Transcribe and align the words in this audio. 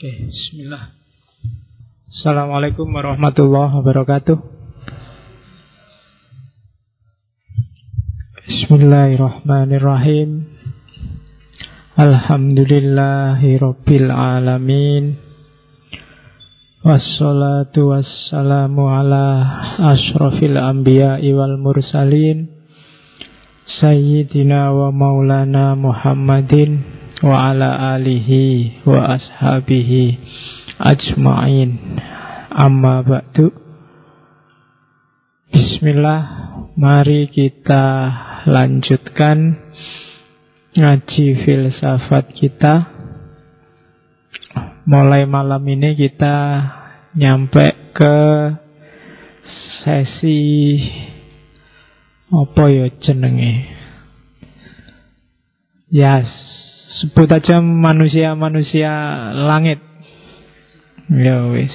Oke, 0.00 0.32
bismillah. 0.32 0.96
Assalamualaikum 2.08 2.88
warahmatullahi 2.88 3.84
wabarakatuh. 3.84 4.32
Bismillahirrahmanirrahim. 8.48 10.48
Alhamdulillahi 12.00 13.60
rabbil 13.60 14.08
alamin. 14.08 15.20
Wassalatu 16.80 17.92
wassalamu 17.92 18.88
ala 18.88 19.52
ashrafil 19.84 20.56
anbiya'i 20.56 21.28
wal 21.36 21.60
mursalin 21.60 22.48
Sayyidina 23.68 24.72
wa 24.72 24.96
maulana 24.96 25.76
Muhammadin 25.76 26.89
Wa 27.20 27.52
ala 27.52 28.00
alihi 28.00 28.80
wa 28.88 29.12
ashabihi 29.12 30.16
ajma'in. 30.80 32.00
Amma 32.48 33.04
ba'du. 33.04 33.52
Bismillah 35.52 36.20
Mari 36.80 37.28
kita 37.28 37.84
lanjutkan 38.48 39.60
Ngaji 40.70 41.44
filsafat 41.44 42.30
kita. 42.32 42.88
Mulai 44.88 45.28
malam 45.28 45.60
ini 45.66 45.98
kita 45.98 46.36
nyampe 47.18 47.90
ke 47.90 48.16
sesi 49.82 50.40
apa 52.30 52.64
ya 52.70 52.86
jenenge? 53.02 53.66
Ya 55.90 56.22
sebut 57.00 57.28
aja 57.32 57.64
manusia-manusia 57.64 58.92
langit. 59.32 59.80
Ya 61.08 61.48
wis. 61.48 61.72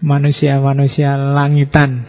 Manusia-manusia 0.00 1.20
langitan. 1.20 2.08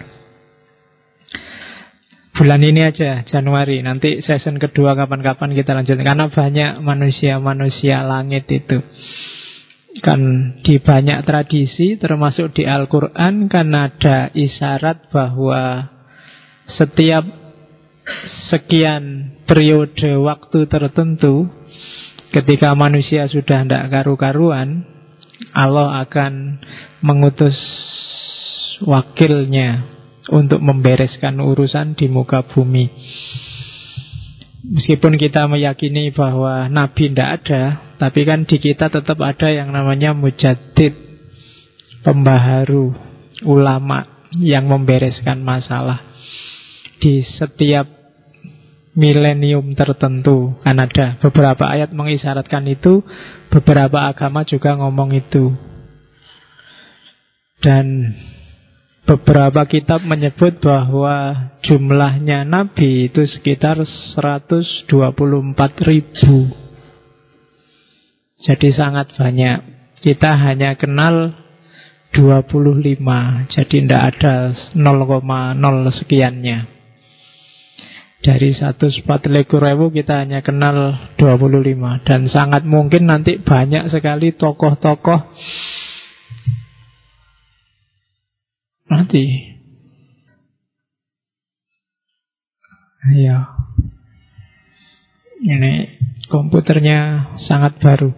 Bulan 2.31 2.64
ini 2.64 2.88
aja 2.88 3.28
Januari. 3.28 3.83
Nanti 3.83 4.23
season 4.23 4.58
kedua 4.58 4.95
kapan-kapan 4.95 5.52
kita 5.52 5.75
lanjut. 5.75 6.00
Karena 6.00 6.31
banyak 6.31 6.80
manusia-manusia 6.80 8.08
langit 8.08 8.47
itu. 8.47 8.80
Kan 10.00 10.56
di 10.63 10.80
banyak 10.80 11.28
tradisi 11.28 12.00
termasuk 12.00 12.56
di 12.56 12.63
Al-Quran 12.63 13.52
kan 13.52 13.75
ada 13.75 14.31
isyarat 14.31 15.11
bahwa 15.11 15.91
setiap 16.80 17.28
sekian 18.47 19.36
periode 19.44 20.16
waktu 20.16 20.63
tertentu 20.72 21.61
ketika 22.32 22.74
manusia 22.74 23.28
sudah 23.28 23.68
tidak 23.68 23.92
karu-karuan 23.92 24.88
Allah 25.52 26.08
akan 26.08 26.64
mengutus 27.04 27.56
wakilnya 28.86 29.84
untuk 30.32 30.62
membereskan 30.62 31.42
urusan 31.42 31.98
di 31.98 32.08
muka 32.08 32.46
bumi. 32.46 32.88
Meskipun 34.62 35.18
kita 35.18 35.50
meyakini 35.50 36.14
bahwa 36.14 36.70
Nabi 36.70 37.12
tidak 37.12 37.30
ada, 37.42 37.62
tapi 37.98 38.24
kan 38.24 38.46
di 38.46 38.62
kita 38.62 38.94
tetap 38.94 39.18
ada 39.20 39.50
yang 39.50 39.74
namanya 39.74 40.14
mujadid, 40.14 40.94
pembaharu, 42.06 42.94
ulama 43.44 44.30
yang 44.38 44.70
membereskan 44.70 45.42
masalah. 45.42 46.06
Di 47.02 47.26
setiap 47.26 48.00
milenium 48.92 49.72
tertentu 49.75 50.59
kan 50.61 50.78
ada 50.80 51.16
beberapa 51.23 51.67
ayat 51.67 51.95
mengisyaratkan 51.95 52.67
itu, 52.67 53.03
beberapa 53.47 54.09
agama 54.09 54.44
juga 54.44 54.75
ngomong 54.75 55.16
itu. 55.16 55.56
Dan 57.62 58.12
Beberapa 59.02 59.66
kitab 59.66 60.06
menyebut 60.06 60.62
bahwa 60.62 61.50
jumlahnya 61.66 62.46
nabi 62.46 63.09
itu 63.09 63.25
sekitar 63.25 63.81
124 64.16 64.88
ribu. 65.84 66.53
Jadi 68.46 68.69
sangat 68.72 69.12
banyak. 69.18 69.58
Kita 70.06 70.38
hanya 70.38 70.78
kenal 70.78 71.34
25. 72.13 73.52
Jadi 73.52 73.75
tidak 73.84 74.02
ada 74.16 74.53
0,0 74.79 76.00
sekiannya. 76.00 76.81
Dari 78.22 78.54
140 78.54 79.02
ribu 79.42 79.86
kita 79.90 80.22
hanya 80.22 80.46
kenal 80.46 81.09
25. 81.18 82.06
Dan 82.06 82.30
sangat 82.30 82.62
mungkin 82.70 83.09
nanti 83.09 83.42
banyak 83.42 83.90
sekali 83.90 84.38
tokoh-tokoh 84.38 85.34
Nanti. 88.92 89.24
Ayo. 93.08 93.40
Ini 95.42 95.74
komputernya 96.28 97.32
sangat 97.48 97.80
baru. 97.80 98.12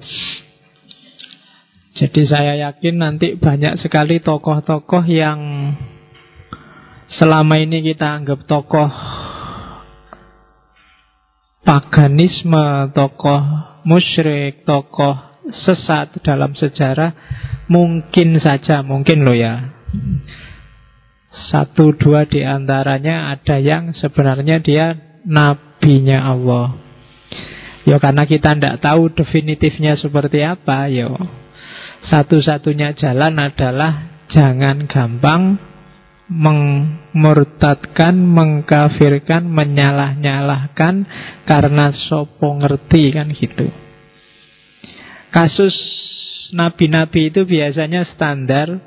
Jadi 1.94 2.26
saya 2.26 2.58
yakin 2.58 2.98
nanti 2.98 3.38
banyak 3.38 3.86
sekali 3.86 4.18
tokoh-tokoh 4.18 5.06
yang 5.06 5.40
selama 7.22 7.62
ini 7.62 7.86
kita 7.86 8.18
anggap 8.18 8.50
tokoh 8.50 8.90
paganisme, 11.64 12.92
tokoh 12.92 13.42
musyrik, 13.88 14.64
tokoh 14.68 15.16
sesat 15.68 16.24
dalam 16.24 16.56
sejarah 16.56 17.12
mungkin 17.68 18.40
saja, 18.40 18.80
mungkin 18.84 19.28
loh 19.28 19.36
ya 19.36 19.74
satu 21.50 21.98
dua 21.98 22.30
di 22.30 22.46
antaranya 22.46 23.34
ada 23.34 23.58
yang 23.58 23.92
sebenarnya 23.98 24.62
dia 24.62 24.94
nabinya 25.26 26.30
Allah. 26.30 26.78
Ya 27.84 28.00
karena 28.00 28.24
kita 28.24 28.56
tidak 28.56 28.80
tahu 28.80 29.12
definitifnya 29.12 30.00
seperti 30.00 30.40
apa, 30.40 30.88
ya 30.88 31.12
satu-satunya 32.08 32.96
jalan 32.96 33.36
adalah 33.40 34.24
jangan 34.32 34.88
gampang 34.88 35.60
mengmurtadkan, 36.34 38.18
mengkafirkan, 38.18 39.46
menyalah-nyalahkan 39.46 41.06
karena 41.46 41.94
sopo 42.10 42.58
ngerti 42.58 43.14
kan 43.14 43.30
gitu. 43.30 43.70
Kasus 45.30 45.74
nabi-nabi 46.54 47.30
itu 47.30 47.46
biasanya 47.46 48.10
standar. 48.18 48.82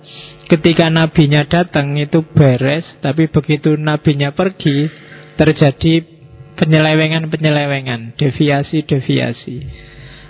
Ketika 0.46 0.86
nabinya 0.86 1.42
datang 1.42 1.98
itu 1.98 2.22
beres 2.22 2.86
Tapi 3.02 3.26
begitu 3.26 3.74
nabinya 3.74 4.30
pergi 4.30 4.86
Terjadi 5.34 6.06
penyelewengan-penyelewengan 6.54 8.14
Deviasi-deviasi. 8.14 9.56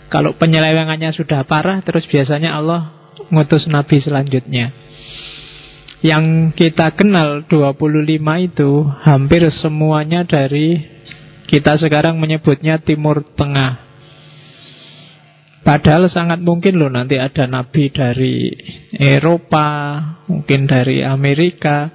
Kalau 0.08 0.32
penyelewengannya 0.40 1.12
sudah 1.12 1.44
parah 1.44 1.84
Terus 1.84 2.08
biasanya 2.08 2.56
Allah 2.56 3.12
ngutus 3.28 3.68
nabi 3.68 4.00
selanjutnya 4.00 4.72
Yang 6.04 6.56
kita 6.58 6.92
kenal 6.92 7.48
25 7.48 8.20
itu 8.44 8.70
Hampir 9.04 9.48
semuanya 9.60 10.28
dari 10.28 10.76
Kita 11.48 11.80
sekarang 11.80 12.20
menyebutnya 12.20 12.82
Timur 12.84 13.24
Tengah 13.36 13.86
Padahal 15.66 16.06
sangat 16.06 16.38
mungkin 16.46 16.78
loh 16.78 16.86
nanti 16.86 17.18
ada 17.18 17.50
nabi 17.50 17.90
dari 17.90 18.54
Eropa, 18.94 19.98
mungkin 20.30 20.70
dari 20.70 21.02
Amerika. 21.02 21.90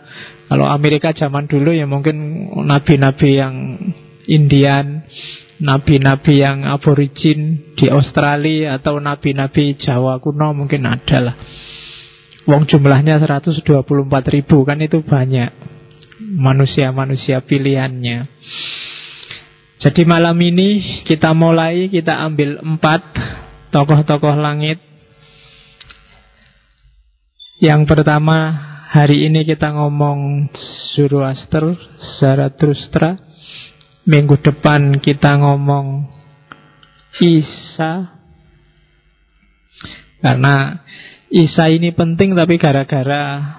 Kalau 0.52 0.68
Amerika 0.68 1.16
zaman 1.16 1.48
dulu 1.48 1.72
ya 1.72 1.88
mungkin 1.88 2.52
nabi-nabi 2.68 3.30
yang 3.32 3.56
Indian, 4.28 5.08
nabi-nabi 5.64 6.44
yang 6.44 6.68
aborigin 6.68 7.72
di 7.80 7.88
Australia 7.88 8.76
atau 8.76 9.00
nabi-nabi 9.00 9.80
Jawa 9.80 10.20
kuno 10.20 10.52
mungkin 10.52 10.84
ada 10.84 11.32
lah. 11.32 11.36
Wong 12.50 12.66
jumlahnya 12.66 13.22
124 13.22 13.62
ribu 14.34 14.66
kan 14.66 14.82
itu 14.82 15.06
banyak 15.06 15.54
manusia-manusia 16.22 17.42
pilihannya. 17.46 18.30
Jadi 19.82 20.02
malam 20.06 20.38
ini 20.38 21.02
kita 21.10 21.34
mulai, 21.34 21.90
kita 21.90 22.22
ambil 22.22 22.62
empat 22.62 23.02
tokoh-tokoh 23.74 24.38
langit. 24.38 24.78
Yang 27.58 27.90
pertama, 27.90 28.58
hari 28.90 29.26
ini 29.26 29.42
kita 29.46 29.74
ngomong 29.74 30.50
Zoroaster, 30.94 31.78
Zarathustra. 32.22 33.18
Minggu 34.06 34.38
depan 34.42 34.98
kita 35.02 35.38
ngomong 35.42 36.10
Isa. 37.22 38.22
Karena 40.22 40.78
Isa 41.32 41.72
ini 41.72 41.96
penting 41.96 42.36
tapi 42.36 42.60
gara-gara 42.60 43.56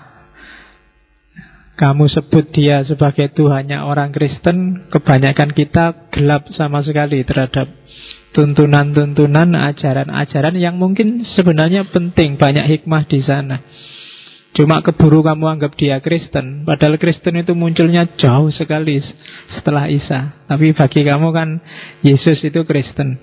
kamu 1.72 2.04
sebut 2.12 2.52
dia 2.52 2.84
sebagai 2.84 3.32
Tuhannya 3.32 3.80
orang 3.80 4.12
Kristen, 4.12 4.86
kebanyakan 4.92 5.56
kita 5.56 6.12
gelap 6.12 6.46
sama 6.52 6.84
sekali 6.84 7.24
terhadap 7.24 7.66
tuntunan-tuntunan, 8.36 9.56
ajaran-ajaran 9.56 10.54
yang 10.60 10.76
mungkin 10.76 11.24
sebenarnya 11.32 11.88
penting, 11.88 12.36
banyak 12.36 12.68
hikmah 12.76 13.08
di 13.08 13.24
sana. 13.24 13.64
Cuma 14.52 14.84
keburu 14.84 15.24
kamu 15.24 15.48
anggap 15.48 15.80
dia 15.80 15.96
Kristen 16.04 16.68
Padahal 16.68 17.00
Kristen 17.00 17.40
itu 17.40 17.56
munculnya 17.56 18.04
jauh 18.20 18.52
sekali 18.52 19.00
setelah 19.48 19.88
Isa 19.88 20.44
Tapi 20.44 20.76
bagi 20.76 21.08
kamu 21.08 21.32
kan 21.32 21.56
Yesus 22.04 22.36
itu 22.44 22.60
Kristen 22.68 23.16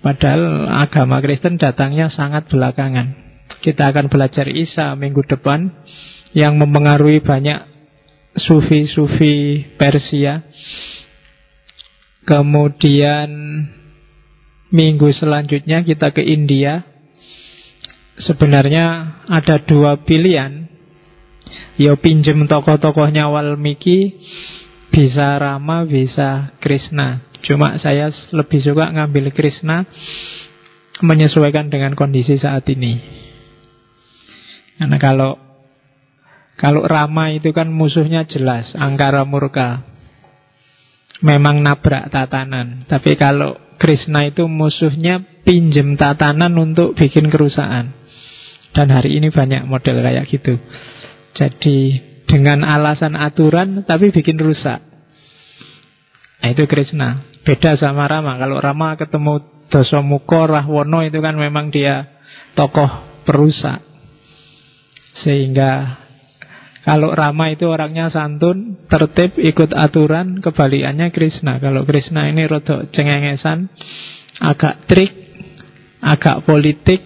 Padahal 0.00 0.68
agama 0.68 1.20
Kristen 1.20 1.60
datangnya 1.60 2.08
sangat 2.08 2.48
belakangan 2.48 3.12
Kita 3.60 3.92
akan 3.92 4.08
belajar 4.08 4.48
Isa 4.48 4.96
minggu 4.96 5.24
depan 5.28 5.68
Yang 6.32 6.54
mempengaruhi 6.56 7.20
banyak 7.20 7.60
sufi-sufi 8.36 9.68
Persia 9.76 10.40
Kemudian 12.24 13.30
minggu 14.70 15.10
selanjutnya 15.18 15.82
kita 15.82 16.14
ke 16.14 16.22
India 16.22 16.86
sebenarnya 18.24 19.18
ada 19.28 19.60
dua 19.60 20.00
pilihan. 20.04 20.68
Ya 21.80 21.96
pinjem 21.96 22.44
tokoh-tokohnya 22.44 23.32
Walmiki, 23.32 24.20
bisa 24.92 25.40
Rama, 25.40 25.88
bisa 25.88 26.52
Krishna. 26.60 27.24
Cuma 27.44 27.80
saya 27.80 28.12
lebih 28.32 28.60
suka 28.60 28.92
ngambil 28.92 29.32
Krishna 29.32 29.88
menyesuaikan 31.00 31.72
dengan 31.72 31.96
kondisi 31.96 32.36
saat 32.36 32.68
ini. 32.68 33.00
Karena 34.80 34.96
kalau 34.96 35.36
kalau 36.60 36.84
Rama 36.84 37.32
itu 37.32 37.56
kan 37.56 37.72
musuhnya 37.72 38.28
jelas, 38.28 38.68
angkara 38.76 39.24
murka. 39.24 39.80
Memang 41.24 41.64
nabrak 41.64 42.12
tatanan. 42.12 42.84
Tapi 42.84 43.16
kalau 43.16 43.56
Krishna 43.80 44.28
itu 44.28 44.44
musuhnya 44.44 45.24
pinjem 45.44 45.96
tatanan 45.96 46.52
untuk 46.60 46.96
bikin 46.96 47.32
kerusakan. 47.32 47.96
Dan 48.76 48.92
hari 48.92 49.16
ini 49.16 49.32
banyak 49.32 49.64
model 49.64 50.04
kayak 50.04 50.28
gitu. 50.28 50.60
Jadi 51.32 52.00
dengan 52.28 52.62
alasan 52.62 53.16
aturan 53.16 53.84
tapi 53.88 54.12
bikin 54.12 54.36
rusak. 54.36 54.84
Nah 56.40 56.48
itu 56.52 56.64
Krishna. 56.68 57.29
Beda 57.44 57.76
sama 57.80 58.04
Rama. 58.04 58.36
Kalau 58.36 58.60
Rama 58.60 58.96
ketemu 59.00 59.40
Dosomuko, 59.70 60.50
Rahwono 60.50 61.00
itu 61.06 61.22
kan 61.22 61.38
memang 61.38 61.70
dia 61.70 62.20
tokoh 62.58 63.22
perusak. 63.24 63.80
Sehingga 65.22 66.00
kalau 66.80 67.12
Rama 67.12 67.52
itu 67.52 67.68
orangnya 67.68 68.08
santun, 68.08 68.88
tertib, 68.88 69.36
ikut 69.36 69.76
aturan, 69.76 70.40
kebalikannya 70.40 71.12
Krishna. 71.12 71.60
Kalau 71.60 71.84
Krishna 71.84 72.32
ini 72.32 72.48
rodok 72.48 72.88
cengengesan, 72.90 73.68
agak 74.40 74.88
trik, 74.88 75.12
agak 76.00 76.48
politik, 76.48 77.04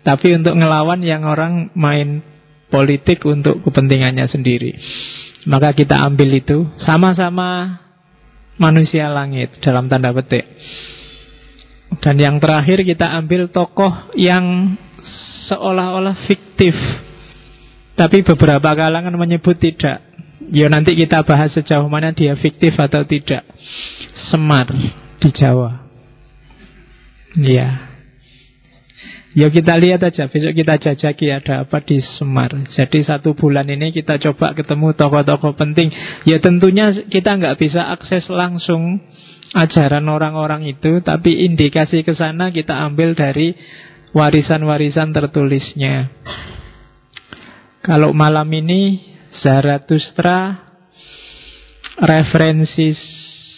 tapi 0.00 0.32
untuk 0.32 0.56
ngelawan 0.56 1.04
yang 1.04 1.28
orang 1.28 1.70
main 1.76 2.24
politik 2.72 3.20
untuk 3.28 3.60
kepentingannya 3.62 4.26
sendiri. 4.32 4.74
Maka 5.46 5.76
kita 5.76 6.02
ambil 6.02 6.42
itu 6.42 6.66
sama-sama 6.82 7.85
manusia 8.56 9.08
langit 9.08 9.56
dalam 9.60 9.88
tanda 9.88 10.12
petik. 10.12 10.44
Dan 12.02 12.18
yang 12.18 12.36
terakhir 12.42 12.82
kita 12.82 13.06
ambil 13.22 13.48
tokoh 13.48 14.12
yang 14.18 14.76
seolah-olah 15.48 16.26
fiktif. 16.26 16.74
Tapi 17.96 18.20
beberapa 18.26 18.76
kalangan 18.76 19.16
menyebut 19.16 19.56
tidak. 19.56 20.04
Ya 20.52 20.68
nanti 20.68 20.92
kita 20.92 21.24
bahas 21.24 21.50
sejauh 21.56 21.88
mana 21.88 22.12
dia 22.12 22.36
fiktif 22.36 22.76
atau 22.76 23.06
tidak. 23.08 23.42
Semar 24.28 24.68
di 25.22 25.30
Jawa. 25.32 25.88
Ya. 27.40 27.95
Ya 29.36 29.52
kita 29.52 29.76
lihat 29.76 30.00
aja, 30.00 30.32
besok 30.32 30.56
kita 30.56 30.80
jajaki 30.80 31.28
ada 31.28 31.68
apa 31.68 31.84
di 31.84 32.00
Semar. 32.16 32.56
Jadi 32.72 33.04
satu 33.04 33.36
bulan 33.36 33.68
ini 33.68 33.92
kita 33.92 34.16
coba 34.16 34.56
ketemu 34.56 34.96
tokoh-tokoh 34.96 35.52
penting. 35.60 35.92
Ya 36.24 36.40
tentunya 36.40 36.96
kita 37.04 37.36
nggak 37.36 37.60
bisa 37.60 37.84
akses 37.92 38.24
langsung 38.32 38.96
ajaran 39.52 40.08
orang-orang 40.08 40.64
itu, 40.64 41.04
tapi 41.04 41.44
indikasi 41.52 42.00
ke 42.00 42.16
sana 42.16 42.48
kita 42.48 42.80
ambil 42.88 43.12
dari 43.12 43.52
warisan-warisan 44.16 45.12
tertulisnya. 45.12 46.08
Kalau 47.84 48.16
malam 48.16 48.48
ini 48.56 49.04
Zarathustra 49.44 50.64
referensi 52.00 52.96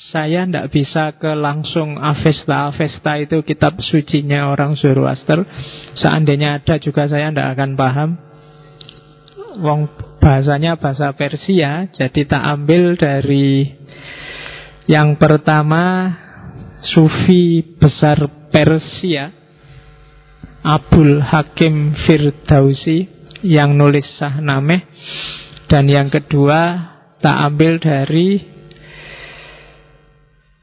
saya 0.08 0.48
tidak 0.48 0.72
bisa 0.72 1.12
ke 1.20 1.36
langsung 1.36 2.00
Avesta. 2.00 2.72
Avesta 2.72 3.20
itu 3.20 3.44
kitab 3.44 3.76
sucinya 3.84 4.48
orang 4.48 4.72
Zoroaster. 4.80 5.44
Seandainya 6.00 6.64
ada 6.64 6.80
juga 6.80 7.04
saya 7.12 7.28
tidak 7.28 7.48
akan 7.52 7.70
paham. 7.76 8.10
Wong 9.60 9.80
bahasanya 10.22 10.80
bahasa 10.80 11.12
Persia, 11.12 11.92
jadi 11.92 12.20
tak 12.24 12.42
ambil 12.56 12.96
dari 12.96 13.68
yang 14.88 15.20
pertama 15.20 16.14
Sufi 16.80 17.60
besar 17.76 18.22
Persia 18.48 19.34
Abul 20.64 21.20
Hakim 21.20 21.92
Firdausi 22.06 23.08
yang 23.44 23.76
nulis 23.76 24.06
Sahnameh 24.16 24.88
dan 25.68 25.90
yang 25.90 26.08
kedua 26.08 26.92
tak 27.20 27.36
ambil 27.52 27.82
dari 27.82 28.57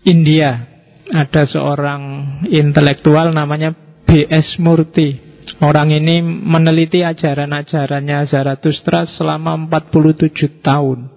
India 0.05 0.69
ada 1.09 1.49
seorang 1.49 2.01
intelektual 2.49 3.33
namanya 3.33 3.73
B.S. 4.05 4.61
Murti. 4.61 5.25
Orang 5.61 5.93
ini 5.93 6.21
meneliti 6.21 7.05
ajaran-ajarannya 7.05 8.29
Zarathustra 8.29 9.05
selama 9.17 9.57
47 9.69 10.61
tahun. 10.61 11.09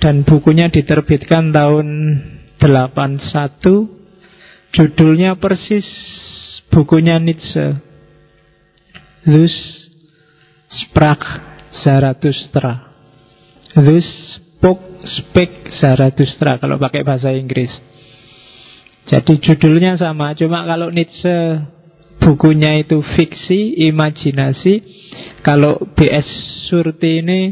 Dan 0.00 0.24
bukunya 0.24 0.72
diterbitkan 0.72 1.52
tahun 1.52 1.86
81. 2.56 4.72
Judulnya 4.72 5.36
persis 5.36 5.84
bukunya 6.72 7.20
Nietzsche. 7.20 7.76
Thus 9.28 9.52
sprach 10.72 11.20
Zarathustra. 11.84 12.96
Thus 13.76 14.08
spoke 14.56 14.89
Speak 15.00 15.72
Zarathustra 15.80 16.60
kalau 16.60 16.76
pakai 16.76 17.02
bahasa 17.02 17.32
Inggris. 17.32 17.72
Jadi 19.08 19.40
judulnya 19.42 19.96
sama, 19.96 20.36
cuma 20.36 20.62
kalau 20.68 20.92
Nietzsche 20.92 21.66
bukunya 22.20 22.84
itu 22.84 23.00
fiksi, 23.00 23.80
imajinasi. 23.90 24.74
Kalau 25.40 25.80
B.S. 25.96 26.28
Surti 26.68 27.24
ini 27.24 27.50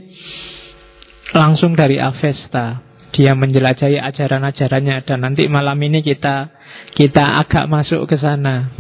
langsung 1.35 1.75
dari 1.75 1.99
Avesta. 1.99 2.85
Dia 3.09 3.33
menjelajahi 3.35 3.99
ajaran-ajarannya 3.99 5.03
dan 5.09 5.25
nanti 5.25 5.49
malam 5.49 5.81
ini 5.81 6.05
kita 6.05 6.53
kita 6.95 7.41
agak 7.43 7.67
masuk 7.67 8.05
ke 8.07 8.21
sana. 8.21 8.71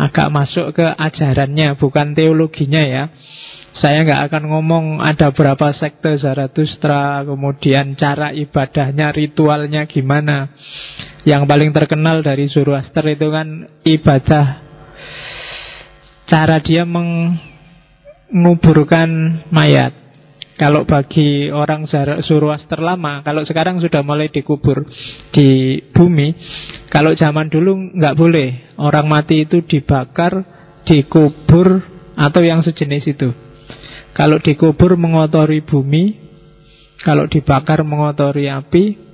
Agak 0.00 0.32
masuk 0.32 0.72
ke 0.72 0.86
ajarannya, 0.88 1.76
bukan 1.76 2.16
teologinya 2.16 2.80
ya. 2.80 3.04
Saya 3.80 4.04
nggak 4.04 4.28
akan 4.28 4.52
ngomong 4.52 5.00
ada 5.00 5.32
berapa 5.32 5.72
sekte 5.72 6.20
Zarathustra, 6.20 7.24
kemudian 7.24 7.96
cara 7.96 8.28
ibadahnya, 8.28 9.08
ritualnya 9.08 9.88
gimana. 9.88 10.52
Yang 11.24 11.48
paling 11.48 11.72
terkenal 11.72 12.20
dari 12.20 12.52
Zoroaster 12.52 13.00
itu 13.08 13.32
kan 13.32 13.72
ibadah 13.88 14.60
cara 16.28 16.60
dia 16.60 16.84
menguburkan 16.84 19.08
mayat. 19.48 19.96
Kalau 20.60 20.84
bagi 20.84 21.48
orang 21.48 21.88
Zoroaster 22.20 22.84
lama, 22.84 23.24
kalau 23.24 23.48
sekarang 23.48 23.80
sudah 23.80 24.04
mulai 24.04 24.28
dikubur 24.28 24.84
di 25.32 25.80
bumi, 25.96 26.36
kalau 26.92 27.16
zaman 27.16 27.48
dulu 27.48 27.96
nggak 27.96 28.12
boleh 28.12 28.76
orang 28.76 29.08
mati 29.08 29.48
itu 29.48 29.64
dibakar, 29.64 30.44
dikubur 30.84 31.80
atau 32.12 32.44
yang 32.44 32.60
sejenis 32.60 33.08
itu. 33.08 33.48
Kalau 34.20 34.36
dikubur 34.36 35.00
mengotori 35.00 35.64
bumi, 35.64 36.12
kalau 37.00 37.24
dibakar 37.24 37.80
mengotori 37.80 38.52
api. 38.52 39.08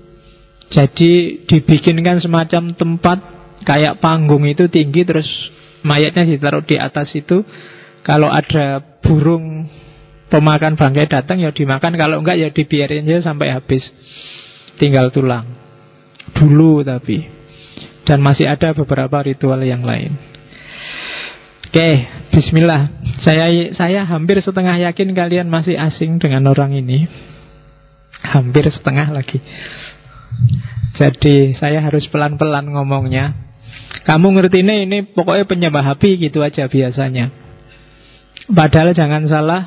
Jadi 0.66 1.46
dibikinkan 1.46 2.18
semacam 2.18 2.75
tempat 2.75 3.18
kayak 3.62 4.02
panggung 4.02 4.42
itu 4.50 4.66
tinggi 4.66 5.06
terus 5.06 5.30
mayatnya 5.86 6.26
ditaruh 6.26 6.66
di 6.66 6.75
atas 6.75 7.14
itu. 7.14 7.46
Kalau 8.02 8.26
ada 8.26 8.82
burung 8.98 9.70
pemakan 10.26 10.75
bangkai 10.75 11.06
datang 11.06 11.38
ya 11.38 11.54
dimakan, 11.54 11.94
kalau 11.94 12.18
enggak 12.18 12.42
ya 12.42 12.50
dibiarin 12.50 13.06
aja 13.06 13.30
sampai 13.30 13.54
habis. 13.54 13.86
Tinggal 14.82 15.14
tulang. 15.14 15.46
Dulu 16.34 16.82
tapi. 16.82 17.22
Dan 18.02 18.26
masih 18.26 18.50
ada 18.50 18.75
beberapa 18.75 19.22
ritual 19.22 19.62
yang 19.62 19.86
lain. 19.86 20.36
Oke, 21.76 22.09
bismillah. 22.33 22.88
Saya 23.21 23.52
saya 23.76 24.09
hampir 24.09 24.40
setengah 24.40 24.80
yakin 24.80 25.12
kalian 25.12 25.52
masih 25.52 25.76
asing 25.76 26.16
dengan 26.16 26.49
orang 26.49 26.73
ini. 26.73 27.04
Hampir 28.25 28.64
setengah 28.73 29.12
lagi. 29.12 29.45
Jadi 30.97 31.52
saya 31.61 31.85
harus 31.85 32.09
pelan-pelan 32.09 32.73
ngomongnya. 32.73 33.37
Kamu 34.09 34.25
ngerti 34.40 34.64
ini, 34.64 34.88
ini 34.88 35.04
pokoknya 35.04 35.45
penyembah 35.45 36.00
api 36.00 36.16
gitu 36.16 36.40
aja 36.40 36.64
biasanya. 36.64 37.28
Padahal 38.49 38.97
jangan 38.97 39.28
salah, 39.28 39.62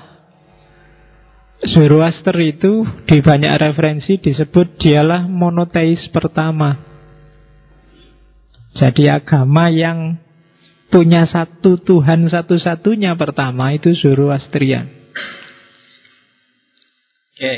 Zoroaster 1.62 2.34
itu 2.42 2.89
di 3.06 3.22
banyak 3.22 3.54
referensi 3.70 4.18
disebut 4.18 4.82
dialah 4.82 5.30
monoteis 5.30 6.01
pertama. 6.10 6.74
Jadi 8.74 9.13
agama 9.13 9.70
yang 9.70 10.18
punya 10.89 11.29
satu 11.29 11.77
Tuhan 11.79 12.27
satu-satunya 12.27 13.13
pertama 13.15 13.72
itu 13.74 13.93
Zoroastrian. 13.93 14.89
Oke. 17.39 17.39
Okay. 17.39 17.58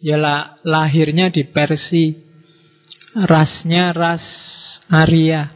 Ya 0.00 0.16
lahirnya 0.64 1.28
di 1.28 1.44
Persia. 1.44 2.16
Rasnya 3.10 3.90
ras 3.90 4.22
Arya. 4.86 5.50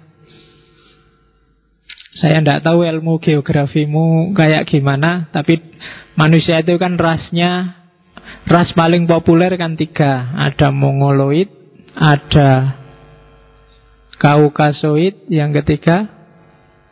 Saya 2.19 2.43
tidak 2.43 2.63
tahu 2.67 2.83
ilmu 2.87 3.19
geografimu 3.23 4.35
kayak 4.35 4.71
gimana, 4.71 5.31
tapi 5.35 5.59
manusia 6.15 6.63
itu 6.63 6.79
kan 6.79 6.95
rasnya 6.95 7.79
ras 8.47 8.71
paling 8.75 9.07
populer 9.07 9.55
kan 9.55 9.75
tiga. 9.75 10.35
Ada 10.35 10.71
Mongoloid, 10.71 11.51
ada 11.95 12.84
Kaukasoid, 14.19 15.29
yang 15.33 15.55
ketiga 15.55 16.11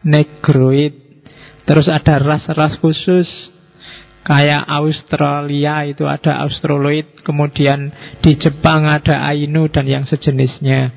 Negroid. 0.02 0.98
Terus 1.62 1.86
ada 1.86 2.18
ras-ras 2.18 2.74
khusus 2.82 3.30
Kayak 4.22 4.70
Australia 4.70 5.82
itu 5.82 6.06
ada 6.06 6.46
Australoid, 6.46 7.26
kemudian 7.26 7.90
di 8.22 8.38
Jepang 8.38 8.86
ada 8.86 9.26
Ainu 9.26 9.66
dan 9.66 9.82
yang 9.90 10.06
sejenisnya. 10.06 10.94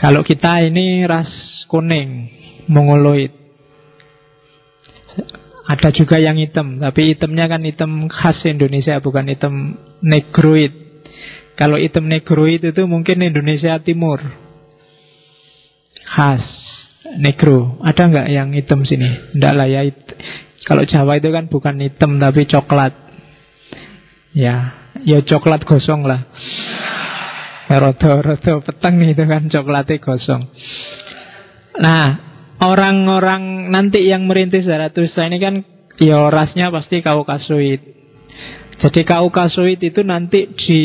Kalau 0.00 0.24
kita 0.24 0.64
ini 0.64 1.04
ras 1.04 1.28
kuning, 1.68 2.32
Mongoloid. 2.72 3.36
Ada 5.68 5.92
juga 5.92 6.16
yang 6.16 6.40
hitam, 6.40 6.80
tapi 6.80 7.12
hitamnya 7.12 7.52
kan 7.52 7.60
hitam 7.68 8.08
khas 8.08 8.40
Indonesia, 8.48 8.96
bukan 9.04 9.28
hitam 9.28 9.76
negroid. 10.00 10.83
Kalau 11.54 11.78
hitam 11.78 12.10
negroid 12.10 12.66
itu 12.66 12.82
mungkin 12.90 13.22
Indonesia 13.22 13.78
Timur. 13.78 14.18
Khas 16.04 16.42
negro. 17.18 17.78
Ada 17.82 18.10
nggak 18.10 18.28
yang 18.30 18.48
hitam 18.54 18.82
sini? 18.82 19.34
Enggak 19.36 19.54
lah 19.54 19.66
ya. 19.70 19.86
Kalau 20.64 20.82
Jawa 20.88 21.20
itu 21.20 21.28
kan 21.30 21.46
bukan 21.46 21.76
hitam 21.78 22.16
tapi 22.18 22.48
coklat. 22.48 22.94
Ya, 24.34 24.74
ya 25.06 25.22
coklat 25.22 25.62
gosong 25.62 26.08
lah. 26.08 26.26
Rodo-rodo 27.70 28.60
peteng 28.66 28.98
itu 29.06 29.24
kan 29.24 29.46
coklatnya 29.46 30.02
gosong. 30.02 30.42
Nah, 31.78 32.06
orang-orang 32.58 33.70
nanti 33.70 34.04
yang 34.06 34.26
merintis 34.26 34.66
Zarathustra 34.66 35.26
ini 35.30 35.38
kan 35.38 35.54
ya 36.02 36.28
rasnya 36.30 36.74
pasti 36.74 37.02
Kaukasoid. 37.02 37.93
Jadi 38.74 39.06
Kaukasoid 39.06 39.78
itu 39.80 40.02
nanti 40.02 40.50
di 40.54 40.82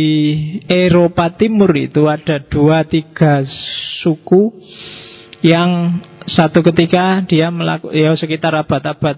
Eropa 0.70 1.34
Timur 1.34 1.74
itu 1.74 2.06
ada 2.06 2.38
dua 2.38 2.86
tiga 2.86 3.42
suku 4.06 4.54
yang 5.42 6.00
satu 6.30 6.62
ketika 6.62 7.26
dia 7.26 7.50
melakukan 7.50 7.96
ya 7.96 8.14
sekitar 8.14 8.54
abad-abad 8.54 9.18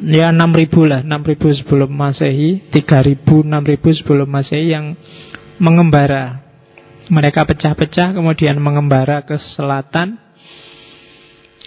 ya 0.00 0.32
6000 0.32 0.90
lah 0.90 1.00
6000 1.04 1.60
sebelum 1.64 1.90
masehi 1.90 2.64
3000 2.72 3.26
6000 3.26 3.98
sebelum 4.00 4.28
masehi 4.28 4.72
yang 4.72 4.96
mengembara. 5.60 6.46
Mereka 7.10 7.42
pecah-pecah 7.42 8.14
kemudian 8.14 8.62
mengembara 8.62 9.26
ke 9.26 9.34
selatan 9.58 10.29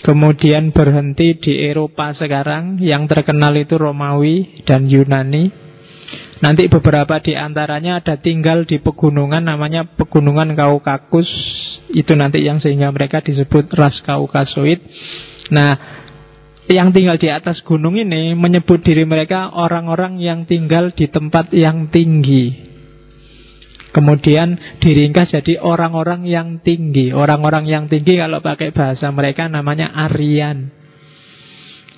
kemudian 0.03 0.75
berhenti 0.75 1.39
di 1.39 1.63
Eropa 1.63 2.11
sekarang. 2.13 2.77
Yang 2.83 3.09
terkenal 3.15 3.55
itu 3.55 3.79
Romawi 3.79 4.61
dan 4.67 4.85
Yunani. 4.91 5.49
Nanti 6.43 6.67
beberapa 6.67 7.23
di 7.23 7.33
antaranya 7.39 8.03
ada 8.03 8.19
tinggal 8.19 8.67
di 8.67 8.83
pegunungan 8.83 9.47
namanya 9.47 9.87
pegunungan 9.87 10.53
Kaukakus. 10.59 11.31
Itu 11.95 12.19
nanti 12.19 12.43
yang 12.43 12.59
sehingga 12.59 12.91
mereka 12.91 13.23
disebut 13.23 13.71
ras 13.73 13.95
Kaukasoid. 14.03 14.83
Nah 15.55 16.03
yang 16.67 16.91
tinggal 16.95 17.19
di 17.19 17.27
atas 17.31 17.63
gunung 17.63 17.99
ini 17.99 18.35
menyebut 18.35 18.83
diri 18.83 19.03
mereka 19.03 19.51
orang-orang 19.51 20.19
yang 20.19 20.43
tinggal 20.43 20.91
di 20.91 21.07
tempat 21.07 21.51
yang 21.55 21.91
tinggi. 21.91 22.72
Kemudian 23.93 24.81
diringkas 24.81 25.37
jadi 25.37 25.61
orang-orang 25.61 26.25
yang 26.25 26.65
tinggi. 26.65 27.13
Orang-orang 27.13 27.69
yang 27.69 27.85
tinggi 27.85 28.17
kalau 28.17 28.41
pakai 28.41 28.73
bahasa 28.73 29.13
mereka 29.13 29.45
namanya 29.45 29.93
Aryan. 29.93 30.73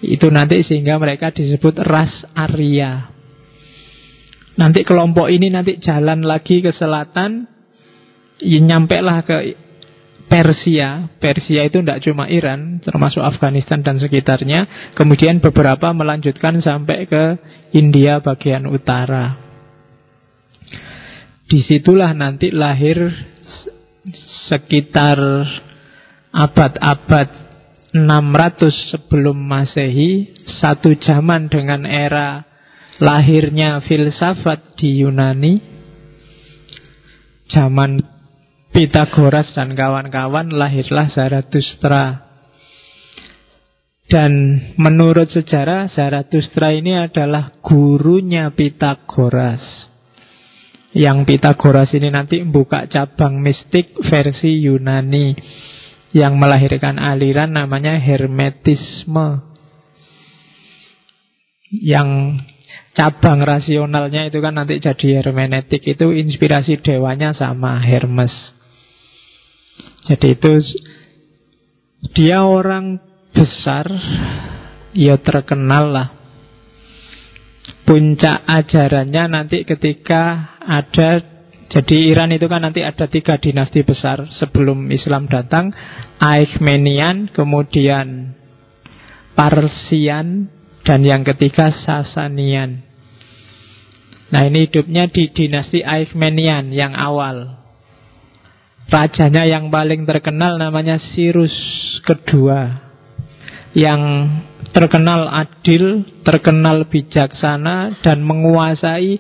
Itu 0.04 0.28
nanti 0.28 0.60
sehingga 0.68 1.00
mereka 1.00 1.32
disebut 1.32 1.80
ras 1.88 2.12
Arya. 2.36 3.16
Nanti 4.60 4.84
kelompok 4.84 5.32
ini 5.32 5.48
nanti 5.52 5.80
jalan 5.80 6.24
lagi 6.24 6.60
ke 6.60 6.76
selatan, 6.76 7.48
ya 8.44 8.80
lah 9.04 9.24
ke 9.24 9.56
Persia, 10.26 11.06
Persia 11.22 11.70
itu 11.70 11.86
tidak 11.86 12.02
cuma 12.02 12.26
Iran, 12.26 12.82
termasuk 12.82 13.22
Afghanistan 13.22 13.86
dan 13.86 14.02
sekitarnya. 14.02 14.92
Kemudian 14.98 15.38
beberapa 15.38 15.94
melanjutkan 15.94 16.60
sampai 16.66 17.06
ke 17.06 17.24
India 17.78 18.20
bagian 18.24 18.66
utara. 18.66 19.45
Di 21.46 21.62
situlah 21.62 22.10
nanti 22.18 22.50
lahir 22.50 22.98
sekitar 24.50 25.22
abad-abad 26.34 27.30
600 27.96 28.92
sebelum 28.92 29.38
Masehi, 29.40 30.28
satu 30.60 30.98
zaman 31.00 31.48
dengan 31.48 31.88
era 31.88 32.44
lahirnya 33.00 33.80
filsafat 33.86 34.76
di 34.76 35.06
Yunani, 35.06 35.62
zaman 37.48 38.04
Pitagoras 38.76 39.56
dan 39.56 39.72
kawan-kawan 39.72 40.52
lahirlah 40.52 41.08
Zarathustra. 41.16 42.28
Dan 44.12 44.60
menurut 44.76 45.32
sejarah 45.32 45.96
Zarathustra 45.96 46.76
ini 46.76 47.00
adalah 47.00 47.56
gurunya 47.64 48.52
Pitagoras. 48.52 49.64
Yang 50.96 51.18
Pitagoras 51.28 51.92
ini 51.92 52.08
nanti 52.08 52.40
membuka 52.40 52.88
cabang 52.88 53.44
mistik 53.44 53.92
versi 54.08 54.64
Yunani 54.64 55.36
yang 56.16 56.40
melahirkan 56.40 56.96
aliran 56.96 57.52
namanya 57.52 58.00
Hermetisme. 58.00 59.44
Yang 61.68 62.40
cabang 62.96 63.44
rasionalnya 63.44 64.32
itu 64.32 64.40
kan 64.40 64.56
nanti 64.56 64.80
jadi 64.80 65.20
hermeneutik 65.20 65.84
itu 65.84 66.16
inspirasi 66.16 66.80
dewanya 66.80 67.36
sama 67.36 67.84
Hermes. 67.84 68.32
Jadi 70.08 70.40
itu 70.40 70.64
dia 72.16 72.48
orang 72.48 73.04
besar, 73.36 73.92
ya 74.96 75.20
terkenal 75.20 75.92
lah. 75.92 76.08
Puncak 77.86 78.50
ajarannya 78.50 79.24
nanti 79.30 79.62
ketika 79.62 80.58
ada 80.58 81.22
jadi 81.70 81.96
Iran 82.14 82.34
itu 82.34 82.46
kan 82.46 82.62
nanti 82.66 82.86
ada 82.86 83.10
tiga 83.10 83.38
dinasti 83.42 83.82
besar 83.82 84.26
sebelum 84.38 84.90
Islam 84.94 85.26
datang 85.26 85.74
Aechmenian, 86.22 87.30
kemudian 87.34 88.38
Parsian, 89.34 90.50
dan 90.86 91.02
yang 91.02 91.26
ketiga 91.26 91.74
Sasanian. 91.86 92.86
Nah 94.30 94.42
ini 94.46 94.66
hidupnya 94.70 95.10
di 95.10 95.30
dinasti 95.30 95.86
Aechmenian 95.86 96.74
yang 96.74 96.98
awal 96.98 97.62
Rajanya 98.90 99.46
yang 99.46 99.70
paling 99.70 100.06
terkenal 100.06 100.58
namanya 100.58 100.98
Sirus 101.14 101.54
kedua 102.06 102.74
Yang 103.78 104.02
terkenal 104.76 105.32
adil, 105.32 106.04
terkenal 106.28 106.92
bijaksana 106.92 108.04
Dan 108.04 108.28
menguasai 108.28 109.16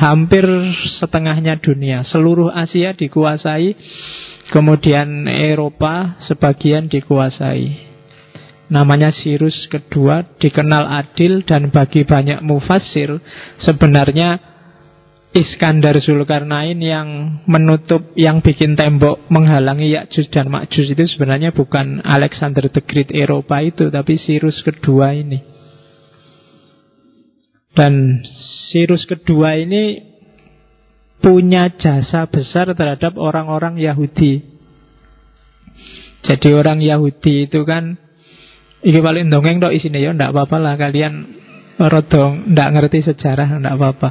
hampir 0.00 0.48
setengahnya 0.96 1.60
dunia. 1.60 2.08
Seluruh 2.08 2.48
Asia 2.48 2.96
dikuasai 2.96 3.76
Kemudian 4.48 5.28
Eropa 5.28 6.16
sebagian 6.24 6.88
dikuasai. 6.88 7.84
Namanya 8.72 9.12
Sirus 9.12 9.68
kedua 9.68 10.24
Dikenal 10.40 10.88
adil 10.88 11.44
dan 11.44 11.68
bagi 11.68 12.04
banyak 12.04 12.40
mufasir 12.44 13.20
Sebenarnya 13.64 14.57
Iskandar 15.38 15.94
Zulkarnain 16.02 16.82
yang 16.82 17.38
menutup, 17.46 18.10
yang 18.18 18.42
bikin 18.42 18.74
tembok 18.74 19.22
menghalangi 19.30 19.94
Yakjus 19.94 20.26
dan 20.34 20.50
Makjus 20.50 20.90
itu 20.90 21.04
sebenarnya 21.14 21.54
bukan 21.54 22.02
Alexander 22.02 22.66
the 22.66 22.82
Great 22.82 23.14
Eropa 23.14 23.62
itu, 23.62 23.86
tapi 23.94 24.18
Sirus 24.18 24.58
kedua 24.66 25.14
ini. 25.14 25.38
Dan 27.78 28.18
Sirus 28.74 29.06
kedua 29.06 29.54
ini 29.54 30.02
punya 31.22 31.70
jasa 31.78 32.26
besar 32.26 32.74
terhadap 32.74 33.14
orang-orang 33.14 33.78
Yahudi. 33.78 34.42
Jadi 36.26 36.48
orang 36.50 36.82
Yahudi 36.82 37.46
itu 37.46 37.62
kan 37.62 38.08
Iki 38.78 39.02
paling 39.02 39.26
dongeng 39.26 39.58
dok 39.58 39.74
isine 39.74 39.98
ya 39.98 40.14
ndak 40.14 40.30
apa-apa 40.30 40.56
lah 40.62 40.74
kalian 40.78 41.34
rodong 41.78 42.50
ndak 42.50 42.68
ngerti 42.74 43.06
sejarah 43.06 43.62
ndak 43.62 43.78
apa-apa. 43.78 44.08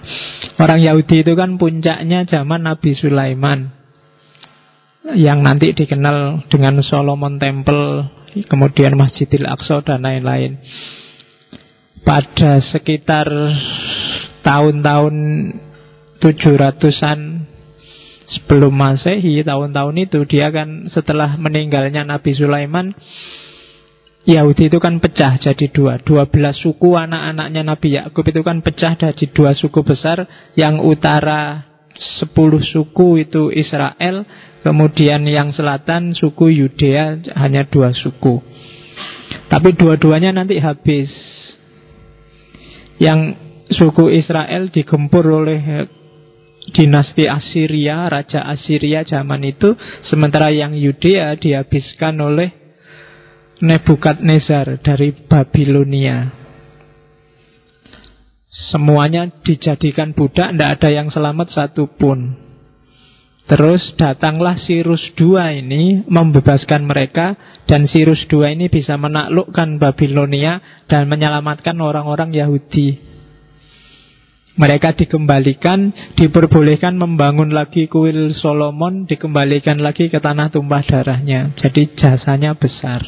Orang 0.64 0.80
Yahudi 0.80 1.28
itu 1.28 1.36
kan 1.36 1.60
puncaknya 1.60 2.24
zaman 2.24 2.64
Nabi 2.64 2.96
Sulaiman 2.96 3.76
yang 5.16 5.44
nanti 5.44 5.72
dikenal 5.72 6.48
dengan 6.52 6.80
Solomon 6.84 7.40
Temple, 7.40 8.08
kemudian 8.48 8.96
Masjidil 8.96 9.48
Aqsa 9.48 9.84
dan 9.84 10.04
lain-lain. 10.04 10.60
Pada 12.04 12.64
sekitar 12.72 13.28
tahun-tahun 14.48 15.16
700-an 16.24 17.20
sebelum 18.32 18.74
Masehi, 18.76 19.44
tahun-tahun 19.44 19.96
itu 20.08 20.24
dia 20.28 20.52
kan 20.52 20.88
setelah 20.92 21.36
meninggalnya 21.36 22.04
Nabi 22.08 22.32
Sulaiman 22.36 22.96
Yahudi 24.28 24.68
itu 24.68 24.84
kan 24.84 25.00
pecah 25.00 25.40
jadi 25.40 25.72
dua. 25.72 26.04
Dua 26.04 26.28
belas 26.28 26.60
suku 26.60 27.00
anak-anaknya 27.00 27.64
Nabi 27.64 27.96
Yakub 27.96 28.28
itu 28.28 28.44
kan 28.44 28.60
pecah 28.60 29.00
jadi 29.00 29.26
dua 29.32 29.56
suku 29.56 29.80
besar. 29.88 30.28
Yang 30.60 30.84
utara 30.84 31.64
sepuluh 32.20 32.60
suku 32.60 33.24
itu 33.24 33.50
Israel 33.56 34.28
Kemudian 34.68 35.24
yang 35.24 35.56
selatan 35.56 36.12
suku 36.12 36.52
Yudea 36.52 37.24
hanya 37.40 37.64
dua 37.72 37.96
suku. 37.96 38.44
Tapi 39.48 39.72
dua-duanya 39.80 40.36
nanti 40.36 40.60
habis. 40.60 41.08
Yang 43.00 43.40
suku 43.72 44.12
Israel 44.12 44.68
digempur 44.68 45.24
oleh 45.24 45.88
dinasti 46.76 47.32
Assyria, 47.32 48.12
Raja 48.12 48.44
Assyria 48.44 49.08
zaman 49.08 49.48
itu 49.48 49.72
Sementara 50.12 50.52
yang 50.52 50.76
Yudea 50.76 51.40
dihabiskan 51.40 52.20
oleh 52.20 52.67
Nebukadnezar 53.58 54.86
dari 54.86 55.10
Babilonia. 55.14 56.30
Semuanya 58.70 59.34
dijadikan 59.42 60.14
budak, 60.14 60.54
tidak 60.54 60.70
ada 60.78 60.90
yang 60.94 61.10
selamat 61.10 61.50
satupun. 61.56 62.48
Terus 63.48 63.96
datanglah 63.96 64.60
Sirus 64.60 65.00
II 65.16 65.40
ini 65.40 66.04
membebaskan 66.04 66.84
mereka 66.84 67.40
dan 67.64 67.88
Sirus 67.88 68.28
II 68.28 68.44
ini 68.44 68.68
bisa 68.68 69.00
menaklukkan 69.00 69.80
Babilonia 69.80 70.60
dan 70.92 71.08
menyelamatkan 71.08 71.80
orang-orang 71.80 72.36
Yahudi. 72.36 73.00
Mereka 74.60 75.00
dikembalikan, 75.00 75.96
diperbolehkan 76.20 77.00
membangun 77.00 77.56
lagi 77.56 77.88
kuil 77.88 78.36
Solomon, 78.36 79.08
dikembalikan 79.08 79.80
lagi 79.80 80.12
ke 80.12 80.20
tanah 80.20 80.52
tumpah 80.52 80.84
darahnya. 80.84 81.56
Jadi 81.56 81.94
jasanya 81.96 82.58
besar. 82.58 83.06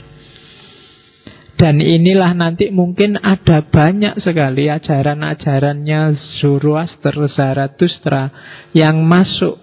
Dan 1.60 1.84
inilah 1.84 2.32
nanti 2.40 2.72
mungkin 2.72 3.20
ada 3.20 3.60
banyak 3.68 4.24
sekali 4.24 4.72
ajaran-ajarannya 4.72 6.16
Zoroaster, 6.40 7.12
Zarathustra 7.36 8.32
yang 8.72 9.04
masuk. 9.04 9.60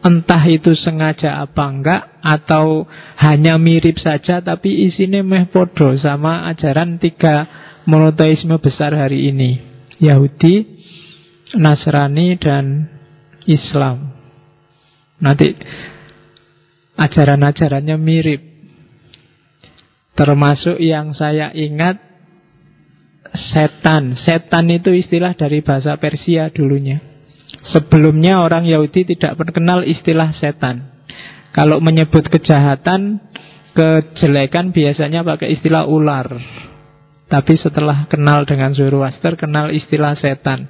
Entah 0.00 0.40
itu 0.48 0.72
sengaja 0.72 1.44
apa 1.44 1.64
enggak 1.68 2.02
atau 2.24 2.88
hanya 3.20 3.60
mirip 3.60 4.00
saja 4.00 4.40
tapi 4.40 4.88
isinya 4.88 5.20
meh 5.20 5.48
podo 5.52 5.96
sama 6.00 6.48
ajaran 6.48 6.96
tiga 6.96 7.44
monoteisme 7.84 8.56
besar 8.60 8.96
hari 8.96 9.28
ini. 9.28 9.60
Yahudi, 10.00 10.64
Nasrani 11.60 12.40
dan 12.40 12.88
Islam. 13.44 14.16
Nanti 15.20 15.52
ajaran-ajarannya 16.96 17.96
mirip 18.00 18.49
Termasuk 20.20 20.76
yang 20.76 21.16
saya 21.16 21.48
ingat 21.56 21.96
setan. 23.56 24.20
Setan 24.20 24.68
itu 24.68 24.92
istilah 24.92 25.32
dari 25.32 25.64
bahasa 25.64 25.96
Persia 25.96 26.52
dulunya. 26.52 27.00
Sebelumnya 27.72 28.44
orang 28.44 28.68
Yahudi 28.68 29.16
tidak 29.16 29.40
mengenal 29.40 29.80
istilah 29.80 30.36
setan. 30.36 30.92
Kalau 31.56 31.80
menyebut 31.80 32.28
kejahatan, 32.28 33.32
kejelekan 33.72 34.76
biasanya 34.76 35.24
pakai 35.24 35.56
istilah 35.56 35.88
ular. 35.88 36.28
Tapi 37.32 37.56
setelah 37.56 38.04
kenal 38.12 38.44
dengan 38.44 38.76
Zoroaster, 38.76 39.40
kenal 39.40 39.72
istilah 39.72 40.20
setan. 40.20 40.68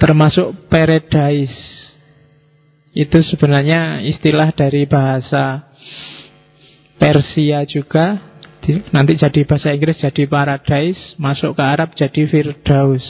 Termasuk 0.00 0.72
paradise. 0.72 1.52
Itu 2.96 3.20
sebenarnya 3.28 4.00
istilah 4.08 4.56
dari 4.56 4.88
bahasa 4.88 5.68
Persia 7.00 7.64
juga 7.68 8.32
nanti 8.94 9.18
jadi 9.18 9.42
bahasa 9.42 9.74
Inggris 9.74 9.98
jadi 9.98 10.24
paradise, 10.30 11.18
masuk 11.18 11.58
ke 11.58 11.62
Arab 11.62 11.90
jadi 11.98 12.22
firdaus. 12.30 13.02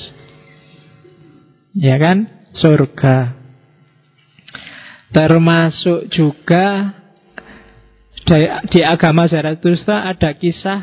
Ya 1.77 1.97
kan? 2.01 2.29
Surga. 2.57 3.37
Termasuk 5.13 6.09
juga 6.09 6.97
di, 8.73 8.81
agama 8.81 9.29
Zarathustra 9.29 10.09
ada 10.09 10.33
kisah 10.33 10.81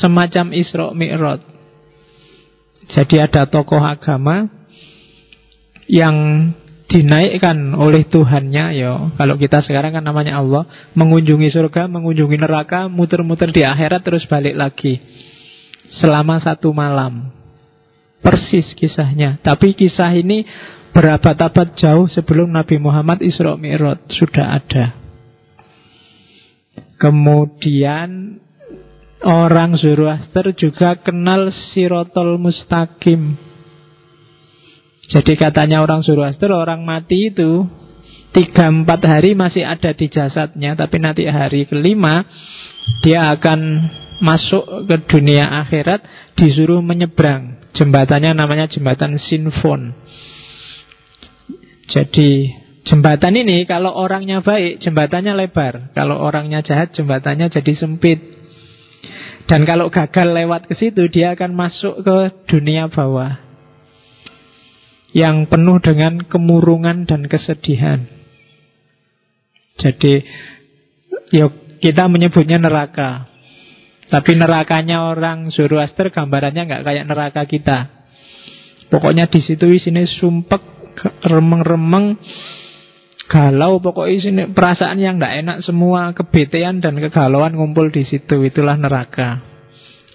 semacam 0.00 0.52
Isra 0.52 0.92
Mi'raj. 0.92 1.40
Jadi 2.92 3.16
ada 3.16 3.48
tokoh 3.48 3.80
agama 3.80 4.50
yang 5.88 6.50
dinaikkan 6.92 7.72
oleh 7.72 8.04
Tuhannya 8.04 8.76
ya 8.76 9.16
kalau 9.16 9.40
kita 9.40 9.64
sekarang 9.64 9.96
kan 9.96 10.04
namanya 10.04 10.44
Allah 10.44 10.68
mengunjungi 10.92 11.48
surga 11.48 11.88
mengunjungi 11.88 12.36
neraka 12.36 12.92
muter-muter 12.92 13.48
di 13.48 13.64
akhirat 13.64 14.04
terus 14.04 14.28
balik 14.28 14.52
lagi. 14.54 15.00
Selama 15.98 16.40
satu 16.44 16.72
malam. 16.76 17.32
Persis 18.22 18.68
kisahnya. 18.78 19.42
Tapi 19.42 19.74
kisah 19.74 20.14
ini 20.14 20.46
berabad-abad 20.94 21.74
jauh 21.74 22.06
sebelum 22.06 22.54
Nabi 22.54 22.78
Muhammad 22.78 23.18
Isra 23.18 23.58
Mi'raj 23.58 23.98
sudah 24.14 24.62
ada. 24.62 24.94
Kemudian 27.02 28.38
orang 29.26 29.74
Zoroaster 29.74 30.54
juga 30.54 31.02
kenal 31.02 31.50
Sirotol 31.74 32.38
Mustaqim 32.38 33.51
jadi 35.12 35.36
katanya 35.36 35.84
orang 35.84 36.00
Zoroaster, 36.00 36.48
orang 36.56 36.88
mati 36.88 37.28
itu 37.28 37.68
tiga 38.32 38.72
empat 38.72 39.04
hari 39.04 39.36
masih 39.36 39.60
ada 39.60 39.92
di 39.92 40.08
jasadnya, 40.08 40.72
tapi 40.72 40.96
nanti 41.04 41.28
hari 41.28 41.68
kelima 41.68 42.24
dia 43.04 43.28
akan 43.36 43.60
masuk 44.24 44.88
ke 44.88 44.96
dunia 45.12 45.68
akhirat, 45.68 46.00
disuruh 46.40 46.80
menyeberang. 46.80 47.60
Jembatannya 47.76 48.32
namanya 48.32 48.72
jembatan 48.72 49.20
Sinfon. 49.20 49.92
Jadi 51.92 52.48
jembatan 52.88 53.36
ini 53.36 53.68
kalau 53.68 53.92
orangnya 53.92 54.40
baik, 54.40 54.80
jembatannya 54.80 55.36
lebar. 55.36 55.92
Kalau 55.92 56.16
orangnya 56.16 56.64
jahat, 56.64 56.96
jembatannya 56.96 57.52
jadi 57.52 57.72
sempit. 57.76 58.16
Dan 59.44 59.68
kalau 59.68 59.92
gagal 59.92 60.32
lewat 60.32 60.72
ke 60.72 60.74
situ, 60.80 61.04
dia 61.12 61.36
akan 61.36 61.52
masuk 61.52 62.00
ke 62.00 62.16
dunia 62.48 62.88
bawah 62.88 63.51
yang 65.12 65.44
penuh 65.48 65.76
dengan 65.80 66.24
kemurungan 66.24 67.04
dan 67.04 67.28
kesedihan. 67.28 68.08
Jadi, 69.76 70.24
yuk 71.32 71.80
kita 71.80 72.08
menyebutnya 72.08 72.60
neraka. 72.60 73.28
Tapi 74.08 74.36
nerakanya 74.36 75.08
orang 75.08 75.48
Zoroaster 75.52 76.12
gambarannya 76.12 76.68
nggak 76.68 76.84
kayak 76.84 77.08
neraka 77.08 77.48
kita. 77.48 77.88
Pokoknya 78.92 79.24
di 79.28 79.40
situ 79.40 79.72
sini 79.80 80.04
sumpek, 80.04 80.60
remeng-remeng, 81.24 82.20
galau. 83.32 83.80
Pokoknya 83.80 84.16
sini 84.20 84.42
perasaan 84.52 85.00
yang 85.00 85.16
nggak 85.16 85.36
enak 85.44 85.58
semua, 85.64 86.12
kebetean 86.12 86.84
dan 86.84 87.00
kegalauan 87.00 87.56
ngumpul 87.56 87.88
di 87.88 88.04
situ. 88.04 88.44
Itulah 88.44 88.76
neraka 88.76 89.51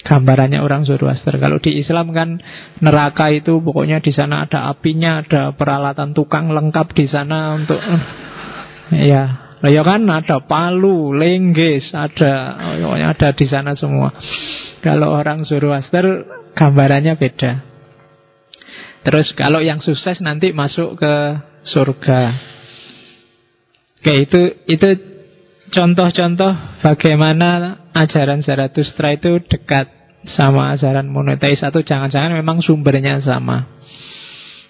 gambarannya 0.07 0.63
orang 0.63 0.87
Zoroaster. 0.87 1.35
Kalau 1.35 1.59
di 1.59 1.83
Islam 1.83 2.15
kan 2.15 2.39
neraka 2.79 3.27
itu 3.35 3.59
pokoknya 3.59 3.99
di 3.99 4.15
sana 4.15 4.47
ada 4.47 4.71
apinya, 4.71 5.19
ada 5.19 5.51
peralatan 5.51 6.15
tukang 6.15 6.47
lengkap 6.47 6.95
di 6.95 7.05
sana 7.11 7.59
untuk 7.59 7.79
ya. 8.95 9.43
Lah 9.57 9.73
ya 9.73 9.81
kan 9.81 10.05
ada 10.07 10.39
palu, 10.45 11.11
lengges, 11.11 11.91
ada 11.91 12.55
pokoknya 12.79 13.07
ada 13.11 13.29
di 13.35 13.45
sana 13.51 13.75
semua. 13.75 14.15
Kalau 14.79 15.11
orang 15.11 15.43
Zoroaster 15.43 16.23
gambarannya 16.55 17.19
beda. 17.19 17.67
Terus 19.03 19.27
kalau 19.35 19.59
yang 19.59 19.83
sukses 19.83 20.23
nanti 20.23 20.55
masuk 20.55 20.95
ke 20.95 21.13
surga. 21.67 22.21
Oke, 23.97 24.13
itu 24.23 24.41
itu 24.69 24.89
contoh-contoh 25.73 26.53
bagaimana 26.85 27.81
ajaran 27.97 28.45
Zarathustra 28.45 29.17
itu 29.17 29.41
dekat 29.41 29.96
sama 30.35 30.75
ajaran 30.75 31.07
monoteis 31.07 31.63
atau 31.63 31.79
jangan-jangan 31.79 32.35
memang 32.35 32.59
sumbernya 32.59 33.23
sama. 33.23 33.77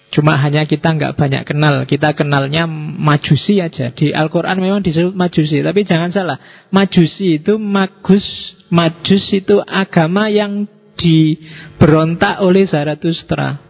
Cuma 0.08 0.40
hanya 0.40 0.64
kita 0.64 0.96
nggak 0.96 1.20
banyak 1.20 1.44
kenal. 1.44 1.84
Kita 1.84 2.16
kenalnya 2.16 2.64
majusi 2.70 3.60
aja. 3.60 3.92
Di 3.92 4.16
Al-Quran 4.16 4.56
memang 4.56 4.80
disebut 4.80 5.12
majusi. 5.12 5.60
Tapi 5.60 5.84
jangan 5.84 6.10
salah. 6.16 6.38
Majusi 6.72 7.42
itu 7.42 7.60
magus. 7.60 8.24
Majus 8.72 9.24
itu 9.32 9.60
agama 9.64 10.32
yang 10.32 10.64
diberontak 10.96 12.40
oleh 12.40 12.64
Zarathustra. 12.64 13.60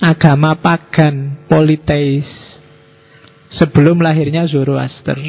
Agama 0.00 0.56
pagan, 0.64 1.44
politeis. 1.44 2.24
Sebelum 3.60 4.00
lahirnya 4.00 4.48
Zoroaster. 4.48 5.20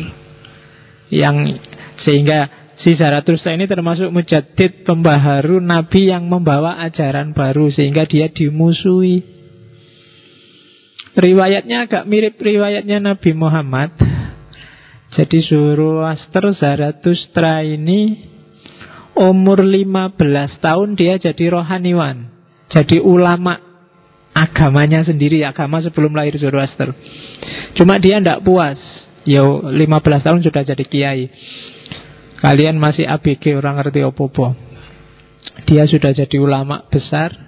Yang 1.11 1.59
sehingga 2.07 2.64
si 2.83 2.97
Zarathustra 2.97 3.55
ini 3.55 3.69
termasuk 3.69 4.11
mujadid 4.11 4.83
pembaharu 4.83 5.63
nabi 5.63 6.11
yang 6.11 6.27
membawa 6.27 6.81
ajaran 6.83 7.31
baru 7.31 7.71
sehingga 7.71 8.03
dia 8.09 8.27
dimusuhi. 8.31 9.35
Riwayatnya 11.15 11.87
agak 11.87 12.03
mirip 12.11 12.35
riwayatnya 12.35 12.99
Nabi 12.99 13.31
Muhammad. 13.31 13.95
Jadi 15.15 15.47
Zoroaster 15.47 16.51
Zarathustra 16.59 17.63
ini 17.63 18.19
umur 19.15 19.63
15 19.63 20.19
tahun 20.59 20.99
dia 20.99 21.15
jadi 21.15 21.55
rohaniwan. 21.55 22.27
Jadi 22.67 22.99
ulama 22.99 23.55
agamanya 24.35 25.07
sendiri, 25.07 25.47
agama 25.47 25.79
sebelum 25.79 26.11
lahir 26.11 26.35
Zoroaster. 26.35 26.91
Cuma 27.79 27.95
dia 27.95 28.19
tidak 28.19 28.43
puas. 28.43 28.75
Ya 29.23 29.41
15 29.41 29.79
tahun 30.19 30.43
sudah 30.43 30.61
jadi 30.67 30.83
kiai. 30.83 31.31
Kalian 32.43 32.79
masih 32.79 33.07
ABG 33.07 33.55
orang 33.55 33.79
ngerti 33.79 34.03
opo-opo. 34.03 34.55
Dia 35.69 35.87
sudah 35.87 36.11
jadi 36.11 36.35
ulama 36.41 36.83
besar, 36.91 37.45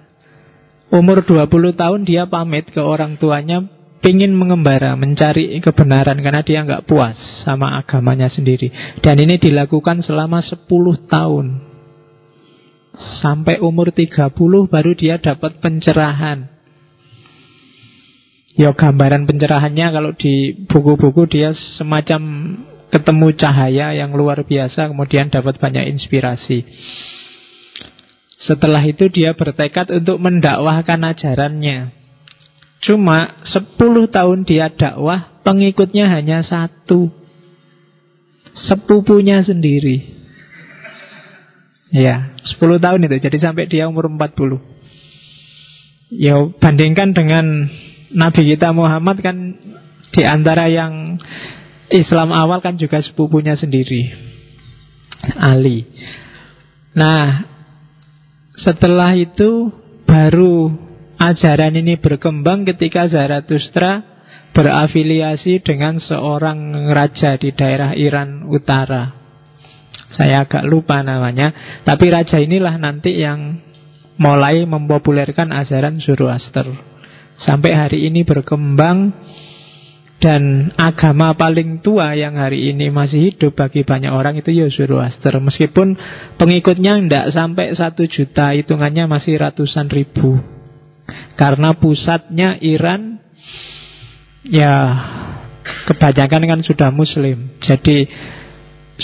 Umur 0.88 1.28
20 1.28 1.76
tahun 1.76 2.08
dia 2.08 2.32
pamit 2.32 2.71
ke 2.71 2.80
orang 2.80 3.19
tuanya 3.19 3.67
Pingin 3.97 4.32
mengembara, 4.32 4.93
mencari 4.95 5.58
kebenaran 5.60 6.21
Karena 6.21 6.45
dia 6.45 6.62
nggak 6.63 6.86
puas 6.86 7.17
sama 7.43 7.82
agamanya 7.82 8.30
sendiri. 8.30 8.69
Dan 9.02 9.17
ini 9.17 9.41
dilakukan 9.41 10.06
selama 10.06 10.45
10 10.45 10.69
tahun. 11.10 11.45
Sampai 13.19 13.58
umur 13.58 13.89
30 13.89 14.32
baru 14.69 14.91
dia 14.93 15.17
dapat 15.17 15.60
pencerahan. 15.60 16.45
Ya 18.54 18.69
gambaran 18.73 19.26
pencerahannya 19.26 19.88
kalau 19.89 20.13
di 20.13 20.54
buku-buku 20.69 21.26
dia 21.30 21.58
semacam 21.82 22.21
ketemu 22.88 23.36
cahaya 23.36 23.91
yang 23.91 24.15
luar 24.15 24.47
biasa 24.47 24.91
Kemudian 24.91 25.28
dapat 25.28 25.60
banyak 25.60 25.91
inspirasi 25.91 26.63
setelah 28.47 28.80
itu 28.88 29.12
dia 29.12 29.36
bertekad 29.36 29.91
untuk 29.91 30.23
mendakwahkan 30.23 31.04
ajarannya. 31.04 31.91
Cuma 32.80 33.36
10 33.52 33.76
tahun 34.08 34.47
dia 34.47 34.71
dakwah, 34.71 35.43
pengikutnya 35.43 36.08
hanya 36.08 36.47
satu. 36.47 37.12
Sepupunya 38.71 39.43
sendiri. 39.43 40.15
Ya, 41.91 42.32
10 42.56 42.80
tahun 42.80 43.12
itu. 43.12 43.19
Jadi 43.19 43.38
sampai 43.43 43.67
dia 43.67 43.91
umur 43.91 44.08
40. 44.08 44.63
Ya, 46.15 46.39
bandingkan 46.63 47.12
dengan 47.12 47.67
Nabi 48.15 48.56
kita 48.56 48.71
Muhammad 48.71 49.19
kan 49.19 49.60
di 50.15 50.23
antara 50.23 50.71
yang 50.71 51.19
Islam 51.91 52.36
awal 52.36 52.60
kan 52.60 52.76
juga 52.76 53.00
sepupunya 53.00 53.56
sendiri. 53.56 54.12
Ali. 55.39 55.88
Nah, 56.93 57.45
setelah 58.60 59.15
itu 59.15 59.71
baru 60.04 60.71
ajaran 61.17 61.78
ini 61.78 61.97
berkembang 61.97 62.67
ketika 62.67 63.10
Zarathustra 63.10 64.04
berafiliasi 64.54 65.62
dengan 65.62 66.02
seorang 66.02 66.89
raja 66.89 67.38
di 67.38 67.54
daerah 67.54 67.93
Iran 67.93 68.50
Utara. 68.50 69.13
Saya 70.17 70.47
agak 70.47 70.65
lupa 70.65 71.06
namanya, 71.06 71.82
tapi 71.86 72.10
raja 72.10 72.41
inilah 72.41 72.80
nanti 72.82 73.21
yang 73.21 73.62
mulai 74.17 74.65
mempopulerkan 74.65 75.54
ajaran 75.54 76.02
Zoroaster. 76.02 76.65
Sampai 77.45 77.78
hari 77.78 78.10
ini 78.10 78.26
berkembang 78.26 79.13
dan 80.18 80.74
agama 80.82 81.38
paling 81.38 81.86
tua 81.86 82.18
yang 82.18 82.42
hari 82.42 82.74
ini 82.74 82.90
masih 82.90 83.30
hidup 83.30 83.54
bagi 83.54 83.86
banyak 83.86 84.10
orang 84.10 84.42
itu 84.42 84.50
ya 84.50 84.66
Zoroaster. 84.74 85.38
Meskipun 85.38 85.94
pengikutnya 86.42 86.98
tidak 87.06 87.26
sampai 87.38 87.78
satu 87.78 88.10
juta, 88.10 88.58
hitungannya 88.58 89.06
masih 89.06 89.38
ratusan 89.38 89.94
ribu. 89.94 90.42
Karena 91.38 91.78
pusatnya 91.78 92.58
Iran, 92.58 93.22
ya 94.42 94.74
kebanyakan 95.86 96.50
kan 96.50 96.60
sudah 96.66 96.90
Muslim. 96.90 97.62
Jadi 97.62 98.10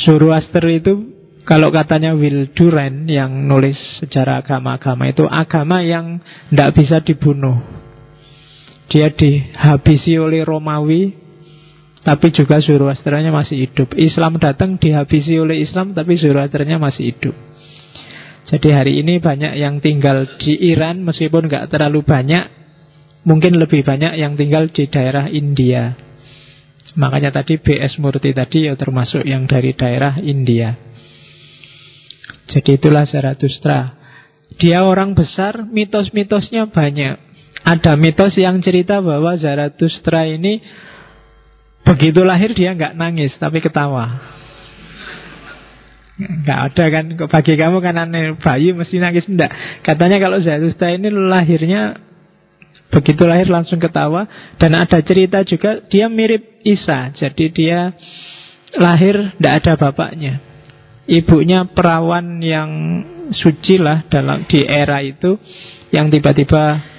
Zoroaster 0.02 0.66
itu 0.74 1.14
kalau 1.46 1.70
katanya 1.70 2.18
Will 2.18 2.50
Durant 2.58 3.06
yang 3.06 3.46
nulis 3.46 3.78
sejarah 4.02 4.42
agama-agama 4.42 5.14
itu 5.14 5.30
agama 5.30 5.86
yang 5.86 6.24
tidak 6.50 6.74
bisa 6.74 6.98
dibunuh. 7.06 7.83
Dia 8.94 9.10
dihabisi 9.10 10.22
oleh 10.22 10.46
Romawi 10.46 11.26
Tapi 12.04 12.30
juga 12.30 12.62
Zoroasternya 12.62 13.34
masih 13.34 13.66
hidup. 13.66 13.96
Islam 13.98 14.38
datang 14.38 14.78
dihabisi 14.78 15.34
oleh 15.40 15.66
Islam 15.66 15.98
Tapi 15.98 16.22
Zoroasternya 16.22 16.78
masih 16.78 17.10
hidup. 17.10 17.34
Jadi 18.54 18.70
hari 18.70 18.94
ini 19.02 19.18
banyak 19.18 19.58
yang 19.58 19.82
tinggal 19.82 20.38
di 20.38 20.54
Iran 20.70 21.02
Meskipun 21.02 21.50
nggak 21.50 21.74
terlalu 21.74 22.06
banyak 22.06 22.46
Mungkin 23.24 23.56
lebih 23.56 23.88
banyak 23.88 24.20
yang 24.20 24.36
tinggal 24.36 24.68
di 24.68 24.84
daerah 24.92 25.32
India. 25.32 25.96
Makanya 27.00 27.32
tadi 27.32 27.56
BS 27.56 27.98
Murti 28.04 28.36
tadi 28.36 28.68
ya 28.68 28.76
termasuk 28.76 29.24
yang 29.24 29.48
dari 29.48 29.72
daerah 29.74 30.20
India. 30.20 30.76
Jadi 32.52 32.78
itulah 32.78 33.08
Zarathustra. 33.08 33.96
Dia 34.60 34.86
orang 34.86 35.16
besar, 35.18 35.66
mitos-mitosnya 35.66 36.70
banyak 36.70 37.33
ada 37.64 37.96
mitos 37.96 38.36
yang 38.36 38.60
cerita 38.60 39.00
bahwa 39.00 39.40
Zarathustra 39.40 40.28
ini 40.28 40.60
begitu 41.88 42.24
lahir 42.24 42.52
dia 42.52 42.76
nggak 42.76 42.96
nangis 43.00 43.32
tapi 43.40 43.64
ketawa. 43.64 44.20
Nggak 46.20 46.60
ada 46.70 46.86
kan 46.92 47.06
bagi 47.32 47.54
kamu 47.56 47.78
kan 47.80 47.96
aneh 47.98 48.36
bayi 48.38 48.76
mesti 48.76 49.00
nangis 49.00 49.26
enggak. 49.32 49.52
Katanya 49.82 50.20
kalau 50.20 50.44
Zarathustra 50.44 50.92
ini 50.92 51.08
lahirnya 51.08 51.98
begitu 52.94 53.26
lahir 53.26 53.50
langsung 53.50 53.82
ketawa 53.82 54.30
dan 54.62 54.78
ada 54.78 55.00
cerita 55.02 55.42
juga 55.48 55.82
dia 55.88 56.12
mirip 56.12 56.62
Isa. 56.68 57.16
Jadi 57.16 57.48
dia 57.56 57.96
lahir 58.76 59.34
tidak 59.40 59.54
ada 59.64 59.74
bapaknya. 59.80 60.44
Ibunya 61.08 61.68
perawan 61.68 62.40
yang 62.44 62.72
suci 63.32 63.80
lah 63.80 64.04
dalam 64.08 64.44
di 64.48 64.64
era 64.64 65.00
itu 65.04 65.36
yang 65.92 66.08
tiba-tiba 66.12 66.93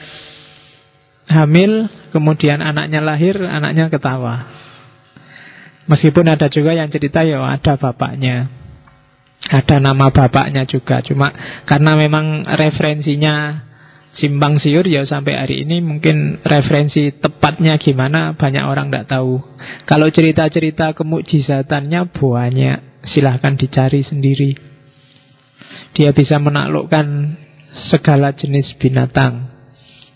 hamil, 1.28 1.88
kemudian 2.12 2.60
anaknya 2.60 3.00
lahir, 3.00 3.40
anaknya 3.40 3.88
ketawa. 3.88 4.64
Meskipun 5.84 6.24
ada 6.32 6.48
juga 6.48 6.72
yang 6.72 6.88
cerita 6.88 7.20
ya 7.24 7.44
ada 7.44 7.76
bapaknya. 7.76 8.48
Ada 9.44 9.76
nama 9.76 10.08
bapaknya 10.08 10.64
juga. 10.64 11.04
Cuma 11.04 11.28
karena 11.68 11.92
memang 12.00 12.48
referensinya 12.48 13.60
simpang 14.16 14.62
siur 14.62 14.86
ya 14.88 15.04
sampai 15.04 15.36
hari 15.36 15.66
ini 15.66 15.82
mungkin 15.82 16.40
referensi 16.40 17.12
tepatnya 17.12 17.76
gimana 17.76 18.32
banyak 18.32 18.64
orang 18.64 18.88
tidak 18.88 19.12
tahu. 19.12 19.44
Kalau 19.84 20.08
cerita-cerita 20.08 20.96
kemukjizatannya 20.96 22.08
banyak. 22.08 22.78
Silahkan 23.04 23.52
dicari 23.60 24.00
sendiri. 24.00 24.56
Dia 25.92 26.16
bisa 26.16 26.40
menaklukkan 26.40 27.36
segala 27.92 28.32
jenis 28.32 28.72
binatang. 28.80 29.53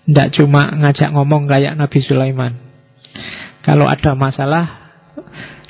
Tidak 0.09 0.41
cuma 0.41 0.73
ngajak 0.73 1.13
ngomong 1.13 1.45
kayak 1.45 1.77
Nabi 1.77 2.01
Sulaiman. 2.01 2.57
Kalau 3.61 3.85
ada 3.85 4.17
masalah 4.17 4.89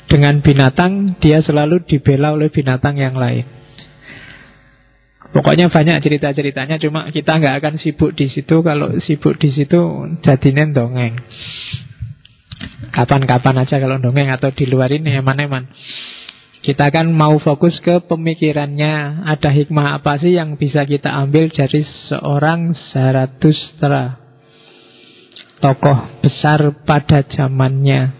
dengan 0.07 0.39
binatang, 0.39 1.19
dia 1.19 1.43
selalu 1.43 1.83
dibela 1.83 2.31
oleh 2.31 2.47
binatang 2.47 2.95
yang 2.95 3.19
lain. 3.19 3.43
Pokoknya 5.35 5.67
banyak 5.67 5.99
cerita-ceritanya, 5.99 6.79
cuma 6.79 7.11
kita 7.11 7.35
nggak 7.35 7.55
akan 7.59 7.73
sibuk 7.83 8.15
di 8.15 8.31
situ. 8.31 8.63
Kalau 8.63 8.95
sibuk 9.03 9.35
di 9.37 9.51
situ, 9.51 10.07
jadinya 10.23 10.65
dongeng. 10.71 11.19
Kapan-kapan 12.95 13.67
aja 13.67 13.75
kalau 13.75 13.99
dongeng 13.99 14.31
atau 14.31 14.55
di 14.55 14.65
luar 14.65 14.89
ini 14.95 15.19
eman-eman. 15.19 15.67
Kita 16.63 16.95
kan 16.95 17.11
mau 17.11 17.35
fokus 17.43 17.75
ke 17.83 18.07
pemikirannya. 18.07 19.27
Ada 19.27 19.51
hikmah 19.51 19.99
apa 19.99 20.15
sih 20.23 20.31
yang 20.31 20.55
bisa 20.55 20.87
kita 20.87 21.11
ambil 21.11 21.51
dari 21.51 21.83
seorang 22.07 22.71
Zarathustra? 22.95 24.28
Tokoh 25.59 26.23
besar 26.23 26.73
pada 26.87 27.23
zamannya. 27.27 28.15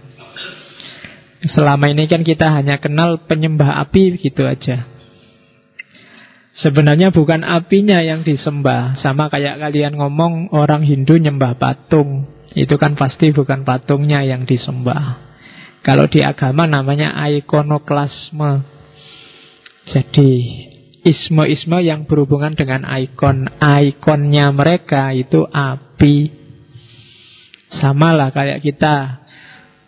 Selama 1.55 1.87
ini 1.87 2.05
kan 2.11 2.27
kita 2.27 2.51
hanya 2.51 2.83
kenal 2.83 3.23
penyembah 3.23 3.79
api 3.87 4.19
gitu 4.19 4.43
aja. 4.43 4.83
Sebenarnya 6.59 7.15
bukan 7.15 7.47
apinya 7.47 8.03
yang 8.03 8.27
disembah. 8.27 8.99
Sama 8.99 9.31
kayak 9.31 9.63
kalian 9.63 9.95
ngomong 9.95 10.51
orang 10.51 10.83
Hindu 10.83 11.15
nyembah 11.15 11.55
patung. 11.55 12.27
Itu 12.51 12.75
kan 12.75 12.99
pasti 12.99 13.31
bukan 13.31 13.63
patungnya 13.63 14.27
yang 14.27 14.43
disembah. 14.43 15.31
Kalau 15.79 16.11
di 16.11 16.19
agama 16.19 16.67
namanya 16.67 17.15
ikonoklasme 17.15 18.67
Jadi 19.87 20.31
isme-isme 21.07 21.79
yang 21.79 22.03
berhubungan 22.03 22.59
dengan 22.59 22.83
ikon. 22.83 23.47
Ikonnya 23.63 24.51
mereka 24.51 25.15
itu 25.15 25.47
api 25.47 26.38
Sama 27.77 28.17
lah 28.17 28.33
kayak 28.33 28.65
kita 28.65 29.21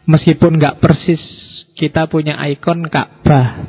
Meskipun 0.06 0.62
nggak 0.62 0.78
persis 0.78 1.22
kita 1.74 2.06
punya 2.06 2.38
ikon 2.54 2.86
Ka'bah 2.91 3.65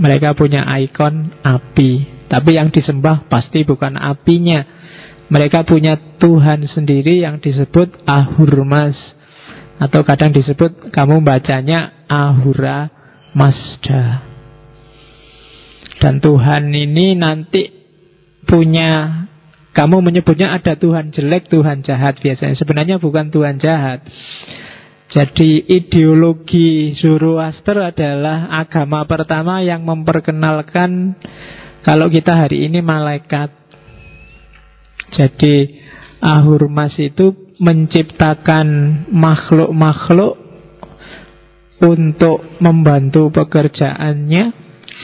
Mereka 0.00 0.32
punya 0.32 0.64
ikon 0.80 1.34
api 1.44 2.20
tapi 2.30 2.54
yang 2.54 2.70
disembah 2.70 3.26
pasti 3.26 3.66
bukan 3.66 3.98
apinya. 3.98 4.62
Mereka 5.34 5.66
punya 5.66 5.98
Tuhan 6.22 6.62
sendiri 6.70 7.18
yang 7.18 7.42
disebut 7.42 8.06
Ahurmas. 8.06 8.94
Atau 9.82 10.06
kadang 10.06 10.30
disebut 10.30 10.94
kamu 10.94 11.26
bacanya 11.26 12.06
Ahura 12.06 12.86
Mazda. 13.34 14.22
Dan 15.98 16.22
Tuhan 16.22 16.70
ini 16.70 17.18
nanti 17.18 17.66
punya 18.46 19.26
kamu 19.70 20.02
menyebutnya 20.02 20.50
ada 20.50 20.74
Tuhan 20.74 21.14
jelek, 21.14 21.46
Tuhan 21.46 21.86
jahat 21.86 22.18
biasanya. 22.18 22.58
Sebenarnya 22.58 22.98
bukan 22.98 23.30
Tuhan 23.30 23.62
jahat. 23.62 24.02
Jadi 25.10 25.66
ideologi 25.66 26.94
Zoroaster 26.94 27.82
adalah 27.82 28.46
agama 28.62 29.02
pertama 29.10 29.58
yang 29.58 29.82
memperkenalkan 29.82 31.18
kalau 31.82 32.06
kita 32.06 32.36
hari 32.46 32.70
ini 32.70 32.78
malaikat 32.78 33.50
Jadi 35.16 35.82
Ahurmas 36.22 36.94
itu 37.00 37.56
menciptakan 37.58 38.66
makhluk-makhluk 39.10 40.38
Untuk 41.82 42.44
membantu 42.62 43.34
pekerjaannya 43.34 44.54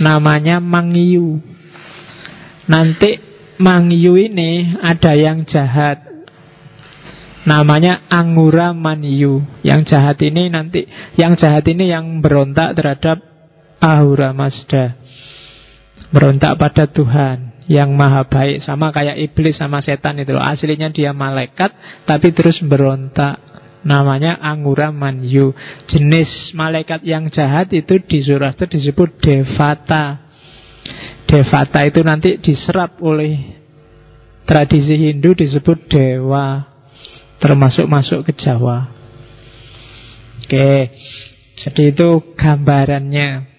Namanya 0.04 0.62
Mangyu 0.62 1.42
Nanti 2.70 3.35
Mangyu 3.56 4.20
ini 4.20 4.76
ada 4.80 5.16
yang 5.16 5.48
jahat. 5.48 6.16
Namanya 7.46 8.02
Angura 8.10 8.74
Manyu 8.74 9.46
Yang 9.62 9.94
jahat 9.94 10.18
ini 10.18 10.50
nanti 10.50 10.82
Yang 11.14 11.46
jahat 11.46 11.64
ini 11.70 11.94
yang 11.94 12.18
berontak 12.18 12.74
terhadap 12.74 13.22
Ahura 13.78 14.34
Mazda 14.34 14.98
Berontak 16.10 16.58
pada 16.58 16.90
Tuhan 16.90 17.54
yang 17.70 17.94
maha 17.94 18.26
baik 18.26 18.66
Sama 18.66 18.90
kayak 18.90 19.18
iblis 19.22 19.58
sama 19.58 19.78
setan 19.82 20.18
itu 20.18 20.34
Aslinya 20.34 20.90
dia 20.90 21.14
malaikat 21.14 21.70
Tapi 22.02 22.34
terus 22.34 22.58
berontak. 22.66 23.38
Namanya 23.86 24.42
Angura 24.42 24.90
Manyu 24.90 25.54
Jenis 25.86 26.50
malaikat 26.58 27.06
yang 27.06 27.30
jahat 27.30 27.70
itu 27.70 28.02
di 28.02 28.26
Zoroaster 28.26 28.66
disebut 28.66 29.22
Devata 29.22 30.26
Devata 31.26 31.82
itu 31.82 32.00
nanti 32.06 32.38
diserap 32.38 33.02
oleh 33.02 33.58
Tradisi 34.46 34.94
Hindu 34.94 35.34
disebut 35.34 35.90
Dewa 35.90 36.62
Termasuk 37.42 37.90
masuk 37.90 38.26
ke 38.26 38.32
Jawa 38.38 38.86
Oke 40.46 40.90
Jadi 41.66 41.82
itu 41.90 42.08
gambarannya 42.38 43.56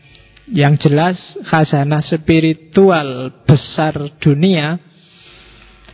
yang 0.48 0.80
jelas 0.80 1.20
khazanah 1.44 2.08
spiritual 2.08 3.36
besar 3.44 4.16
dunia 4.24 4.80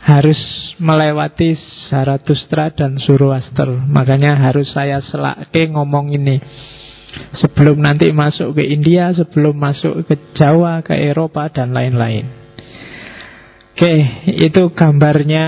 harus 0.04 0.38
melewati 0.78 1.56
Zarathustra 1.88 2.76
dan 2.76 3.00
Zoroaster. 3.02 3.70
Makanya 3.88 4.36
harus 4.36 4.70
saya 4.76 5.00
selake 5.02 5.72
ngomong 5.72 6.12
ini. 6.14 6.38
Sebelum 7.13 7.78
nanti 7.82 8.10
masuk 8.10 8.58
ke 8.58 8.63
India, 8.65 9.13
sebelum 9.13 9.54
masuk 9.58 10.06
ke 10.10 10.17
Jawa, 10.34 10.82
ke 10.82 10.97
Eropa, 10.97 11.49
dan 11.54 11.73
lain-lain. 11.73 12.26
Oke, 13.73 13.93
itu 14.38 14.69
gambarnya 14.73 15.45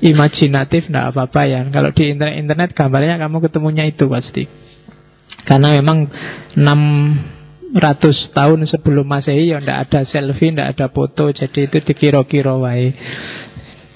imajinatif, 0.00 0.88
tidak 0.88 1.12
apa-apa 1.12 1.42
ya. 1.48 1.60
Kalau 1.68 1.92
di 1.92 2.12
internet-internet 2.12 2.76
gambarnya 2.76 3.20
kamu 3.20 3.36
ketemunya 3.48 3.84
itu 3.88 4.08
pasti. 4.08 4.44
Karena 5.44 5.72
memang 5.76 6.08
6 6.56 7.76
ratus 7.76 8.34
tahun 8.34 8.66
sebelum 8.66 9.06
masehi 9.06 9.54
ya 9.54 9.62
ndak 9.62 9.78
ada 9.88 10.00
selfie, 10.08 10.52
ndak 10.52 10.76
ada 10.76 10.86
foto, 10.90 11.30
jadi 11.30 11.70
itu 11.70 11.78
dikira-kira 11.86 12.58
wae 12.58 12.92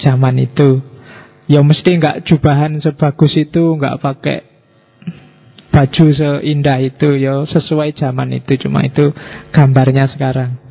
zaman 0.01 0.39
itu. 0.41 0.81
Ya 1.51 1.61
mesti 1.61 2.01
nggak 2.01 2.25
jubahan 2.25 2.81
sebagus 2.81 3.35
itu, 3.37 3.77
nggak 3.77 4.01
pakai 4.01 4.54
baju 5.75 6.05
seindah 6.15 6.79
itu, 6.79 7.19
ya 7.19 7.43
sesuai 7.51 7.99
zaman 7.99 8.39
itu. 8.39 8.55
Cuma 8.63 8.87
itu 8.87 9.11
gambarnya 9.51 10.07
sekarang. 10.15 10.63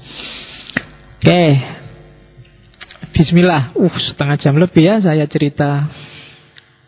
Oke, 1.19 1.43
Bismillah. 3.13 3.77
Uh, 3.77 3.93
setengah 4.09 4.41
jam 4.41 4.57
lebih 4.57 4.81
ya 4.81 4.97
saya 4.97 5.29
cerita 5.29 5.85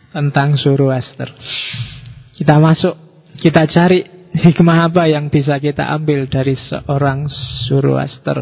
tentang 0.09 0.57
Zoroaster. 0.57 1.29
Kita 2.33 2.57
masuk, 2.57 2.97
kita 3.45 3.69
cari 3.69 4.31
hikmah 4.33 4.89
apa 4.89 5.05
yang 5.05 5.29
bisa 5.29 5.61
kita 5.61 5.85
ambil 5.85 6.25
dari 6.25 6.57
seorang 6.65 7.29
Zoroaster? 7.69 8.41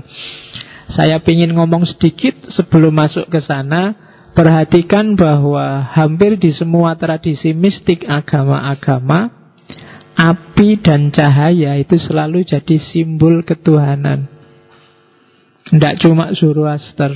Saya 0.95 1.19
ingin 1.19 1.51
ngomong 1.59 1.83
sedikit 1.83 2.55
sebelum 2.55 2.95
masuk 2.95 3.27
ke 3.27 3.43
sana. 3.43 3.99
Perhatikan 4.33 5.13
bahwa 5.13 5.85
hampir 5.93 6.41
di 6.41 6.55
semua 6.57 6.97
tradisi 6.97 7.53
mistik 7.53 8.01
agama-agama, 8.09 9.42
api 10.17 10.79
dan 10.81 11.09
cahaya 11.09 11.77
itu 11.81 11.97
selalu 11.97 12.45
jadi 12.45 12.77
simbol 12.91 13.41
ketuhanan. 13.41 14.29
Tidak 15.69 15.93
cuma 16.03 16.31
Zoroaster. 16.37 17.13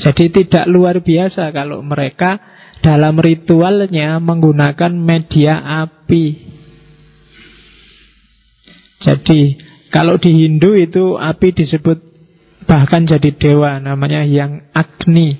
Jadi 0.00 0.32
tidak 0.32 0.64
luar 0.64 1.04
biasa 1.04 1.52
kalau 1.52 1.84
mereka 1.84 2.40
dalam 2.80 3.20
ritualnya 3.20 4.16
menggunakan 4.16 4.92
media 4.96 5.60
api. 5.84 6.24
Jadi 9.04 9.40
kalau 9.92 10.16
di 10.16 10.32
Hindu 10.32 10.72
itu 10.76 11.20
api 11.20 11.52
disebut 11.52 11.98
bahkan 12.64 13.04
jadi 13.04 13.34
dewa 13.36 13.76
namanya 13.82 14.24
yang 14.24 14.64
Agni. 14.72 15.36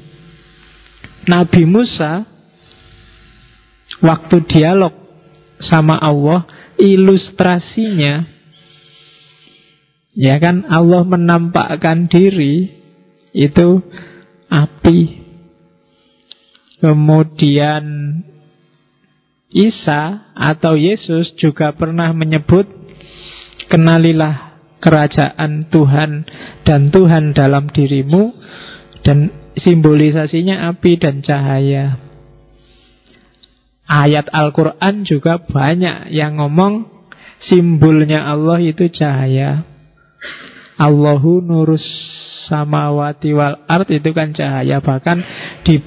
Nabi 1.29 1.63
Musa 1.69 2.25
waktu 4.01 4.37
dialog 4.49 4.93
sama 5.69 6.01
Allah 6.01 6.49
ilustrasinya 6.81 8.25
ya 10.17 10.37
kan 10.41 10.65
Allah 10.67 11.03
menampakkan 11.05 12.09
diri 12.09 12.81
itu 13.35 13.83
api. 14.51 15.23
Kemudian 16.81 17.85
Isa 19.51 20.33
atau 20.33 20.79
Yesus 20.79 21.37
juga 21.37 21.77
pernah 21.77 22.15
menyebut 22.17 22.81
Kenalilah 23.71 24.59
kerajaan 24.83 25.71
Tuhan 25.71 26.27
dan 26.67 26.91
Tuhan 26.91 27.39
dalam 27.39 27.71
dirimu 27.71 28.35
dan 29.07 29.31
simbolisasinya 29.63 30.75
api 30.75 30.99
dan 30.99 31.23
cahaya. 31.23 32.10
Ayat 33.91 34.31
Al-Quran 34.31 35.03
juga 35.03 35.43
banyak 35.43 36.15
yang 36.15 36.39
ngomong 36.39 36.87
simbolnya 37.51 38.23
Allah 38.23 38.63
itu 38.63 38.87
cahaya. 38.87 39.67
Allahu 40.79 41.43
nurus 41.43 41.83
samawati 42.47 43.35
wal 43.35 43.67
art 43.67 43.91
itu 43.91 44.15
kan 44.15 44.31
cahaya 44.31 44.79
bahkan 44.79 45.27
di 45.67 45.83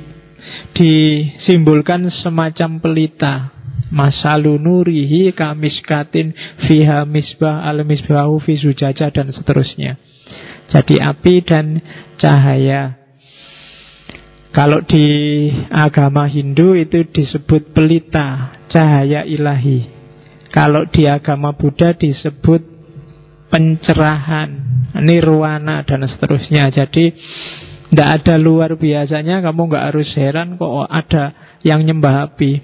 disimbolkan 0.75 2.11
semacam 2.11 2.83
pelita 2.83 3.55
masalu 3.93 4.57
nurihi 4.57 5.31
kamiskatin 5.31 6.33
fiha 6.65 7.05
misbah 7.05 7.63
al 7.63 7.85
misbahu 7.85 8.41
fi 8.41 8.57
sujaja 8.57 9.13
dan 9.13 9.29
seterusnya. 9.31 9.95
Jadi 10.73 10.97
api 10.97 11.35
dan 11.45 11.79
cahaya. 12.17 13.02
Kalau 14.53 14.85
di 14.85 15.49
agama 15.73 16.29
Hindu 16.29 16.77
itu 16.77 17.01
disebut 17.09 17.73
pelita, 17.73 18.53
cahaya 18.69 19.25
ilahi. 19.25 19.89
Kalau 20.53 20.85
di 20.93 21.09
agama 21.09 21.57
Buddha 21.57 21.97
disebut 21.97 22.61
pencerahan, 23.49 24.49
nirwana 25.01 25.81
dan 25.81 26.05
seterusnya. 26.05 26.69
Jadi 26.69 27.17
tidak 27.89 28.09
ada 28.21 28.37
luar 28.37 28.77
biasanya, 28.77 29.41
kamu 29.41 29.73
nggak 29.73 29.85
harus 29.89 30.13
heran 30.13 30.61
kok 30.61 30.85
ada 30.85 31.57
yang 31.65 31.81
nyembah 31.81 32.29
api. 32.29 32.61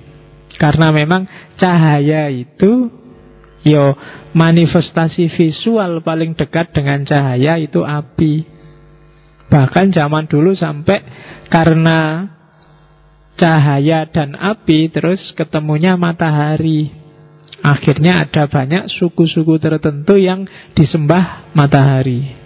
Karena 0.62 0.93
memang 0.93 1.25
cahaya 1.58 2.30
itu 2.30 2.93
yo 3.65 3.97
manifestasi 4.38 5.34
visual 5.34 6.06
paling 6.06 6.38
dekat 6.38 6.69
dengan 6.69 7.02
cahaya 7.02 7.58
itu 7.58 7.82
api. 7.82 8.59
Bahkan 9.49 9.91
zaman 9.97 10.29
dulu 10.29 10.53
sampai 10.53 11.01
karena 11.49 12.29
cahaya 13.39 14.05
dan 14.12 14.38
api 14.38 14.93
terus 14.93 15.19
ketemunya 15.33 15.97
matahari. 15.97 16.93
Akhirnya 17.59 18.23
ada 18.23 18.47
banyak 18.47 18.88
suku-suku 18.88 19.59
tertentu 19.59 20.15
yang 20.15 20.47
disembah 20.77 21.51
matahari. 21.57 22.38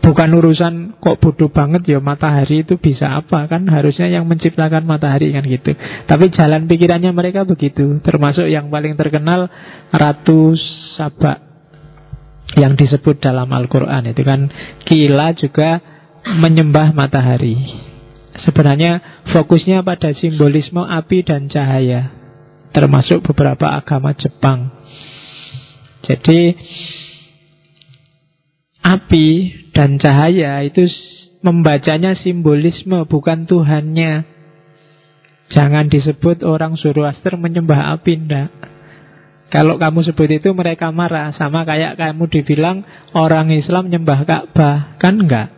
Bukan 0.00 0.38
urusan 0.38 1.02
kok 1.02 1.18
bodoh 1.18 1.50
banget 1.50 1.82
ya 1.90 1.98
matahari 1.98 2.62
itu 2.62 2.78
bisa 2.78 3.18
apa 3.18 3.50
kan 3.50 3.66
harusnya 3.66 4.06
yang 4.06 4.30
menciptakan 4.30 4.86
matahari 4.86 5.34
kan 5.34 5.42
gitu. 5.42 5.74
Tapi 6.06 6.30
jalan 6.30 6.70
pikirannya 6.70 7.10
mereka 7.10 7.42
begitu. 7.42 7.98
Termasuk 8.06 8.46
yang 8.46 8.70
paling 8.70 8.94
terkenal 8.94 9.50
Ratu 9.90 10.54
Sabak 10.94 11.42
yang 12.54 12.78
disebut 12.78 13.18
dalam 13.18 13.50
Al-Quran 13.50 14.06
itu 14.06 14.22
kan 14.22 14.46
Kila 14.86 15.34
juga 15.34 15.95
menyembah 16.26 16.90
matahari. 16.90 17.54
Sebenarnya 18.42 19.22
fokusnya 19.32 19.86
pada 19.86 20.12
simbolisme 20.12 20.82
api 20.82 21.24
dan 21.24 21.48
cahaya 21.48 22.12
termasuk 22.76 23.24
beberapa 23.24 23.72
agama 23.72 24.12
Jepang. 24.12 24.68
Jadi 26.04 26.52
api 28.84 29.28
dan 29.72 29.96
cahaya 29.96 30.60
itu 30.60 30.84
membacanya 31.40 32.12
simbolisme 32.20 33.08
bukan 33.08 33.48
Tuhannya. 33.48 34.28
Jangan 35.56 35.88
disebut 35.88 36.44
orang 36.44 36.76
Zoroaster 36.76 37.40
menyembah 37.40 37.96
api 37.96 38.28
ndak. 38.28 38.52
Kalau 39.48 39.80
kamu 39.80 40.04
sebut 40.12 40.26
itu 40.36 40.50
mereka 40.52 40.90
marah 40.90 41.32
sama 41.38 41.62
kayak 41.64 41.96
kamu 41.96 42.28
dibilang 42.28 42.82
orang 43.14 43.48
Islam 43.54 43.88
menyembah 43.88 44.26
Ka'bah, 44.26 44.98
kan 44.98 45.22
enggak? 45.22 45.55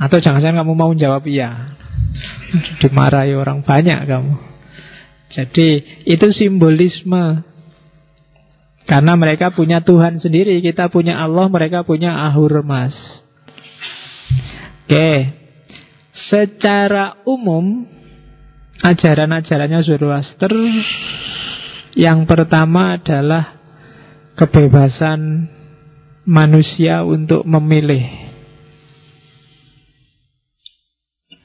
Atau 0.00 0.20
jangan-jangan 0.20 0.64
kamu 0.64 0.74
mau 0.76 0.92
jawab 0.94 1.24
iya. 1.26 1.76
Dimarahi 2.80 3.32
orang 3.36 3.64
banyak 3.64 4.04
kamu. 4.04 4.52
Jadi 5.32 5.68
itu 6.04 6.26
simbolisme 6.36 7.40
Karena 8.84 9.16
mereka 9.16 9.52
punya 9.56 9.80
Tuhan 9.80 10.20
sendiri 10.20 10.60
Kita 10.60 10.92
punya 10.92 11.24
Allah, 11.24 11.48
mereka 11.48 11.82
punya 11.88 12.12
ahur 12.28 12.60
mas 12.60 12.92
Oke 14.84 15.32
Secara 16.28 17.24
umum 17.24 17.88
Ajaran-ajarannya 18.84 19.80
Zoroaster 19.88 20.52
Yang 21.96 22.28
pertama 22.28 23.00
adalah 23.00 23.56
Kebebasan 24.36 25.48
manusia 26.22 27.02
untuk 27.02 27.42
memilih 27.44 28.31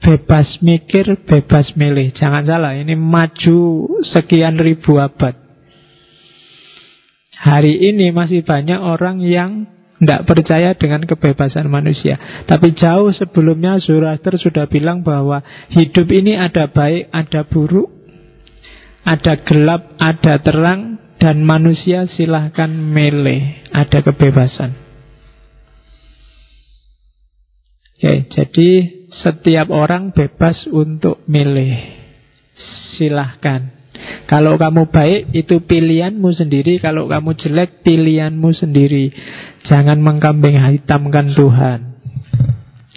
Bebas 0.08 0.64
mikir, 0.64 1.20
bebas 1.28 1.76
milih. 1.76 2.16
Jangan 2.16 2.48
salah, 2.48 2.72
ini 2.72 2.96
maju 2.96 3.84
sekian 4.08 4.56
ribu 4.56 4.96
abad. 4.96 5.36
Hari 7.36 7.92
ini 7.92 8.08
masih 8.08 8.40
banyak 8.40 8.80
orang 8.80 9.20
yang 9.20 9.68
tidak 10.00 10.24
percaya 10.24 10.72
dengan 10.80 11.04
kebebasan 11.04 11.68
manusia. 11.68 12.16
Tapi 12.48 12.72
jauh 12.72 13.12
sebelumnya 13.12 13.76
Zoroaster 13.84 14.40
sudah 14.40 14.64
bilang 14.64 15.04
bahwa 15.04 15.44
hidup 15.76 16.08
ini 16.08 16.40
ada 16.40 16.72
baik, 16.72 17.12
ada 17.12 17.44
buruk, 17.44 17.92
ada 19.04 19.44
gelap, 19.44 19.92
ada 20.00 20.40
terang, 20.40 20.96
dan 21.20 21.44
manusia 21.44 22.08
silahkan 22.16 22.72
milih. 22.72 23.68
Ada 23.76 24.00
kebebasan. 24.00 24.72
Oke, 27.98 28.30
jadi 28.30 28.70
setiap 29.22 29.68
orang 29.74 30.14
bebas 30.14 30.66
untuk 30.70 31.22
milih. 31.26 31.78
Silahkan. 32.98 33.78
Kalau 34.28 34.60
kamu 34.60 34.92
baik, 34.92 35.34
itu 35.34 35.64
pilihanmu 35.64 36.30
sendiri. 36.36 36.78
Kalau 36.78 37.08
kamu 37.10 37.34
jelek, 37.34 37.82
pilihanmu 37.82 38.50
sendiri. 38.54 39.10
Jangan 39.66 39.98
mengkambing 39.98 40.58
hitamkan 40.58 41.34
Tuhan. 41.34 41.80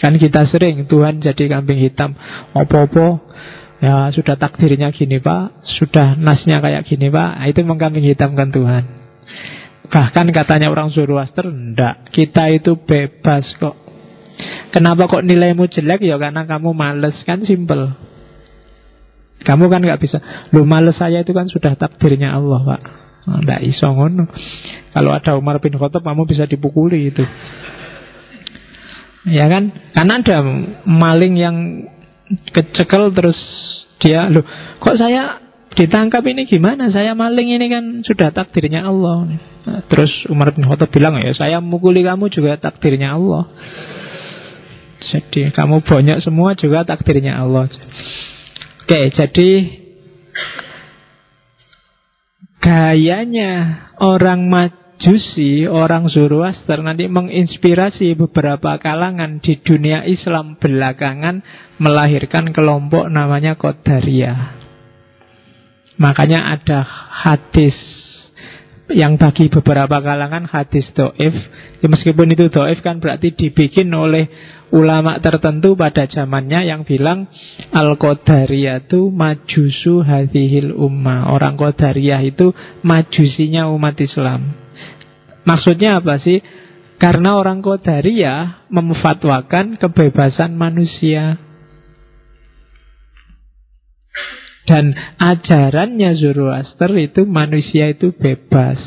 Kan 0.01 0.17
kita 0.17 0.49
sering 0.49 0.89
Tuhan 0.89 1.21
jadi 1.21 1.45
kambing 1.45 1.77
hitam. 1.77 2.17
Opo-opo, 2.57 3.21
ya 3.81 4.09
sudah 4.09 4.33
takdirnya 4.33 4.89
gini 4.89 5.21
pak, 5.21 5.61
sudah 5.77 6.17
nasnya 6.17 6.57
kayak 6.57 6.89
gini 6.89 7.13
pak. 7.13 7.29
Nah, 7.37 7.45
itu 7.45 7.61
mengkambing 7.61 8.05
hitamkan 8.09 8.49
Tuhan. 8.49 8.83
Bahkan 9.91 10.27
katanya 10.33 10.73
orang 10.73 10.89
Zoroaster, 10.89 11.45
enggak. 11.45 12.09
Kita 12.09 12.49
itu 12.49 12.81
bebas 12.81 13.45
kok. 13.61 13.90
Kenapa 14.71 15.11
kok 15.11 15.27
nilaimu 15.27 15.67
jelek? 15.67 16.03
Ya 16.07 16.15
karena 16.15 16.47
kamu 16.47 16.71
males 16.71 17.15
kan 17.27 17.43
simple. 17.43 17.91
Kamu 19.41 19.67
kan 19.67 19.81
nggak 19.81 20.01
bisa. 20.01 20.17
Lu 20.53 20.63
males 20.63 20.95
saya 20.95 21.25
itu 21.25 21.33
kan 21.33 21.49
sudah 21.49 21.73
takdirnya 21.75 22.37
Allah, 22.37 22.61
Pak. 22.61 22.81
Nggak 23.21 23.61
oh, 23.61 23.69
iso 23.69 23.87
ngono. 23.89 24.25
Kalau 24.93 25.11
ada 25.13 25.37
Umar 25.37 25.61
bin 25.61 25.77
Khattab 25.77 26.01
kamu 26.01 26.25
bisa 26.25 26.45
dipukuli 26.49 27.13
itu. 27.13 27.25
Ya 29.29 29.45
kan? 29.49 29.69
Karena 29.93 30.13
ada 30.17 30.37
maling 30.85 31.35
yang 31.37 31.57
kecekel 32.49 33.13
terus 33.13 33.37
dia, 34.01 34.25
loh, 34.33 34.41
kok 34.81 34.97
saya 34.97 35.37
ditangkap 35.77 36.25
ini 36.25 36.49
gimana? 36.49 36.89
Saya 36.89 37.13
maling 37.13 37.53
ini 37.53 37.65
kan 37.69 37.83
sudah 38.01 38.33
takdirnya 38.33 38.87
Allah. 38.87 39.29
terus 39.93 40.09
Umar 40.25 40.57
bin 40.57 40.65
Khattab 40.65 40.89
bilang 40.89 41.21
ya, 41.21 41.37
saya 41.37 41.61
mukuli 41.61 42.01
kamu 42.01 42.33
juga 42.33 42.57
takdirnya 42.57 43.13
Allah. 43.13 43.45
Jadi 45.01 45.49
kamu 45.49 45.81
banyak 45.81 46.21
semua 46.21 46.53
juga 46.53 46.85
takdirnya 46.85 47.41
Allah. 47.41 47.65
Oke, 48.85 49.09
jadi 49.09 49.49
gayanya 52.61 53.51
orang 53.97 54.45
Majusi, 54.45 55.65
orang 55.65 56.13
Zoroaster 56.13 56.77
nanti 56.85 57.09
menginspirasi 57.09 58.13
beberapa 58.13 58.77
kalangan 58.77 59.41
di 59.41 59.57
dunia 59.57 60.05
Islam 60.05 60.61
belakangan 60.61 61.41
melahirkan 61.81 62.53
kelompok 62.53 63.09
namanya 63.09 63.57
Qadariyah. 63.57 64.61
Makanya 65.97 66.53
ada 66.53 66.85
hadis 67.25 68.00
yang 68.91 69.15
bagi 69.15 69.47
beberapa 69.47 69.99
kalangan 70.03 70.45
hadis 70.47 70.87
do'if 70.93 71.33
ya 71.81 71.87
Meskipun 71.87 72.31
itu 72.35 72.51
do'if 72.51 72.83
kan 72.85 72.99
berarti 72.99 73.33
dibikin 73.33 73.89
oleh 73.91 74.27
ulama 74.71 75.19
tertentu 75.19 75.75
pada 75.75 76.07
zamannya 76.07 76.67
yang 76.67 76.87
bilang 76.87 77.27
Al-Qadariyah 77.71 78.87
majusu 79.11 80.03
hadhil 80.03 80.75
ummah 80.75 81.31
Orang 81.31 81.59
Qadariyah 81.59 82.21
itu 82.23 82.55
majusinya 82.85 83.67
umat 83.71 83.99
Islam. 83.99 84.55
Maksudnya 85.43 85.99
apa 85.99 86.21
sih? 86.21 86.39
Karena 87.01 87.35
orang 87.41 87.65
Qadariyah 87.65 88.69
memfatwakan 88.69 89.81
kebebasan 89.81 90.53
manusia 90.53 91.41
Dan 94.69 94.93
ajarannya 95.17 96.13
Zoroaster 96.21 96.93
itu 97.01 97.25
manusia 97.25 97.89
itu 97.89 98.13
bebas. 98.13 98.77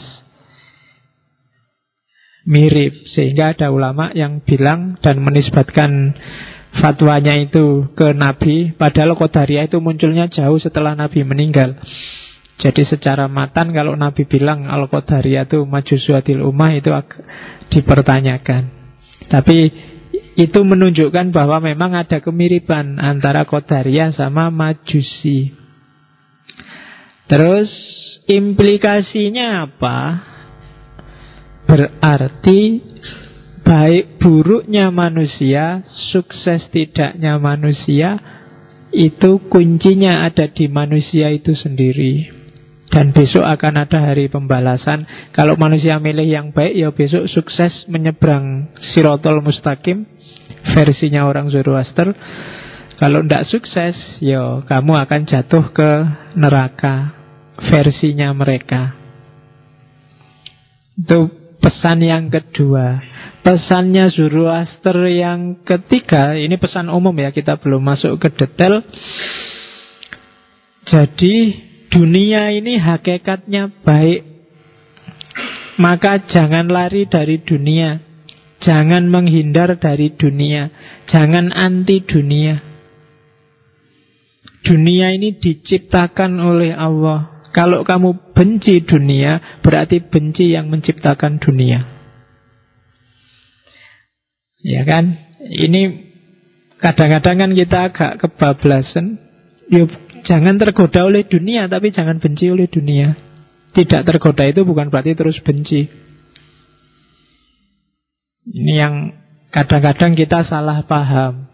Mirip. 2.46 2.94
Sehingga 3.10 3.56
ada 3.56 3.74
ulama 3.74 4.14
yang 4.14 4.44
bilang 4.44 5.00
dan 5.02 5.18
menisbatkan 5.24 6.14
fatwanya 6.78 7.34
itu 7.40 7.90
ke 7.98 8.14
Nabi. 8.14 8.76
Padahal 8.76 9.18
Qadariyah 9.18 9.66
itu 9.66 9.82
munculnya 9.82 10.30
jauh 10.30 10.60
setelah 10.62 10.94
Nabi 10.94 11.26
meninggal. 11.26 11.74
Jadi 12.54 12.86
secara 12.86 13.26
matan 13.26 13.74
kalau 13.74 13.98
Nabi 13.98 14.30
bilang 14.30 14.70
Al-Qadariyah 14.70 15.50
itu 15.50 15.66
majusuatil 15.66 16.38
ummah 16.38 16.78
itu 16.78 16.94
dipertanyakan. 17.74 18.70
Tapi 19.26 19.58
itu 20.38 20.60
menunjukkan 20.62 21.34
bahwa 21.34 21.58
memang 21.58 21.98
ada 21.98 22.22
kemiripan 22.22 23.02
antara 23.02 23.42
Qadariyah 23.42 24.14
sama 24.14 24.54
Majusi. 24.54 25.63
Terus 27.24 27.70
implikasinya 28.28 29.68
apa? 29.68 29.98
Berarti 31.64 32.60
baik 33.64 34.20
buruknya 34.20 34.92
manusia, 34.92 35.82
sukses 36.12 36.68
tidaknya 36.68 37.40
manusia, 37.40 38.20
itu 38.92 39.40
kuncinya 39.48 40.28
ada 40.28 40.52
di 40.52 40.68
manusia 40.68 41.32
itu 41.32 41.56
sendiri. 41.56 42.44
Dan 42.92 43.10
besok 43.10 43.42
akan 43.42 43.88
ada 43.88 44.12
hari 44.12 44.30
pembalasan. 44.30 45.08
Kalau 45.34 45.58
manusia 45.58 45.98
milih 45.98 46.28
yang 46.28 46.46
baik, 46.54 46.78
ya 46.78 46.94
besok 46.94 47.26
sukses 47.26 47.72
menyeberang 47.90 48.70
sirotol 48.94 49.42
mustaqim, 49.42 50.06
versinya 50.76 51.26
orang 51.26 51.50
Zoroaster. 51.50 52.14
Kalau 53.04 53.20
tidak 53.20 53.44
sukses, 53.52 53.92
yo 54.24 54.64
kamu 54.64 54.96
akan 55.04 55.28
jatuh 55.28 55.76
ke 55.76 55.90
neraka 56.40 57.12
versinya 57.68 58.32
mereka. 58.32 58.96
Itu 60.96 61.28
pesan 61.60 62.00
yang 62.00 62.32
kedua. 62.32 63.04
pesannya 63.44 64.08
Zoroaster 64.08 65.04
yang 65.12 65.60
ketiga, 65.68 66.32
ini 66.32 66.56
pesan 66.56 66.88
umum 66.88 67.12
ya, 67.20 67.28
kita 67.28 67.60
belum 67.60 67.84
masuk 67.84 68.16
ke 68.24 68.32
detail. 68.40 68.80
Jadi 70.88 71.60
dunia 71.92 72.56
ini 72.56 72.80
hakikatnya 72.80 73.84
baik. 73.84 74.24
Maka 75.76 76.24
jangan 76.32 76.72
lari 76.72 77.04
dari 77.04 77.36
dunia. 77.36 78.00
Jangan 78.64 79.12
menghindar 79.12 79.76
dari 79.76 80.08
dunia. 80.08 80.72
Jangan 81.12 81.52
anti 81.52 82.00
dunia. 82.00 82.73
Dunia 84.64 85.12
ini 85.12 85.36
diciptakan 85.36 86.40
oleh 86.40 86.72
Allah. 86.72 87.44
Kalau 87.54 87.86
kamu 87.86 88.34
benci 88.34 88.82
dunia, 88.82 89.60
berarti 89.62 90.02
benci 90.02 90.50
yang 90.50 90.72
menciptakan 90.72 91.38
dunia. 91.38 91.86
Ya 94.64 94.82
kan? 94.88 95.14
Ini 95.44 95.82
kadang-kadang 96.80 97.36
kan 97.44 97.50
kita 97.52 97.78
agak 97.92 98.12
kebablasan. 98.24 99.20
Yuk, 99.68 99.92
jangan 100.24 100.56
tergoda 100.56 101.04
oleh 101.04 101.28
dunia, 101.28 101.68
tapi 101.68 101.92
jangan 101.92 102.18
benci 102.18 102.48
oleh 102.48 102.66
dunia. 102.66 103.14
Tidak 103.76 104.02
tergoda 104.02 104.48
itu 104.48 104.64
bukan 104.64 104.88
berarti 104.88 105.12
terus 105.12 105.38
benci. 105.44 105.86
Ini 108.44 108.72
yang 108.74 108.94
kadang-kadang 109.52 110.16
kita 110.16 110.48
salah 110.48 110.82
paham. 110.88 111.53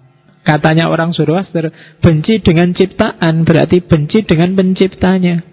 Katanya 0.50 0.90
orang 0.90 1.14
Zoroaster, 1.14 1.70
benci 2.02 2.42
dengan 2.42 2.74
ciptaan 2.74 3.46
berarti 3.46 3.86
benci 3.86 4.26
dengan 4.26 4.58
penciptanya. 4.58 5.46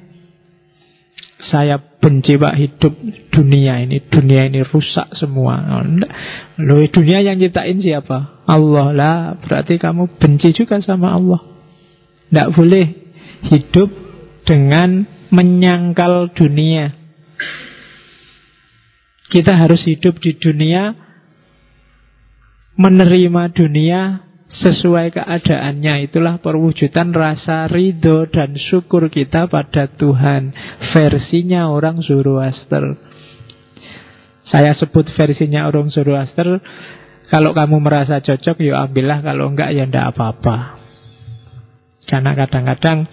Saya 1.53 1.77
benci 1.77 2.33
pak 2.33 2.57
hidup 2.57 2.97
dunia 3.29 3.77
ini, 3.85 4.01
dunia 4.09 4.49
ini 4.49 4.65
rusak 4.65 5.13
semua. 5.13 5.85
Loh, 6.57 6.81
dunia 6.89 7.21
yang 7.21 7.37
ciptain 7.37 7.77
siapa? 7.77 8.41
Allah 8.49 8.89
lah. 8.89 9.17
Berarti 9.37 9.77
kamu 9.77 10.17
benci 10.17 10.57
juga 10.57 10.81
sama 10.81 11.13
Allah. 11.13 11.45
Tidak 12.33 12.57
boleh 12.57 12.85
hidup 13.53 13.93
dengan 14.49 15.05
menyangkal 15.29 16.33
dunia. 16.33 16.97
Kita 19.29 19.53
harus 19.61 19.85
hidup 19.85 20.17
di 20.25 20.33
dunia, 20.41 20.97
menerima 22.81 23.53
dunia, 23.53 24.26
sesuai 24.47 25.13
keadaannya. 25.13 26.07
Itulah 26.09 26.39
perwujudan 26.39 27.11
rasa 27.11 27.67
ridho 27.67 28.25
dan 28.31 28.55
syukur 28.55 29.11
kita 29.11 29.51
pada 29.51 29.91
Tuhan. 29.91 30.55
Versinya 30.95 31.69
orang 31.69 31.99
Zoroaster. 32.01 32.95
Saya 34.47 34.71
sebut 34.79 35.11
versinya 35.11 35.67
orang 35.67 35.91
Zoroaster. 35.91 36.63
Kalau 37.27 37.51
kamu 37.51 37.83
merasa 37.83 38.23
cocok, 38.23 38.63
yuk 38.63 38.71
ya 38.71 38.87
ambillah. 38.87 39.19
Kalau 39.19 39.51
enggak, 39.51 39.75
ya 39.75 39.83
enggak 39.83 40.15
apa-apa. 40.15 40.79
Karena 42.07 42.31
kadang-kadang 42.39 43.11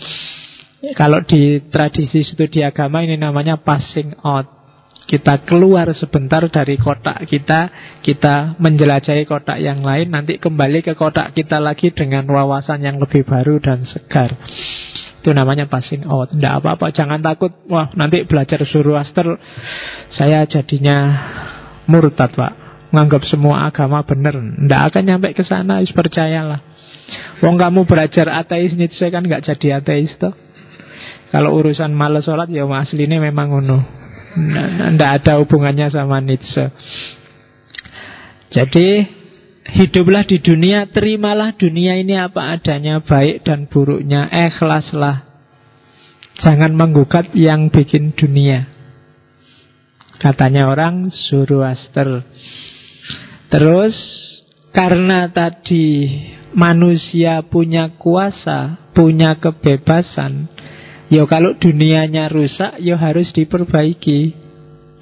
kalau 0.95 1.25
di 1.27 1.59
tradisi 1.67 2.23
studi 2.23 2.63
agama 2.63 3.03
ini 3.03 3.19
namanya 3.19 3.59
passing 3.59 4.15
out. 4.23 4.64
Kita 5.05 5.45
keluar 5.45 5.85
sebentar 5.93 6.41
dari 6.49 6.81
kotak 6.81 7.29
kita, 7.29 7.69
kita 8.01 8.57
menjelajahi 8.57 9.29
kotak 9.29 9.61
yang 9.61 9.85
lain, 9.85 10.09
nanti 10.09 10.41
kembali 10.41 10.81
ke 10.81 10.97
kotak 10.97 11.37
kita 11.37 11.61
lagi 11.61 11.93
dengan 11.93 12.25
wawasan 12.25 12.81
yang 12.81 12.97
lebih 12.97 13.29
baru 13.29 13.61
dan 13.61 13.85
segar. 13.85 14.33
Itu 15.21 15.37
namanya 15.37 15.69
passing 15.69 16.09
out. 16.09 16.33
Tidak 16.33 16.53
apa-apa, 16.61 16.89
jangan 16.93 17.21
takut. 17.21 17.53
Wah, 17.69 17.93
nanti 17.97 18.25
belajar 18.25 18.65
Zoroaster, 18.65 19.37
saya 20.17 20.49
jadinya 20.49 20.97
murtad, 21.85 22.33
Pak. 22.33 22.53
Menganggap 22.89 23.29
semua 23.29 23.69
agama 23.69 24.01
benar. 24.09 24.41
Tidak 24.41 24.81
akan 24.89 25.03
nyampe 25.05 25.37
ke 25.37 25.45
sana, 25.45 25.85
percayalah. 25.85 26.75
Wong 27.45 27.61
kamu 27.61 27.85
belajar 27.85 28.33
ateis 28.33 28.73
Nietzsche 28.73 29.13
kan 29.13 29.27
nggak 29.27 29.45
jadi 29.45 29.83
ateis 29.83 30.13
toh. 30.17 30.33
Kalau 31.29 31.51
urusan 31.59 31.91
malas 31.93 32.25
sholat 32.25 32.47
ya 32.49 32.65
ini 32.65 33.17
memang 33.19 33.51
uno. 33.51 34.04
Tidak 34.35 35.11
ada 35.23 35.39
hubungannya 35.39 35.89
sama 35.95 36.19
Nietzsche. 36.19 36.71
Jadi 38.51 39.07
hiduplah 39.75 40.27
di 40.27 40.43
dunia, 40.43 40.91
terimalah 40.91 41.55
dunia 41.55 41.99
ini 41.99 42.19
apa 42.19 42.59
adanya, 42.59 43.03
baik 43.03 43.47
dan 43.47 43.71
buruknya, 43.71 44.31
ikhlaslah. 44.31 45.27
Jangan 46.43 46.75
menggugat 46.75 47.31
yang 47.35 47.71
bikin 47.71 48.15
dunia. 48.19 48.67
Katanya 50.19 50.71
orang 50.71 51.15
Zoroaster. 51.31 52.27
Terus 53.51 53.95
karena 54.75 55.31
tadi 55.31 56.11
manusia 56.55 57.43
punya 57.47 57.95
kuasa, 57.99 58.91
punya 58.95 59.39
kebebasan, 59.39 60.51
Ya 61.13 61.29
kalau 61.29 61.53
dunianya 61.57 62.33
rusak 62.33 62.81
ya 62.81 62.97
harus 62.97 63.29
diperbaiki. 63.37 64.45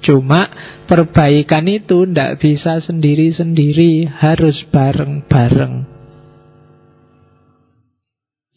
Cuma 0.03 0.51
perbaikan 0.83 1.63
itu 1.71 2.03
tidak 2.03 2.43
bisa 2.43 2.83
sendiri-sendiri, 2.83 4.11
harus 4.11 4.59
bareng-bareng. 4.67 5.87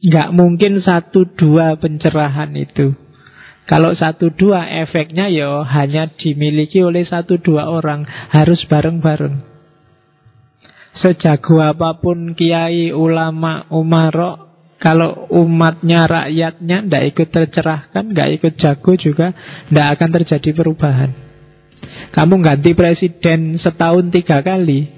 Nggak 0.02 0.28
mungkin 0.34 0.82
satu 0.82 1.30
dua 1.38 1.78
pencerahan 1.78 2.50
itu. 2.58 2.98
Kalau 3.66 3.94
satu 3.94 4.30
dua 4.34 4.66
efeknya 4.82 5.26
ya 5.26 5.66
hanya 5.66 6.10
dimiliki 6.14 6.82
oleh 6.82 7.06
satu 7.06 7.38
dua 7.38 7.70
orang, 7.70 8.06
harus 8.30 8.62
bareng-bareng. 8.66 9.42
Sejago 11.02 11.62
apa 11.62 11.98
pun 11.98 12.38
kiai, 12.38 12.94
ulama, 12.94 13.66
umarok, 13.70 14.45
kalau 14.76 15.24
umatnya, 15.32 16.04
rakyatnya 16.04 16.84
tidak 16.84 17.04
ikut 17.16 17.28
tercerahkan, 17.32 18.04
nggak 18.12 18.28
ikut 18.40 18.52
jago 18.60 18.92
juga, 19.00 19.32
tidak 19.72 19.88
akan 19.96 20.10
terjadi 20.20 20.50
perubahan. 20.52 21.10
Kamu 22.12 22.44
ganti 22.44 22.76
presiden 22.76 23.56
setahun 23.56 24.12
tiga 24.12 24.44
kali, 24.44 24.92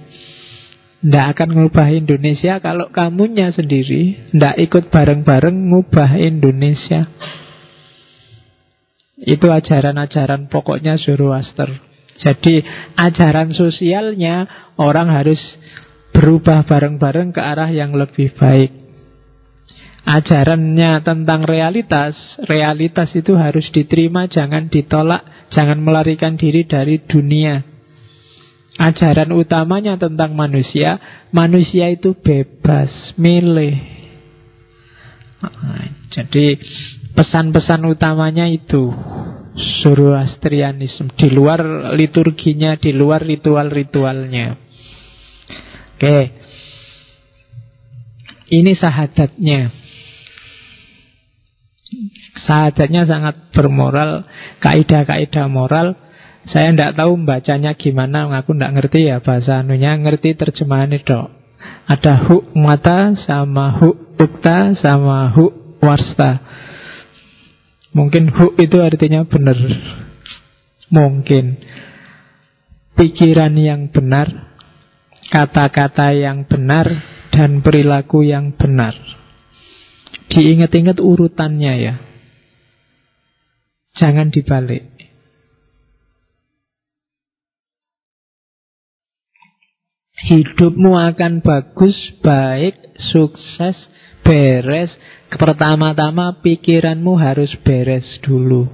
tidak 0.98 1.38
akan 1.38 1.48
ngubah 1.54 1.88
Indonesia 1.94 2.58
kalau 2.58 2.90
kamunya 2.90 3.54
sendiri 3.54 4.34
tidak 4.34 4.54
ikut 4.58 4.84
bareng-bareng 4.90 5.70
ngubah 5.70 6.10
Indonesia. 6.18 7.06
Itu 9.18 9.50
ajaran-ajaran 9.50 10.50
pokoknya 10.50 10.98
Zoroaster. 10.98 11.70
Jadi 12.18 12.66
ajaran 12.98 13.54
sosialnya 13.54 14.46
orang 14.74 15.06
harus 15.14 15.38
berubah 16.10 16.66
bareng-bareng 16.66 17.30
ke 17.30 17.38
arah 17.38 17.70
yang 17.70 17.94
lebih 17.94 18.34
baik 18.34 18.87
ajarannya 20.04 21.02
tentang 21.02 21.42
realitas, 21.42 22.14
realitas 22.46 23.10
itu 23.16 23.34
harus 23.34 23.66
diterima, 23.74 24.30
jangan 24.30 24.70
ditolak, 24.70 25.24
jangan 25.54 25.80
melarikan 25.82 26.38
diri 26.38 26.66
dari 26.68 27.02
dunia. 27.02 27.64
Ajaran 28.78 29.34
utamanya 29.34 29.98
tentang 29.98 30.38
manusia, 30.38 31.02
manusia 31.34 31.90
itu 31.90 32.14
bebas, 32.14 32.90
milih. 33.18 33.74
Nah, 35.42 35.90
jadi 36.14 36.58
pesan-pesan 37.14 37.82
utamanya 37.90 38.46
itu 38.46 38.94
Zoroastrianisme 39.58 41.10
di 41.18 41.34
luar 41.34 41.90
liturginya, 41.98 42.78
di 42.78 42.94
luar 42.94 43.26
ritual-ritualnya. 43.26 44.54
Oke. 45.98 46.18
Ini 48.54 48.72
sahadatnya. 48.78 49.87
Sahadatnya 52.48 53.04
sangat 53.04 53.52
bermoral, 53.52 54.24
kaidah-kaidah 54.64 55.52
moral. 55.52 56.00
Saya 56.48 56.72
tidak 56.72 56.96
tahu 56.96 57.20
bacanya 57.28 57.76
gimana, 57.76 58.24
aku 58.32 58.56
tidak 58.56 58.72
ngerti 58.80 59.04
ya 59.04 59.20
bahasa 59.20 59.60
anunya, 59.60 59.92
ngerti 60.00 60.32
terjemahan 60.32 60.88
itu. 60.96 61.28
Ada 61.84 62.24
hu 62.24 62.48
mata 62.56 63.12
sama 63.28 63.76
hu 63.76 63.92
ukta 64.16 64.72
sama 64.80 65.28
hu 65.36 65.76
warsta. 65.84 66.40
Mungkin 67.92 68.32
hu 68.32 68.56
itu 68.56 68.80
artinya 68.80 69.28
benar. 69.28 69.60
Mungkin. 70.88 71.60
Pikiran 72.96 73.54
yang 73.60 73.92
benar, 73.92 74.56
kata-kata 75.28 76.16
yang 76.16 76.48
benar, 76.48 76.88
dan 77.28 77.60
perilaku 77.60 78.24
yang 78.24 78.56
benar. 78.56 78.96
Diingat-ingat 80.32 80.96
urutannya 80.98 81.74
ya. 81.78 82.07
Jangan 83.98 84.30
dibalik. 84.30 84.86
Hidupmu 90.18 90.98
akan 90.98 91.42
bagus, 91.42 91.94
baik, 92.22 92.74
sukses, 93.14 93.78
beres. 94.26 94.90
Pertama-tama 95.28 96.40
pikiranmu 96.42 97.18
harus 97.20 97.52
beres 97.62 98.06
dulu. 98.24 98.66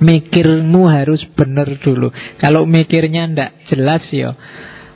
Mikirmu 0.00 0.86
harus 0.86 1.20
benar 1.34 1.66
dulu. 1.82 2.14
Kalau 2.38 2.64
mikirnya 2.64 3.26
ndak 3.26 3.68
jelas 3.68 4.06
ya, 4.14 4.38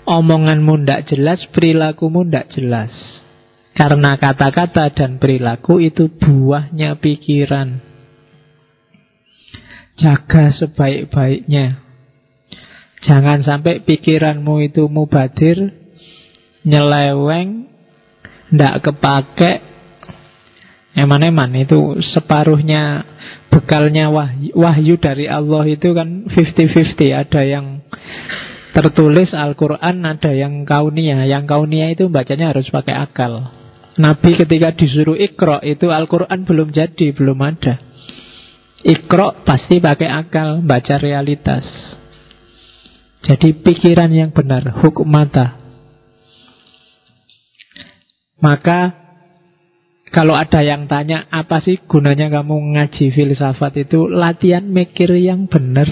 Omonganmu 0.05 0.85
tidak 0.85 1.09
jelas, 1.09 1.41
perilakumu 1.49 2.29
tidak 2.29 2.53
jelas. 2.53 2.93
Karena 3.73 4.21
kata-kata 4.21 4.93
dan 4.93 5.17
perilaku 5.17 5.81
itu 5.81 6.13
buahnya 6.13 7.01
pikiran. 7.01 7.94
Jaga 9.95 10.51
sebaik-baiknya. 10.59 11.79
Jangan 13.05 13.45
sampai 13.47 13.85
pikiranmu 13.85 14.65
itu 14.67 14.91
mubadir, 14.91 15.71
nyeleweng, 16.67 17.69
ndak 18.51 18.83
kepake, 18.83 19.63
eman-eman. 20.99 21.53
Itu 21.63 22.01
separuhnya 22.17 23.07
bekalnya 23.53 24.11
wahyu, 24.11 24.51
wahyu 24.57 24.95
dari 24.99 25.31
Allah 25.31 25.63
itu 25.71 25.95
kan 25.95 26.27
50-50. 26.27 27.15
Ada 27.15 27.43
yang 27.47 27.85
tertulis 28.75 29.31
Al-Quran 29.31 30.03
ada 30.03 30.35
yang 30.35 30.67
kaunia 30.67 31.23
Yang 31.23 31.47
kaunia 31.47 31.95
itu 31.95 32.11
bacanya 32.11 32.51
harus 32.51 32.67
pakai 32.75 32.99
akal 32.99 33.55
Nabi 33.95 34.35
ketika 34.35 34.75
disuruh 34.75 35.15
ikro 35.15 35.63
itu 35.63 35.95
Al-Quran 35.95 36.43
belum 36.43 36.75
jadi, 36.75 37.15
belum 37.15 37.39
ada 37.39 37.79
Ikro 38.85 39.33
pasti 39.49 39.81
pakai 39.81 40.13
akal, 40.13 40.61
baca 40.61 41.01
realitas. 41.01 41.65
Jadi 43.25 43.57
pikiran 43.65 44.13
yang 44.13 44.37
benar, 44.37 44.77
hukum 44.85 45.09
mata. 45.09 45.57
Maka 48.45 48.93
kalau 50.13 50.37
ada 50.37 50.61
yang 50.61 50.85
tanya 50.85 51.25
apa 51.33 51.65
sih 51.65 51.81
gunanya 51.89 52.29
kamu 52.29 52.77
ngaji 52.77 53.09
filsafat 53.09 53.89
itu? 53.89 54.05
Latihan 54.05 54.69
mikir 54.69 55.17
yang 55.17 55.49
benar. 55.49 55.89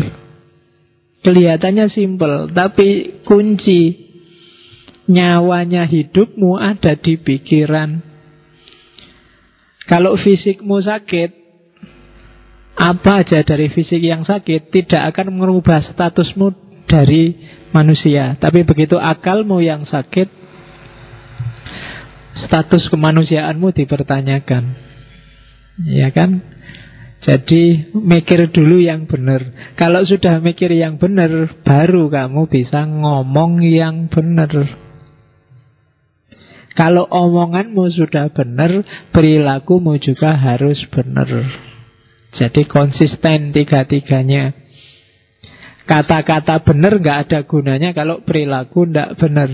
Kelihatannya 1.25 1.89
simpel, 1.97 2.53
tapi 2.53 3.19
kunci 3.25 4.13
nyawanya 5.09 5.89
hidupmu 5.89 6.61
ada 6.61 6.93
di 7.01 7.17
pikiran. 7.17 8.05
Kalau 9.89 10.15
fisikmu 10.21 10.79
sakit, 10.85 11.42
apa 12.73 13.21
aja 13.21 13.45
dari 13.45 13.69
fisik 13.69 14.01
yang 14.01 14.25
sakit 14.25 14.73
tidak 14.73 15.13
akan 15.13 15.37
merubah 15.37 15.85
statusmu 15.93 16.53
dari 16.89 17.37
manusia. 17.73 18.37
Tapi 18.41 18.65
begitu 18.65 18.97
akalmu 18.97 19.61
yang 19.61 19.85
sakit, 19.85 20.29
status 22.49 22.89
kemanusiaanmu 22.89 23.73
dipertanyakan. 23.77 24.65
Ya 25.89 26.13
kan? 26.13 26.45
Jadi 27.23 27.95
mikir 27.95 28.51
dulu 28.51 28.83
yang 28.83 29.07
benar. 29.07 29.47
Kalau 29.79 30.03
sudah 30.03 30.43
mikir 30.43 30.75
yang 30.75 30.99
benar, 30.99 31.31
baru 31.63 32.11
kamu 32.11 32.51
bisa 32.51 32.83
ngomong 32.83 33.63
yang 33.63 34.11
benar. 34.11 34.51
Kalau 36.73 37.05
omonganmu 37.07 37.85
sudah 37.95 38.33
benar, 38.33 38.83
perilakumu 39.15 40.01
juga 40.03 40.35
harus 40.35 40.83
benar. 40.91 41.29
Jadi 42.33 42.65
konsisten 42.65 43.53
tiga-tiganya. 43.53 44.57
Kata-kata 45.85 46.63
benar 46.65 46.97
nggak 46.97 47.19
ada 47.29 47.39
gunanya 47.45 47.91
kalau 47.93 48.25
perilaku 48.25 48.89
tidak 48.89 49.19
benar. 49.21 49.51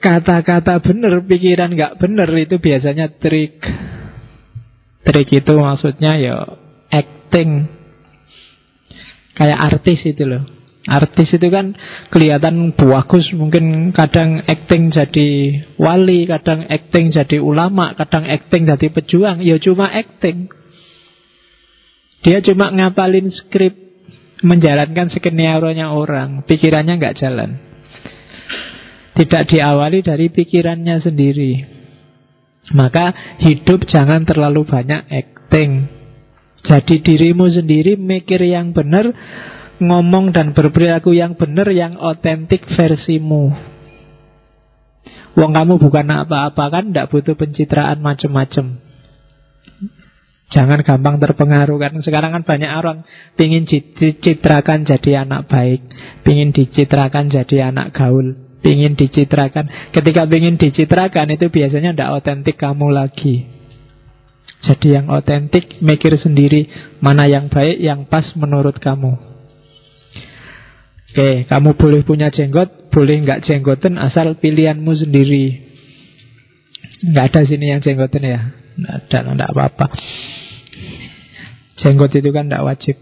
Kata-kata 0.00 0.80
benar, 0.80 1.20
pikiran 1.28 1.76
nggak 1.76 1.96
benar 2.00 2.28
itu 2.38 2.56
biasanya 2.56 3.20
trik. 3.20 3.60
Trik 5.04 5.28
itu 5.28 5.52
maksudnya 5.56 6.16
ya 6.16 6.36
acting. 6.88 7.68
Kayak 9.36 9.60
artis 9.60 10.00
itu 10.04 10.24
loh. 10.24 10.59
Artis 10.88 11.36
itu 11.36 11.48
kan 11.52 11.76
kelihatan 12.08 12.72
bagus, 12.72 13.28
mungkin 13.36 13.92
kadang 13.92 14.40
acting 14.48 14.88
jadi 14.88 15.28
wali, 15.76 16.24
kadang 16.24 16.64
acting 16.72 17.12
jadi 17.12 17.36
ulama, 17.36 17.92
kadang 18.00 18.24
acting 18.24 18.64
jadi 18.64 18.88
pejuang, 18.88 19.44
ya 19.44 19.60
cuma 19.60 19.92
acting. 19.92 20.48
Dia 22.24 22.40
cuma 22.40 22.72
ngapalin 22.72 23.28
skrip, 23.28 23.76
menjalankan 24.40 25.12
skenario-nya 25.12 25.92
orang, 25.92 26.48
pikirannya 26.48 26.96
nggak 26.96 27.16
jalan. 27.20 27.60
Tidak 29.20 29.42
diawali 29.52 30.00
dari 30.00 30.32
pikirannya 30.32 30.96
sendiri. 31.04 31.52
Maka 32.72 33.36
hidup 33.36 33.84
jangan 33.84 34.24
terlalu 34.24 34.64
banyak 34.64 35.12
acting. 35.12 35.92
Jadi 36.64 37.04
dirimu 37.04 37.52
sendiri 37.52 38.00
mikir 38.00 38.40
yang 38.48 38.72
benar, 38.72 39.12
ngomong 39.80 40.36
dan 40.36 40.52
berperilaku 40.52 41.16
yang 41.16 41.34
benar, 41.34 41.66
yang 41.72 41.96
otentik 41.96 42.68
versimu. 42.76 43.50
Wong 45.34 45.52
kamu 45.56 45.80
bukan 45.80 46.06
apa-apa 46.10 46.64
kan, 46.68 46.84
tidak 46.92 47.08
butuh 47.08 47.34
pencitraan 47.34 48.04
macam-macam. 48.04 48.76
Jangan 50.50 50.82
gampang 50.82 51.22
terpengaruh 51.22 51.78
kan. 51.78 51.94
Sekarang 52.02 52.34
kan 52.34 52.42
banyak 52.42 52.70
orang 52.74 53.06
ingin 53.38 53.64
dicitrakan 53.70 54.82
jadi 54.82 55.22
anak 55.22 55.46
baik, 55.46 55.80
ingin 56.26 56.50
dicitrakan 56.50 57.30
jadi 57.30 57.70
anak 57.70 57.96
gaul. 57.96 58.50
Ingin 58.60 58.92
dicitrakan 58.92 59.72
Ketika 59.88 60.28
ingin 60.28 60.60
dicitrakan 60.60 61.32
itu 61.32 61.48
biasanya 61.48 61.96
tidak 61.96 62.20
otentik 62.20 62.60
kamu 62.60 62.92
lagi 62.92 63.48
Jadi 64.68 65.00
yang 65.00 65.08
otentik 65.08 65.80
Mikir 65.80 66.20
sendiri 66.20 66.68
Mana 67.00 67.24
yang 67.24 67.48
baik, 67.48 67.80
yang 67.80 68.04
pas 68.04 68.28
menurut 68.36 68.76
kamu 68.76 69.29
Oke, 71.10 71.42
kamu 71.50 71.74
boleh 71.74 72.06
punya 72.06 72.30
jenggot 72.30 72.94
Boleh 72.94 73.18
nggak 73.26 73.42
jenggoten 73.42 73.98
Asal 73.98 74.38
pilihanmu 74.38 74.94
sendiri. 74.94 75.58
Nggak 77.02 77.26
ada 77.34 77.40
sini 77.50 77.66
yang 77.74 77.82
jenggoten 77.82 78.22
ya? 78.22 78.54
Nggak 78.78 78.94
ada, 79.08 79.18
nggak 79.34 79.50
apa-apa. 79.56 79.86
Jenggot 81.82 82.12
itu 82.14 82.30
kan 82.30 82.46
tidak 82.46 82.62
wajib. 82.62 82.96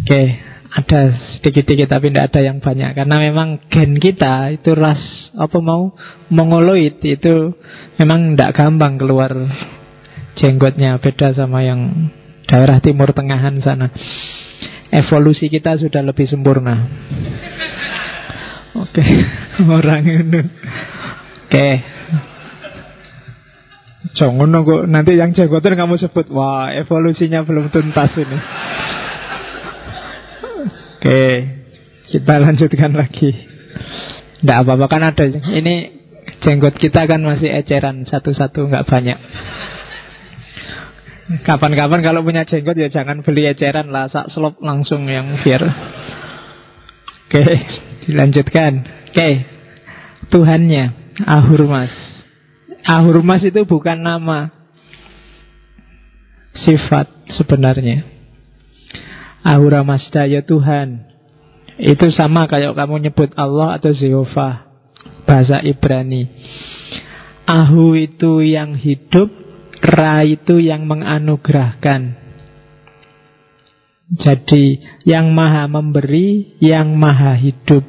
Oke, 0.00 0.22
ada 0.74 1.00
sedikit-sedikit 1.38 1.88
tapi 1.88 2.10
tidak 2.10 2.34
ada 2.34 2.40
yang 2.44 2.58
banyak. 2.58 2.98
Karena 2.98 3.16
memang 3.22 3.62
gen 3.70 3.96
kita 3.96 4.52
itu 4.52 4.74
ras 4.74 5.00
apa 5.38 5.58
mau 5.62 5.94
mongoloid 6.28 6.98
itu 7.00 7.54
memang 7.96 8.34
tidak 8.34 8.58
gampang 8.58 8.98
keluar 8.98 9.32
jenggotnya. 10.36 10.98
Beda 10.98 11.30
sama 11.32 11.62
yang 11.62 12.10
daerah 12.50 12.82
timur 12.82 13.14
tengahan 13.14 13.62
sana 13.62 13.94
evolusi 14.90 15.46
kita 15.50 15.78
sudah 15.78 16.02
lebih 16.02 16.26
sempurna. 16.26 16.86
Oke. 18.74 19.02
Orang 19.80 20.04
ini. 20.06 20.40
Oke. 21.46 21.68
Jangan 24.10 24.50
nunggu 24.50 24.90
nanti 24.90 25.14
yang 25.14 25.30
jenggotan 25.32 25.78
kamu 25.78 25.94
sebut. 26.02 26.26
Wah 26.34 26.74
evolusinya 26.74 27.46
belum 27.46 27.70
tuntas 27.70 28.10
ini. 28.18 28.38
Oke, 31.00 31.22
kita 32.12 32.34
lanjutkan 32.42 32.92
lagi. 32.92 33.32
Tidak 34.42 34.56
apa-apa. 34.66 34.84
Kan 34.90 35.00
ada. 35.06 35.24
Ini 35.24 35.74
jenggot 36.44 36.76
kita 36.76 37.08
kan 37.08 37.24
masih 37.24 37.48
eceran 37.48 38.04
satu-satu, 38.04 38.68
nggak 38.68 38.84
banyak. 38.84 39.18
Kapan-kapan 41.30 42.02
kalau 42.02 42.26
punya 42.26 42.42
jenggot 42.42 42.74
ya 42.74 42.90
jangan 42.90 43.22
beli 43.22 43.46
eceran 43.46 43.94
lah, 43.94 44.10
sak 44.10 44.34
selop 44.34 44.58
langsung 44.58 45.06
yang 45.06 45.38
biar. 45.38 45.62
Oke, 47.30 47.44
dilanjutkan. 48.10 48.72
Oke, 49.14 49.46
Tuhannya 50.34 51.14
Ahurmas. 51.22 51.94
Ahurmas 52.82 53.46
itu 53.46 53.62
bukan 53.62 54.02
nama, 54.02 54.50
sifat 56.66 57.06
sebenarnya. 57.38 58.20
Ahura 59.40 59.80
Mazda 59.80 60.28
ya 60.28 60.44
Tuhan 60.44 61.08
Itu 61.80 62.12
sama 62.12 62.44
kayak 62.44 62.76
kamu 62.76 63.08
nyebut 63.08 63.32
Allah 63.40 63.80
atau 63.80 63.96
Jehovah 63.96 64.68
Bahasa 65.24 65.64
Ibrani 65.64 66.28
Ahu 67.48 67.96
itu 67.96 68.44
yang 68.44 68.76
hidup 68.76 69.32
Ra 69.80 70.20
itu 70.28 70.60
yang 70.60 70.84
menganugerahkan. 70.84 72.30
Jadi 74.10 74.82
yang 75.06 75.30
maha 75.30 75.70
memberi 75.70 76.58
Yang 76.58 76.88
maha 76.98 77.32
hidup. 77.38 77.84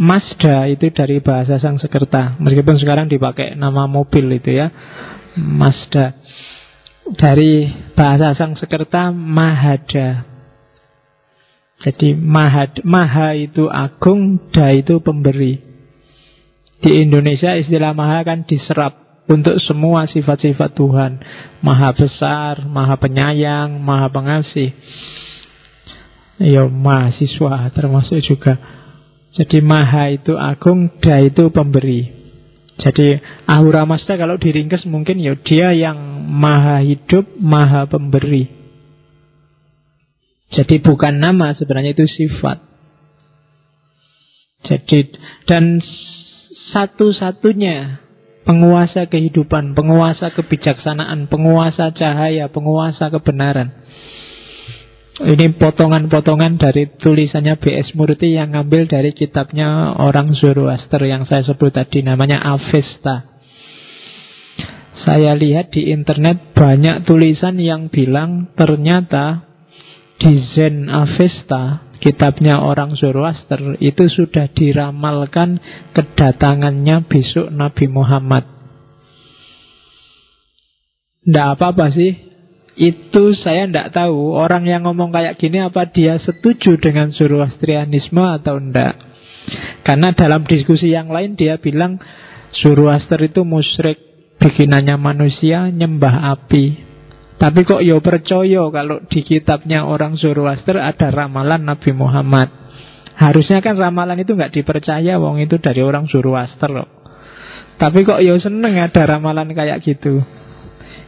Mazda 0.00 0.70
itu 0.70 0.88
dari 0.94 1.20
bahasa 1.20 1.60
Sang 1.60 1.76
Sekerta 1.76 2.38
Meskipun 2.40 2.78
sekarang 2.80 3.10
dipakai 3.10 3.58
nama 3.58 3.84
mobil 3.84 4.40
itu 4.40 4.56
ya. 4.56 4.72
Mazda 5.36 6.16
Dari 7.20 7.68
bahasa 7.92 8.32
Sang 8.38 8.56
Sekerta 8.56 9.12
Mahada. 9.12 10.30
Jadi 11.80 12.12
maha, 12.12 12.68
maha 12.84 13.32
itu 13.32 13.64
agung, 13.72 14.52
da 14.52 14.68
itu 14.68 15.00
pemberi. 15.00 15.56
Di 16.80 17.04
Indonesia 17.04 17.56
istilah 17.56 17.96
maha 17.96 18.20
kan 18.20 18.44
diserap 18.44 19.09
untuk 19.30 19.56
semua 19.62 20.10
sifat-sifat 20.10 20.74
Tuhan. 20.74 21.22
Maha 21.62 21.94
besar, 21.94 22.66
maha 22.66 22.98
penyayang, 22.98 23.78
maha 23.78 24.10
pengasih. 24.10 24.74
Ya 26.42 26.66
mahasiswa 26.66 27.70
termasuk 27.70 28.18
juga. 28.26 28.58
Jadi 29.38 29.62
maha 29.62 30.10
itu 30.10 30.34
agung, 30.34 30.90
da 30.98 31.22
itu 31.22 31.46
pemberi. 31.54 32.10
Jadi 32.80 33.20
Ahura 33.46 33.84
Mazda 33.86 34.16
kalau 34.16 34.40
diringkes 34.40 34.88
mungkin 34.88 35.20
ya 35.20 35.36
dia 35.38 35.70
yang 35.76 36.26
maha 36.26 36.82
hidup, 36.82 37.28
maha 37.38 37.86
pemberi. 37.86 38.50
Jadi 40.50 40.82
bukan 40.82 41.22
nama 41.22 41.54
sebenarnya 41.54 41.94
itu 41.94 42.10
sifat. 42.10 42.58
Jadi 44.66 45.14
dan 45.46 45.78
satu-satunya 46.74 48.09
penguasa 48.44 49.06
kehidupan, 49.06 49.76
penguasa 49.76 50.32
kebijaksanaan, 50.32 51.28
penguasa 51.28 51.92
cahaya, 51.92 52.48
penguasa 52.48 53.12
kebenaran. 53.12 53.80
Ini 55.20 55.52
potongan-potongan 55.60 56.56
dari 56.56 56.88
tulisannya 56.96 57.60
B.S. 57.60 57.92
Murti 57.92 58.40
yang 58.40 58.56
ngambil 58.56 58.88
dari 58.88 59.12
kitabnya 59.12 59.92
orang 60.00 60.32
Zoroaster 60.32 61.04
yang 61.04 61.28
saya 61.28 61.44
sebut 61.44 61.76
tadi 61.76 62.00
namanya 62.00 62.40
Avesta. 62.40 63.28
Saya 65.04 65.36
lihat 65.36 65.76
di 65.76 65.92
internet 65.92 66.56
banyak 66.56 67.04
tulisan 67.04 67.60
yang 67.60 67.92
bilang 67.92 68.48
ternyata 68.56 69.44
di 70.16 70.40
Zen 70.56 70.88
Avesta, 70.88 71.89
kitabnya 72.00 72.58
orang 72.64 72.96
Zoroaster, 72.96 73.76
itu 73.78 74.08
sudah 74.08 74.48
diramalkan 74.50 75.60
kedatangannya 75.92 77.06
besok 77.06 77.52
Nabi 77.52 77.86
Muhammad. 77.86 78.44
Tidak 81.20 81.46
apa-apa 81.54 81.92
sih 81.92 82.16
itu 82.80 83.36
saya 83.36 83.68
tidak 83.68 83.92
tahu 83.92 84.32
orang 84.32 84.64
yang 84.64 84.88
ngomong 84.88 85.12
kayak 85.12 85.36
gini 85.36 85.60
apa 85.60 85.84
dia 85.92 86.16
setuju 86.16 86.80
dengan 86.80 87.12
Zoroastrianisme 87.12 88.24
atau 88.40 88.56
enggak. 88.56 88.96
Karena 89.84 90.16
dalam 90.16 90.48
diskusi 90.48 90.88
yang 90.88 91.12
lain 91.12 91.36
dia 91.36 91.60
bilang 91.60 92.00
Zoroaster 92.56 93.20
itu 93.20 93.44
musyrik 93.44 94.00
bikinannya 94.40 94.96
manusia 94.96 95.68
nyembah 95.68 96.32
api. 96.34 96.89
Tapi 97.40 97.64
kok 97.64 97.80
yo 97.80 97.96
ya 97.96 98.04
percaya 98.04 98.68
kalau 98.68 99.00
di 99.08 99.24
kitabnya 99.24 99.88
orang 99.88 100.20
Zoroaster 100.20 100.76
ada 100.76 101.08
ramalan 101.08 101.64
Nabi 101.64 101.96
Muhammad. 101.96 102.52
Harusnya 103.16 103.64
kan 103.64 103.80
ramalan 103.80 104.20
itu 104.20 104.36
nggak 104.36 104.60
dipercaya, 104.60 105.16
wong 105.16 105.40
itu 105.40 105.56
dari 105.56 105.80
orang 105.80 106.04
Zoroaster 106.04 106.68
loh. 106.68 106.84
Tapi 107.80 108.04
kok 108.04 108.20
yo 108.20 108.36
ya 108.36 108.44
seneng 108.44 108.76
ada 108.76 109.16
ramalan 109.16 109.56
kayak 109.56 109.80
gitu. 109.80 110.20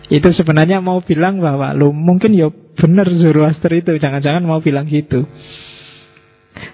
Itu 0.09 0.33
sebenarnya 0.33 0.81
mau 0.81 1.05
bilang 1.05 1.37
bahwa 1.37 1.77
lo 1.77 1.93
mungkin 1.93 2.33
ya 2.33 2.49
benar 2.81 3.13
Zoroaster 3.13 3.69
itu, 3.77 4.01
jangan-jangan 4.01 4.41
mau 4.41 4.65
bilang 4.65 4.89
gitu. 4.89 5.29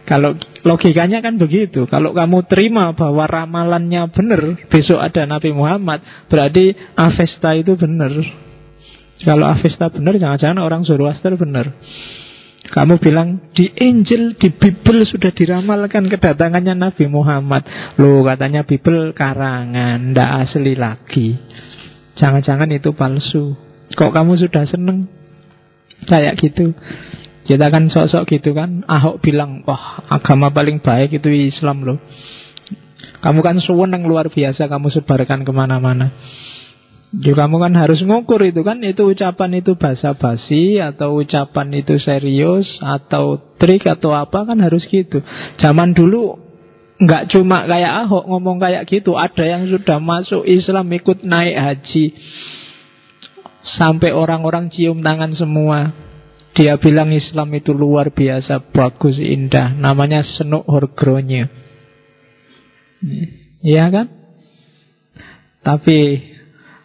Kalau 0.07 0.39
logikanya 0.63 1.19
kan 1.19 1.35
begitu. 1.35 1.91
Kalau 1.91 2.15
kamu 2.15 2.47
terima 2.47 2.95
bahwa 2.95 3.27
ramalannya 3.27 4.07
benar, 4.15 4.55
besok 4.71 5.03
ada 5.03 5.27
Nabi 5.27 5.51
Muhammad, 5.51 5.99
berarti 6.31 6.79
Avesta 6.95 7.59
itu 7.59 7.75
benar. 7.75 8.47
Kalau 9.23 9.51
Avesta 9.51 9.91
benar, 9.91 10.15
jangan-jangan 10.15 10.63
orang 10.63 10.83
Zoroaster 10.87 11.35
benar. 11.35 11.75
Kamu 12.69 13.01
bilang 13.01 13.49
di 13.57 13.71
Injil, 13.81 14.37
di 14.37 14.53
Bible 14.53 15.09
sudah 15.09 15.33
diramalkan 15.33 16.07
kedatangannya 16.07 16.77
Nabi 16.77 17.09
Muhammad. 17.09 17.65
Loh 17.97 18.21
katanya 18.29 18.63
Bible 18.63 19.17
karangan, 19.17 20.13
ndak 20.13 20.31
asli 20.47 20.77
lagi. 20.77 21.39
Jangan-jangan 22.21 22.69
itu 22.75 22.93
palsu. 22.93 23.57
Kok 23.97 24.13
kamu 24.13 24.37
sudah 24.37 24.69
seneng 24.69 25.09
kayak 26.05 26.37
gitu? 26.39 26.77
Kita 27.49 27.73
kan 27.73 27.89
sosok 27.89 28.29
gitu 28.29 28.53
kan. 28.53 28.85
Ahok 28.85 29.25
bilang, 29.25 29.65
wah 29.65 30.05
agama 30.13 30.53
paling 30.53 30.85
baik 30.85 31.17
itu 31.17 31.49
Islam 31.49 31.89
loh. 31.89 31.99
Kamu 33.25 33.41
kan 33.41 33.59
suweneng 33.65 34.05
luar 34.05 34.29
biasa 34.29 34.69
kamu 34.69 34.93
sebarkan 34.93 35.43
ke 35.43 35.53
mana-mana. 35.57 36.13
Ya 37.09 37.33
kamu 37.33 37.57
kan 37.57 37.73
harus 37.73 38.05
ngukur 38.05 38.45
itu 38.45 38.61
kan 38.61 38.85
Itu 38.85 39.09
ucapan 39.09 39.65
itu 39.65 39.81
basa-basi 39.81 40.77
Atau 40.77 41.17
ucapan 41.25 41.73
itu 41.81 41.97
serius 41.97 42.69
Atau 42.85 43.57
trik 43.57 43.89
atau 43.89 44.13
apa 44.13 44.45
kan 44.45 44.61
harus 44.61 44.85
gitu. 44.85 45.25
Zaman 45.57 45.97
dulu 45.97 46.37
Nggak 47.01 47.33
cuma 47.33 47.65
kayak 47.65 48.05
Ahok 48.05 48.29
ngomong 48.29 48.61
kayak 48.61 48.85
gitu 48.93 49.17
Ada 49.17 49.41
yang 49.41 49.73
sudah 49.73 49.97
masuk 50.05 50.45
Islam 50.45 50.91
ikut 50.93 51.25
naik 51.25 51.57
haji. 51.57 52.05
Sampai 53.79 54.11
orang-orang 54.11 54.73
cium 54.75 55.05
tangan 55.05 55.39
semua. 55.39 55.95
Dia 56.59 56.75
bilang 56.77 57.15
Islam 57.15 57.55
itu 57.55 57.71
luar 57.71 58.11
biasa 58.11 58.75
Bagus, 58.75 59.17
indah. 59.17 59.79
Namanya 59.79 60.27
Senuk 60.27 60.67
Horgronya 60.67 61.47
Iya 63.63 63.85
kan? 63.95 64.07
Tapi 65.63 65.99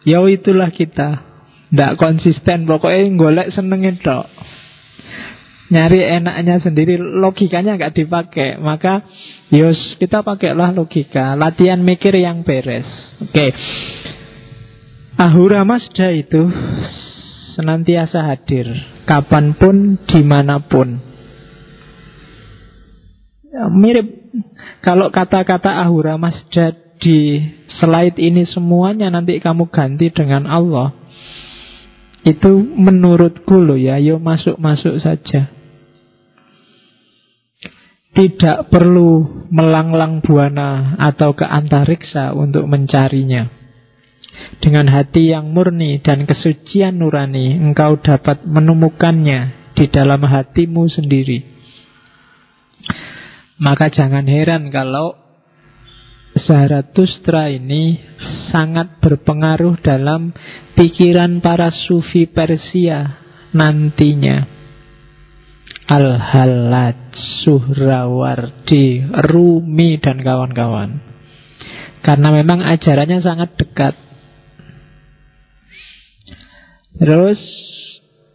Ya 0.04 0.20
itulah 0.28 0.68
kita. 0.68 1.24
Tidak 1.72 1.98
konsisten 1.98 2.70
Pokoknya 2.70 3.18
golek 3.18 3.48
senengin 3.50 3.98
dok 3.98 4.30
nyari 5.72 6.06
enaknya 6.06 6.62
sendiri 6.62 7.00
logikanya 7.00 7.74
nggak 7.74 7.98
dipakai. 7.98 8.62
Maka 8.62 9.02
yos 9.50 9.98
kita 9.98 10.22
pakailah 10.22 10.70
logika. 10.70 11.34
Latihan 11.34 11.82
mikir 11.82 12.14
yang 12.14 12.46
beres. 12.46 12.86
Oke. 13.18 13.32
Okay. 13.32 13.50
Ahura 15.14 15.62
Mazda 15.62 16.10
itu 16.10 16.50
senantiasa 17.54 18.26
hadir 18.26 18.66
kapan 19.06 19.54
pun 19.54 19.98
di 20.10 20.20
mana 20.26 20.58
pun. 20.58 20.98
Ya, 23.46 23.70
mirip. 23.70 24.26
Kalau 24.82 25.14
kata-kata 25.14 25.70
Ahura 25.70 26.18
Mazda 26.18 26.74
di 27.02 27.42
slide 27.80 28.18
ini 28.18 28.46
semuanya 28.46 29.10
nanti 29.10 29.38
kamu 29.42 29.70
ganti 29.70 30.10
dengan 30.10 30.46
Allah 30.46 31.04
itu 32.24 32.56
menurutku 32.56 33.60
loh 33.60 33.76
ya, 33.76 34.00
yuk 34.00 34.16
masuk-masuk 34.24 34.96
saja. 35.04 35.52
Tidak 38.16 38.72
perlu 38.72 39.44
melanglang 39.52 40.24
buana 40.24 40.96
atau 40.96 41.36
ke 41.36 41.44
antariksa 41.44 42.32
untuk 42.32 42.64
mencarinya. 42.64 43.52
Dengan 44.58 44.88
hati 44.88 45.36
yang 45.36 45.52
murni 45.52 46.00
dan 46.00 46.24
kesucian 46.24 46.96
nurani, 46.96 47.60
engkau 47.60 48.00
dapat 48.00 48.48
menemukannya 48.48 49.70
di 49.76 49.84
dalam 49.92 50.24
hatimu 50.24 50.88
sendiri. 50.88 51.44
Maka 53.60 53.92
jangan 53.92 54.24
heran 54.24 54.72
kalau 54.72 55.23
Zarathustra 56.44 57.48
ini 57.48 57.96
sangat 58.52 59.00
berpengaruh 59.00 59.80
dalam 59.80 60.36
pikiran 60.76 61.40
para 61.40 61.72
sufi 61.72 62.28
Persia 62.28 63.16
nantinya. 63.56 64.52
Al-Halaj, 65.84 67.12
Suhrawardi, 67.44 69.04
Rumi, 69.28 70.00
dan 70.00 70.24
kawan-kawan. 70.24 71.00
Karena 72.00 72.28
memang 72.32 72.64
ajarannya 72.64 73.20
sangat 73.20 73.56
dekat. 73.60 73.94
Terus 77.00 77.40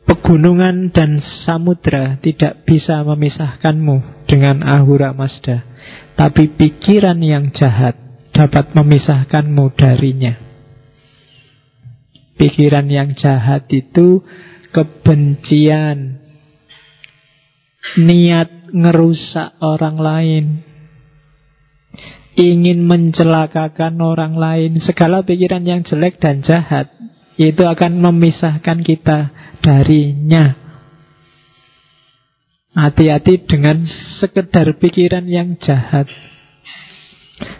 pegunungan 0.06 0.94
dan 0.94 1.22
samudra 1.46 2.22
tidak 2.22 2.66
bisa 2.66 3.02
memisahkanmu 3.02 4.19
dengan 4.30 4.62
Ahura 4.62 5.12
Mazda. 5.18 5.66
Tapi 6.14 6.54
pikiran 6.54 7.18
yang 7.20 7.50
jahat 7.50 7.98
dapat 8.30 8.78
memisahkanmu 8.78 9.74
darinya. 9.74 10.38
Pikiran 12.38 12.88
yang 12.88 13.18
jahat 13.20 13.68
itu 13.74 14.24
kebencian, 14.72 16.24
niat 18.00 18.72
ngerusak 18.72 19.60
orang 19.60 19.98
lain, 20.00 20.46
ingin 22.40 22.88
mencelakakan 22.88 24.00
orang 24.00 24.40
lain, 24.40 24.80
segala 24.88 25.26
pikiran 25.26 25.68
yang 25.68 25.82
jelek 25.84 26.22
dan 26.24 26.40
jahat 26.46 26.88
itu 27.36 27.64
akan 27.64 28.00
memisahkan 28.00 28.84
kita 28.88 29.36
darinya. 29.60 30.69
Hati-hati 32.70 33.50
dengan 33.50 33.82
sekedar 34.22 34.78
pikiran 34.78 35.26
yang 35.26 35.58
jahat. 35.58 36.06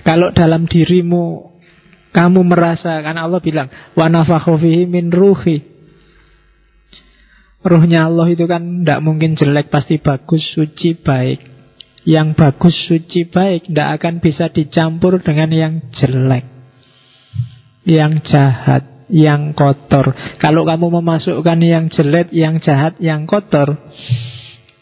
Kalau 0.06 0.30
dalam 0.30 0.70
dirimu 0.70 1.50
kamu 2.10 2.42
merasa, 2.42 3.02
karena 3.06 3.26
Allah 3.26 3.42
bilang, 3.42 3.70
wa 3.94 4.10
min 4.90 5.14
ruhi. 5.14 5.62
Ruhnya 7.60 8.08
Allah 8.08 8.28
itu 8.32 8.48
kan 8.48 8.82
tidak 8.82 9.00
mungkin 9.04 9.36
jelek, 9.36 9.68
pasti 9.70 10.00
bagus, 10.00 10.42
suci, 10.56 10.96
baik. 10.96 11.44
Yang 12.08 12.28
bagus, 12.40 12.76
suci, 12.88 13.28
baik 13.28 13.70
tidak 13.70 14.00
akan 14.00 14.14
bisa 14.24 14.48
dicampur 14.50 15.20
dengan 15.22 15.52
yang 15.52 15.74
jelek. 15.94 16.48
Yang 17.84 18.14
jahat, 18.32 18.84
yang 19.12 19.52
kotor. 19.54 20.16
Kalau 20.40 20.64
kamu 20.64 21.02
memasukkan 21.02 21.60
yang 21.62 21.92
jelek, 21.92 22.32
yang 22.32 22.64
jahat, 22.64 22.96
yang 23.04 23.28
kotor, 23.28 23.76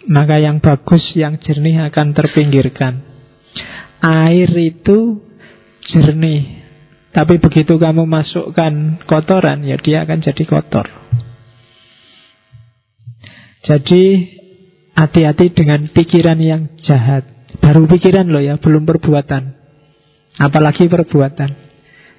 maka 0.08 0.40
yang 0.40 0.64
bagus, 0.64 1.04
yang 1.14 1.38
jernih 1.44 1.92
akan 1.92 2.16
terpinggirkan. 2.16 3.04
Air 4.00 4.52
itu 4.56 5.20
jernih, 5.92 6.64
tapi 7.12 7.40
begitu 7.44 7.76
kamu 7.76 8.08
masukkan 8.08 9.04
kotoran, 9.04 9.68
ya 9.68 9.76
dia 9.80 10.08
akan 10.08 10.24
jadi 10.24 10.44
kotor. 10.48 10.88
Jadi 13.68 14.04
hati-hati 14.96 15.52
dengan 15.52 15.92
pikiran 15.92 16.40
yang 16.40 16.72
jahat. 16.88 17.28
Baru 17.60 17.84
pikiran 17.90 18.32
loh 18.32 18.40
ya, 18.40 18.56
belum 18.56 18.88
perbuatan. 18.88 19.44
Apalagi 20.40 20.88
perbuatan. 20.88 21.68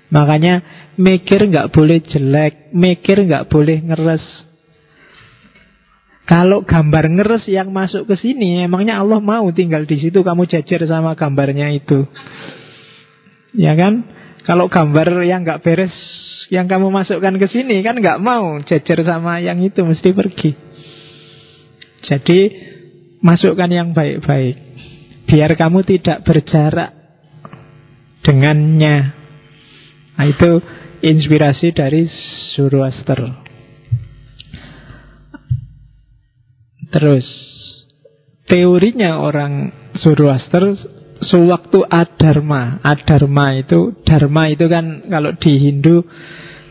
Makanya 0.08 0.60
mikir 0.96 1.46
nggak 1.46 1.70
boleh 1.72 2.00
jelek, 2.04 2.72
mikir 2.72 3.22
nggak 3.24 3.48
boleh 3.48 3.80
ngeres. 3.80 4.47
Kalau 6.28 6.60
gambar 6.60 7.08
ngeres 7.08 7.48
yang 7.48 7.72
masuk 7.72 8.04
ke 8.04 8.20
sini, 8.20 8.60
emangnya 8.68 9.00
Allah 9.00 9.16
mau 9.16 9.48
tinggal 9.48 9.88
di 9.88 9.96
situ 9.96 10.20
kamu 10.20 10.44
jajar 10.44 10.84
sama 10.84 11.16
gambarnya 11.16 11.72
itu. 11.72 12.04
Ya 13.56 13.72
kan? 13.72 14.04
Kalau 14.44 14.68
gambar 14.68 15.24
yang 15.24 15.48
nggak 15.48 15.64
beres 15.64 15.96
yang 16.52 16.68
kamu 16.68 16.92
masukkan 16.92 17.32
ke 17.36 17.48
sini 17.48 17.80
kan 17.80 17.96
nggak 17.96 18.20
mau 18.20 18.60
jajar 18.60 19.00
sama 19.08 19.40
yang 19.40 19.56
itu 19.64 19.80
mesti 19.80 20.12
pergi. 20.12 20.52
Jadi 22.04 22.40
masukkan 23.24 23.72
yang 23.72 23.96
baik-baik. 23.96 24.56
Biar 25.28 25.56
kamu 25.56 25.80
tidak 25.88 26.28
berjarak 26.28 26.92
dengannya. 28.20 29.16
Nah, 30.12 30.26
itu 30.28 30.60
inspirasi 31.00 31.72
dari 31.72 32.04
Zoroaster. 32.52 33.47
Terus 36.88 37.26
teorinya 38.48 39.20
orang 39.20 39.70
Zoroaster 40.00 40.76
sewaktu 41.24 41.84
adharma. 41.84 42.80
Adharma 42.80 43.60
itu 43.60 43.92
dharma 44.06 44.48
itu 44.48 44.66
kan 44.70 45.04
kalau 45.10 45.34
di 45.36 45.52
Hindu 45.58 46.06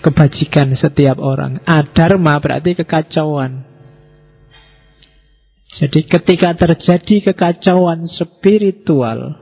kebajikan 0.01 0.73
setiap 0.77 1.19
orang. 1.19 1.61
Adharma 1.67 2.39
berarti 2.41 2.77
kekacauan. 2.77 3.67
Jadi 5.77 6.09
ketika 6.09 6.57
terjadi 6.57 7.29
kekacauan 7.29 8.09
spiritual, 8.09 9.37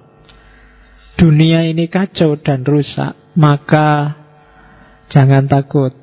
dunia 1.15 1.63
ini 1.63 1.87
kacau 1.87 2.35
dan 2.35 2.67
rusak, 2.67 3.15
maka 3.39 4.19
jangan 5.13 5.47
takut. 5.47 5.95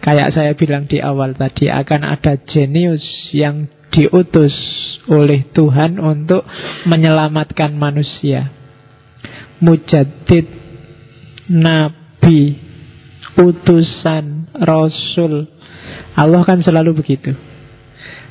Kayak 0.00 0.32
saya 0.34 0.52
bilang 0.56 0.88
di 0.90 0.98
awal 0.98 1.36
tadi, 1.38 1.70
akan 1.70 2.02
ada 2.02 2.40
jenius 2.50 3.30
yang 3.30 3.68
diutus 3.90 4.54
oleh 5.10 5.50
Tuhan 5.50 5.98
untuk 5.98 6.46
menyelamatkan 6.86 7.74
manusia. 7.74 8.50
Mujadid, 9.60 10.46
nabi, 11.50 12.56
utusan, 13.36 14.48
rasul. 14.56 15.50
Allah 16.16 16.42
kan 16.46 16.62
selalu 16.62 17.02
begitu. 17.02 17.34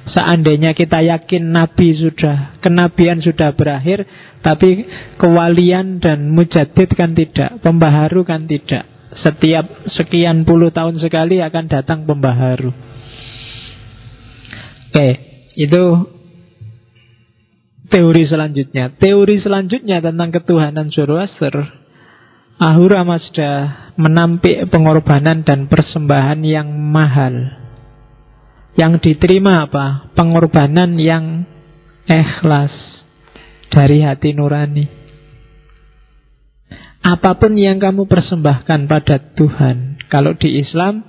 Seandainya 0.10 0.74
kita 0.74 1.06
yakin 1.06 1.54
Nabi 1.54 1.94
sudah, 1.94 2.58
kenabian 2.66 3.22
sudah 3.22 3.54
berakhir, 3.54 4.10
tapi 4.42 4.90
kewalian 5.22 6.02
dan 6.02 6.34
mujadid 6.34 6.90
kan 6.98 7.14
tidak, 7.14 7.62
pembaharu 7.62 8.26
kan 8.26 8.50
tidak. 8.50 8.90
Setiap 9.22 9.70
sekian 9.94 10.50
puluh 10.50 10.74
tahun 10.74 10.98
sekali 10.98 11.44
akan 11.46 11.66
datang 11.70 12.10
pembaharu. 12.10 12.74
Oke, 14.90 15.29
itu 15.60 15.84
teori 17.92 18.24
selanjutnya. 18.24 18.96
Teori 18.96 19.44
selanjutnya 19.44 20.00
tentang 20.00 20.32
ketuhanan 20.32 20.88
Zoroaster. 20.88 21.76
Ahura 22.60 23.04
Mazda 23.04 23.52
menampik 24.00 24.72
pengorbanan 24.72 25.44
dan 25.44 25.68
persembahan 25.68 26.40
yang 26.44 26.68
mahal. 26.72 27.60
Yang 28.80 29.04
diterima 29.04 29.68
apa? 29.68 30.12
Pengorbanan 30.16 30.96
yang 30.96 31.44
ikhlas 32.08 32.72
dari 33.72 34.04
hati 34.04 34.32
nurani. 34.36 34.88
Apa 37.00 37.40
pun 37.40 37.56
yang 37.56 37.80
kamu 37.80 38.12
persembahkan 38.12 38.92
pada 38.92 39.32
Tuhan, 39.40 40.04
kalau 40.12 40.36
di 40.36 40.60
Islam 40.60 41.08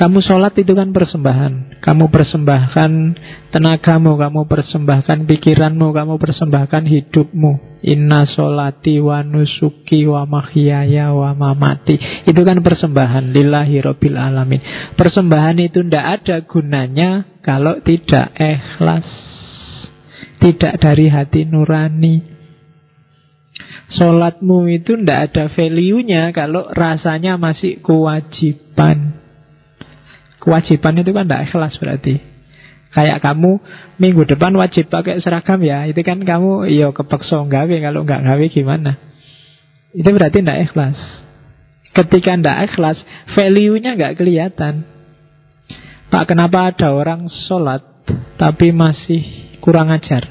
kamu 0.00 0.24
sholat 0.24 0.56
itu 0.56 0.72
kan 0.72 0.96
persembahan. 0.96 1.84
Kamu 1.84 2.08
persembahkan 2.08 2.90
tenagamu, 3.52 4.16
kamu 4.16 4.48
persembahkan 4.48 5.28
pikiranmu, 5.28 5.92
kamu 5.92 6.16
persembahkan 6.16 6.88
hidupmu. 6.88 7.84
Inna 7.84 8.24
sholati 8.24 8.96
wa 9.04 9.20
nusuki 9.20 10.08
wa 10.08 10.24
mahyaya 10.24 11.12
wa 11.12 11.36
mamati. 11.36 12.00
Itu 12.24 12.40
kan 12.48 12.64
persembahan 12.64 13.28
lillahi 13.28 13.76
rabbil 13.84 14.16
alamin. 14.16 14.64
Persembahan 14.96 15.60
itu 15.60 15.84
tidak 15.84 16.24
ada 16.24 16.36
gunanya 16.48 17.28
kalau 17.44 17.84
tidak 17.84 18.32
ikhlas. 18.40 19.04
Tidak 20.40 20.80
dari 20.80 21.12
hati 21.12 21.44
nurani. 21.44 22.24
Sholatmu 24.00 24.64
itu 24.72 24.96
tidak 24.96 25.28
ada 25.28 25.52
value-nya 25.52 26.32
kalau 26.32 26.72
rasanya 26.72 27.36
masih 27.36 27.84
kewajiban. 27.84 29.19
Kewajiban 30.40 31.00
itu 31.04 31.10
kan 31.12 31.28
tidak 31.28 31.52
ikhlas 31.52 31.76
berarti. 31.76 32.14
Kayak 32.90 33.22
kamu 33.22 33.62
minggu 34.02 34.26
depan 34.26 34.50
wajib 34.58 34.90
pakai 34.90 35.22
seragam 35.22 35.62
ya, 35.62 35.86
itu 35.86 36.02
kan 36.02 36.18
kamu 36.26 36.66
yo 36.66 36.66
iya, 36.66 36.88
kepeksa 36.90 37.46
gawe 37.46 37.76
kalau 37.78 38.02
nggak 38.02 38.24
gawe 38.26 38.44
gimana? 38.50 38.98
Itu 39.94 40.10
berarti 40.10 40.42
tidak 40.42 40.58
ikhlas. 40.70 40.98
Ketika 41.94 42.34
tidak 42.34 42.58
ikhlas, 42.70 42.98
value-nya 43.38 43.94
nggak 43.94 44.16
kelihatan. 44.18 44.86
Pak, 46.10 46.24
kenapa 46.26 46.74
ada 46.74 46.90
orang 46.90 47.30
sholat 47.46 47.86
tapi 48.34 48.74
masih 48.74 49.54
kurang 49.62 49.94
ajar? 49.94 50.26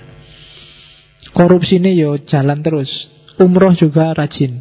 Korupsi 1.31 1.79
ini 1.79 1.95
yo 1.95 2.19
jalan 2.27 2.59
terus. 2.59 2.89
Umroh 3.39 3.71
juga 3.79 4.11
rajin. 4.11 4.59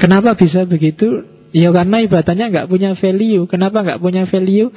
Kenapa 0.00 0.32
bisa 0.40 0.64
begitu? 0.64 1.28
Ya 1.52 1.68
karena 1.68 2.00
ibadahnya 2.00 2.48
nggak 2.48 2.68
punya 2.72 2.96
value. 2.96 3.44
Kenapa 3.44 3.84
nggak 3.84 4.00
punya 4.00 4.24
value? 4.24 4.72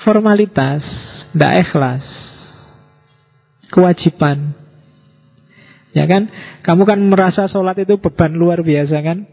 Formalitas, 0.00 0.80
tidak 1.36 1.52
ikhlas, 1.68 2.04
kewajiban. 3.68 4.56
Ya 5.92 6.08
kan? 6.08 6.32
Kamu 6.64 6.88
kan 6.88 7.00
merasa 7.08 7.48
sholat 7.48 7.76
itu 7.80 8.00
beban 8.00 8.36
luar 8.36 8.64
biasa 8.64 8.96
kan? 9.04 9.28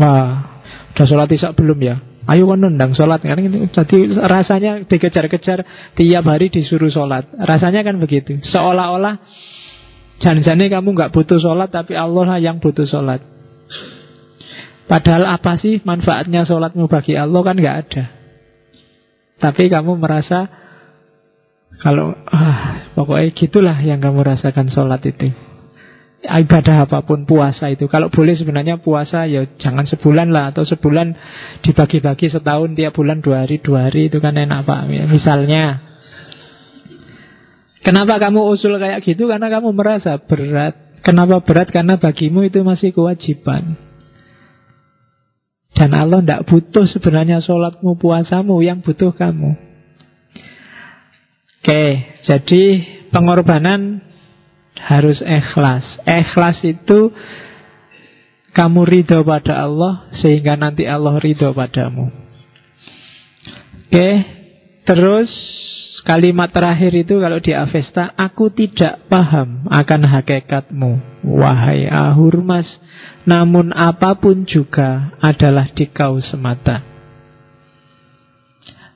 Wah, 0.00 0.62
udah 0.94 1.06
sholat 1.06 1.28
isak 1.30 1.54
belum 1.54 1.78
ya? 1.82 2.02
Ayo 2.24 2.48
kan 2.48 2.58
nendang 2.64 2.96
sholat 2.96 3.20
kan? 3.20 3.36
Jadi 3.68 4.16
rasanya 4.16 4.88
dikejar-kejar 4.88 5.92
tiap 5.94 6.24
hari 6.24 6.48
disuruh 6.48 6.88
sholat. 6.88 7.28
Rasanya 7.36 7.84
kan 7.84 8.00
begitu. 8.00 8.40
Seolah-olah 8.48 9.20
jangan-jangan 10.24 10.72
kamu 10.72 10.88
nggak 10.96 11.12
butuh 11.12 11.36
sholat 11.36 11.68
tapi 11.68 11.92
Allah 11.92 12.40
yang 12.40 12.64
butuh 12.64 12.88
sholat. 12.88 13.33
Padahal 14.84 15.24
apa 15.24 15.56
sih 15.56 15.80
manfaatnya 15.80 16.44
sholatmu 16.44 16.92
bagi 16.92 17.16
Allah 17.16 17.40
kan 17.40 17.56
nggak 17.56 17.78
ada. 17.88 18.04
Tapi 19.40 19.72
kamu 19.72 19.96
merasa 19.96 20.48
kalau 21.80 22.14
ah, 22.30 22.92
pokoknya 22.94 23.34
gitulah 23.34 23.78
yang 23.80 23.98
kamu 23.98 24.22
rasakan 24.22 24.70
sholat 24.70 25.02
itu. 25.08 25.32
Ibadah 26.24 26.88
apa 26.88 27.04
pun 27.04 27.28
puasa 27.28 27.68
itu 27.68 27.84
Kalau 27.84 28.08
boleh 28.08 28.32
sebenarnya 28.32 28.80
puasa 28.80 29.28
ya 29.28 29.44
jangan 29.60 29.84
sebulan 29.84 30.32
lah 30.32 30.56
Atau 30.56 30.64
sebulan 30.64 31.12
dibagi-bagi 31.60 32.32
setahun 32.32 32.72
Tiap 32.80 32.96
bulan 32.96 33.20
dua 33.20 33.44
hari, 33.44 33.60
dua 33.60 33.92
hari 33.92 34.08
Itu 34.08 34.24
kan 34.24 34.32
enak 34.32 34.64
Pak 34.64 34.88
Misalnya 34.88 35.84
Kenapa 37.84 38.16
kamu 38.16 38.40
usul 38.56 38.80
kayak 38.80 39.04
gitu? 39.04 39.28
Karena 39.28 39.52
kamu 39.52 39.76
merasa 39.76 40.16
berat 40.16 41.04
Kenapa 41.04 41.44
berat? 41.44 41.68
Karena 41.68 42.00
bagimu 42.00 42.48
itu 42.48 42.64
masih 42.64 42.96
kewajiban 42.96 43.76
dan 45.74 45.90
Allah 45.90 46.22
tidak 46.22 46.46
butuh 46.46 46.86
sebenarnya 46.86 47.42
sholatmu, 47.42 47.98
puasamu, 47.98 48.62
yang 48.62 48.78
butuh 48.80 49.10
kamu. 49.10 49.58
Oke, 51.64 51.84
jadi 52.30 52.64
pengorbanan 53.10 54.04
harus 54.78 55.18
ikhlas. 55.18 55.82
Ikhlas 56.06 56.62
itu 56.62 57.10
kamu 58.54 58.86
ridho 58.86 59.26
pada 59.26 59.66
Allah 59.66 60.06
sehingga 60.22 60.54
nanti 60.54 60.86
Allah 60.86 61.18
ridho 61.18 61.50
padamu. 61.50 62.12
Oke, 63.90 64.08
terus 64.86 65.30
Kalimat 66.04 66.52
terakhir 66.52 66.92
itu 66.92 67.16
kalau 67.16 67.40
di 67.40 67.56
Avesta, 67.56 68.12
aku 68.20 68.52
tidak 68.52 69.08
paham 69.08 69.64
akan 69.72 70.04
hakikatmu, 70.04 71.24
wahai 71.24 71.88
Ahurmas, 71.88 72.68
namun 73.24 73.72
apa 73.72 74.12
pun 74.20 74.44
juga 74.44 75.16
adalah 75.24 75.72
di 75.72 75.88
kau 75.88 76.20
semata. 76.20 76.84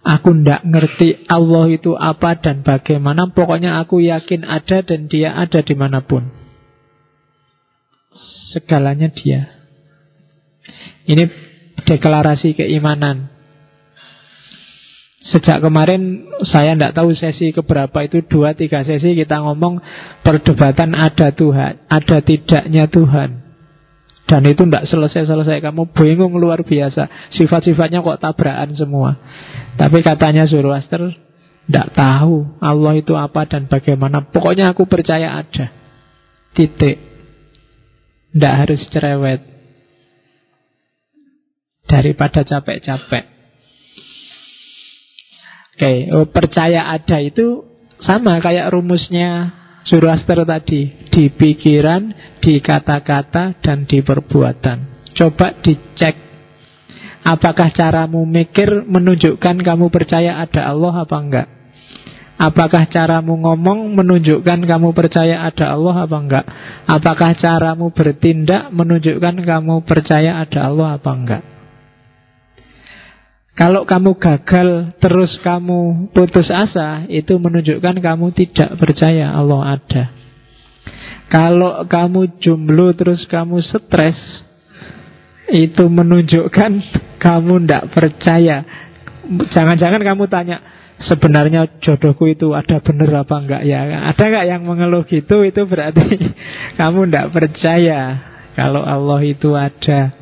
Aku 0.05 0.37
ndak 0.37 0.69
ngerti 0.69 1.25
Allah 1.33 1.65
itu 1.73 1.97
apa 1.97 2.37
dan 2.37 2.61
bagaimana. 2.61 3.29
Pokoknya 3.33 3.81
aku 3.81 4.05
yakin 4.05 4.45
ada 4.45 4.85
dan 4.85 5.09
dia 5.09 5.33
ada 5.33 5.65
di 5.65 5.73
mana 5.77 6.05
pun. 6.05 6.29
Segalanya 8.53 9.09
dia. 9.13 9.49
Ini 11.09 11.25
deklarasi 11.89 12.57
keimanan. 12.57 13.38
Sejak 15.29 15.61
kemarin 15.61 16.25
saya 16.49 16.73
tidak 16.73 16.97
tahu 16.97 17.13
sesi 17.13 17.53
keberapa 17.53 18.01
itu 18.01 18.25
dua 18.25 18.57
tiga 18.57 18.81
sesi 18.81 19.13
kita 19.13 19.45
ngomong 19.45 19.77
perdebatan 20.25 20.97
ada 20.97 21.37
Tuhan, 21.37 21.85
ada 21.85 22.17
tidaknya 22.25 22.89
Tuhan. 22.89 23.45
Dan 24.29 24.45
itu 24.45 24.61
tidak 24.69 24.85
selesai-selesai. 24.93 25.65
Kamu 25.65 25.97
bingung 25.97 26.37
luar 26.37 26.61
biasa. 26.61 27.33
Sifat-sifatnya 27.33 28.05
kok 28.05 28.21
tabrakan 28.21 28.77
semua. 28.77 29.17
Tapi 29.81 30.05
katanya 30.05 30.45
Zoroaster 30.45 31.17
Tidak 31.65 31.89
tahu 31.97 32.61
Allah 32.61 32.93
itu 33.01 33.17
apa 33.17 33.49
dan 33.49 33.73
bagaimana. 33.73 34.29
Pokoknya 34.29 34.77
aku 34.77 34.85
percaya 34.85 35.41
ada. 35.41 35.73
Titik. 36.53 37.01
Tidak 38.37 38.55
harus 38.57 38.85
cerewet. 38.93 39.41
Daripada 41.89 42.45
capek-capek 42.45 43.38
Oke, 45.79 46.11
oh, 46.11 46.27
percaya 46.27 46.91
ada 46.91 47.23
itu 47.23 47.63
sama 48.03 48.43
kayak 48.43 48.75
rumusnya 48.75 49.55
Zoroaster 49.87 50.43
tadi 50.43 51.07
Di 51.07 51.31
pikiran, 51.31 52.11
di 52.43 52.59
kata-kata, 52.59 53.63
dan 53.63 53.87
di 53.87 54.03
perbuatan 54.03 55.07
Coba 55.15 55.55
dicek 55.63 56.19
Apakah 57.23 57.71
caramu 57.71 58.27
mikir 58.27 58.91
menunjukkan 58.91 59.63
kamu 59.63 59.87
percaya 59.87 60.43
ada 60.43 60.67
Allah 60.67 61.07
apa 61.07 61.17
enggak? 61.21 61.49
Apakah 62.39 62.87
caramu 62.91 63.35
ngomong 63.39 63.95
menunjukkan 63.99 64.65
kamu 64.65 64.95
percaya 64.95 65.43
ada 65.43 65.75
Allah 65.75 66.07
apa 66.07 66.17
enggak? 66.17 66.47
Apakah 66.87 67.35
caramu 67.37 67.91
bertindak 67.91 68.71
menunjukkan 68.71 69.47
kamu 69.47 69.83
percaya 69.85 70.43
ada 70.43 70.71
Allah 70.71 70.97
apa 70.97 71.11
enggak? 71.11 71.58
Kalau 73.59 73.83
kamu 73.83 74.23
gagal 74.23 74.95
terus 75.03 75.35
kamu 75.43 76.15
putus 76.15 76.47
asa, 76.47 77.03
itu 77.11 77.35
menunjukkan 77.43 77.99
kamu 77.99 78.31
tidak 78.31 78.79
percaya 78.79 79.35
Allah 79.35 79.75
ada. 79.75 80.15
Kalau 81.27 81.83
kamu 81.91 82.39
jomblo 82.39 82.95
terus 82.95 83.27
kamu 83.27 83.59
stres, 83.67 84.15
itu 85.51 85.91
menunjukkan 85.91 86.73
kamu 87.27 87.67
tidak 87.67 87.85
percaya. 87.91 88.63
Jangan-jangan 89.27 90.07
kamu 90.07 90.31
tanya, 90.31 90.63
sebenarnya 91.11 91.83
jodohku 91.83 92.31
itu 92.31 92.55
ada 92.55 92.79
benar 92.79 93.27
apa 93.27 93.43
enggak 93.43 93.63
ya? 93.67 93.91
Ada 94.15 94.23
enggak 94.23 94.47
yang 94.55 94.63
mengeluh 94.71 95.03
gitu? 95.03 95.43
Itu 95.43 95.67
berarti 95.67 96.15
kamu 96.79 97.11
tidak 97.11 97.35
percaya 97.35 98.01
kalau 98.55 98.87
Allah 98.87 99.19
itu 99.27 99.51
ada. 99.59 100.15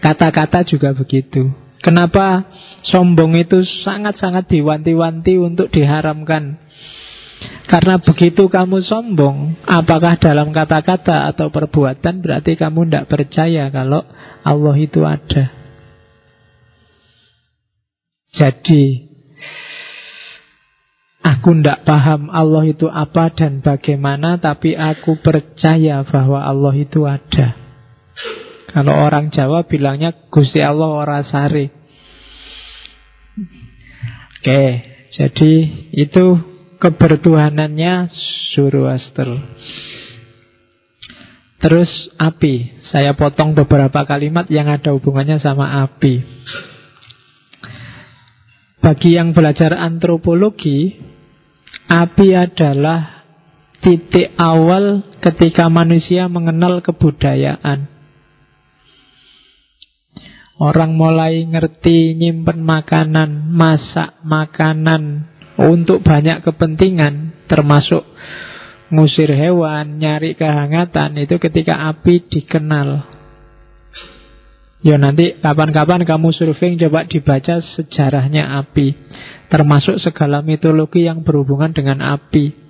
Kata-kata 0.00 0.64
juga 0.64 0.96
begitu. 0.96 1.65
Kenapa 1.84 2.48
sombong 2.88 3.36
itu 3.36 3.62
sangat-sangat 3.84 4.48
diwanti-wanti 4.48 5.36
untuk 5.36 5.68
diharamkan? 5.70 6.66
Karena 7.66 7.98
begitu 7.98 8.46
kamu 8.46 8.86
sombong, 8.86 9.58
apakah 9.66 10.16
dalam 10.22 10.54
kata-kata 10.54 11.26
atau 11.34 11.50
perbuatan 11.50 12.22
berarti 12.22 12.54
kamu 12.54 12.86
tidak 12.86 13.10
percaya 13.10 13.68
kalau 13.74 14.06
Allah 14.46 14.76
itu 14.78 15.02
ada. 15.02 15.50
Jadi, 18.36 19.10
aku 21.26 21.50
tidak 21.58 21.82
paham 21.82 22.30
Allah 22.30 22.64
itu 22.70 22.86
apa 22.86 23.34
dan 23.34 23.58
bagaimana, 23.58 24.38
tapi 24.38 24.78
aku 24.78 25.18
percaya 25.18 26.06
bahwa 26.06 26.46
Allah 26.46 26.74
itu 26.78 27.02
ada. 27.02 27.66
Kalau 28.76 28.92
orang 28.92 29.32
Jawa 29.32 29.64
bilangnya 29.64 30.12
Gusti 30.28 30.60
Allah 30.60 30.84
ora 30.92 31.24
sari. 31.24 31.64
Oke, 34.36 34.64
jadi 35.16 35.52
itu 35.96 36.24
kebertuhanannya 36.76 38.12
Zoroaster. 38.52 39.32
Terus 41.56 41.88
api. 42.20 42.76
Saya 42.92 43.16
potong 43.16 43.56
beberapa 43.56 44.04
kalimat 44.04 44.44
yang 44.52 44.68
ada 44.68 44.92
hubungannya 44.92 45.40
sama 45.40 45.80
api. 45.88 46.20
Bagi 48.84 49.16
yang 49.16 49.32
belajar 49.32 49.72
antropologi, 49.72 51.00
api 51.88 52.28
adalah 52.36 53.24
titik 53.80 54.36
awal 54.36 55.16
ketika 55.24 55.72
manusia 55.72 56.28
mengenal 56.28 56.84
kebudayaan. 56.84 57.95
Orang 60.56 60.96
mulai 60.96 61.44
ngerti 61.44 62.16
nyimpen 62.16 62.64
makanan, 62.64 63.52
masak 63.52 64.16
makanan 64.24 65.28
untuk 65.60 66.00
banyak 66.00 66.40
kepentingan, 66.40 67.44
termasuk 67.44 68.08
ngusir 68.88 69.28
hewan, 69.36 70.00
nyari 70.00 70.32
kehangatan, 70.32 71.20
itu 71.20 71.36
ketika 71.36 71.92
api 71.92 72.24
dikenal. 72.32 73.04
Ya 74.80 74.96
nanti 74.96 75.36
kapan-kapan 75.44 76.08
kamu 76.08 76.32
surfing 76.32 76.80
coba 76.80 77.04
dibaca 77.04 77.60
sejarahnya 77.76 78.56
api, 78.62 78.96
termasuk 79.52 80.00
segala 80.00 80.40
mitologi 80.40 81.04
yang 81.04 81.20
berhubungan 81.20 81.76
dengan 81.76 82.00
api. 82.00 82.65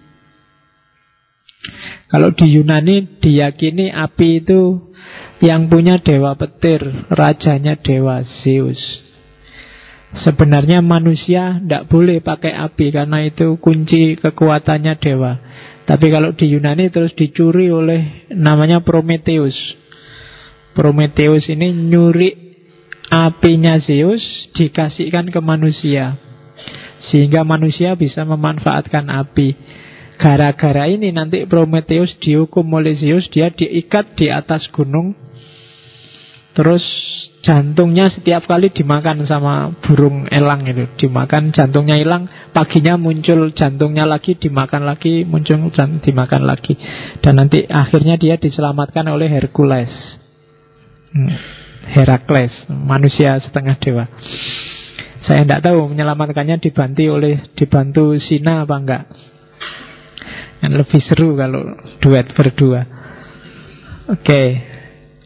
Kalau 2.07 2.31
di 2.33 2.47
Yunani 2.55 3.19
diyakini 3.19 3.91
api 3.91 4.45
itu 4.45 4.93
yang 5.43 5.69
punya 5.69 6.01
dewa 6.01 6.39
petir, 6.39 6.81
rajanya 7.13 7.77
dewa 7.77 8.25
Zeus. 8.43 8.79
Sebenarnya 10.25 10.81
manusia 10.81 11.61
tidak 11.61 11.93
boleh 11.93 12.25
pakai 12.25 12.55
api 12.57 12.95
karena 12.95 13.27
itu 13.27 13.61
kunci 13.61 14.17
kekuatannya 14.17 14.95
dewa. 14.97 15.33
Tapi 15.85 16.07
kalau 16.09 16.33
di 16.33 16.51
Yunani 16.51 16.89
terus 16.89 17.13
dicuri 17.13 17.69
oleh 17.69 18.31
namanya 18.33 18.81
Prometheus. 18.81 19.55
Prometheus 20.73 21.45
ini 21.53 21.75
nyuri 21.75 22.33
apinya 23.13 23.77
Zeus 23.83 24.23
dikasihkan 24.57 25.29
ke 25.29 25.41
manusia. 25.45 26.17
Sehingga 27.13 27.47
manusia 27.47 27.95
bisa 27.95 28.25
memanfaatkan 28.27 29.07
api. 29.13 29.55
Gara-gara 30.17 30.89
ini 30.89 31.13
nanti 31.13 31.45
Prometheus 31.45 32.17
dihukum 32.25 32.65
oleh 32.73 32.97
Zeus, 32.97 33.29
dia 33.29 33.53
diikat 33.53 34.17
di 34.17 34.33
atas 34.33 34.65
gunung. 34.73 35.13
Terus 36.57 36.81
jantungnya 37.45 38.09
setiap 38.09 38.49
kali 38.49 38.73
dimakan 38.73 39.29
sama 39.29 39.77
burung 39.85 40.25
elang 40.33 40.65
itu. 40.65 40.89
Dimakan 40.97 41.53
jantungnya 41.53 42.01
hilang 42.01 42.33
Paginya 42.57 42.97
muncul 42.97 43.53
jantungnya 43.53 44.09
lagi 44.09 44.41
Dimakan 44.41 44.89
lagi 44.89 45.29
muncul 45.29 45.69
dan 45.69 46.01
dimakan 46.01 46.49
lagi. 46.49 46.81
Dan 47.21 47.37
nanti 47.37 47.69
akhirnya 47.69 48.17
dia 48.17 48.41
diselamatkan 48.41 49.05
oleh 49.13 49.29
Hercules. 49.29 49.93
Hmm, 51.13 51.37
Herakles 51.93 52.57
Manusia 52.73 53.37
setengah 53.45 53.77
dewa. 53.85 54.09
Saya 55.29 55.45
tidak 55.45 55.61
tahu 55.61 55.93
menyelamatkannya 55.93 56.57
dibantu 56.63 57.05
oleh 57.21 57.53
Dibantu 57.53 58.17
Sina 58.17 58.65
apa 58.65 58.77
enggak 58.81 59.05
Yang 60.65 60.73
lebih 60.85 61.01
seru 61.05 61.37
kalau 61.37 61.77
duet 62.01 62.33
berdua 62.33 62.89
Oke 64.07 64.23
okay. 64.23 64.49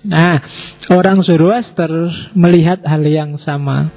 Nah, 0.01 0.41
orang 0.89 1.21
Zoroaster 1.21 1.93
melihat 2.33 2.81
hal 2.89 3.05
yang 3.05 3.37
sama. 3.37 3.93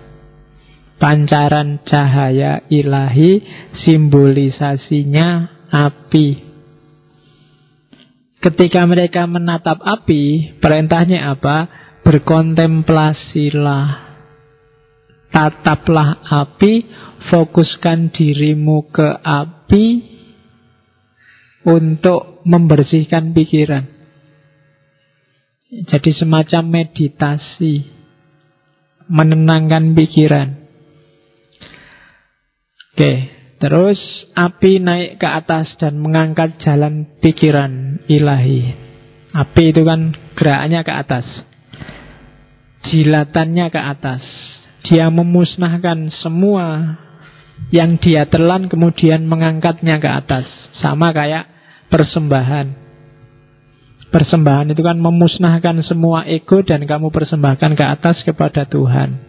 Pancaran 0.99 1.79
cahaya 1.87 2.67
ilahi 2.67 3.39
simbolisasinya 3.87 5.47
api. 5.71 6.43
Ketika 8.43 8.83
mereka 8.83 9.23
menatap 9.23 9.79
api, 9.79 10.59
perintahnya 10.59 11.31
apa? 11.31 11.71
Berkontemplasilah. 12.03 13.87
Tataplah 15.31 16.27
api, 16.27 16.83
fokuskan 17.31 18.11
dirimu 18.11 18.91
ke 18.91 19.07
api 19.23 20.12
untuk 21.63 22.43
membersihkan 22.43 23.31
pikiran. 23.31 23.93
Jadi 25.73 26.11
semacam 26.13 26.63
meditasi 26.69 27.81
Menenangkan 29.09 29.97
pikiran 29.97 30.49
Oke 32.93 33.13
Terus 33.57 33.97
api 34.37 34.83
naik 34.83 35.17
ke 35.17 35.27
atas 35.27 35.71
dan 35.81 35.97
mengangkat 35.97 36.61
jalan 36.61 37.09
pikiran 37.17 38.05
ilahi 38.05 38.69
Api 39.33 39.63
itu 39.73 39.81
kan 39.81 40.13
gerakannya 40.37 40.81
ke 40.85 40.93
atas 40.93 41.25
Jilatannya 42.93 43.73
ke 43.73 43.81
atas 43.81 44.21
Dia 44.85 45.09
memusnahkan 45.09 46.13
semua 46.21 47.01
yang 47.73 47.97
dia 47.97 48.27
telan 48.27 48.67
kemudian 48.67 49.23
mengangkatnya 49.23 49.97
ke 49.97 50.09
atas. 50.09 50.43
Sama 50.83 51.15
kayak 51.15 51.52
persembahan. 51.93 52.81
Persembahan 54.09 54.73
itu 54.73 54.81
kan 54.81 54.97
memusnahkan 54.97 55.77
semua 55.85 56.25
ego 56.25 56.65
dan 56.65 56.89
kamu 56.89 57.13
persembahkan 57.13 57.77
ke 57.77 57.85
atas 57.85 58.25
kepada 58.25 58.65
Tuhan. 58.65 59.21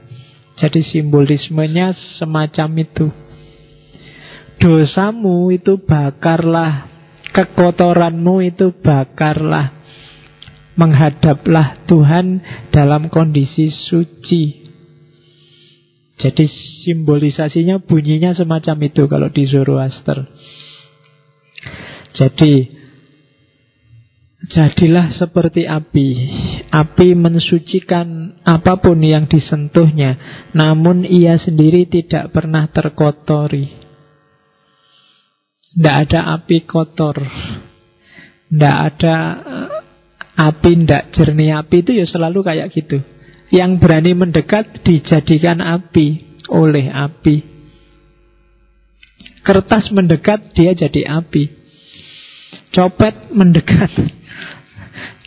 Jadi 0.57 0.81
simbolismenya 0.89 1.93
semacam 2.17 2.69
itu. 2.81 3.07
Dosamu 4.61 5.53
itu 5.53 5.77
bakarlah, 5.77 6.89
kekotoranmu 7.37 8.49
itu 8.49 8.73
bakarlah. 8.81 9.85
Menghadaplah 10.75 11.87
Tuhan 11.87 12.43
dalam 12.75 13.07
kondisi 13.07 13.71
suci. 13.71 14.67
Jadi 16.19 16.45
simbolisasinya 16.83 17.79
bunyinya 17.79 18.35
semacam 18.35 18.77
itu 18.83 19.07
kalau 19.07 19.31
di 19.31 19.47
Zoroaster. 19.47 20.27
Jadi 22.15 22.71
jadilah 24.51 25.11
seperti 25.19 25.67
api. 25.67 26.09
Api 26.71 27.09
mensucikan 27.17 28.39
apa 28.47 28.79
pun 28.79 28.99
yang 29.03 29.27
disentuhnya, 29.27 30.19
namun 30.53 31.03
ia 31.03 31.41
sendiri 31.41 31.91
tidak 31.91 32.31
pernah 32.31 32.71
terkotori. 32.71 33.83
Tidak 35.75 35.97
ada 36.07 36.39
api 36.39 36.63
kotor. 36.71 37.19
Tidak 38.47 38.77
ada 38.79 39.17
eh, 39.43 39.69
api, 40.39 40.71
tidak 40.87 41.11
jernih 41.19 41.59
api 41.59 41.77
itu 41.83 41.91
ya 41.99 42.07
selalu 42.07 42.47
kayak 42.47 42.71
gitu. 42.71 43.03
Yang 43.51 43.71
berani 43.83 44.13
mendekat 44.15 44.87
dijadikan 44.87 45.59
api 45.59 46.39
oleh 46.47 46.91
api. 46.95 47.37
Kertas 49.45 49.91
mendekat, 49.93 50.55
dia 50.57 50.73
jadi 50.73 51.21
api. 51.21 51.64
Copet 52.75 53.31
mendekat, 53.31 53.95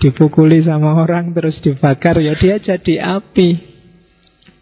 dipukuli 0.04 0.68
sama 0.68 1.00
orang 1.00 1.32
terus 1.32 1.56
dibakar, 1.64 2.20
ya 2.20 2.36
dia 2.36 2.60
jadi 2.60 3.18
api. 3.18 3.50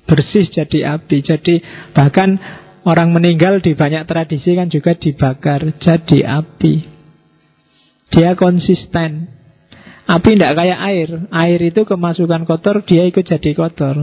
Bersih 0.06 0.46
jadi 0.54 1.02
api. 1.02 1.26
Jadi 1.26 1.66
bahkan 1.98 2.38
orang 2.86 3.10
meninggal 3.10 3.58
di 3.58 3.74
banyak 3.74 4.06
tradisi 4.06 4.54
kan 4.54 4.70
juga 4.70 4.94
dibakar 4.94 5.66
jadi 5.82 6.46
api. 6.46 6.74
Dia 8.14 8.38
konsisten. 8.38 9.34
Api 10.06 10.38
tidak 10.38 10.54
kayak 10.54 10.80
air. 10.86 11.10
Air 11.34 11.60
itu 11.66 11.82
kemasukan 11.90 12.46
kotor, 12.46 12.86
dia 12.86 13.10
ikut 13.10 13.26
jadi 13.26 13.52
kotor. 13.58 13.98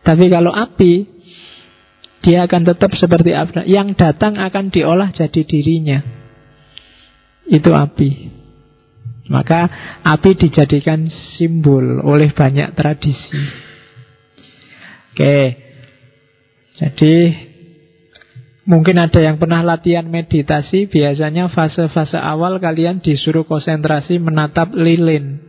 Tapi 0.00 0.32
kalau 0.32 0.48
api, 0.48 1.04
dia 2.24 2.48
akan 2.48 2.64
tetap 2.64 2.96
seperti 2.96 3.36
api. 3.36 3.68
Yang 3.68 4.00
datang 4.00 4.40
akan 4.40 4.72
diolah 4.72 5.12
jadi 5.12 5.44
dirinya. 5.44 6.00
Itu 7.48 7.72
api. 7.72 8.36
Maka 9.28 9.68
api 10.04 10.30
dijadikan 10.36 11.08
simbol 11.36 12.00
oleh 12.00 12.32
banyak 12.32 12.72
tradisi. 12.76 13.40
Oke. 15.12 15.36
Jadi 16.78 17.14
Mungkin 18.68 19.00
ada 19.00 19.16
yang 19.24 19.40
pernah 19.40 19.64
latihan 19.64 20.04
meditasi, 20.04 20.92
biasanya 20.92 21.48
fase-fase 21.48 22.20
awal 22.20 22.60
kalian 22.60 23.00
disuruh 23.00 23.48
konsentrasi 23.48 24.20
menatap 24.20 24.76
lilin. 24.76 25.40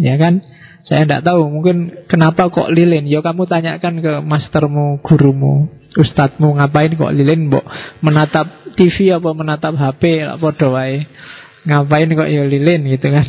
Ya 0.00 0.16
kan? 0.16 0.40
Saya 0.88 1.04
tidak 1.04 1.28
tahu, 1.28 1.52
mungkin 1.52 2.08
kenapa 2.08 2.48
kok 2.48 2.72
lilin? 2.72 3.04
Ya 3.04 3.20
kamu 3.20 3.44
tanyakan 3.44 4.00
ke 4.00 4.12
mastermu, 4.24 5.04
gurumu, 5.04 5.68
ustadzmu, 6.00 6.56
ngapain 6.56 6.96
kok 6.96 7.12
lilin, 7.12 7.52
Mbok? 7.52 7.68
Menatap 8.00 8.65
TV 8.76 9.10
apa 9.10 9.32
menatap 9.32 9.74
HP, 9.74 10.22
apa 10.22 10.48
doai? 10.54 11.08
Ngapain 11.66 12.12
kok 12.12 12.30
ya 12.30 12.46
lilin 12.46 12.86
gitu 12.86 13.08
kan? 13.10 13.26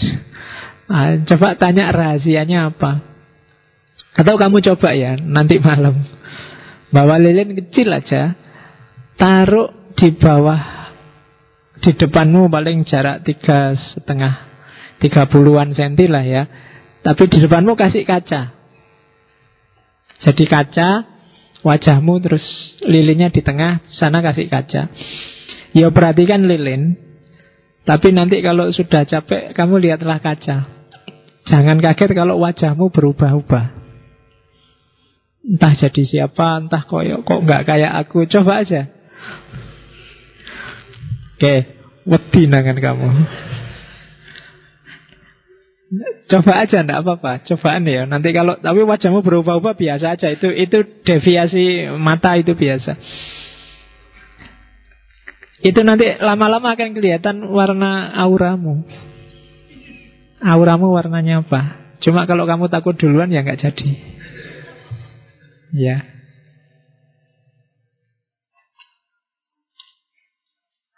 Nah, 0.87 1.17
coba 1.33 1.57
tanya 1.57 1.89
rahasianya 1.89 2.75
apa? 2.75 3.01
Atau 4.17 4.35
kamu 4.35 4.61
coba 4.61 4.93
ya, 4.93 5.15
nanti 5.17 5.57
malam. 5.57 6.03
Bawa 6.91 7.17
lilin 7.17 7.57
kecil 7.57 7.89
aja, 7.91 8.33
taruh 9.17 9.93
di 9.97 10.09
bawah, 10.13 10.61
di 11.81 11.91
depanmu 11.93 12.49
paling 12.49 12.85
jarak 12.85 13.25
tiga 13.25 13.77
setengah, 13.93 14.33
tiga 15.01 15.29
puluhan 15.29 15.73
senti 15.73 16.05
lah 16.09 16.25
ya. 16.25 16.43
Tapi 17.05 17.23
di 17.29 17.37
depanmu 17.39 17.77
kasih 17.77 18.03
kaca. 18.03 18.57
Jadi 20.25 20.43
kaca, 20.49 21.05
wajahmu 21.61 22.13
terus 22.25 22.45
lilinnya 22.81 23.29
di 23.29 23.45
tengah, 23.45 23.85
sana 24.01 24.25
kasih 24.25 24.49
kaca. 24.49 24.89
Ya 25.75 25.91
perhatikan 25.91 26.47
lilin, 26.47 26.95
tapi 27.87 28.11
nanti 28.11 28.43
kalau 28.43 28.67
sudah 28.75 29.07
capek, 29.07 29.55
kamu 29.55 29.79
lihatlah 29.79 30.19
kaca. 30.19 30.67
Jangan 31.47 31.79
kaget 31.79 32.11
kalau 32.11 32.35
wajahmu 32.43 32.91
berubah-ubah. 32.91 33.65
Entah 35.47 35.73
jadi 35.79 36.03
siapa, 36.03 36.67
entah 36.67 36.83
kok 36.83 36.99
kok 37.23 37.39
nggak 37.47 37.63
kayak 37.63 37.93
aku. 38.03 38.27
Coba 38.27 38.67
aja. 38.67 38.91
Oke, 41.39 41.55
wedi 42.03 42.41
nangan 42.51 42.75
kamu. 42.75 43.07
Coba 46.27 46.67
aja 46.67 46.83
ndak 46.83 46.99
apa-apa, 47.07 47.47
cobaan 47.47 47.87
ya. 47.87 48.03
Nanti 48.03 48.35
kalau 48.35 48.59
tapi 48.59 48.83
wajahmu 48.83 49.23
berubah-ubah 49.23 49.79
biasa 49.79 50.19
aja. 50.19 50.27
Itu 50.35 50.51
itu 50.51 50.83
deviasi 51.07 51.87
mata 51.95 52.35
itu 52.35 52.51
biasa. 52.51 52.99
Itu 55.65 55.81
nanti 55.81 56.05
lama-lama 56.21 56.77
akan 56.77 56.93
kelihatan 56.93 57.49
warna 57.49 58.13
auramu. 58.13 58.85
Auramu 60.37 60.93
warnanya 60.93 61.41
apa? 61.41 61.61
Cuma 62.05 62.29
kalau 62.29 62.45
kamu 62.45 62.69
takut 62.69 62.93
duluan 62.93 63.33
ya 63.33 63.41
nggak 63.41 63.57
jadi. 63.57 63.89
Ya. 65.73 65.97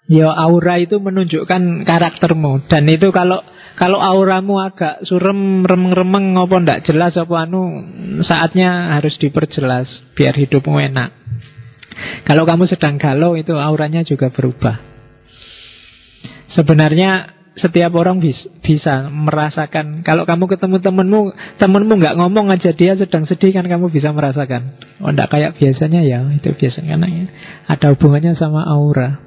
Ya 0.09 0.25
aura 0.33 0.81
itu 0.81 0.97
menunjukkan 0.97 1.85
karaktermu 1.85 2.65
dan 2.65 2.89
itu 2.89 3.13
kalau 3.13 3.45
kalau 3.77 4.01
auramu 4.01 4.57
agak 4.57 5.05
surem 5.05 5.61
remeng-remeng 5.61 6.33
ngopo 6.33 6.57
ndak 6.57 6.81
jelas 6.89 7.13
apa 7.13 7.45
anu 7.45 7.85
saatnya 8.25 8.97
harus 8.97 9.13
diperjelas 9.21 9.85
biar 10.17 10.33
hidupmu 10.33 10.81
enak. 10.81 11.13
Kalau 12.23 12.43
kamu 12.45 12.69
sedang 12.69 13.01
galau 13.01 13.35
itu 13.35 13.55
auranya 13.57 14.05
juga 14.05 14.29
berubah. 14.29 14.79
Sebenarnya 16.53 17.39
setiap 17.59 17.91
orang 17.99 18.23
bis, 18.23 18.39
bisa 18.63 19.11
merasakan. 19.11 20.01
Kalau 20.07 20.23
kamu 20.23 20.47
ketemu 20.47 20.79
temenmu 20.79 21.21
temenmu 21.59 21.93
nggak 21.99 22.15
ngomong 22.15 22.53
aja 22.55 22.71
dia 22.71 22.95
sedang 22.95 23.27
sedih 23.27 23.51
kan 23.51 23.67
kamu 23.67 23.91
bisa 23.91 24.15
merasakan. 24.15 24.79
Oh 25.03 25.11
enggak 25.11 25.29
kayak 25.29 25.51
biasanya 25.59 26.01
ya 26.05 26.23
itu 26.31 26.55
biasanya 26.55 26.95
ya. 26.95 27.25
ada 27.67 27.87
hubungannya 27.93 28.33
sama 28.39 28.63
aura. 28.63 29.19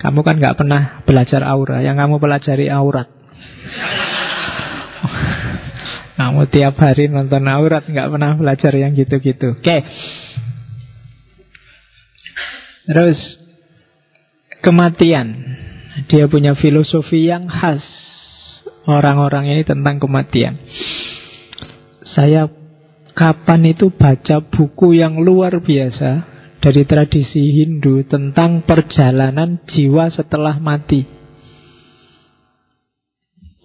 Kamu 0.00 0.24
kan 0.24 0.40
nggak 0.40 0.56
pernah 0.56 1.04
belajar 1.04 1.44
aura 1.44 1.82
yang 1.84 1.98
kamu 1.98 2.22
pelajari 2.22 2.72
aurat. 2.72 3.10
Kamu 6.20 6.52
tiap 6.52 6.76
hari 6.78 7.08
nonton 7.08 7.48
aurat 7.48 7.84
nggak 7.84 8.08
pernah 8.12 8.30
belajar 8.38 8.72
yang 8.76 8.92
gitu-gitu. 8.94 9.58
Oke 9.58 9.82
terus 12.88 13.18
kematian 14.64 15.56
dia 16.06 16.30
punya 16.30 16.54
filosofi 16.56 17.28
yang 17.28 17.50
khas 17.50 17.82
orang-orang 18.88 19.50
ini 19.52 19.62
tentang 19.66 20.00
kematian. 20.00 20.56
Saya 22.16 22.48
kapan 23.12 23.74
itu 23.76 23.92
baca 23.92 24.42
buku 24.42 24.98
yang 24.98 25.20
luar 25.20 25.60
biasa 25.60 26.26
dari 26.60 26.82
tradisi 26.84 27.62
Hindu 27.62 28.04
tentang 28.08 28.64
perjalanan 28.64 29.60
jiwa 29.68 30.12
setelah 30.12 30.56
mati. 30.60 31.04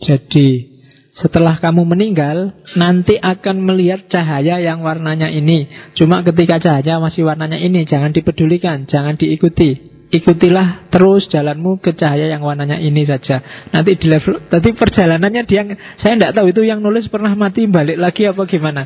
Jadi 0.04 0.75
setelah 1.16 1.56
kamu 1.64 1.88
meninggal, 1.88 2.52
nanti 2.76 3.16
akan 3.16 3.64
melihat 3.64 4.04
cahaya 4.12 4.60
yang 4.60 4.84
warnanya 4.84 5.32
ini. 5.32 5.64
Cuma 5.96 6.20
ketika 6.28 6.60
cahaya 6.60 7.00
masih 7.00 7.24
warnanya 7.24 7.56
ini, 7.56 7.88
jangan 7.88 8.12
dipedulikan, 8.12 8.84
jangan 8.92 9.16
diikuti. 9.16 9.96
Ikutilah 10.12 10.92
terus 10.92 11.32
jalanmu 11.32 11.80
ke 11.80 11.96
cahaya 11.96 12.28
yang 12.28 12.44
warnanya 12.44 12.84
ini 12.84 13.08
saja. 13.08 13.40
Nanti 13.72 13.96
di 13.96 14.12
level, 14.12 14.44
tadi 14.52 14.76
perjalanannya 14.76 15.44
dia, 15.48 15.64
saya 16.04 16.20
tidak 16.20 16.36
tahu 16.36 16.52
itu 16.52 16.68
yang 16.68 16.84
nulis 16.84 17.08
pernah 17.08 17.32
mati 17.32 17.64
balik 17.64 17.96
lagi 17.96 18.28
apa 18.28 18.44
gimana. 18.44 18.84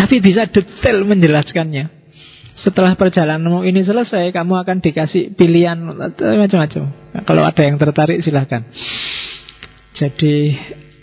Tapi 0.00 0.16
bisa 0.24 0.48
detail 0.48 1.04
menjelaskannya. 1.04 1.92
Setelah 2.64 2.96
perjalananmu 2.96 3.68
ini 3.68 3.84
selesai, 3.84 4.32
kamu 4.32 4.64
akan 4.64 4.76
dikasih 4.80 5.36
pilihan 5.36 5.76
macam-macam. 6.16 6.82
Kalau 7.24 7.42
ada 7.44 7.62
yang 7.64 7.76
tertarik 7.76 8.24
silahkan. 8.24 8.64
Jadi 10.00 10.56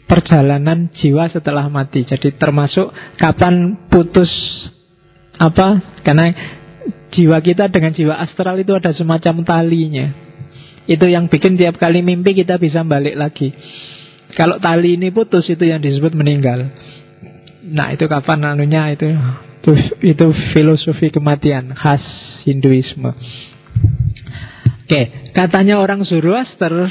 perjalanan 0.09 0.89
jiwa 0.97 1.29
setelah 1.29 1.69
mati. 1.69 2.01
Jadi 2.01 2.33
termasuk 2.33 2.89
kapan 3.21 3.85
putus 3.93 4.29
apa? 5.37 6.01
Karena 6.01 6.33
jiwa 7.13 7.37
kita 7.45 7.69
dengan 7.69 7.93
jiwa 7.93 8.17
astral 8.17 8.57
itu 8.57 8.73
ada 8.73 8.89
semacam 8.97 9.45
talinya. 9.45 10.09
Itu 10.89 11.05
yang 11.05 11.29
bikin 11.29 11.61
tiap 11.61 11.77
kali 11.77 12.01
mimpi 12.01 12.33
kita 12.33 12.57
bisa 12.57 12.81
balik 12.81 13.13
lagi. 13.13 13.53
Kalau 14.33 14.57
tali 14.57 14.97
ini 14.97 15.13
putus 15.13 15.45
itu 15.45 15.61
yang 15.61 15.77
disebut 15.77 16.17
meninggal. 16.17 16.73
Nah 17.69 17.93
itu 17.93 18.09
kapan 18.09 18.57
anunya 18.57 18.95
itu 18.95 19.13
itu, 19.67 19.71
itu 20.15 20.25
filosofi 20.55 21.11
kematian 21.11 21.75
khas 21.75 22.01
Hinduisme. 22.47 23.11
Oke, 24.87 25.01
katanya 25.35 25.83
orang 25.83 26.07
Zoroaster 26.07 26.87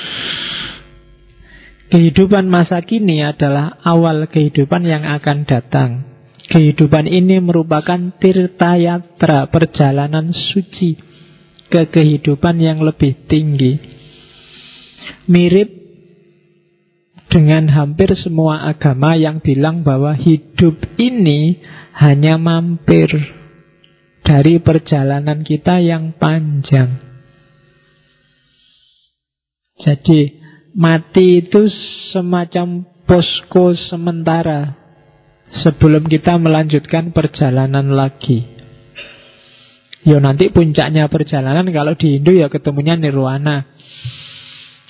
kehidupan 1.90 2.50
masa 2.50 2.82
kini 2.82 3.22
adalah 3.22 3.78
awal 3.86 4.26
kehidupan 4.26 4.86
yang 4.86 5.04
akan 5.06 5.46
datang. 5.46 5.90
Kehidupan 6.46 7.10
ini 7.10 7.42
merupakan 7.42 7.98
tirtayatra, 8.22 9.50
perjalanan 9.50 10.30
suci 10.30 10.94
ke 11.66 11.90
kehidupan 11.90 12.62
yang 12.62 12.78
lebih 12.86 13.26
tinggi. 13.26 13.82
Mirip 15.26 15.70
dengan 17.26 17.66
hampir 17.74 18.14
semua 18.14 18.62
agama 18.70 19.18
yang 19.18 19.42
bilang 19.42 19.82
bahwa 19.82 20.14
hidup 20.14 20.78
ini 20.96 21.58
hanya 21.98 22.38
mampir 22.38 23.10
dari 24.22 24.62
perjalanan 24.62 25.42
kita 25.42 25.82
yang 25.82 26.14
panjang. 26.14 27.02
Jadi 29.82 30.45
mati 30.76 31.40
itu 31.40 31.72
semacam 32.12 32.84
posko 33.08 33.72
sementara 33.88 34.76
sebelum 35.64 36.04
kita 36.04 36.36
melanjutkan 36.36 37.16
perjalanan 37.16 37.96
lagi. 37.96 38.44
Yo 40.06 40.22
nanti 40.22 40.52
puncaknya 40.52 41.10
perjalanan 41.10 41.66
kalau 41.74 41.98
di 41.98 42.20
Hindu 42.20 42.36
ya 42.36 42.46
ketemunya 42.46 42.94
nirwana. 42.94 43.66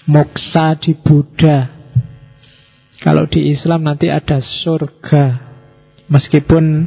Moksa 0.06 0.76
di 0.78 0.92
Buddha. 0.92 1.72
Kalau 3.00 3.24
di 3.26 3.54
Islam 3.54 3.86
nanti 3.86 4.12
ada 4.12 4.42
surga. 4.42 5.24
Meskipun 6.06 6.86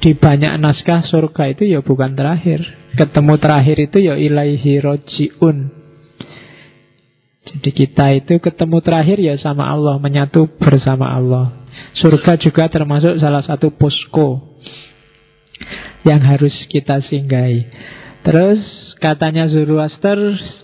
di 0.00 0.16
banyak 0.16 0.56
naskah 0.60 1.04
surga 1.04 1.50
itu 1.52 1.68
ya 1.68 1.84
bukan 1.84 2.16
terakhir. 2.16 2.64
Ketemu 2.94 3.34
terakhir 3.42 3.76
itu 3.82 3.98
ya 4.00 4.14
ilaihi 4.16 4.80
roji'un. 4.80 5.83
Jadi 7.44 7.70
kita 7.76 8.06
itu 8.16 8.40
ketemu 8.40 8.80
terakhir 8.80 9.18
ya 9.20 9.36
sama 9.36 9.68
Allah, 9.68 10.00
menyatu 10.00 10.48
bersama 10.56 11.12
Allah. 11.12 11.64
Surga 11.98 12.40
juga 12.40 12.70
termasuk 12.72 13.20
salah 13.20 13.44
satu 13.44 13.74
posko 13.74 14.56
yang 16.08 16.24
harus 16.24 16.54
kita 16.72 17.04
singgahi. 17.04 17.68
Terus 18.24 18.60
katanya 18.96 19.44
Zoroaster, 19.52 20.16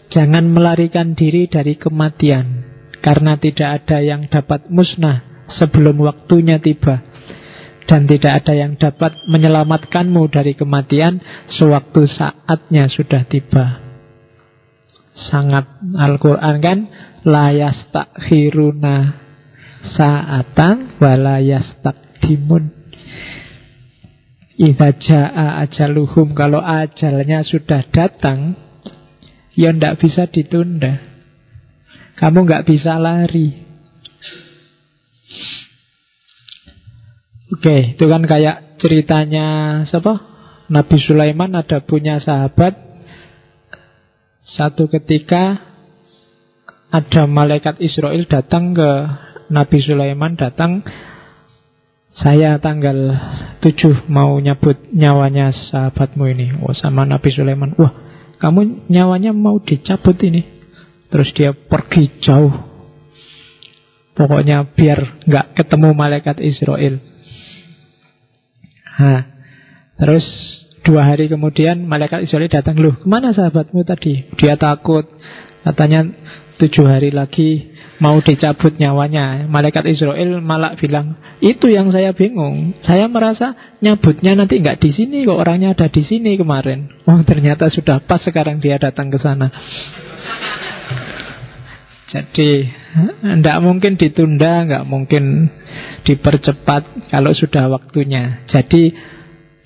jangan 0.08 0.48
melarikan 0.48 1.12
diri 1.12 1.50
dari 1.50 1.76
kematian. 1.76 2.64
Karena 3.00 3.36
tidak 3.40 3.84
ada 3.84 4.04
yang 4.04 4.28
dapat 4.28 4.68
musnah 4.68 5.48
sebelum 5.56 6.00
waktunya 6.04 6.60
tiba 6.60 7.00
dan 7.90 8.06
tidak 8.06 8.44
ada 8.44 8.54
yang 8.54 8.78
dapat 8.78 9.18
menyelamatkanmu 9.26 10.30
dari 10.30 10.54
kematian 10.54 11.18
sewaktu 11.58 12.06
saatnya 12.06 12.86
sudah 12.86 13.26
tiba. 13.26 13.89
Sangat 15.28 15.68
Al-Quran 15.98 16.56
kan 16.64 16.78
layas 17.28 17.76
takhiruna 17.92 19.20
saatan 19.92 20.96
walayas 20.96 21.68
takdimun. 21.84 22.80
Iza 24.60 24.92
ja'a 24.92 25.64
ajaluhum 25.64 26.36
Kalau 26.36 26.60
ajalnya 26.60 27.40
sudah 27.48 27.80
datang 27.88 28.60
Ya 29.56 29.72
ndak 29.72 30.04
bisa 30.04 30.28
ditunda 30.28 31.00
Kamu 32.20 32.44
nggak 32.44 32.68
bisa 32.68 33.00
lari 33.00 33.70
Oke, 37.50 37.98
itu 37.98 38.04
kan 38.06 38.22
kayak 38.30 38.78
ceritanya 38.78 39.46
siapa? 39.90 40.22
Nabi 40.70 40.96
Sulaiman 41.02 41.50
ada 41.58 41.82
punya 41.82 42.22
sahabat. 42.22 42.78
Satu 44.58 44.90
ketika 44.90 45.62
ada 46.90 47.22
malaikat 47.30 47.78
Israel 47.78 48.26
datang 48.26 48.74
ke 48.74 48.90
Nabi 49.50 49.78
Sulaiman 49.78 50.34
datang 50.34 50.82
saya 52.18 52.58
tanggal 52.58 53.14
7 53.62 54.10
mau 54.10 54.36
nyabut 54.42 54.76
nyawanya 54.90 55.54
sahabatmu 55.70 56.24
ini. 56.34 56.46
Oh, 56.66 56.74
sama 56.74 57.06
Nabi 57.06 57.30
Sulaiman. 57.30 57.78
Wah, 57.78 57.94
kamu 58.42 58.90
nyawanya 58.90 59.30
mau 59.30 59.62
dicabut 59.62 60.18
ini. 60.20 60.42
Terus 61.08 61.30
dia 61.32 61.54
pergi 61.54 62.10
jauh. 62.20 62.52
Pokoknya 64.18 64.66
biar 64.74 65.24
nggak 65.24 65.46
ketemu 65.56 65.88
malaikat 65.94 66.42
Israel. 66.42 66.98
Nah, 69.00 69.22
terus 69.96 70.26
dua 70.80 71.02
hari 71.04 71.28
kemudian 71.28 71.84
malaikat 71.84 72.24
Israel 72.24 72.48
datang 72.48 72.76
loh 72.80 72.96
ke 72.96 73.06
mana 73.06 73.32
sahabatmu 73.36 73.84
tadi? 73.84 74.24
Dia 74.40 74.56
takut 74.56 75.04
katanya 75.60 76.08
tujuh 76.60 76.84
hari 76.88 77.08
lagi 77.12 77.72
mau 78.00 78.20
dicabut 78.20 78.76
nyawanya. 78.80 79.48
Malaikat 79.48 79.84
Israel 79.88 80.40
malah 80.40 80.76
bilang 80.76 81.20
itu 81.40 81.68
yang 81.68 81.92
saya 81.92 82.16
bingung. 82.16 82.76
Saya 82.84 83.08
merasa 83.08 83.56
nyabutnya 83.84 84.36
nanti 84.36 84.60
nggak 84.60 84.80
di 84.80 84.90
sini 84.92 85.28
kok 85.28 85.40
orangnya 85.40 85.76
ada 85.76 85.88
di 85.88 86.02
sini 86.04 86.36
kemarin. 86.40 86.88
Oh 87.04 87.20
ternyata 87.24 87.68
sudah 87.68 88.00
pas 88.04 88.20
sekarang 88.24 88.60
dia 88.60 88.80
datang 88.80 89.12
ke 89.12 89.20
sana. 89.20 89.52
Jadi 92.10 92.66
tidak 93.22 93.58
mungkin 93.62 93.94
ditunda, 93.94 94.66
nggak 94.66 94.84
mungkin 94.88 95.46
dipercepat 96.02 97.14
kalau 97.14 97.30
sudah 97.30 97.70
waktunya. 97.70 98.42
Jadi 98.50 98.90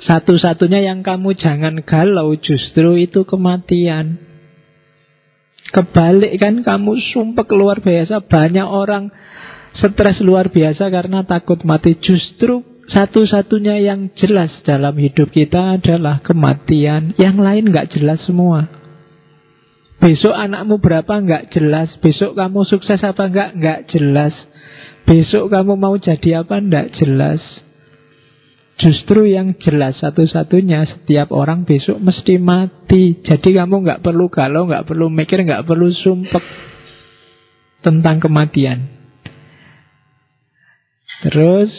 satu-satunya 0.04 0.84
yang 0.84 1.00
kamu 1.00 1.32
jangan 1.32 1.80
galau 1.80 2.36
justru 2.36 3.00
itu 3.00 3.24
kematian. 3.24 4.20
Kebalik 5.72 6.36
kan 6.36 6.60
kamu 6.60 7.00
sumpah 7.12 7.48
luar 7.48 7.80
biasa. 7.80 8.20
Banyak 8.28 8.68
orang 8.68 9.08
stres 9.80 10.20
luar 10.20 10.52
biasa 10.52 10.92
karena 10.92 11.24
takut 11.24 11.64
mati. 11.64 11.96
Justru 11.96 12.60
satu-satunya 12.92 13.80
yang 13.80 14.12
jelas 14.12 14.52
dalam 14.68 14.92
hidup 15.00 15.32
kita 15.32 15.80
adalah 15.80 16.20
kematian. 16.20 17.16
Yang 17.16 17.36
lain 17.40 17.64
nggak 17.72 17.96
jelas 17.96 18.20
semua. 18.28 18.68
Besok 20.04 20.36
anakmu 20.36 20.84
berapa 20.84 21.16
nggak 21.16 21.48
jelas. 21.56 21.88
Besok 22.04 22.36
kamu 22.36 22.68
sukses 22.68 23.00
apa 23.00 23.24
nggak 23.24 23.50
nggak 23.56 23.80
jelas. 23.88 24.36
Besok 25.08 25.48
kamu 25.48 25.80
mau 25.80 25.96
jadi 25.96 26.44
apa 26.44 26.60
nggak 26.60 27.00
jelas. 27.00 27.40
Justru 28.74 29.30
yang 29.30 29.54
jelas 29.62 30.02
satu-satunya 30.02 30.82
setiap 30.90 31.30
orang 31.30 31.62
besok 31.62 32.02
mesti 32.02 32.42
mati. 32.42 33.22
Jadi 33.22 33.54
kamu 33.54 33.86
nggak 33.86 34.02
perlu 34.02 34.26
galau, 34.26 34.66
nggak 34.66 34.86
perlu 34.90 35.06
mikir, 35.06 35.46
nggak 35.46 35.62
perlu 35.62 35.94
sumpek 35.94 36.42
tentang 37.86 38.18
kematian. 38.18 38.90
Terus 41.22 41.70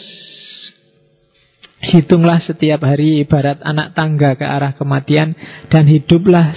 hitunglah 1.84 2.40
setiap 2.42 2.80
hari 2.82 3.20
ibarat 3.22 3.60
anak 3.60 3.92
tangga 3.92 4.32
ke 4.34 4.42
arah 4.42 4.72
kematian 4.74 5.36
dan 5.68 5.84
hiduplah 5.86 6.56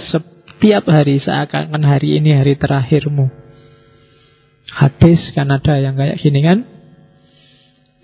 Tiap 0.60 0.84
hari 0.92 1.16
seakan-akan 1.24 1.88
hari 1.88 2.20
ini 2.20 2.36
hari 2.36 2.52
terakhirmu. 2.52 3.32
Hadis 4.68 5.32
kan 5.32 5.48
ada 5.48 5.80
yang 5.80 5.96
kayak 5.96 6.20
gini 6.20 6.44
kan? 6.44 6.68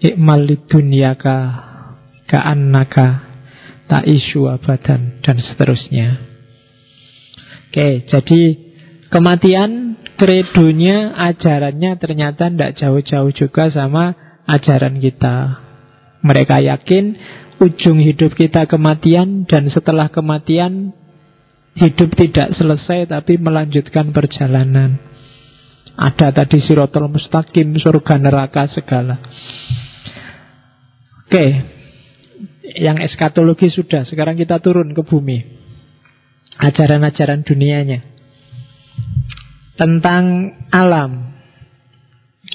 Ikmal 0.01 0.49
dunyaka 0.65 1.66
ka'annaka 2.27 3.27
ta'isu 3.87 4.51
abadan 4.51 5.23
dan 5.23 5.37
seterusnya. 5.43 6.19
Oke, 7.71 8.07
jadi 8.09 8.41
kematian 9.11 10.01
kredonya, 10.19 11.15
ajarannya 11.15 11.99
ternyata 11.99 12.51
tidak 12.51 12.75
jauh-jauh 12.79 13.33
juga 13.35 13.71
sama 13.71 14.15
ajaran 14.47 14.99
kita. 14.99 15.63
Mereka 16.27 16.63
yakin 16.67 17.05
ujung 17.63 18.03
hidup 18.03 18.35
kita 18.35 18.67
kematian 18.67 19.47
dan 19.47 19.71
setelah 19.71 20.11
kematian 20.11 20.97
Hidup 21.77 22.17
tidak 22.17 22.57
selesai 22.57 23.13
tapi 23.13 23.37
melanjutkan 23.37 24.09
perjalanan. 24.09 24.97
Ada 25.93 26.33
tadi 26.33 26.65
sirotol 26.65 27.13
mustaqim, 27.13 27.77
surga 27.77 28.17
neraka 28.17 28.65
segala. 28.73 29.21
Oke, 31.29 31.45
yang 32.77 33.01
eskatologi 33.01 33.73
sudah. 33.73 34.05
Sekarang 34.05 34.37
kita 34.37 34.61
turun 34.61 34.93
ke 34.93 35.03
bumi. 35.03 35.39
Ajaran-ajaran 36.61 37.45
dunianya. 37.45 38.01
Tentang 39.77 40.57
alam. 40.73 41.37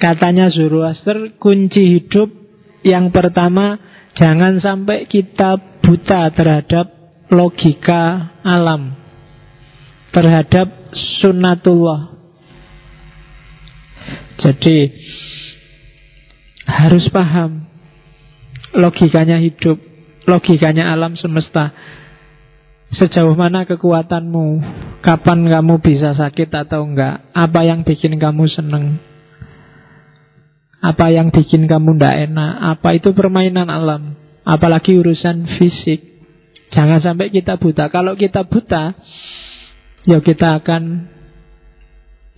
Katanya 0.02 0.49
Zoroaster, 0.49 1.38
kunci 1.38 2.02
hidup 2.02 2.34
yang 2.81 3.14
pertama, 3.14 3.77
jangan 4.18 4.57
sampai 4.57 5.06
kita 5.06 5.61
buta 5.85 6.34
terhadap 6.34 6.89
logika 7.30 8.34
alam, 8.41 8.98
terhadap 10.10 10.68
sunnatullah. 11.22 12.18
Jadi, 14.41 14.89
harus 16.65 17.06
paham 17.14 17.69
logikanya 18.73 19.38
hidup, 19.38 19.77
logikanya 20.31 20.95
alam 20.95 21.19
semesta. 21.19 21.75
Sejauh 22.91 23.35
mana 23.35 23.63
kekuatanmu, 23.67 24.47
kapan 25.03 25.47
kamu 25.47 25.79
bisa 25.79 26.11
sakit 26.15 26.51
atau 26.51 26.83
enggak, 26.83 27.23
apa 27.31 27.63
yang 27.63 27.87
bikin 27.87 28.19
kamu 28.19 28.51
seneng, 28.51 28.99
apa 30.83 31.07
yang 31.07 31.31
bikin 31.31 31.71
kamu 31.71 31.95
tidak 31.95 32.31
enak? 32.31 32.51
Apa 32.75 32.99
itu 32.99 33.15
permainan 33.15 33.71
alam? 33.71 34.17
Apalagi 34.43 34.97
urusan 34.97 35.47
fisik. 35.55 36.03
Jangan 36.75 36.99
sampai 36.99 37.29
kita 37.31 37.59
buta. 37.59 37.91
Kalau 37.91 38.15
kita 38.15 38.47
buta 38.47 38.95
Ya 40.01 40.17
kita 40.17 40.61
akan 40.61 41.13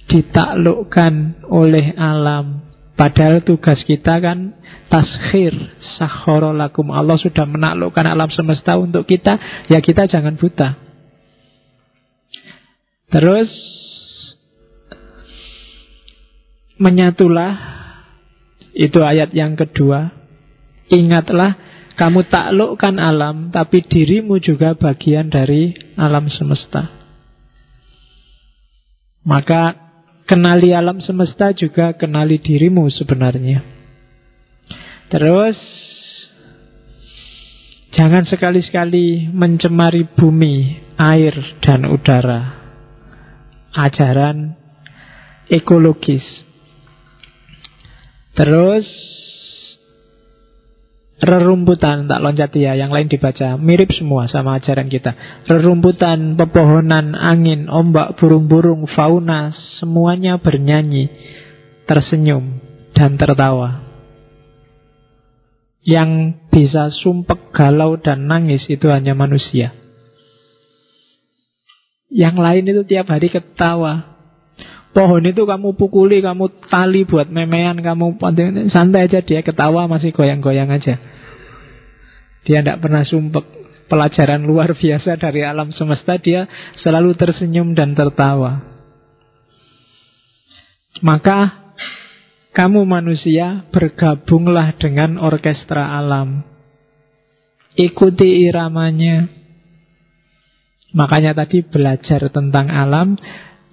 Ditaklukkan 0.04 1.48
oleh 1.48 1.96
alam 1.96 2.73
Padahal 2.94 3.42
tugas 3.42 3.82
kita 3.90 4.22
kan 4.22 4.54
Taskhir 4.88 5.54
Sakhorolakum 5.98 6.94
Allah 6.94 7.18
sudah 7.18 7.50
menaklukkan 7.50 8.06
alam 8.06 8.30
semesta 8.30 8.78
untuk 8.78 9.10
kita 9.10 9.66
Ya 9.66 9.82
kita 9.82 10.06
jangan 10.06 10.38
buta 10.38 10.78
Terus 13.10 13.50
Menyatulah 16.78 17.54
itu 18.74 19.00
ayat 19.06 19.32
yang 19.32 19.54
kedua. 19.54 20.10
Ingatlah 20.90 21.56
kamu 21.94 22.26
taklukkan 22.28 22.98
alam, 22.98 23.54
tapi 23.54 23.86
dirimu 23.86 24.42
juga 24.42 24.74
bagian 24.74 25.30
dari 25.30 25.78
alam 25.94 26.26
semesta. 26.34 26.90
Maka 29.24 29.78
kenali 30.26 30.76
alam 30.76 31.00
semesta 31.04 31.52
juga 31.52 31.94
kenali 31.96 32.40
dirimu 32.40 32.88
sebenarnya. 32.92 33.62
Terus 35.12 35.58
jangan 37.94 38.26
sekali-sekali 38.26 39.30
mencemari 39.30 40.08
bumi, 40.08 40.82
air, 40.98 41.36
dan 41.62 41.86
udara. 41.86 42.62
Ajaran 43.74 44.54
ekologis 45.50 46.44
Terus 48.34 48.86
Rerumputan, 51.24 52.12
tak 52.12 52.20
loncat 52.20 52.52
ya, 52.52 52.76
yang 52.76 52.92
lain 52.92 53.08
dibaca. 53.08 53.56
Mirip 53.56 53.96
semua 53.96 54.28
sama 54.28 54.60
ajaran 54.60 54.92
kita. 54.92 55.16
Rerumputan, 55.48 56.36
pepohonan, 56.36 57.16
angin, 57.16 57.72
ombak, 57.72 58.20
burung-burung, 58.20 58.92
fauna 58.92 59.56
Semuanya 59.80 60.36
bernyanyi 60.36 61.08
Tersenyum 61.88 62.60
dan 62.92 63.16
tertawa. 63.16 63.88
Yang 65.88 66.44
bisa 66.52 66.92
sumpek, 66.92 67.56
galau, 67.56 67.96
dan 67.96 68.28
nangis 68.28 68.68
Itu 68.68 68.92
hanya 68.92 69.16
manusia. 69.16 69.72
Yang 72.12 72.36
lain 72.36 72.64
itu 72.68 72.82
tiap 72.84 73.08
hari 73.08 73.32
ketawa. 73.32 74.12
Pohon 74.94 75.26
itu 75.26 75.48
kamu 75.48 75.74
pukuli, 75.74 76.22
kamu 76.22 76.70
tali 76.70 77.08
buat 77.08 77.26
memean, 77.32 77.82
kamu 77.82 78.22
santai 78.70 79.10
aja 79.10 79.26
dia 79.26 79.42
ketawa 79.42 79.90
masih 79.90 80.14
goyang-goyang 80.14 80.70
aja. 80.70 81.13
Dia 82.44 82.64
tidak 82.64 82.84
pernah 82.84 83.04
sumpek. 83.04 83.64
Pelajaran 83.84 84.42
luar 84.48 84.74
biasa 84.74 85.20
dari 85.20 85.46
alam 85.46 85.70
semesta 85.76 86.18
dia 86.18 86.50
selalu 86.82 87.14
tersenyum 87.14 87.78
dan 87.78 87.94
tertawa. 87.94 88.64
Maka 91.04 91.74
kamu 92.56 92.88
manusia 92.88 93.68
bergabunglah 93.70 94.74
dengan 94.80 95.20
orkestra 95.22 95.94
alam. 95.94 96.42
Ikuti 97.76 98.50
iramanya. 98.50 99.30
Makanya 100.94 101.34
tadi 101.38 101.66
belajar 101.66 102.30
tentang 102.30 102.70
alam 102.70 103.18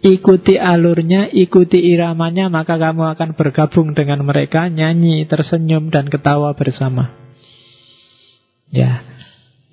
Ikuti 0.01 0.57
alurnya, 0.57 1.29
ikuti 1.29 1.77
iramanya, 1.77 2.49
maka 2.49 2.81
kamu 2.81 3.13
akan 3.13 3.37
bergabung 3.37 3.93
dengan 3.93 4.25
mereka, 4.25 4.73
nyanyi, 4.73 5.29
tersenyum, 5.29 5.93
dan 5.93 6.09
ketawa 6.09 6.57
bersama. 6.57 7.20
Ya, 8.71 9.03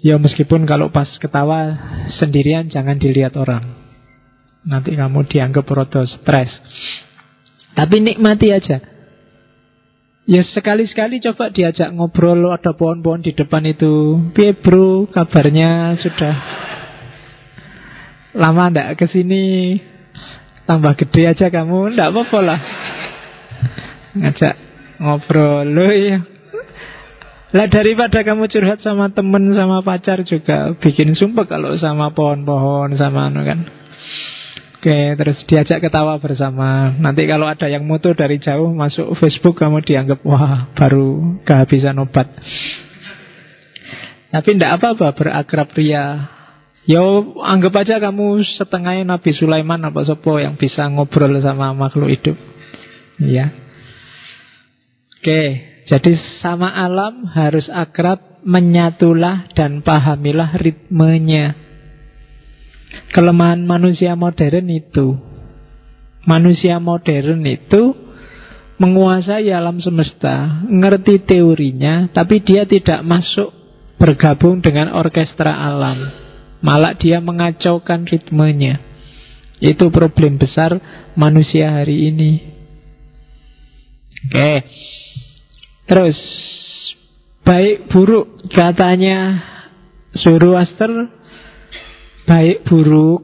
ya 0.02 0.18
meskipun 0.18 0.66
kalau 0.66 0.90
pas 0.90 1.10
ketawa 1.22 1.78
sendirian 2.18 2.70
jangan 2.70 2.98
dilihat 2.98 3.38
orang. 3.38 3.78
Nanti 4.68 4.98
kamu 4.98 5.30
dianggap 5.30 5.64
rodo 5.70 6.04
stres. 6.04 6.52
Tapi 7.78 8.02
nikmati 8.02 8.52
aja. 8.52 8.82
Ya 10.28 10.44
sekali-sekali 10.44 11.24
coba 11.24 11.56
diajak 11.56 11.94
ngobrol 11.96 12.52
ada 12.52 12.76
pohon-pohon 12.76 13.24
di 13.24 13.32
depan 13.32 13.64
itu. 13.64 14.20
Piye 14.36 14.60
bro, 14.60 15.08
kabarnya 15.08 15.96
sudah 16.04 16.36
lama 18.36 18.70
ndak 18.70 19.00
ke 19.00 19.08
sini 19.08 19.46
Tambah 20.68 21.00
gede 21.00 21.32
aja 21.32 21.48
kamu, 21.48 21.96
ndak 21.96 22.12
apa-apa 22.12 22.40
lah. 22.44 22.60
Ngajak 24.20 24.54
ngobrol 25.00 25.64
lo 25.64 25.88
ya. 25.96 26.20
Lah 27.48 27.68
daripada 27.72 28.28
kamu 28.28 28.52
curhat 28.52 28.84
sama 28.84 29.08
temen 29.16 29.56
sama 29.56 29.80
pacar 29.80 30.20
juga 30.28 30.76
bikin 30.76 31.16
sumpah 31.16 31.48
kalau 31.48 31.80
sama 31.80 32.12
pohon-pohon 32.12 33.00
sama 33.00 33.32
anu 33.32 33.48
kan. 33.48 33.64
Oke, 34.78 35.16
terus 35.16 35.40
diajak 35.48 35.80
ketawa 35.80 36.20
bersama. 36.20 36.92
Nanti 37.00 37.24
kalau 37.24 37.48
ada 37.48 37.72
yang 37.72 37.88
moto 37.88 38.12
dari 38.12 38.38
jauh 38.44 38.76
masuk 38.76 39.16
Facebook 39.18 39.58
kamu 39.58 39.80
dianggap 39.82 40.20
wah 40.28 40.70
baru 40.76 41.40
kehabisan 41.48 41.98
obat. 42.04 42.28
Tapi 44.28 44.50
tidak 44.60 44.84
apa-apa 44.84 45.16
berakrab 45.16 45.72
ria 45.72 46.38
Ya 46.88 47.04
anggap 47.44 47.84
aja 47.84 48.00
kamu 48.00 48.48
setengahnya 48.56 49.04
Nabi 49.04 49.36
Sulaiman 49.36 49.84
apa 49.84 50.08
sopo 50.08 50.40
yang 50.40 50.56
bisa 50.56 50.88
ngobrol 50.88 51.36
sama 51.44 51.76
makhluk 51.76 52.08
hidup. 52.08 52.40
Ya. 53.20 53.52
Oke, 55.20 55.68
jadi 55.88 56.20
sama 56.44 56.68
alam 56.68 57.24
harus 57.32 57.64
akrab, 57.72 58.44
menyatulah 58.44 59.48
dan 59.56 59.80
pahamilah 59.80 60.60
ritmenya. 60.60 61.56
Kelemahan 63.16 63.64
manusia 63.64 64.20
modern 64.20 64.68
itu. 64.68 65.16
Manusia 66.28 66.84
modern 66.84 67.40
itu 67.48 67.96
menguasai 68.84 69.48
alam 69.48 69.80
semesta, 69.80 70.60
ngerti 70.68 71.24
teorinya, 71.24 72.12
tapi 72.12 72.44
dia 72.44 72.68
tidak 72.68 73.00
masuk 73.08 73.56
bergabung 73.96 74.60
dengan 74.60 74.92
orkestra 74.92 75.56
alam. 75.56 76.04
Malah 76.60 77.00
dia 77.00 77.24
mengacaukan 77.24 78.04
ritmenya. 78.12 78.84
Itu 79.64 79.88
problem 79.88 80.36
besar 80.36 80.78
manusia 81.16 81.80
hari 81.80 82.12
ini. 82.12 82.32
Oke. 84.28 84.68
Terus 85.88 86.20
baik 87.48 87.88
buruk 87.88 88.52
katanya 88.52 89.40
Zoroaster 90.20 90.92
baik 92.28 92.68
buruk 92.68 93.24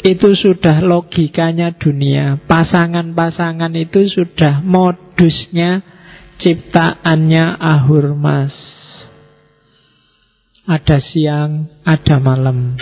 itu 0.00 0.32
sudah 0.38 0.80
logikanya 0.80 1.74
dunia. 1.76 2.38
Pasangan-pasangan 2.46 3.74
itu 3.74 4.06
sudah 4.08 4.62
modusnya 4.62 5.82
ciptaannya 6.38 7.58
Ahurmas. 7.58 8.54
Ada 10.68 11.00
siang, 11.00 11.82
ada 11.82 12.16
malam. 12.20 12.76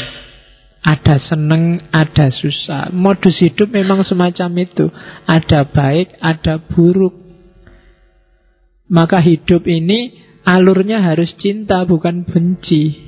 Ada 0.87 1.19
seneng, 1.27 1.83
ada 1.91 2.31
susah. 2.31 2.95
Modus 2.95 3.43
hidup 3.43 3.75
memang 3.75 4.07
semacam 4.07 4.51
itu. 4.63 4.87
Ada 5.27 5.67
baik, 5.67 6.15
ada 6.23 6.63
buruk. 6.63 7.26
Maka 8.87 9.19
hidup 9.19 9.67
ini 9.67 10.15
alurnya 10.47 11.03
harus 11.03 11.35
cinta, 11.43 11.83
bukan 11.83 12.23
benci. 12.23 13.07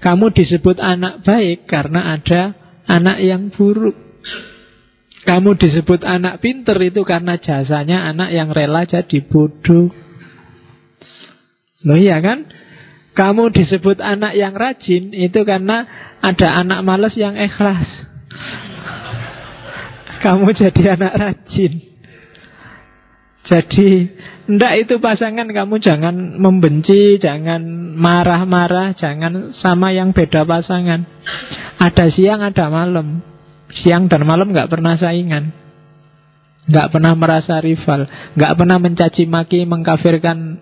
Kamu 0.00 0.32
disebut 0.32 0.80
anak 0.80 1.24
baik 1.24 1.68
karena 1.68 2.16
ada 2.16 2.56
anak 2.88 3.20
yang 3.20 3.52
buruk. 3.52 3.96
Kamu 5.20 5.60
disebut 5.60 6.00
anak 6.00 6.40
pinter 6.40 6.80
itu 6.80 7.04
karena 7.04 7.36
jasanya 7.36 8.08
anak 8.08 8.32
yang 8.32 8.48
rela 8.50 8.88
jadi 8.88 9.20
bodoh. 9.28 9.92
Loh 11.84 11.98
iya 12.00 12.24
kan? 12.24 12.48
Kamu 13.12 13.52
disebut 13.52 14.00
anak 14.00 14.32
yang 14.32 14.56
rajin 14.56 15.12
itu 15.12 15.44
karena 15.44 15.84
ada 16.24 16.64
anak 16.64 16.80
males 16.80 17.12
yang 17.20 17.36
ikhlas. 17.36 17.84
Kamu 20.24 20.48
jadi 20.56 20.96
anak 20.96 21.12
rajin. 21.16 21.89
Jadi 23.40 24.04
ndak 24.50 24.72
itu 24.86 24.94
pasangan 25.00 25.48
kamu 25.48 25.80
jangan 25.80 26.36
membenci, 26.36 27.16
jangan 27.16 27.62
marah-marah, 27.96 28.92
jangan 28.94 29.56
sama 29.58 29.96
yang 29.96 30.12
beda 30.12 30.44
pasangan. 30.44 31.08
Ada 31.80 32.12
siang, 32.12 32.44
ada 32.44 32.68
malam. 32.68 33.24
Siang 33.70 34.12
dan 34.12 34.28
malam 34.28 34.52
nggak 34.52 34.68
pernah 34.68 34.98
saingan. 35.00 35.56
Nggak 36.68 36.88
pernah 36.92 37.12
merasa 37.16 37.58
rival. 37.58 38.06
Nggak 38.36 38.54
pernah 38.54 38.76
mencaci 38.76 39.24
maki, 39.24 39.64
mengkafirkan 39.64 40.60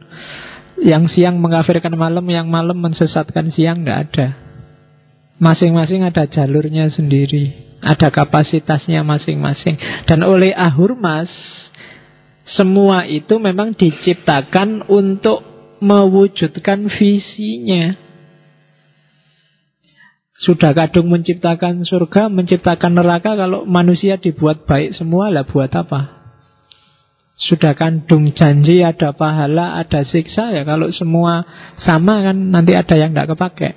yang 0.79 1.11
siang 1.11 1.43
mengkafirkan 1.43 1.93
malam, 1.99 2.23
yang 2.31 2.47
malam 2.47 2.79
mensesatkan 2.79 3.51
siang 3.51 3.83
nggak 3.83 4.01
ada. 4.11 4.29
Masing-masing 5.43 6.07
ada 6.07 6.27
jalurnya 6.27 6.91
sendiri. 6.95 7.55
Ada 7.79 8.11
kapasitasnya 8.11 9.07
masing-masing. 9.07 9.79
Dan 10.07 10.27
oleh 10.27 10.51
Ahurmas, 10.51 11.31
semua 12.57 13.05
itu 13.05 13.37
memang 13.37 13.77
diciptakan 13.77 14.89
untuk 14.89 15.45
mewujudkan 15.85 16.89
visinya. 16.89 17.97
Sudah 20.39 20.71
kadung 20.71 21.11
menciptakan 21.11 21.83
surga, 21.83 22.31
menciptakan 22.31 22.95
neraka, 22.95 23.35
kalau 23.35 23.67
manusia 23.67 24.23
dibuat 24.23 24.71
baik 24.71 24.95
semua, 24.95 25.35
lah 25.35 25.43
buat 25.43 25.69
apa? 25.75 26.15
Sudah 27.39 27.75
kandung 27.75 28.31
janji, 28.35 28.83
ada 28.87 29.11
pahala, 29.15 29.83
ada 29.83 30.07
siksa, 30.07 30.55
ya 30.55 30.63
kalau 30.63 30.95
semua 30.95 31.43
sama 31.83 32.23
kan 32.23 32.55
nanti 32.55 32.75
ada 32.75 32.95
yang 32.95 33.15
tidak 33.15 33.35
kepake. 33.35 33.71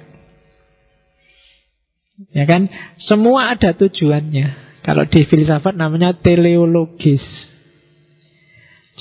Ya 2.29 2.45
kan? 2.45 2.69
Semua 3.09 3.57
ada 3.57 3.73
tujuannya. 3.73 4.77
Kalau 4.85 5.09
di 5.09 5.25
filsafat 5.25 5.73
namanya 5.73 6.13
teleologis. 6.13 7.50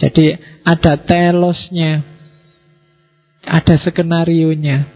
Jadi 0.01 0.33
ada 0.65 0.97
telosnya, 1.05 2.01
ada 3.45 3.75
skenario-nya. 3.85 4.89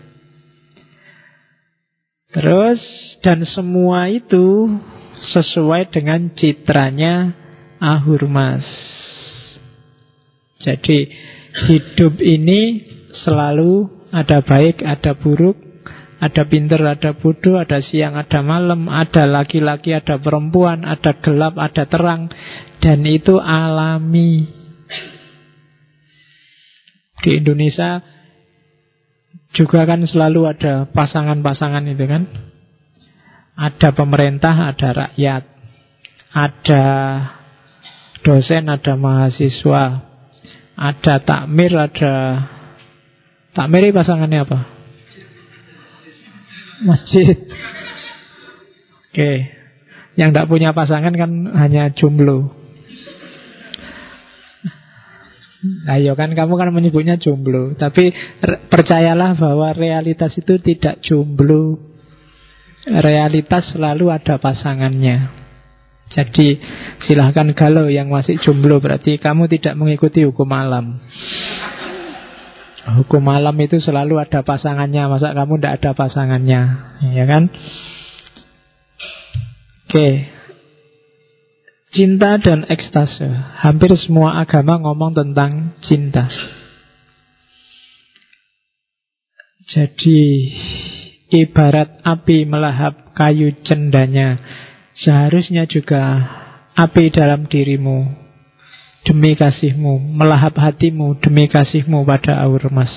Terus 2.33 2.81
dan 3.21 3.45
semua 3.45 4.09
itu 4.09 4.81
sesuai 5.37 5.93
dengan 5.93 6.33
citranya 6.33 7.37
Ahurmas. 7.79 8.65
Jadi 10.65 11.13
hidup 11.69 12.19
ini 12.25 12.81
selalu 13.23 14.09
ada 14.09 14.41
baik, 14.41 14.81
ada 14.81 15.13
buruk, 15.13 15.61
ada 16.17 16.43
pinter, 16.49 16.81
ada 16.81 17.13
bodoh, 17.13 17.61
ada 17.61 17.85
siang, 17.85 18.17
ada 18.17 18.41
malam, 18.41 18.89
ada 18.89 19.29
laki-laki, 19.29 19.93
ada 19.93 20.17
perempuan, 20.17 20.89
ada 20.89 21.21
gelap, 21.21 21.61
ada 21.61 21.85
terang, 21.85 22.33
dan 22.81 23.05
itu 23.05 23.37
alami. 23.37 24.64
Di 27.25 27.41
Indonesia 27.41 28.05
juga 29.57 29.89
kan 29.89 30.05
selalu 30.05 30.45
ada 30.45 30.85
pasangan-pasangan 30.93 31.89
itu 31.89 32.05
kan. 32.05 32.29
Ada 33.57 33.97
pemerintah, 33.97 34.53
ada 34.53 34.89
rakyat. 34.93 35.43
Ada 36.35 36.85
dosen, 38.21 38.69
ada 38.69 38.93
mahasiswa. 39.01 39.85
Ada 40.77 41.15
takmir, 41.25 41.73
ada... 41.73 42.15
Takmir 43.55 43.89
ini 43.89 43.95
pasangannya 43.95 44.39
apa? 44.43 44.59
Masjid. 46.83 47.39
Oke. 49.15 49.33
Yang 50.19 50.29
tidak 50.35 50.49
punya 50.51 50.75
pasangan 50.75 51.15
kan 51.15 51.31
hanya 51.55 51.95
jomblo. 51.95 52.64
Ayo 55.89 56.13
kan 56.13 56.33
kamu 56.37 56.61
kan 56.61 56.69
menyebutnya 56.73 57.17
jomblo. 57.17 57.73
Tapi 57.77 58.13
percayalah 58.69 59.37
bahwa 59.37 59.73
realitas 59.73 60.37
itu 60.37 60.61
tidak 60.61 61.01
jomblo. 61.01 61.81
Realitas 62.85 63.73
selalu 63.73 64.13
ada 64.13 64.37
pasangannya. 64.37 65.45
Jadi 66.13 66.61
silahkan 67.09 67.49
galau 67.57 67.89
yang 67.89 68.13
masih 68.13 68.37
jomblo 68.45 68.77
Berarti 68.77 69.17
kamu 69.17 69.49
tidak 69.49 69.73
mengikuti 69.81 70.21
hukum 70.21 70.53
alam. 70.53 71.01
Hukum 72.85 73.25
alam 73.33 73.57
itu 73.65 73.81
selalu 73.81 74.21
ada 74.21 74.45
pasangannya 74.45 75.09
Masa 75.09 75.33
kamu 75.33 75.57
tidak 75.57 75.81
ada 75.81 75.91
pasangannya? 75.97 76.61
Ya 77.17 77.25
kan? 77.25 77.49
Oke 79.89 80.34
Cinta 81.95 82.43
dan 82.43 82.67
ekstase. 82.67 83.31
Hampir 83.63 83.95
semua 84.03 84.43
agama 84.43 84.83
ngomong 84.83 85.15
tentang 85.15 85.79
cinta. 85.87 86.27
Jadi 89.71 90.21
ibarat 91.31 92.03
api 92.03 92.51
melahap 92.51 93.15
kayu 93.15 93.55
cendanya, 93.63 94.43
seharusnya 95.07 95.71
juga 95.71 96.03
api 96.75 97.15
dalam 97.15 97.47
dirimu 97.47 98.11
demi 99.07 99.39
kasihmu, 99.39 100.19
melahap 100.19 100.59
hatimu 100.59 101.23
demi 101.23 101.47
kasihmu 101.47 102.03
pada 102.03 102.43
aur 102.43 102.75
emas. 102.75 102.91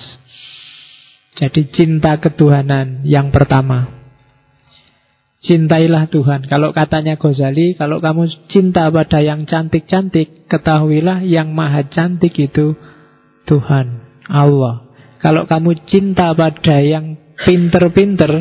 Jadi 1.37 1.69
cinta 1.69 2.17
ketuhanan 2.17 3.05
yang 3.05 3.29
pertama. 3.29 3.96
Cintailah 5.37 6.09
Tuhan. 6.09 6.49
Kalau 6.49 6.73
katanya 6.73 7.13
Ghazali, 7.21 7.77
kalau 7.77 8.01
kamu 8.01 8.49
cinta 8.49 8.89
pada 8.89 9.21
yang 9.21 9.45
cantik-cantik, 9.45 10.49
ketahuilah 10.49 11.21
yang 11.21 11.53
maha 11.53 11.85
cantik 11.93 12.33
itu 12.41 12.73
Tuhan, 13.45 14.01
Allah. 14.25 14.89
Kalau 15.21 15.45
kamu 15.45 15.85
cinta 15.85 16.33
pada 16.33 16.81
yang 16.81 17.21
pinter-pinter, 17.37 18.33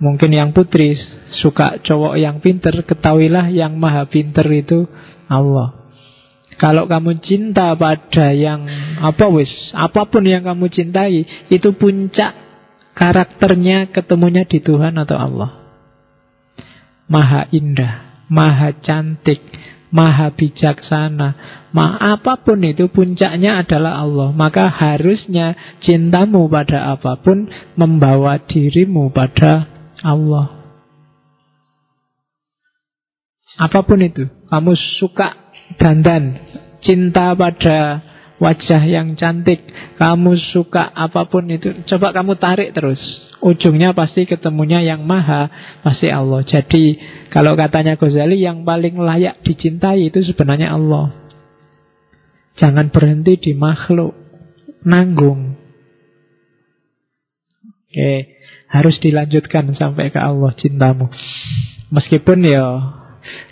mungkin 0.00 0.30
yang 0.32 0.56
putri 0.56 0.96
suka 1.44 1.84
cowok 1.84 2.16
yang 2.16 2.40
pinter, 2.40 2.72
ketahuilah 2.88 3.52
yang 3.52 3.76
maha 3.76 4.08
pinter 4.08 4.48
itu 4.48 4.88
Allah. 5.28 5.82
Kalau 6.56 6.88
kamu 6.88 7.20
cinta 7.20 7.76
pada 7.76 8.32
yang 8.32 8.64
apa 9.04 9.28
wis, 9.28 9.52
apa 9.76 10.08
pun 10.08 10.24
yang 10.24 10.48
kamu 10.48 10.72
cintai, 10.72 11.24
itu 11.52 11.68
puncak 11.76 12.51
Karakternya 12.92 13.88
ketemunya 13.88 14.44
di 14.44 14.60
Tuhan 14.60 15.00
atau 15.00 15.16
Allah. 15.16 15.50
Maha 17.08 17.48
indah, 17.48 18.24
maha 18.28 18.76
cantik, 18.84 19.40
maha 19.92 20.32
bijaksana, 20.32 21.28
maha 21.72 22.16
apa 22.16 22.40
pun 22.40 22.60
itu 22.64 22.88
puncaknya 22.92 23.64
adalah 23.64 24.00
Allah. 24.00 24.32
Maka 24.32 24.68
harusnya 24.68 25.56
cintamu 25.84 26.48
pada 26.52 26.92
apa 26.96 27.20
pun 27.20 27.48
membawa 27.76 28.40
dirimu 28.44 29.08
pada 29.12 29.68
Allah. 30.04 30.62
Apa 33.60 33.84
pun 33.84 34.00
itu, 34.00 34.28
kamu 34.48 34.72
suka 35.00 35.36
dandan, 35.76 36.40
cinta 36.80 37.36
pada 37.36 38.00
wajah 38.42 38.82
yang 38.90 39.14
cantik, 39.14 39.62
kamu 40.02 40.34
suka 40.50 40.90
apa 40.90 41.30
pun 41.30 41.46
itu, 41.46 41.86
coba 41.86 42.10
kamu 42.10 42.34
tarik 42.42 42.74
terus. 42.74 42.98
Ujungnya 43.42 43.94
pasti 43.94 44.26
ketemunya 44.26 44.82
yang 44.82 45.06
maha, 45.06 45.50
pasti 45.82 46.10
Allah. 46.10 46.42
Jadi 46.46 46.98
kalau 47.30 47.54
katanya 47.54 47.94
Ghazali 47.98 48.38
yang 48.42 48.66
paling 48.66 48.98
layak 48.98 49.42
dicintai 49.46 50.10
itu 50.10 50.22
sebenarnya 50.26 50.74
Allah. 50.74 51.10
Jangan 52.58 52.90
berhenti 52.90 53.38
di 53.38 53.52
makhluk, 53.54 54.14
nanggung. 54.86 55.58
Oke, 57.66 58.14
harus 58.70 58.96
dilanjutkan 59.02 59.74
sampai 59.74 60.14
ke 60.14 60.22
Allah 60.22 60.54
cintamu. 60.58 61.10
Meskipun 61.90 62.46
ya 62.46 62.66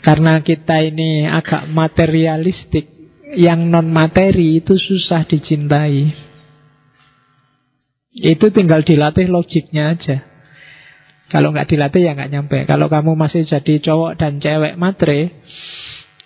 karena 0.07 0.39
kita 0.47 0.87
ini 0.87 1.27
agak 1.27 1.67
materialistik 1.67 3.00
yang 3.35 3.71
non 3.71 3.91
materi 3.91 4.59
itu 4.59 4.75
susah 4.75 5.27
dicintai. 5.27 6.11
Itu 8.11 8.51
tinggal 8.51 8.83
dilatih 8.83 9.31
logiknya 9.31 9.95
aja. 9.95 10.27
Kalau 11.31 11.55
nggak 11.55 11.71
dilatih 11.71 12.03
ya 12.03 12.19
nggak 12.19 12.33
nyampe. 12.35 12.59
Kalau 12.67 12.91
kamu 12.91 13.15
masih 13.15 13.47
jadi 13.47 13.79
cowok 13.79 14.19
dan 14.19 14.43
cewek 14.43 14.75
matre, 14.75 15.31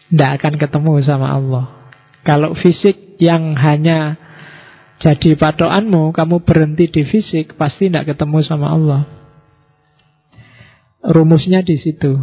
nggak 0.08 0.30
akan 0.40 0.54
ketemu 0.56 0.92
sama 1.04 1.28
Allah. 1.36 1.92
Kalau 2.24 2.56
fisik 2.56 3.20
yang 3.20 3.52
hanya 3.52 4.16
jadi 5.04 5.36
patokanmu, 5.36 6.16
kamu 6.16 6.40
berhenti 6.48 6.88
di 6.88 7.04
fisik, 7.04 7.60
pasti 7.60 7.92
nggak 7.92 8.16
ketemu 8.16 8.40
sama 8.48 8.72
Allah. 8.72 9.02
Rumusnya 11.04 11.60
di 11.60 11.76
situ. 11.76 12.16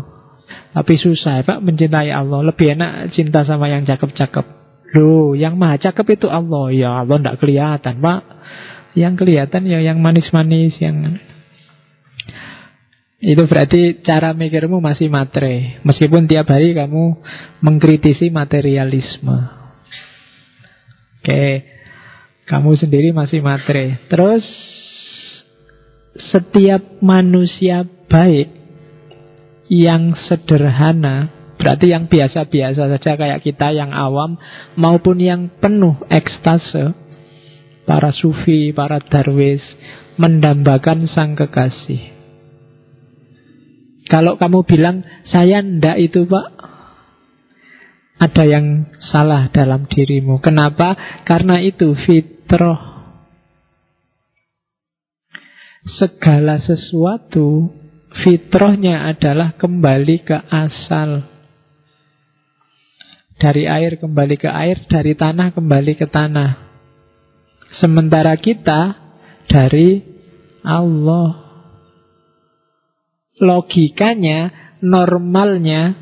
Tapi 0.74 0.98
susah 0.98 1.46
Pak 1.46 1.62
mencintai 1.62 2.10
Allah. 2.10 2.42
Lebih 2.42 2.74
enak 2.74 3.14
cinta 3.14 3.46
sama 3.46 3.70
yang 3.70 3.86
cakep-cakep. 3.86 4.61
Loh, 4.92 5.38
yang 5.38 5.56
maha 5.56 5.80
cakep 5.80 6.20
itu 6.20 6.28
Allah. 6.28 6.66
Ya 6.76 6.92
Allah 7.04 7.18
tidak 7.20 7.40
kelihatan, 7.40 8.04
Pak. 8.04 8.22
Yang 8.92 9.14
kelihatan 9.24 9.64
ya 9.64 9.80
yang 9.80 10.04
manis-manis, 10.04 10.76
yang 10.84 11.16
itu 13.22 13.44
berarti 13.46 14.02
cara 14.02 14.34
mikirmu 14.34 14.82
masih 14.82 15.08
matre. 15.08 15.78
Meskipun 15.86 16.26
tiap 16.26 16.50
hari 16.50 16.74
kamu 16.74 17.22
mengkritisi 17.62 18.34
materialisme. 18.34 19.62
Oke, 21.22 21.70
kamu 22.50 22.82
sendiri 22.82 23.14
masih 23.14 23.46
matre. 23.46 24.02
Terus 24.10 24.42
setiap 26.34 26.82
manusia 27.06 27.86
baik 28.10 28.50
yang 29.70 30.18
sederhana, 30.26 31.30
berarti 31.62 31.94
yang 31.94 32.10
biasa-biasa 32.10 32.90
saja 32.98 33.12
kayak 33.14 33.46
kita 33.46 33.70
yang 33.70 33.94
awam 33.94 34.42
maupun 34.74 35.22
yang 35.22 35.54
penuh 35.62 35.94
ekstase, 36.10 36.98
para 37.86 38.10
sufi, 38.10 38.74
para 38.74 38.98
darwis 38.98 39.62
mendambakan 40.18 41.06
sang 41.06 41.38
kekasih. 41.38 42.18
Kalau 44.10 44.42
kamu 44.42 44.66
bilang 44.66 45.06
saya 45.30 45.62
ndak 45.62 46.02
itu 46.02 46.26
pak 46.26 46.48
ada 48.22 48.44
yang 48.46 48.86
salah 49.10 49.50
dalam 49.50 49.90
dirimu. 49.90 50.38
Kenapa? 50.46 50.94
Karena 51.26 51.58
itu 51.58 51.98
fitrah. 51.98 52.92
Segala 55.98 56.62
sesuatu 56.62 57.74
fitrahnya 58.22 59.10
adalah 59.10 59.58
kembali 59.58 60.18
ke 60.22 60.38
asal. 60.38 61.31
Dari 63.42 63.66
air 63.66 63.98
kembali 63.98 64.38
ke 64.38 64.46
air, 64.46 64.86
dari 64.86 65.18
tanah 65.18 65.50
kembali 65.58 65.98
ke 65.98 66.06
tanah. 66.06 66.52
Sementara 67.82 68.38
kita 68.38 68.94
dari 69.50 70.06
Allah. 70.62 71.42
Logikanya, 73.42 74.54
normalnya 74.86 75.98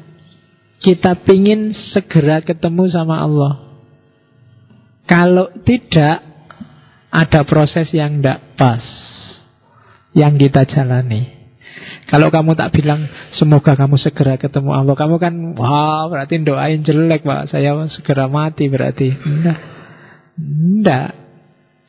kita 0.84 1.24
pingin 1.24 1.72
segera 1.96 2.44
ketemu 2.44 2.92
sama 2.92 3.24
Allah. 3.24 3.54
Kalau 5.08 5.48
tidak, 5.64 6.20
ada 7.10 7.42
proses 7.48 7.90
yang 7.96 8.20
tidak 8.20 8.60
pas 8.60 8.84
yang 10.14 10.38
kita 10.38 10.66
jalani. 10.70 11.39
Kalau 12.10 12.34
kamu 12.34 12.58
tak 12.58 12.74
bilang 12.74 13.06
semoga 13.38 13.78
kamu 13.78 14.02
segera 14.02 14.42
ketemu 14.42 14.74
Allah, 14.74 14.98
kamu 14.98 15.22
kan 15.22 15.34
wah 15.54 16.10
berarti 16.10 16.42
doain 16.42 16.82
jelek 16.82 17.22
pak, 17.22 17.54
saya 17.54 17.78
segera 17.94 18.26
mati 18.26 18.66
berarti. 18.66 19.14
Enggak, 19.14 19.60
enggak. 20.42 21.10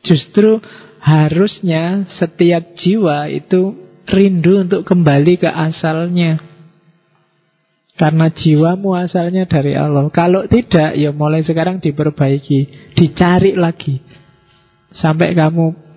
Justru 0.05 0.61
harusnya 1.01 2.05
setiap 2.21 2.77
jiwa 2.77 3.33
itu 3.33 3.73
rindu 4.05 4.61
untuk 4.61 4.85
kembali 4.85 5.41
ke 5.41 5.49
asalnya. 5.49 6.37
Karena 7.97 8.33
jiwamu 8.33 8.97
asalnya 8.97 9.45
dari 9.45 9.77
Allah. 9.77 10.09
Kalau 10.09 10.49
tidak, 10.49 10.97
ya 10.97 11.13
mulai 11.13 11.45
sekarang 11.45 11.77
diperbaiki. 11.77 12.93
Dicari 12.97 13.53
lagi. 13.53 14.01
Sampai 14.97 15.37
kamu 15.37 15.90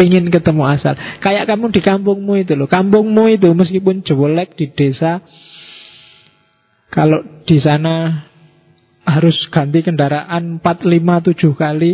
pengen 0.00 0.32
ketemu 0.32 0.64
asal. 0.64 0.96
Kayak 1.20 1.44
kamu 1.44 1.76
di 1.76 1.84
kampungmu 1.84 2.40
itu 2.40 2.56
loh. 2.56 2.64
Kampungmu 2.64 3.36
itu 3.36 3.52
meskipun 3.52 4.00
jelek 4.00 4.56
di 4.56 4.72
desa. 4.72 5.20
Kalau 6.88 7.20
di 7.44 7.60
sana 7.60 8.24
harus 9.04 9.36
ganti 9.52 9.84
kendaraan 9.84 10.64
4, 10.64 10.64
5, 10.64 11.36
7 11.36 11.52
kali. 11.52 11.92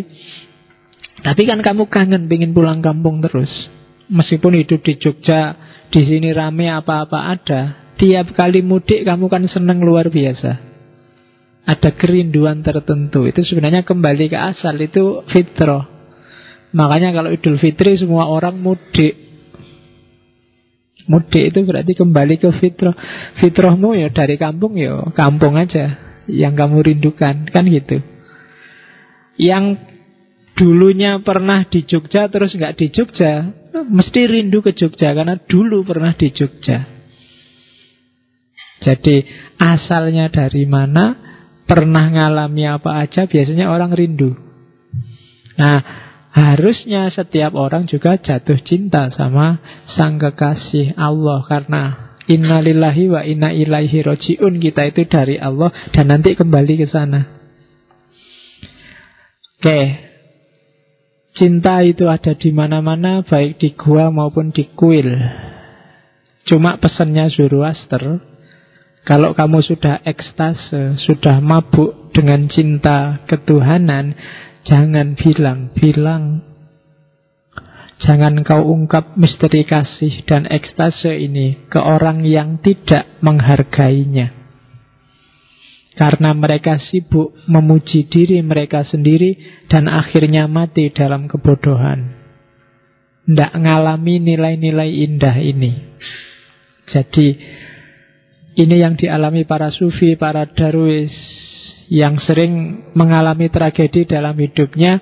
Tapi 1.26 1.42
kan 1.50 1.58
kamu 1.58 1.90
kangen 1.90 2.30
pengen 2.30 2.54
pulang 2.54 2.78
kampung 2.78 3.18
terus. 3.18 3.50
Meskipun 4.06 4.54
hidup 4.54 4.86
di 4.86 4.94
Jogja, 5.02 5.58
di 5.90 6.06
sini 6.06 6.30
rame 6.30 6.70
apa-apa 6.70 7.34
ada. 7.34 7.62
Tiap 7.98 8.38
kali 8.38 8.62
mudik 8.62 9.02
kamu 9.02 9.26
kan 9.26 9.42
senang 9.50 9.82
luar 9.82 10.14
biasa. 10.14 10.62
Ada 11.66 11.90
kerinduan 11.98 12.62
tertentu. 12.62 13.26
Itu 13.26 13.42
sebenarnya 13.42 13.82
kembali 13.82 14.30
ke 14.30 14.38
asal. 14.38 14.78
Itu 14.78 15.26
fitrah. 15.26 15.95
Makanya 16.76 17.16
kalau 17.16 17.32
Idul 17.32 17.56
Fitri 17.56 17.96
semua 17.96 18.28
orang 18.28 18.60
mudik. 18.60 19.16
Mudik 21.08 21.54
itu 21.54 21.64
berarti 21.64 21.96
kembali 21.96 22.36
ke 22.36 22.52
fitrah. 22.60 22.92
Fitrahmu 23.40 23.96
ya 23.96 24.12
dari 24.12 24.36
kampung 24.36 24.76
ya 24.76 25.08
kampung 25.16 25.56
aja. 25.56 25.96
Yang 26.28 26.52
kamu 26.52 26.76
rindukan. 26.84 27.48
Kan 27.48 27.64
gitu. 27.72 28.04
Yang 29.40 29.80
dulunya 30.56 31.20
pernah 31.20 31.64
di 31.68 31.84
Jogja 31.84 32.32
terus 32.32 32.56
nggak 32.56 32.80
di 32.80 32.88
Jogja, 32.88 33.52
mesti 33.76 34.24
rindu 34.24 34.64
ke 34.64 34.72
Jogja 34.72 35.12
karena 35.12 35.36
dulu 35.36 35.84
pernah 35.84 36.16
di 36.16 36.32
Jogja. 36.32 36.88
Jadi 38.80 39.24
asalnya 39.60 40.32
dari 40.32 40.64
mana, 40.64 41.16
pernah 41.68 42.08
ngalami 42.08 42.64
apa 42.68 43.04
aja, 43.04 43.28
biasanya 43.28 43.68
orang 43.68 43.92
rindu. 43.92 44.32
Nah, 45.56 46.05
harusnya 46.36 47.08
setiap 47.08 47.56
orang 47.56 47.88
juga 47.88 48.20
jatuh 48.20 48.60
cinta 48.60 49.08
sama 49.16 49.56
sang 49.96 50.20
kekasih 50.20 50.92
Allah 51.00 51.40
karena 51.48 51.82
innalillahi 52.28 53.08
wa 53.08 53.24
inna 53.24 53.56
ilaihi 53.56 54.04
rojiun 54.04 54.60
kita 54.60 54.92
itu 54.92 55.08
dari 55.08 55.40
Allah 55.40 55.72
dan 55.96 56.12
nanti 56.12 56.36
kembali 56.36 56.84
ke 56.84 56.86
sana. 56.92 57.24
Oke. 59.56 60.04
Cinta 61.36 61.84
itu 61.84 62.08
ada 62.08 62.32
di 62.32 62.48
mana-mana 62.48 63.20
baik 63.20 63.60
di 63.60 63.76
gua 63.76 64.08
maupun 64.08 64.52
di 64.52 64.68
kuil. 64.72 65.20
Cuma 66.48 66.80
pesannya 66.80 67.28
Zoroaster 67.28 68.24
kalau 69.06 69.38
kamu 69.38 69.62
sudah 69.62 70.02
ekstase, 70.02 70.98
sudah 71.06 71.38
mabuk 71.38 72.10
dengan 72.10 72.50
cinta 72.50 73.22
ketuhanan, 73.30 74.18
jangan 74.66 75.14
bilang-bilang. 75.14 76.42
Jangan 77.96 78.44
kau 78.44 78.60
ungkap 78.60 79.16
misteri 79.16 79.64
kasih 79.64 80.28
dan 80.28 80.44
ekstase 80.44 81.16
ini 81.16 81.64
ke 81.72 81.80
orang 81.80 82.28
yang 82.28 82.60
tidak 82.60 83.08
menghargainya. 83.24 84.36
Karena 85.96 86.36
mereka 86.36 86.76
sibuk 86.76 87.32
memuji 87.48 88.04
diri 88.04 88.44
mereka 88.44 88.84
sendiri 88.84 89.64
dan 89.72 89.88
akhirnya 89.88 90.44
mati 90.44 90.92
dalam 90.92 91.24
kebodohan. 91.24 92.12
Tidak 93.24 93.56
ngalami 93.56 94.20
nilai-nilai 94.20 94.92
indah 95.08 95.36
ini. 95.40 95.72
Jadi 96.92 97.28
ini 98.60 98.76
yang 98.76 99.00
dialami 99.00 99.48
para 99.48 99.72
sufi, 99.72 100.20
para 100.20 100.44
darwis 100.52 101.16
yang 101.86 102.18
sering 102.22 102.82
mengalami 102.98 103.46
tragedi 103.46 104.06
dalam 104.06 104.34
hidupnya 104.34 104.98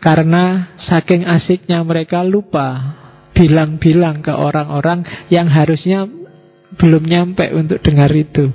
karena 0.00 0.74
saking 0.88 1.28
asiknya 1.28 1.84
mereka 1.84 2.24
lupa 2.24 2.98
bilang-bilang 3.36 4.24
ke 4.24 4.32
orang-orang 4.32 5.04
yang 5.28 5.48
harusnya 5.48 6.08
belum 6.76 7.04
nyampe 7.04 7.52
untuk 7.52 7.80
dengar 7.84 8.10
itu. 8.12 8.50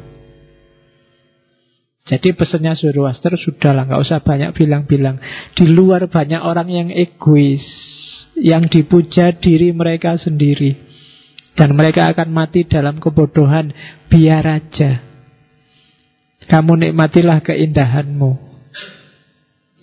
Jadi 2.08 2.32
pesannya 2.40 2.72
Zoroaster 2.80 3.36
sudahlah 3.36 3.84
nggak 3.84 4.04
usah 4.04 4.20
banyak 4.24 4.56
bilang-bilang. 4.56 5.20
Di 5.54 5.68
luar 5.68 6.08
banyak 6.08 6.40
orang 6.40 6.72
yang 6.72 6.88
egois, 6.88 7.64
yang 8.40 8.72
dipuja 8.72 9.36
diri 9.36 9.76
mereka 9.76 10.16
sendiri. 10.16 10.88
Dan 11.58 11.76
mereka 11.76 12.14
akan 12.14 12.30
mati 12.30 12.70
dalam 12.70 13.02
kebodohan 13.02 13.74
Biar 14.08 14.46
aja 14.46 15.07
Kamu 16.48 16.74
nikmatilah 16.80 17.44
keindahanmu. 17.44 18.32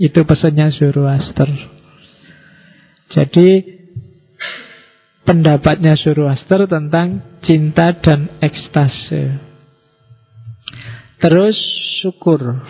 Itu 0.01 0.24
pesannya 0.27 0.74
Zoroaster. 0.74 1.49
Jadi 3.15 3.74
Pendapatnya 5.24 5.97
Zoroaster 5.97 6.69
tentang 6.69 7.41
cinta 7.41 7.97
dan 7.97 8.28
ekstase. 8.45 9.41
Terus 11.16 11.57
syukur. 12.05 12.61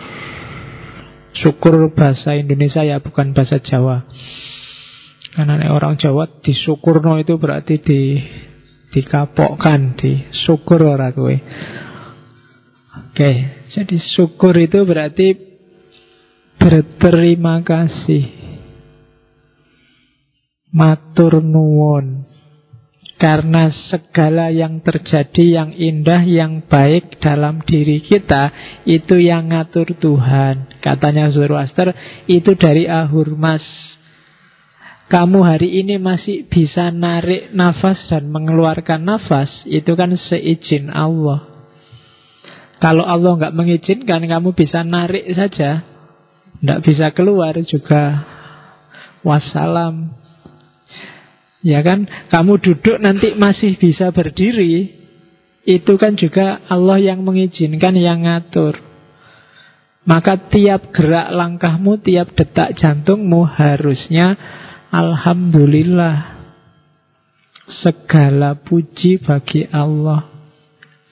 Syukur 1.35 1.91
bahasa 1.91 2.39
Indonesia 2.39 2.79
ya 2.87 3.03
bukan 3.03 3.35
bahasa 3.35 3.59
Jawa. 3.59 4.07
Karena 5.35 5.67
orang 5.67 5.99
Jawa 5.99 6.31
disyukurno 6.39 7.19
itu 7.19 7.35
berarti 7.35 7.75
di 7.83 8.23
dikapokkan, 8.95 9.99
syukur 10.47 10.79
ora 10.87 11.11
kowe. 11.11 11.35
Oke, 12.95 13.31
jadi 13.75 13.97
syukur 14.15 14.55
itu 14.55 14.87
berarti 14.87 15.35
berterima 16.55 17.59
kasih. 17.59 18.31
Matur 20.71 21.43
nuwun. 21.43 22.27
Karena 23.15 23.71
segala 23.87 24.51
yang 24.51 24.83
terjadi 24.83 25.63
yang 25.63 25.71
indah, 25.71 26.27
yang 26.27 26.67
baik 26.67 27.15
dalam 27.23 27.63
diri 27.63 28.03
kita 28.03 28.51
Itu 28.83 29.15
yang 29.23 29.55
ngatur 29.55 29.95
Tuhan 29.95 30.83
Katanya 30.83 31.31
Zoroaster 31.31 31.95
Itu 32.27 32.59
dari 32.59 32.91
ahurmas 32.91 33.63
kamu 35.05 35.45
hari 35.45 35.85
ini 35.85 36.01
masih 36.01 36.49
bisa 36.49 36.89
narik 36.89 37.53
nafas 37.53 38.09
dan 38.09 38.25
mengeluarkan 38.33 39.05
nafas, 39.05 39.53
itu 39.69 39.93
kan 39.93 40.17
seizin 40.17 40.89
Allah. 40.89 41.54
Kalau 42.83 43.07
Allah 43.07 43.39
nggak 43.39 43.55
mengizinkan, 43.55 44.21
kamu 44.27 44.51
bisa 44.51 44.83
narik 44.83 45.25
saja, 45.31 45.83
Tidak 46.59 46.79
bisa 46.81 47.11
keluar 47.11 47.55
juga 47.67 48.25
wassalam. 49.21 50.15
Ya 51.65 51.81
kan, 51.81 52.05
kamu 52.29 52.61
duduk 52.61 53.01
nanti 53.01 53.33
masih 53.33 53.75
bisa 53.81 54.13
berdiri, 54.13 54.93
itu 55.65 55.93
kan 55.97 56.13
juga 56.13 56.61
Allah 56.69 57.01
yang 57.01 57.25
mengizinkan, 57.25 57.97
yang 57.97 58.21
ngatur. 58.21 58.77
Maka 60.05 60.37
tiap 60.53 60.93
gerak 60.93 61.33
langkahmu, 61.33 61.97
tiap 62.05 62.37
detak 62.37 62.77
jantungmu 62.77 63.49
harusnya 63.49 64.37
Alhamdulillah. 64.93 66.37
Segala 67.81 68.61
puji 68.61 69.17
bagi 69.25 69.65
Allah. 69.73 70.34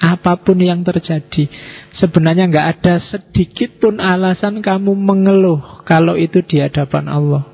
Apa 0.03 0.35
pun 0.43 0.59
yang 0.59 0.83
terjadi. 0.83 1.47
Sebenarnya 1.95 2.51
nggak 2.51 2.67
ada 2.75 2.99
sedikit 3.07 3.79
pun 3.79 4.03
alasan 4.03 4.59
kamu 4.59 4.91
mengeluh 4.99 5.87
kalau 5.87 6.19
itu 6.19 6.43
di 6.43 6.59
hadapan 6.59 7.07
Allah. 7.07 7.47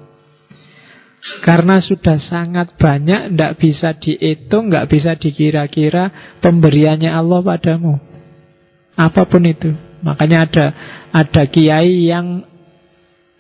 Karena 1.45 1.77
sudah 1.77 2.17
sangat 2.25 2.73
banyak, 2.81 3.35
tidak 3.37 3.53
bisa 3.61 3.93
dihitung, 4.01 4.73
nggak 4.73 4.89
bisa 4.89 5.13
dikira-kira 5.13 6.35
pemberiannya 6.41 7.13
Allah 7.13 7.39
padamu. 7.45 8.01
Apa 8.97 9.29
pun 9.29 9.45
itu. 9.45 9.69
Makanya 10.01 10.49
ada 10.49 10.65
ada 11.13 11.43
kiai 11.45 12.09
yang 12.09 12.47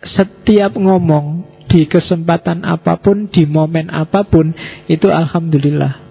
setiap 0.05 0.77
ngomong 0.77 1.49
di 1.65 1.89
kesempatan 1.89 2.61
apa 2.61 2.99
pun, 3.01 3.25
di 3.31 3.49
momen 3.49 3.89
apa 3.89 4.21
pun, 4.27 4.53
itu 4.85 5.07
alhamdulillah. 5.09 6.08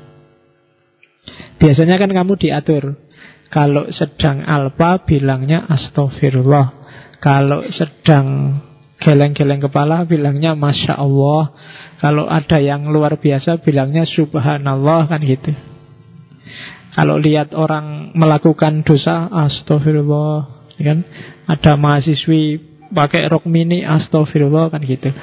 Biasanya 1.58 1.98
kan 1.98 2.10
kamu 2.14 2.38
diatur. 2.38 2.96
Kalau 3.48 3.88
sedang 3.90 4.44
alpa 4.44 5.02
bilangnya 5.02 5.64
astagfirullah. 5.66 6.78
Kalau 7.18 7.66
sedang 7.74 8.58
Geleng-geleng 8.98 9.62
kepala 9.62 10.02
bilangnya 10.10 10.58
Masya 10.58 10.98
Allah 10.98 11.54
Kalau 12.02 12.26
ada 12.26 12.58
yang 12.58 12.90
luar 12.90 13.22
biasa 13.22 13.62
bilangnya 13.62 14.02
Subhanallah 14.02 15.06
kan 15.06 15.22
gitu 15.22 15.54
Kalau 16.98 17.14
lihat 17.14 17.54
orang 17.54 18.10
melakukan 18.18 18.82
dosa 18.82 19.30
Astagfirullah 19.30 20.66
kan? 20.82 21.06
Ada 21.46 21.78
mahasiswi 21.78 22.58
pakai 22.90 23.30
rok 23.30 23.46
mini 23.46 23.86
Astagfirullah 23.86 24.74
kan 24.74 24.82
gitu 24.82 25.14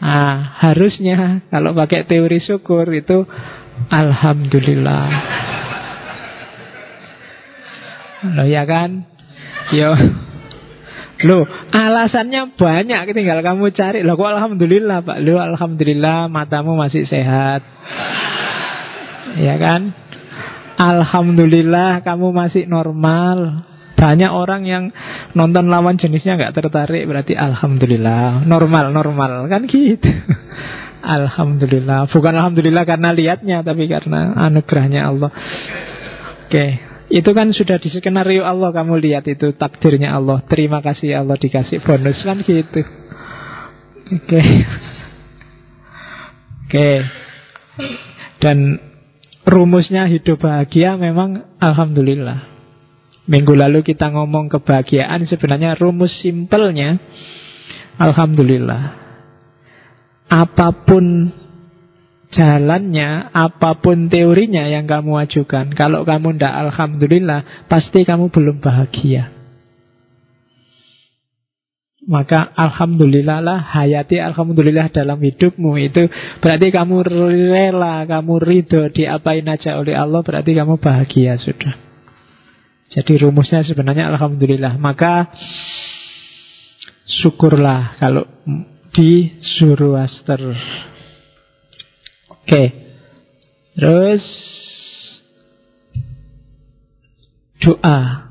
Nah, 0.00 0.56
harusnya 0.64 1.44
kalau 1.52 1.76
pakai 1.76 2.08
teori 2.08 2.40
syukur 2.40 2.88
itu 2.88 3.28
Alhamdulillah. 3.92 5.08
Loh 8.20 8.46
ya 8.48 8.68
kan? 8.68 9.08
Yo. 9.72 9.96
Loh, 11.20 11.44
alasannya 11.72 12.56
banyak 12.56 13.12
tinggal 13.12 13.44
kamu 13.44 13.76
cari. 13.76 14.00
Loh, 14.00 14.16
alhamdulillah, 14.16 15.04
Pak. 15.04 15.20
Loh, 15.20 15.36
alhamdulillah 15.36 16.32
matamu 16.32 16.80
masih 16.80 17.04
sehat. 17.04 17.60
Ya 19.36 19.60
kan? 19.60 19.92
Alhamdulillah 20.80 22.00
kamu 22.00 22.32
masih 22.32 22.64
normal. 22.64 23.68
Banyak 24.00 24.32
orang 24.32 24.64
yang 24.64 24.84
nonton 25.36 25.68
lawan 25.68 26.00
jenisnya 26.00 26.40
nggak 26.40 26.56
tertarik 26.56 27.04
berarti 27.04 27.36
alhamdulillah 27.36 28.48
normal 28.48 28.96
normal 28.96 29.44
kan 29.52 29.68
gitu. 29.68 30.08
Alhamdulillah 31.00 32.08
bukan 32.12 32.32
alhamdulillah 32.32 32.84
karena 32.84 33.12
lihatnya 33.12 33.60
tapi 33.60 33.88
karena 33.92 34.36
anugerahnya 34.36 35.08
Allah. 35.08 35.32
Oke, 36.48 36.80
itu 37.10 37.30
kan 37.34 37.50
sudah 37.50 37.82
di 37.82 37.90
skenario 37.90 38.46
Allah 38.46 38.70
kamu 38.70 39.02
lihat 39.02 39.26
itu 39.26 39.50
takdirnya 39.58 40.14
Allah. 40.14 40.46
Terima 40.46 40.78
kasih 40.78 41.18
Allah 41.18 41.34
dikasih 41.34 41.82
bonus 41.82 42.22
kan 42.22 42.38
gitu. 42.46 42.82
Oke. 44.14 44.42
Oke. 46.70 46.90
Dan 48.38 48.78
rumusnya 49.42 50.06
hidup 50.06 50.38
bahagia 50.38 50.94
memang 50.94 51.58
alhamdulillah. 51.58 52.46
Minggu 53.26 53.58
lalu 53.58 53.82
kita 53.82 54.14
ngomong 54.14 54.46
kebahagiaan 54.46 55.26
sebenarnya 55.26 55.74
rumus 55.82 56.14
simpelnya 56.22 56.98
alhamdulillah. 57.98 58.98
Apa 60.30 60.86
pun 60.86 61.34
jalannya, 62.30 63.34
apa 63.34 63.78
pun 63.82 64.06
teorinya 64.06 64.66
yang 64.70 64.86
kamu 64.86 65.26
ajukan, 65.26 65.74
kalau 65.74 66.06
kamu 66.06 66.38
tidak 66.38 66.54
alhamdulillah, 66.70 67.66
pasti 67.66 68.06
kamu 68.06 68.30
belum 68.30 68.62
bahagia. 68.62 69.34
Maka 72.10 72.48
alhamdulillah 72.56 73.44
lah 73.44 73.60
hayati 73.60 74.18
alhamdulillah 74.18 74.88
dalam 74.90 75.20
hidupmu 75.20 75.76
itu 75.78 76.08
berarti 76.40 76.72
kamu 76.72 77.06
rela, 77.06 78.08
kamu 78.08 78.40
ridho 78.40 78.88
diapain 78.90 79.44
aja 79.44 79.76
oleh 79.76 79.94
Allah 79.94 80.24
berarti 80.24 80.56
kamu 80.56 80.80
bahagia 80.80 81.36
sudah. 81.38 81.76
Jadi 82.90 83.22
rumusnya 83.22 83.62
sebenarnya 83.62 84.10
alhamdulillah. 84.10 84.74
Maka 84.80 85.30
syukurlah 87.22 88.00
kalau 88.02 88.26
di 88.90 89.30
Zoroaster. 89.60 90.40
Oke. 92.44 92.64
Terus 93.76 94.24
doa. 97.60 98.30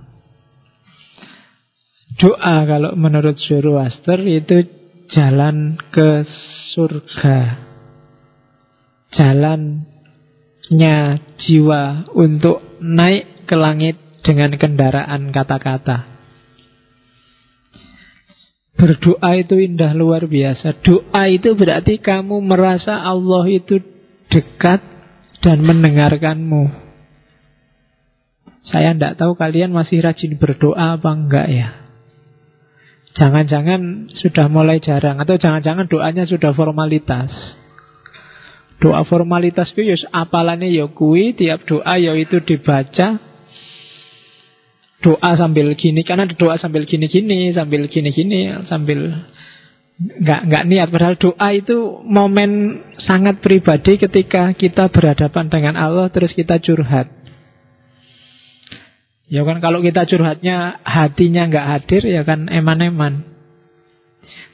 Doa 2.20 2.56
kalau 2.68 3.00
menurut 3.00 3.40
Zoroaster 3.40 4.20
itu 4.28 4.68
jalan 5.16 5.80
ke 5.90 6.28
surga. 6.76 7.64
Jalannya 9.16 10.98
jiwa 11.40 12.12
untuk 12.14 12.62
naik 12.84 13.48
ke 13.50 13.56
langit 13.56 13.98
dengan 14.22 14.54
kendaraan 14.60 15.32
kata-kata. 15.32 16.06
Berdoa 18.80 19.36
itu 19.36 19.60
indah 19.60 19.92
luar 19.92 20.24
biasa. 20.24 20.80
Doa 20.84 21.28
itu 21.28 21.52
berarti 21.52 22.00
kamu 22.00 22.40
merasa 22.40 22.96
Allah 23.04 23.44
itu 23.52 23.80
dekat 24.30 24.82
dan 25.42 25.66
mendengarkanmu. 25.66 26.90
Saya 28.70 28.94
tidak 28.94 29.18
tahu 29.18 29.34
kalian 29.34 29.74
masih 29.74 30.06
rajin 30.06 30.38
berdoa 30.38 31.02
apa 31.02 31.10
enggak 31.10 31.48
ya. 31.50 31.70
Jangan-jangan 33.18 34.14
sudah 34.22 34.46
mulai 34.48 34.78
jarang 34.78 35.18
atau 35.18 35.36
jangan-jangan 35.42 35.90
doanya 35.90 36.30
sudah 36.30 36.54
formalitas. 36.54 37.34
Doa 38.80 39.04
formalitas 39.04 39.74
itu 39.76 39.92
ya 39.92 39.98
apalane 40.16 40.72
ya 40.72 40.88
kui, 40.88 41.36
tiap 41.36 41.68
doa 41.68 42.00
ya 42.00 42.16
itu 42.16 42.40
dibaca. 42.40 43.20
Doa 45.00 45.32
sambil 45.40 45.74
gini, 45.80 46.04
karena 46.04 46.28
doa 46.28 46.60
sambil 46.60 46.84
gini-gini, 46.84 47.56
sambil 47.56 47.88
gini-gini, 47.88 48.68
sambil 48.68 49.26
nggak 50.00 50.42
nggak 50.48 50.64
niat. 50.66 50.88
Padahal 50.90 51.20
doa 51.20 51.48
itu 51.52 52.00
momen 52.08 52.82
sangat 53.04 53.44
pribadi 53.44 54.00
ketika 54.00 54.56
kita 54.56 54.88
berhadapan 54.88 55.52
dengan 55.52 55.76
Allah 55.76 56.08
terus 56.08 56.32
kita 56.32 56.58
curhat. 56.64 57.12
Ya 59.30 59.46
kan 59.46 59.62
kalau 59.62 59.86
kita 59.86 60.10
curhatnya 60.10 60.82
hatinya 60.82 61.46
nggak 61.46 61.68
hadir 61.68 62.02
ya 62.08 62.26
kan 62.26 62.50
eman-eman. 62.50 63.28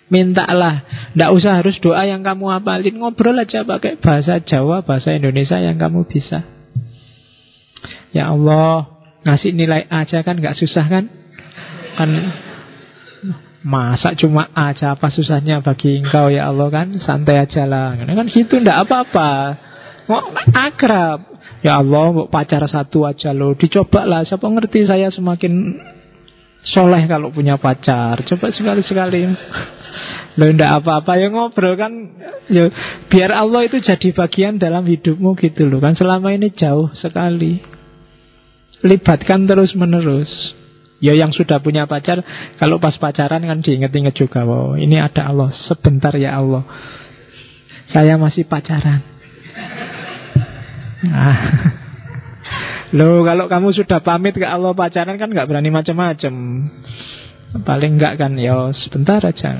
Mintalah. 0.05 0.85
Nggak 1.17 1.31
usah 1.33 1.63
harus 1.63 1.77
doa 1.81 2.03
yang 2.05 2.21
kamu 2.21 2.61
apalin. 2.61 2.99
Ngobrol 2.99 3.39
aja 3.41 3.65
pakai 3.65 3.97
bahasa 3.97 4.43
Jawa 4.43 4.85
bahasa 4.85 5.15
Indonesia 5.15 5.57
yang 5.57 5.79
kamu 5.79 6.05
bisa. 6.05 6.45
Ya 8.11 8.33
Allah 8.33 8.89
ngasih 9.25 9.55
nilai 9.55 9.89
aja 9.89 10.21
kan 10.21 10.37
nggak 10.37 10.59
susah 10.59 10.85
kan? 10.85 11.09
Kan 11.95 12.09
Masa 13.65 14.13
cuma 14.13 14.45
aja 14.53 14.93
apa 14.93 15.09
susahnya 15.09 15.57
bagi 15.65 15.97
engkau 15.97 16.29
ya 16.29 16.53
Allah 16.53 16.69
kan? 16.69 17.01
Santai 17.01 17.41
aja 17.41 17.65
lah. 17.65 17.97
Kan 17.97 18.29
gitu 18.29 18.61
ndak 18.61 18.85
apa-apa. 18.85 19.57
Mau 20.05 20.21
akrab? 20.53 21.33
Ya 21.65 21.81
Allah 21.81 22.29
pacar 22.29 22.61
satu 22.69 23.09
aja 23.09 23.33
loh. 23.33 23.57
Dicoba 23.57 24.05
lah 24.05 24.21
Siapa 24.21 24.45
ngerti 24.45 24.85
saya 24.85 25.09
semakin 25.09 25.81
Soleh 26.61 27.09
kalau 27.09 27.33
punya 27.33 27.57
pacar? 27.57 28.21
Coba 28.29 28.53
sekali-sekali. 28.53 29.33
Loh 30.37 30.49
ndak 30.53 30.85
apa-apa. 30.85 31.17
Ya 31.17 31.33
ngobrol 31.33 31.73
kan 31.73 31.93
ya, 32.53 32.69
Biar 33.09 33.33
Allah 33.33 33.65
itu 33.65 33.81
jadi 33.81 34.13
bagian 34.13 34.61
dalam 34.61 34.85
hidupmu 34.85 35.33
gitu 35.41 35.65
loh 35.65 35.81
Kan? 35.81 35.97
Selama 35.97 36.37
ini 36.37 36.53
jauh 36.53 36.93
sekali. 37.01 37.65
Libatkan 38.85 39.49
terus 39.49 39.73
menerus 39.73 40.29
Ya 41.03 41.11
yang 41.11 41.35
sudah 41.35 41.59
punya 41.59 41.85
pacar, 41.91 42.23
kalau 42.55 42.79
pas 42.79 42.95
pacaran 42.95 43.43
kan 43.43 43.59
diinget-inget 43.59 44.15
juga, 44.15 44.47
wow, 44.47 44.79
ini 44.79 44.95
ada 44.95 45.27
Allah, 45.27 45.51
sebentar 45.67 46.15
ya 46.15 46.39
Allah. 46.39 46.63
Saya 47.91 48.15
masih 48.15 48.47
pacaran. 48.47 49.03
Nah. 51.05 51.37
Loh, 52.95 53.25
kalau 53.27 53.51
kamu 53.51 53.75
sudah 53.75 53.99
pamit 53.99 54.37
ke 54.37 54.45
Allah 54.45 54.71
pacaran 54.71 55.19
kan 55.19 55.27
nggak 55.27 55.49
berani 55.51 55.67
macam-macam. 55.73 56.33
Paling 57.65 57.91
enggak 57.99 58.15
kan 58.19 58.39
ya 58.39 58.71
sebentar 58.71 59.19
aja. 59.19 59.51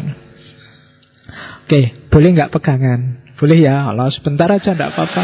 Oke, 1.66 2.08
boleh 2.12 2.30
enggak 2.32 2.54
pegangan? 2.54 3.26
Boleh 3.36 3.60
ya, 3.60 3.92
Allah 3.92 4.08
sebentar 4.14 4.48
aja 4.48 4.72
enggak 4.72 4.94
apa-apa. 4.96 5.24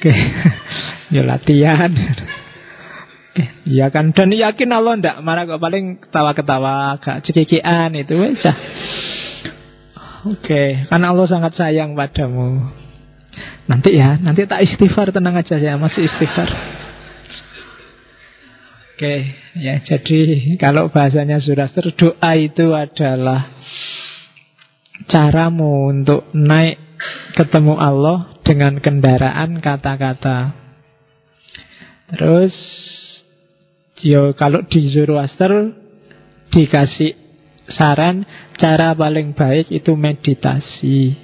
Oke, 0.00 0.12
ya 1.14 1.22
latihan. 1.26 1.92
Oke, 3.34 3.50
ya 3.66 3.90
kan 3.90 4.14
dan 4.14 4.30
yakin 4.30 4.70
Allah 4.70 4.94
enggak 4.94 5.18
marah 5.26 5.42
kok 5.42 5.58
paling 5.58 5.98
ketawa-ketawa, 5.98 6.94
agak 6.94 7.26
cekikian 7.26 7.90
itu 7.98 8.14
aja. 8.14 8.54
Oke, 10.30 10.86
karena 10.86 11.10
Allah 11.10 11.26
sangat 11.26 11.58
sayang 11.58 11.98
padamu. 11.98 12.62
Nanti 13.66 13.90
ya, 13.98 14.22
nanti 14.22 14.46
tak 14.46 14.62
istighfar 14.62 15.10
tenang 15.10 15.34
aja 15.34 15.58
ya, 15.58 15.74
masih 15.74 16.06
istighfar. 16.06 16.46
Oke, 18.94 19.34
ya 19.58 19.82
jadi 19.82 20.54
kalau 20.62 20.86
bahasanya 20.94 21.42
sudah 21.42 21.66
doa 21.74 22.32
itu 22.38 22.70
adalah 22.70 23.50
caramu 25.10 25.90
untuk 25.90 26.30
naik 26.30 26.78
ketemu 27.34 27.74
Allah 27.82 28.38
dengan 28.46 28.78
kendaraan 28.78 29.58
kata-kata. 29.58 30.54
Terus, 32.14 32.54
yo 34.04 34.36
kalau 34.36 34.62
di 34.68 34.92
Zoroaster 34.92 35.72
dikasih 36.52 37.16
saran 37.72 38.28
cara 38.60 38.92
paling 38.92 39.32
baik 39.32 39.72
itu 39.72 39.96
meditasi. 39.96 41.16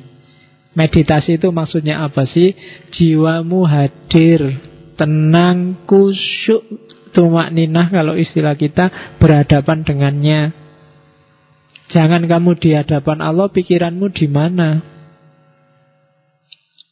Meditasi 0.72 1.36
itu 1.36 1.52
maksudnya 1.52 2.06
apa 2.06 2.24
sih? 2.30 2.54
Jiwamu 2.94 3.66
hadir, 3.66 4.54
tenang, 4.96 5.84
kusyuk, 5.84 6.62
Tumak 7.10 7.50
ninah 7.50 7.90
kalau 7.90 8.14
istilah 8.14 8.54
kita 8.54 9.18
berhadapan 9.18 9.82
dengannya. 9.82 10.54
Jangan 11.90 12.22
kamu 12.30 12.54
di 12.62 12.70
hadapan 12.78 13.18
Allah, 13.18 13.50
pikiranmu 13.50 14.14
di 14.14 14.30
mana? 14.30 14.78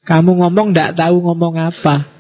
Kamu 0.03 0.43
ngomong 0.43 0.75
tidak 0.75 0.99
tahu 0.99 1.23
ngomong 1.23 1.55
apa. 1.55 2.18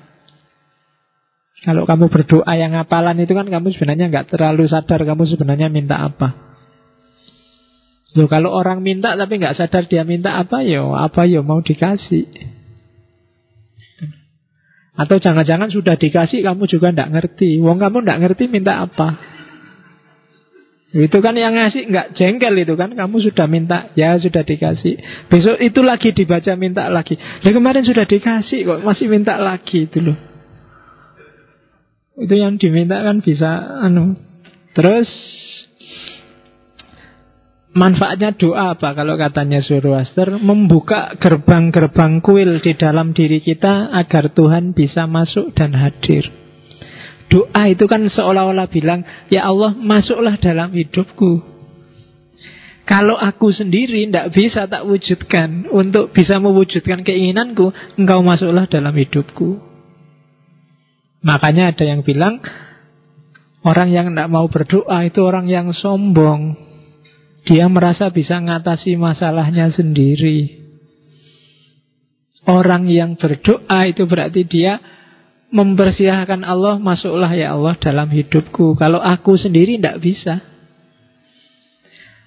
Kalau 1.58 1.82
kamu 1.90 2.06
berdoa 2.06 2.52
yang 2.54 2.70
ngapalan 2.70 3.18
itu 3.18 3.34
kan 3.34 3.50
kamu 3.50 3.74
sebenarnya 3.74 4.06
nggak 4.10 4.30
terlalu 4.30 4.70
sadar 4.70 5.02
kamu 5.02 5.26
sebenarnya 5.26 5.66
minta 5.66 5.98
apa. 5.98 6.48
Loh, 8.14 8.30
kalau 8.30 8.54
orang 8.54 8.80
minta 8.80 9.18
tapi 9.18 9.42
nggak 9.42 9.58
sadar 9.58 9.90
dia 9.90 10.06
minta 10.06 10.38
apa 10.38 10.62
yo, 10.62 10.94
apa 10.94 11.26
yo 11.26 11.42
mau 11.42 11.58
dikasih. 11.58 12.30
Atau 14.98 15.22
jangan-jangan 15.22 15.70
sudah 15.70 15.94
dikasih 15.94 16.42
kamu 16.42 16.66
juga 16.66 16.90
tidak 16.90 17.10
ngerti. 17.14 17.62
Wong 17.62 17.78
kamu 17.78 18.02
tidak 18.02 18.18
ngerti 18.26 18.44
minta 18.50 18.82
apa. 18.82 19.18
Itu 20.88 21.20
kan 21.20 21.36
yang 21.36 21.52
ngasih 21.52 21.84
nggak 21.86 22.16
jengkel 22.16 22.54
itu 22.64 22.74
kan 22.74 22.96
kamu 22.96 23.20
sudah 23.20 23.46
minta 23.46 23.92
ya 23.94 24.16
sudah 24.18 24.42
dikasih. 24.42 24.98
Besok 25.30 25.60
itu 25.60 25.84
lagi 25.86 26.10
dibaca 26.10 26.56
minta 26.58 26.90
lagi. 26.90 27.14
Ya 27.44 27.50
kemarin 27.54 27.84
sudah 27.86 28.08
dikasih 28.08 28.66
kok 28.66 28.80
masih 28.82 29.06
minta 29.06 29.36
lagi 29.38 29.86
itu 29.86 30.00
loh. 30.00 30.18
Itu 32.18 32.34
yang 32.34 32.58
diminta 32.58 32.98
kan 32.98 33.22
bisa 33.22 33.80
anu. 33.86 34.18
Terus 34.74 35.06
Manfaatnya 37.78 38.34
doa 38.34 38.74
apa 38.74 38.90
kalau 38.90 39.14
katanya 39.14 39.62
Zoroaster? 39.62 40.34
Membuka 40.40 41.14
gerbang-gerbang 41.14 42.18
kuil 42.18 42.58
di 42.58 42.74
dalam 42.74 43.14
diri 43.14 43.38
kita 43.38 43.94
agar 43.94 44.34
Tuhan 44.34 44.74
bisa 44.74 45.06
masuk 45.06 45.54
dan 45.54 45.78
hadir. 45.78 46.26
Doa 47.30 47.70
itu 47.70 47.84
kan 47.86 48.02
seolah-olah 48.08 48.66
bilang, 48.66 49.06
Ya 49.30 49.46
Allah 49.46 49.78
masuklah 49.78 50.40
dalam 50.42 50.74
hidupku. 50.74 51.44
Kalau 52.88 53.14
aku 53.14 53.52
sendiri 53.52 54.08
tidak 54.08 54.32
bisa 54.32 54.64
tak 54.64 54.88
wujudkan 54.88 55.68
Untuk 55.68 56.08
bisa 56.16 56.40
mewujudkan 56.40 57.04
keinginanku 57.04 57.68
Engkau 58.00 58.24
masuklah 58.24 58.64
dalam 58.64 58.96
hidupku 58.96 59.67
Makanya 61.22 61.74
ada 61.74 61.84
yang 61.84 62.06
bilang 62.06 62.40
Orang 63.66 63.90
yang 63.90 64.14
tidak 64.14 64.30
mau 64.30 64.46
berdoa 64.46 65.02
itu 65.02 65.18
orang 65.26 65.50
yang 65.50 65.74
sombong 65.74 66.68
dia 67.48 67.64
merasa 67.64 68.12
bisa 68.12 68.36
ngatasi 68.36 69.00
masalahnya 69.00 69.72
sendiri. 69.72 70.68
Orang 72.44 72.92
yang 72.92 73.16
berdoa 73.16 73.88
itu 73.88 74.04
berarti 74.04 74.44
dia 74.44 74.76
mempersilahkan 75.48 76.44
Allah 76.44 76.76
masuklah 76.76 77.32
ya 77.32 77.56
Allah 77.56 77.72
dalam 77.80 78.12
hidupku. 78.12 78.76
Kalau 78.76 79.00
aku 79.00 79.40
sendiri 79.40 79.80
tidak 79.80 80.04
bisa. 80.04 80.44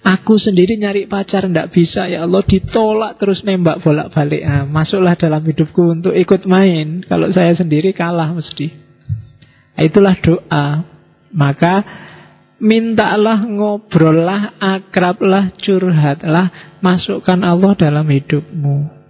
Aku 0.02 0.34
sendiri 0.34 0.74
nyari 0.82 1.06
pacar 1.06 1.46
tidak 1.46 1.70
bisa 1.70 2.10
ya 2.10 2.26
Allah 2.26 2.42
ditolak 2.42 3.22
terus 3.22 3.46
nembak 3.46 3.86
bolak-balik. 3.86 4.42
Nah, 4.42 4.66
masuklah 4.66 5.14
dalam 5.14 5.46
hidupku 5.46 6.02
untuk 6.02 6.14
ikut 6.14 6.42
main. 6.50 7.06
Kalau 7.06 7.30
saya 7.30 7.54
sendiri 7.54 7.94
kalah 7.94 8.34
mesti. 8.34 8.66
Nah, 9.78 9.82
itulah 9.86 10.18
doa. 10.18 10.66
Maka 11.32 11.86
Mintalah, 12.62 13.42
ngobrollah, 13.42 14.54
akrablah, 14.62 15.50
curhatlah, 15.58 16.78
masukkan 16.78 17.42
Allah 17.42 17.74
dalam 17.74 18.06
hidupmu. 18.06 19.01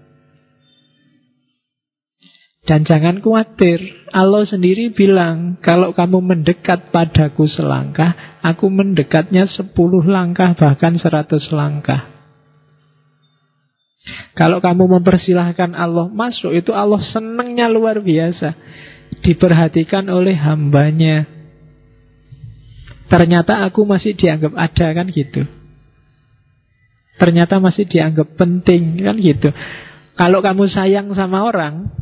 Dan 2.62 2.86
jangan 2.86 3.18
khawatir, 3.18 4.06
Allah 4.14 4.47
sendiri 4.47 4.94
bilang, 4.94 5.59
kalau 5.59 5.90
kamu 5.90 6.22
mendekat 6.22 6.94
padaku 6.94 7.51
selangkah, 7.51 8.39
aku 8.39 8.70
mendekatnya 8.70 9.51
sepuluh 9.51 10.06
langkah, 10.06 10.55
bahkan 10.55 10.94
seratus 10.94 11.51
langkah. 11.51 12.06
Kalau 14.39 14.62
kamu 14.62 14.98
mempersilahkan 14.98 15.74
Allah 15.74 16.06
masuk, 16.06 16.55
itu 16.55 16.70
Allah 16.70 17.02
senangnya 17.10 17.66
luar 17.66 17.98
biasa. 17.98 18.55
Diperhatikan 19.26 20.06
oleh 20.06 20.39
hambanya. 20.39 21.26
Ternyata 23.10 23.66
aku 23.66 23.82
masih 23.84 24.14
dianggap 24.14 24.55
ada 24.55 24.86
kan 24.97 25.06
gitu. 25.10 25.44
Ternyata 27.18 27.59
masih 27.59 27.90
dianggap 27.90 28.39
penting 28.39 29.02
kan 29.02 29.18
gitu. 29.18 29.51
Kalau 30.16 30.40
kamu 30.40 30.70
sayang 30.70 31.12
sama 31.12 31.44
orang 31.44 31.93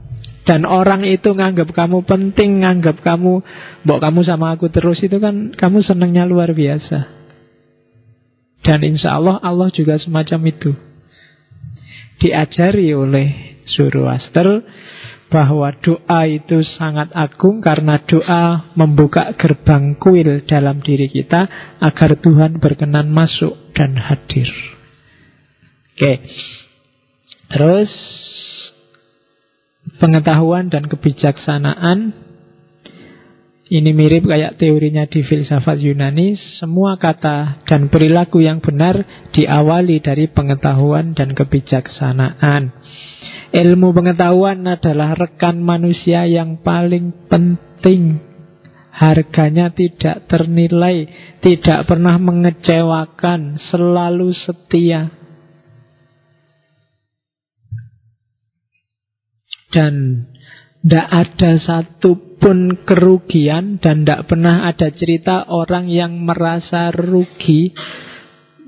dan 0.49 0.65
orang 0.65 1.05
itu 1.05 1.37
nganggap 1.37 1.69
kamu 1.77 2.05
penting, 2.09 2.65
nganggap 2.65 3.05
kamu, 3.05 3.45
mbok 3.85 4.01
kamu 4.01 4.21
sama 4.25 4.57
aku 4.57 4.73
terus 4.73 4.99
itu 5.05 5.21
kan 5.21 5.53
kamu 5.53 5.85
senangnya 5.85 6.25
luar 6.25 6.57
biasa. 6.57 7.21
Dan 8.61 8.85
insya 8.85 9.17
Allah 9.17 9.41
Allah 9.41 9.69
juga 9.73 9.97
semacam 10.01 10.41
itu. 10.49 10.73
Diajari 12.21 12.93
oleh 12.93 13.57
Zoroaster 13.65 14.61
bahwa 15.31 15.73
doa 15.81 16.21
itu 16.27 16.61
sangat 16.77 17.09
agung 17.15 17.63
karena 17.63 18.03
doa 18.05 18.75
membuka 18.75 19.33
gerbang 19.39 19.97
kuil 19.97 20.45
dalam 20.45 20.83
diri 20.83 21.07
kita 21.09 21.77
agar 21.81 22.19
Tuhan 22.19 22.59
berkenan 22.59 23.09
masuk 23.09 23.73
dan 23.73 23.97
hadir. 23.97 24.51
Oke. 25.95 26.13
Terus 27.51 27.91
pengetahuan 30.01 30.73
dan 30.73 30.89
kebijaksanaan 30.89 32.31
ini 33.71 33.95
mirip 33.95 34.27
kayak 34.27 34.59
teorinya 34.59 35.07
di 35.07 35.23
filsafat 35.23 35.79
Yunani, 35.79 36.35
semua 36.59 36.99
kata 36.99 37.63
dan 37.71 37.87
perilaku 37.87 38.43
yang 38.43 38.59
benar 38.59 39.07
diawali 39.31 40.03
dari 40.03 40.27
pengetahuan 40.27 41.15
dan 41.15 41.39
kebijaksanaan. 41.39 42.75
Ilmu 43.55 43.95
pengetahuan 43.95 44.67
adalah 44.67 45.15
rekan 45.15 45.63
manusia 45.63 46.27
yang 46.27 46.59
paling 46.67 47.31
penting. 47.31 48.19
Harganya 48.91 49.71
tidak 49.71 50.27
ternilai, 50.27 51.07
tidak 51.39 51.87
pernah 51.87 52.19
mengecewakan, 52.19 53.55
selalu 53.71 54.35
setia. 54.35 55.15
Dan 59.71 60.27
tidak 60.81 61.07
ada 61.13 61.51
satupun 61.61 62.89
kerugian 62.89 63.77
dan 63.85 64.03
tidak 64.03 64.33
pernah 64.33 64.65
ada 64.65 64.89
cerita 64.91 65.45
orang 65.45 65.93
yang 65.93 66.25
merasa 66.25 66.89
rugi, 66.89 67.77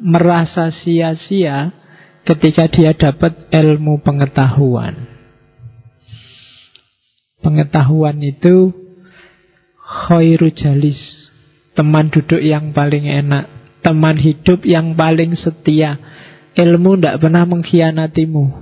merasa 0.03 0.69
sia-sia 0.85 1.73
ketika 2.29 2.69
dia 2.69 2.93
dapat 2.95 3.49
ilmu 3.51 4.05
pengetahuan. 4.05 5.09
Pengetahuan 7.43 8.23
itu 8.23 8.70
khairu 9.83 10.55
jalis, 10.55 11.01
teman 11.74 12.12
duduk 12.15 12.39
yang 12.39 12.70
paling 12.70 13.11
enak, 13.11 13.51
teman 13.83 14.15
hidup 14.20 14.62
yang 14.62 14.95
paling 14.95 15.35
setia. 15.35 15.99
Ilmu 16.53 17.01
tidak 17.01 17.24
pernah 17.24 17.49
mengkhianatimu. 17.49 18.62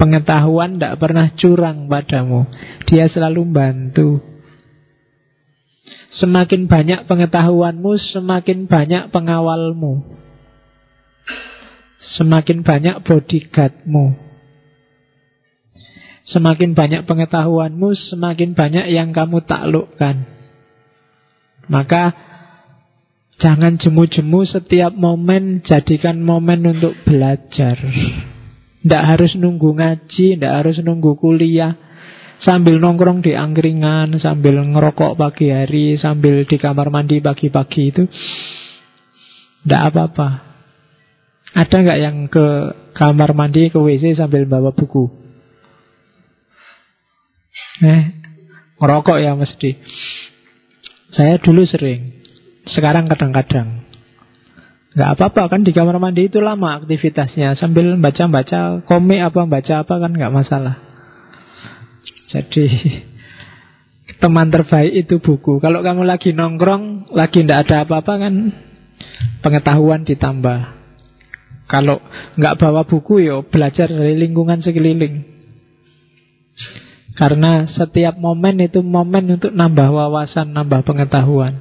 Pengetahuan 0.00 0.80
tidak 0.80 0.98
pernah 0.98 1.26
curang 1.36 1.86
padamu. 1.86 2.48
Dia 2.88 3.06
selalu 3.12 3.42
bantu. 3.52 4.08
Semakin 6.16 6.68
banyak 6.68 7.08
pengetahuanmu, 7.08 7.92
semakin 8.12 8.68
banyak 8.68 9.12
pengawalmu. 9.12 10.04
Semakin 12.16 12.60
banyak 12.60 13.00
bodyguardmu. 13.04 14.32
Semakin 16.28 16.72
banyak 16.72 17.02
pengetahuanmu, 17.04 17.88
semakin 18.12 18.56
banyak 18.56 18.86
yang 18.92 19.12
kamu 19.12 19.44
taklukkan. 19.44 20.24
Maka 21.68 22.12
jangan 23.40 23.76
jemu-jemu 23.80 24.40
setiap 24.48 24.92
momen 24.94 25.64
jadikan 25.66 26.20
momen 26.22 26.62
untuk 26.68 26.94
belajar. 27.04 27.76
Tidak 28.82 29.02
harus 29.02 29.38
nunggu 29.38 29.78
ngaji, 29.78 30.38
tidak 30.38 30.52
harus 30.52 30.82
nunggu 30.82 31.14
kuliah. 31.14 31.78
Sambil 32.42 32.82
nongkrong 32.82 33.22
di 33.22 33.38
angkringan, 33.38 34.18
sambil 34.18 34.58
ngerokok 34.58 35.14
pagi 35.14 35.54
hari, 35.54 35.94
sambil 36.02 36.42
di 36.42 36.56
kamar 36.58 36.90
mandi 36.90 37.22
pagi-pagi 37.22 37.82
itu. 37.94 38.02
Tidak 39.62 39.82
apa-apa. 39.94 40.28
Ada 41.54 41.76
nggak 41.78 42.00
yang 42.02 42.16
ke 42.26 42.46
kamar 42.98 43.30
mandi, 43.38 43.70
ke 43.70 43.78
WC 43.78 44.18
sambil 44.18 44.50
bawa 44.50 44.74
buku? 44.74 45.06
Eh, 47.86 48.02
ngerokok 48.82 49.18
ya 49.22 49.38
mesti. 49.38 49.78
Saya 51.14 51.38
dulu 51.38 51.62
sering. 51.62 52.24
Sekarang 52.66 53.06
kadang-kadang. 53.06 53.81
Nggak 54.92 55.10
apa-apa 55.16 55.42
kan 55.48 55.60
di 55.64 55.72
kamar 55.72 55.96
mandi 55.96 56.28
itu 56.28 56.36
lama 56.44 56.84
aktivitasnya. 56.84 57.56
Sambil 57.56 57.96
baca-baca 57.96 58.84
komik 58.84 59.24
apa 59.24 59.48
baca 59.48 59.74
apa 59.80 59.94
kan 59.96 60.12
nggak 60.12 60.34
masalah. 60.34 60.76
Jadi 62.28 62.68
teman 64.22 64.52
terbaik 64.52 64.92
itu 64.92 65.16
buku. 65.24 65.64
Kalau 65.64 65.80
kamu 65.80 66.04
lagi 66.04 66.36
nongkrong, 66.36 67.08
lagi 67.16 67.40
tidak 67.40 67.68
ada 67.68 67.88
apa-apa 67.88 68.12
kan 68.20 68.34
pengetahuan 69.40 70.04
ditambah. 70.04 70.60
Kalau 71.72 72.04
nggak 72.36 72.60
bawa 72.60 72.84
buku 72.84 73.24
yo 73.24 73.48
belajar 73.48 73.88
dari 73.88 74.20
lingkungan 74.20 74.60
sekeliling. 74.60 75.24
Karena 77.16 77.64
setiap 77.68 78.20
momen 78.20 78.60
itu 78.60 78.84
momen 78.84 79.40
untuk 79.40 79.56
nambah 79.56 79.88
wawasan, 79.88 80.52
nambah 80.52 80.84
pengetahuan. 80.84 81.60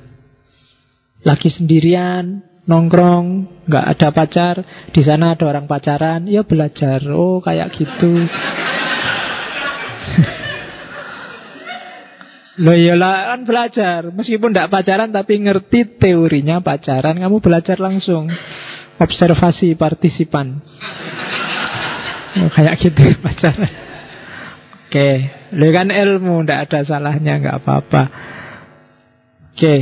Lagi 1.28 1.52
sendirian, 1.52 2.44
nongkrong, 2.72 3.27
nggak 3.68 3.85
ada 3.91 4.07
pacar, 4.15 4.56
di 4.95 5.03
sana 5.03 5.35
ada 5.35 5.52
orang 5.52 5.68
pacaran, 5.68 6.23
ya 6.23 6.48
belajar. 6.48 7.03
Oh 7.11 7.43
kayak 7.43 7.76
gitu. 7.76 8.15
Loh 12.61 12.76
iyalah 12.76 13.35
kan 13.35 13.41
belajar. 13.48 14.11
Meskipun 14.11 14.56
tidak 14.56 14.72
pacaran 14.72 15.11
tapi 15.11 15.39
ngerti 15.39 15.98
teorinya 15.98 16.60
pacaran. 16.60 17.19
Kamu 17.19 17.39
belajar 17.41 17.80
langsung. 17.80 18.30
Observasi 19.02 19.73
partisipan. 19.80 20.61
Oh, 22.38 22.49
Kayak 22.53 22.76
gitu 22.85 23.02
pacaran. 23.26 23.72
Oke. 24.88 25.10
Lo 25.56 25.68
kan 25.72 25.89
ilmu 25.89 26.43
Tidak 26.43 26.60
ada 26.69 26.80
salahnya 26.84 27.39
nggak 27.39 27.57
apa-apa. 27.65 28.03
Oke 29.52 29.76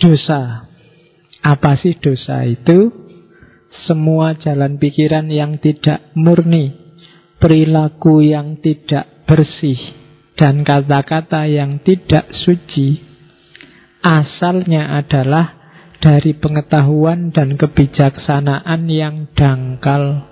Dosa 0.00 0.66
Apa 1.44 1.76
sih 1.78 1.94
dosa 2.00 2.42
itu? 2.48 2.88
Semua 3.86 4.34
jalan 4.34 4.80
pikiran 4.80 5.28
yang 5.30 5.60
tidak 5.60 6.10
murni 6.16 6.72
Perilaku 7.38 8.24
yang 8.24 8.60
tidak 8.60 9.24
bersih 9.28 9.78
dan 10.40 10.64
kata-kata 10.64 11.44
yang 11.44 11.84
tidak 11.84 12.32
suci 12.32 13.10
asalnya 14.00 14.96
adalah 14.96 15.60
dari 16.00 16.32
pengetahuan 16.32 17.28
dan 17.28 17.60
kebijaksanaan 17.60 18.88
yang 18.88 19.28
dangkal. 19.36 20.29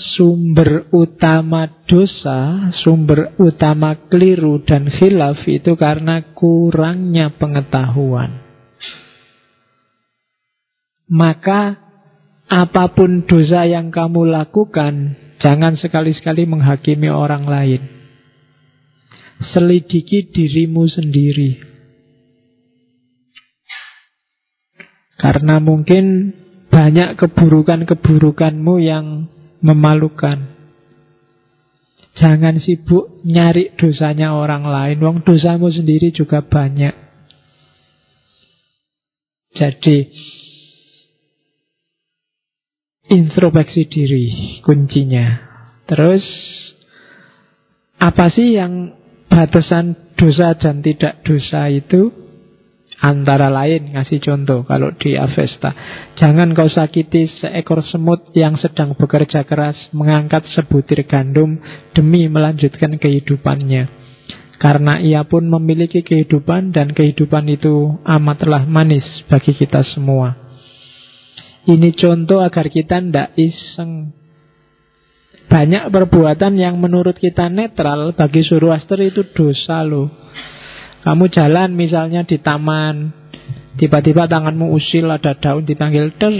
Sumber 0.00 0.88
utama 0.96 1.84
dosa, 1.84 2.72
sumber 2.80 3.36
utama 3.36 4.08
keliru 4.08 4.64
dan 4.64 4.88
khilaf 4.88 5.44
itu 5.44 5.76
karena 5.76 6.32
kurangnya 6.32 7.36
pengetahuan. 7.36 8.40
Maka 11.10 11.76
apa 12.48 12.84
pun 12.94 13.26
dosa 13.26 13.66
yang 13.66 13.90
kamu 13.90 14.30
lakukan, 14.30 15.20
Jangan 15.40 15.80
sekali-sekali 15.80 16.44
menghakimi 16.44 17.08
orang 17.08 17.48
lain. 17.48 17.82
Selidiki 19.56 20.28
dirimu 20.28 20.84
sendiri. 20.84 21.64
Karena 25.16 25.56
mungkin 25.64 26.36
banyak 26.68 27.16
keburukan-keburukanmu 27.16 28.74
yang 28.84 29.32
memalukan. 29.60 30.60
Jangan 32.20 32.60
sibuk 32.60 33.24
nyari 33.24 33.72
dosanya 33.80 34.36
orang 34.36 34.66
lain. 34.66 34.98
Wong 35.00 35.18
dosamu 35.24 35.72
sendiri 35.72 36.12
juga 36.12 36.44
banyak. 36.44 36.92
Jadi 39.56 39.98
introspeksi 43.10 43.88
diri 43.90 44.24
kuncinya. 44.62 45.26
Terus 45.88 46.22
apa 48.00 48.30
sih 48.30 48.54
yang 48.54 48.94
batasan 49.26 50.14
dosa 50.14 50.54
dan 50.56 50.80
tidak 50.80 51.20
dosa 51.26 51.66
itu? 51.68 52.29
Antara 53.00 53.48
lain 53.48 53.96
ngasih 53.96 54.20
contoh 54.20 54.64
kalau 54.68 54.92
di 54.92 55.16
Avesta 55.16 55.72
Jangan 56.20 56.52
kau 56.52 56.68
sakiti 56.68 57.32
seekor 57.40 57.80
semut 57.88 58.28
yang 58.36 58.60
sedang 58.60 58.92
bekerja 58.92 59.48
keras 59.48 59.76
Mengangkat 59.96 60.44
sebutir 60.52 61.08
gandum 61.08 61.56
demi 61.96 62.28
melanjutkan 62.28 63.00
kehidupannya 63.00 63.88
Karena 64.60 65.00
ia 65.00 65.24
pun 65.24 65.48
memiliki 65.48 66.04
kehidupan 66.04 66.76
dan 66.76 66.92
kehidupan 66.92 67.48
itu 67.48 67.96
amatlah 68.04 68.68
manis 68.68 69.04
bagi 69.32 69.56
kita 69.56 69.80
semua 69.96 70.50
ini 71.68 71.92
contoh 71.92 72.40
agar 72.40 72.72
kita 72.72 73.04
tidak 73.04 73.36
iseng. 73.36 74.16
Banyak 75.50 75.90
perbuatan 75.90 76.56
yang 76.56 76.78
menurut 76.78 77.18
kita 77.18 77.50
netral 77.50 78.14
bagi 78.14 78.46
Zoroaster 78.46 79.02
itu 79.02 79.26
dosa 79.34 79.82
loh. 79.82 80.08
Kamu 81.00 81.32
jalan 81.32 81.72
misalnya 81.72 82.28
di 82.28 82.36
taman, 82.36 83.12
tiba-tiba 83.80 84.28
tanganmu 84.28 84.68
usil 84.76 85.08
ada 85.08 85.32
daun 85.32 85.64
dipanggil 85.64 86.12
ter, 86.20 86.32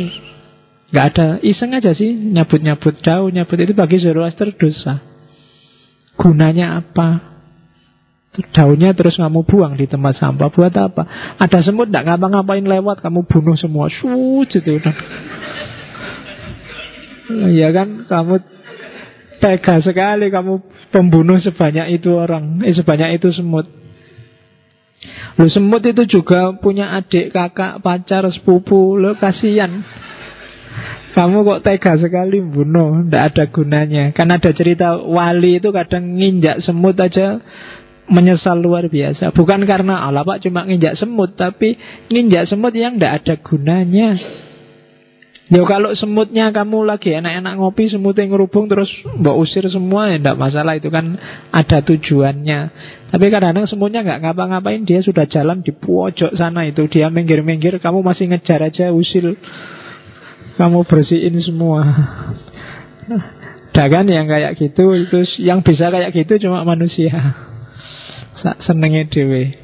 nggak 0.92 1.06
ada 1.16 1.26
iseng 1.40 1.72
aja 1.72 1.96
sih 1.96 2.12
nyabut-nyabut 2.12 3.00
daun, 3.00 3.32
nyabut 3.32 3.56
itu 3.56 3.72
bagi 3.72 4.04
Zoroaster 4.04 4.52
dosa. 4.52 5.00
Gunanya 6.20 6.84
apa? 6.84 7.30
Daunnya 8.30 8.94
terus 8.94 9.18
kamu 9.18 9.42
buang 9.42 9.74
di 9.74 9.90
tempat 9.90 10.14
sampah 10.14 10.54
Buat 10.54 10.70
apa? 10.78 11.34
Ada 11.34 11.66
semut 11.66 11.90
tidak 11.90 12.06
ngapa-ngapain 12.06 12.62
lewat 12.62 13.02
Kamu 13.02 13.26
bunuh 13.26 13.58
semua 13.58 13.90
Suut 13.90 14.46
gitu 14.46 14.78
Ya 17.50 17.74
kan 17.74 18.06
Kamu 18.06 18.38
tega 19.42 19.82
sekali 19.82 20.30
Kamu 20.30 20.62
pembunuh 20.94 21.42
sebanyak 21.42 21.98
itu 21.98 22.14
orang 22.14 22.62
Eh 22.62 22.70
sebanyak 22.70 23.18
itu 23.18 23.34
semut 23.34 23.66
Lu 25.38 25.46
semut 25.48 25.82
itu 25.86 26.04
juga 26.06 26.52
punya 26.58 26.96
adik, 26.98 27.32
kakak, 27.32 27.80
pacar, 27.80 28.26
sepupu 28.32 28.98
Lo 28.98 29.16
kasihan 29.16 29.82
kamu 31.10 31.42
kok 31.42 31.62
tega 31.66 31.98
sekali 31.98 32.38
bunuh 32.38 33.02
Tidak 33.02 33.22
ada 33.34 33.44
gunanya 33.50 34.14
Kan 34.14 34.30
ada 34.30 34.54
cerita 34.54 34.94
wali 34.94 35.58
itu 35.58 35.74
kadang 35.74 36.14
nginjak 36.14 36.62
semut 36.62 36.94
aja 36.94 37.42
menyesal 38.10 38.58
luar 38.58 38.90
biasa. 38.90 39.30
Bukan 39.30 39.64
karena 39.64 40.02
Allah 40.02 40.26
Pak 40.26 40.42
cuma 40.42 40.66
nginjak 40.66 40.98
semut, 40.98 41.38
tapi 41.38 41.78
nginjak 42.10 42.50
semut 42.50 42.74
yang 42.74 42.98
tidak 42.98 43.22
ada 43.22 43.34
gunanya. 43.38 44.10
Ya 45.50 45.66
kalau 45.66 45.90
semutnya 45.98 46.54
kamu 46.54 46.86
lagi 46.86 47.10
enak-enak 47.10 47.58
ngopi, 47.58 47.90
semut 47.90 48.14
yang 48.14 48.30
ngerubung 48.30 48.70
terus 48.70 48.86
mbak 49.18 49.34
usir 49.34 49.66
semua 49.66 50.06
ya 50.06 50.22
tidak 50.22 50.38
masalah 50.38 50.78
itu 50.78 50.94
kan 50.94 51.18
ada 51.50 51.82
tujuannya. 51.82 52.60
Tapi 53.10 53.24
kadang-kadang 53.34 53.66
semutnya 53.66 54.06
nggak 54.06 54.30
ngapa-ngapain 54.30 54.86
dia 54.86 55.02
sudah 55.02 55.26
jalan 55.26 55.66
di 55.66 55.74
pojok 55.74 56.38
sana 56.38 56.70
itu 56.70 56.86
dia 56.86 57.10
minggir-minggir, 57.10 57.82
kamu 57.82 57.98
masih 57.98 58.30
ngejar 58.30 58.62
aja 58.62 58.94
usil, 58.94 59.34
kamu 60.54 60.86
bersihin 60.86 61.34
semua. 61.42 61.82
Kan 63.74 64.06
yang 64.06 64.28
kayak 64.30 64.54
gitu 64.54 64.92
itu 64.92 65.18
yang 65.42 65.66
bisa 65.66 65.90
kayak 65.90 66.14
gitu 66.14 66.46
cuma 66.46 66.62
manusia 66.62 67.10
senengnya 68.62 69.08
dewe. 69.10 69.56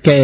Oke, 0.00 0.16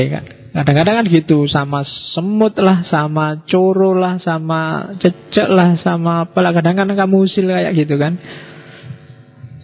kadang-kadang 0.51 1.03
kan 1.03 1.07
gitu 1.07 1.47
sama 1.47 1.87
semut 2.15 2.59
lah, 2.59 2.83
sama 2.91 3.47
coro 3.47 3.95
lah, 3.95 4.19
sama 4.19 4.93
cecek 4.99 5.49
lah, 5.51 5.79
sama 5.83 6.27
apalah. 6.27 6.51
Kadang-kadang 6.51 6.99
kamu 6.99 7.17
usil 7.27 7.47
kayak 7.47 7.75
gitu 7.79 7.95
kan. 7.99 8.19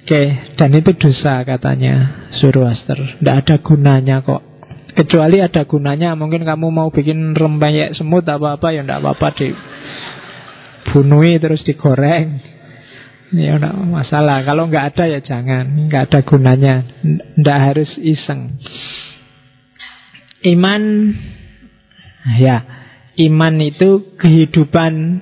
Oke, 0.07 0.55
dan 0.55 0.71
itu 0.71 0.95
dosa 0.95 1.43
katanya 1.43 2.31
Zoroaster. 2.39 3.19
Tidak 3.19 3.37
ada 3.43 3.59
gunanya 3.59 4.23
kok. 4.23 4.39
Kecuali 4.95 5.43
ada 5.43 5.67
gunanya, 5.67 6.15
mungkin 6.15 6.47
kamu 6.47 6.71
mau 6.71 6.95
bikin 6.95 7.35
rempeyek 7.35 7.99
semut 7.99 8.23
apa-apa 8.23 8.71
ya 8.71 8.87
tidak 8.87 9.03
apa-apa 9.03 9.29
dibunuhi 10.87 11.43
terus 11.43 11.67
digoreng. 11.67 12.39
Ya 13.35 13.59
tidak 13.59 13.75
masalah. 13.83 14.47
Kalau 14.47 14.71
nggak 14.71 14.95
ada 14.95 15.11
ya 15.11 15.19
jangan, 15.19 15.91
nggak 15.91 16.03
ada 16.07 16.23
gunanya. 16.23 16.87
Tidak 17.03 17.59
harus 17.59 17.91
iseng. 17.99 18.63
Iman, 20.47 21.11
ya, 22.39 22.63
iman 23.19 23.55
itu 23.59 24.15
kehidupan 24.15 25.21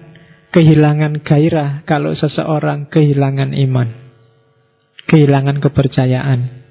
kehilangan 0.52 1.24
gairah 1.24 1.82
kalau 1.88 2.12
seseorang 2.12 2.92
kehilangan 2.92 3.56
iman 3.56 4.04
kehilangan 5.08 5.60
kepercayaan. 5.60 6.64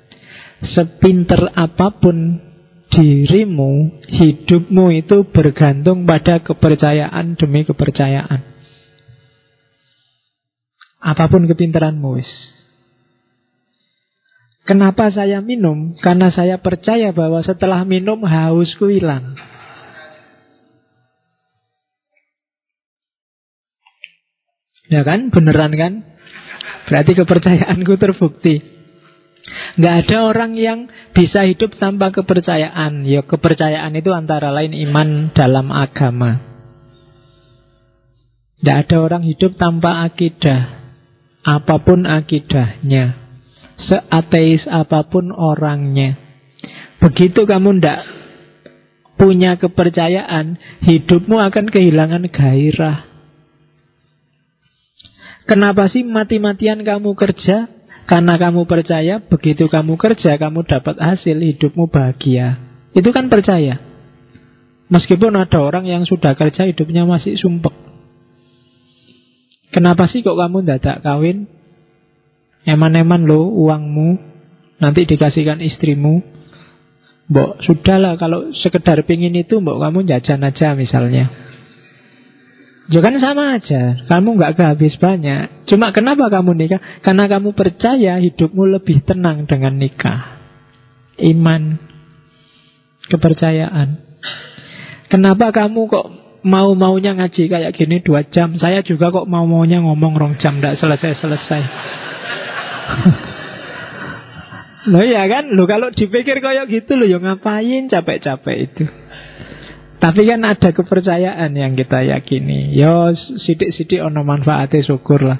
Sepinter 0.74 1.52
apa 1.54 2.00
pun 2.00 2.40
dirimu, 2.88 4.04
hidupmu 4.08 4.86
itu 4.96 5.28
bergantung 5.34 6.08
pada 6.08 6.40
kepercayaan 6.40 7.36
demi 7.36 7.68
kepercayaan. 7.68 8.42
Apa 11.04 11.28
pun 11.28 11.44
kepintaranmu 11.52 12.16
wis. 12.16 12.32
Kenapa 14.64 15.12
saya 15.12 15.44
minum? 15.44 16.00
Karena 16.00 16.32
saya 16.32 16.56
percaya 16.56 17.12
bahwa 17.12 17.44
setelah 17.44 17.84
minum 17.84 18.24
hausku 18.24 18.88
hilang. 18.88 19.36
Ya 24.88 25.04
kan? 25.04 25.28
Beneran 25.36 25.76
kan? 25.76 25.94
Berarti 26.88 27.12
kepercayaanku 27.12 27.94
terbukti. 28.00 28.64
Nggak 29.76 29.96
ada 30.08 30.18
orang 30.32 30.56
yang 30.56 30.88
bisa 31.12 31.44
hidup 31.44 31.76
tanpa 31.76 32.16
kepercayaan. 32.16 33.04
Ya 33.04 33.26
kepercayaan 33.28 33.92
itu 34.00 34.16
antara 34.16 34.54
lain 34.56 34.72
iman 34.88 35.36
dalam 35.36 35.76
agama. 35.76 36.40
Tidak 38.64 38.78
ada 38.88 38.98
orang 39.04 39.28
hidup 39.28 39.60
tanpa 39.60 40.08
akidah. 40.08 40.80
Apa 41.44 41.84
pun 41.84 42.08
akidahnya. 42.08 43.23
Seateis 43.90 44.64
apa 44.70 45.08
pun 45.08 45.34
orangnya. 45.34 46.16
Begitu 47.04 47.44
kamu 47.44 47.80
tidak 47.80 48.08
punya 49.20 49.60
kepercayaan, 49.60 50.60
hidupmu 50.84 51.36
akan 51.40 51.68
kehilangan 51.68 52.28
gairah. 52.32 53.08
Kenapa 55.44 55.92
sih 55.92 56.08
mati-matian 56.08 56.88
kamu 56.88 57.16
kerja? 57.20 57.68
Karena 58.04 58.36
kamu 58.36 58.68
percaya 58.68 59.24
begitu 59.24 59.72
kamu 59.72 59.96
kerja 59.96 60.36
kamu 60.36 60.68
dapat 60.68 61.00
hasil 61.00 61.40
hidupmu 61.40 61.88
bahagia. 61.88 62.60
Itu 62.92 63.16
kan 63.16 63.32
percaya. 63.32 63.80
Meskipun 64.92 65.34
ada 65.40 65.64
orang 65.64 65.88
yang 65.88 66.04
sudah 66.04 66.36
kerja 66.36 66.68
hidupnya 66.68 67.08
masih 67.08 67.40
sumpek. 67.40 67.72
Kenapa 69.72 70.06
sih 70.12 70.22
kok 70.22 70.38
kamu 70.38 70.68
tidak 70.68 71.02
kawin? 71.02 71.50
Eman-eman 72.64 73.28
lo 73.28 73.52
uangmu 73.52 74.20
nanti 74.80 75.04
dikasihkan 75.04 75.60
istrimu. 75.60 76.24
Mbok, 77.28 77.64
sudahlah 77.64 78.20
kalau 78.20 78.52
sekedar 78.52 79.00
pingin 79.08 79.36
itu 79.36 79.64
mbok 79.64 79.80
kamu 79.80 80.04
jajan 80.08 80.44
aja 80.44 80.76
misalnya. 80.76 81.32
Ya 82.92 83.00
kan 83.00 83.16
sama 83.16 83.56
aja, 83.56 83.96
kamu 84.12 84.36
nggak 84.36 84.60
kehabis 84.60 85.00
banyak. 85.00 85.72
Cuma 85.72 85.96
kenapa 85.96 86.28
kamu 86.28 86.52
nikah? 86.52 86.84
Karena 87.00 87.32
kamu 87.32 87.56
percaya 87.56 88.20
hidupmu 88.20 88.76
lebih 88.76 89.08
tenang 89.08 89.48
dengan 89.48 89.80
nikah. 89.80 90.44
Iman, 91.16 91.80
kepercayaan. 93.08 94.04
Kenapa 95.08 95.56
kamu 95.56 95.80
kok 95.88 96.08
mau-maunya 96.44 97.16
ngaji 97.16 97.48
kayak 97.48 97.72
gini 97.72 98.04
dua 98.04 98.28
jam? 98.28 98.60
Saya 98.60 98.84
juga 98.84 99.16
kok 99.16 99.32
mau-maunya 99.32 99.80
ngomong 99.80 100.20
rong 100.20 100.36
jam, 100.44 100.60
tidak 100.60 100.84
selesai-selesai. 100.84 101.62
Loh 104.84 105.00
ya 105.00 105.24
kan, 105.32 105.48
lo 105.56 105.64
kalau 105.64 105.96
dipikir 105.96 106.44
kayak 106.44 106.68
gitu 106.68 107.00
lo, 107.00 107.08
ya 107.08 107.16
ngapain 107.16 107.88
capek-capek 107.88 108.58
itu? 108.60 108.84
Tapi 110.04 110.28
kan 110.28 110.44
ada 110.44 110.76
kepercayaan 110.76 111.56
yang 111.56 111.80
kita 111.80 112.04
yakini. 112.04 112.76
Yo 112.76 113.16
sidik-sidik 113.16 114.04
ono 114.04 114.28
manfaatnya 114.28 114.84
syukur 114.84 115.24
lah. 115.24 115.40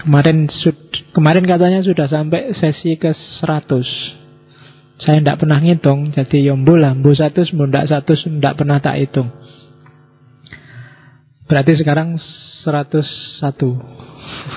Kemarin 0.00 0.48
kemarin 1.12 1.44
katanya 1.44 1.84
sudah 1.84 2.08
sampai 2.08 2.56
sesi 2.56 2.96
ke 2.96 3.12
100. 3.44 5.04
Saya 5.04 5.20
tidak 5.20 5.44
pernah 5.44 5.60
ngitung, 5.60 6.16
jadi 6.16 6.48
yombo 6.48 6.80
lah. 6.80 6.96
Bu 6.96 7.12
satu, 7.12 7.44
ndak 7.44 7.92
satu, 7.92 8.16
tidak 8.16 8.56
pernah 8.56 8.80
tak 8.80 8.96
hitung. 9.04 9.28
Berarti 11.44 11.76
sekarang 11.76 12.16
101. 12.64 13.04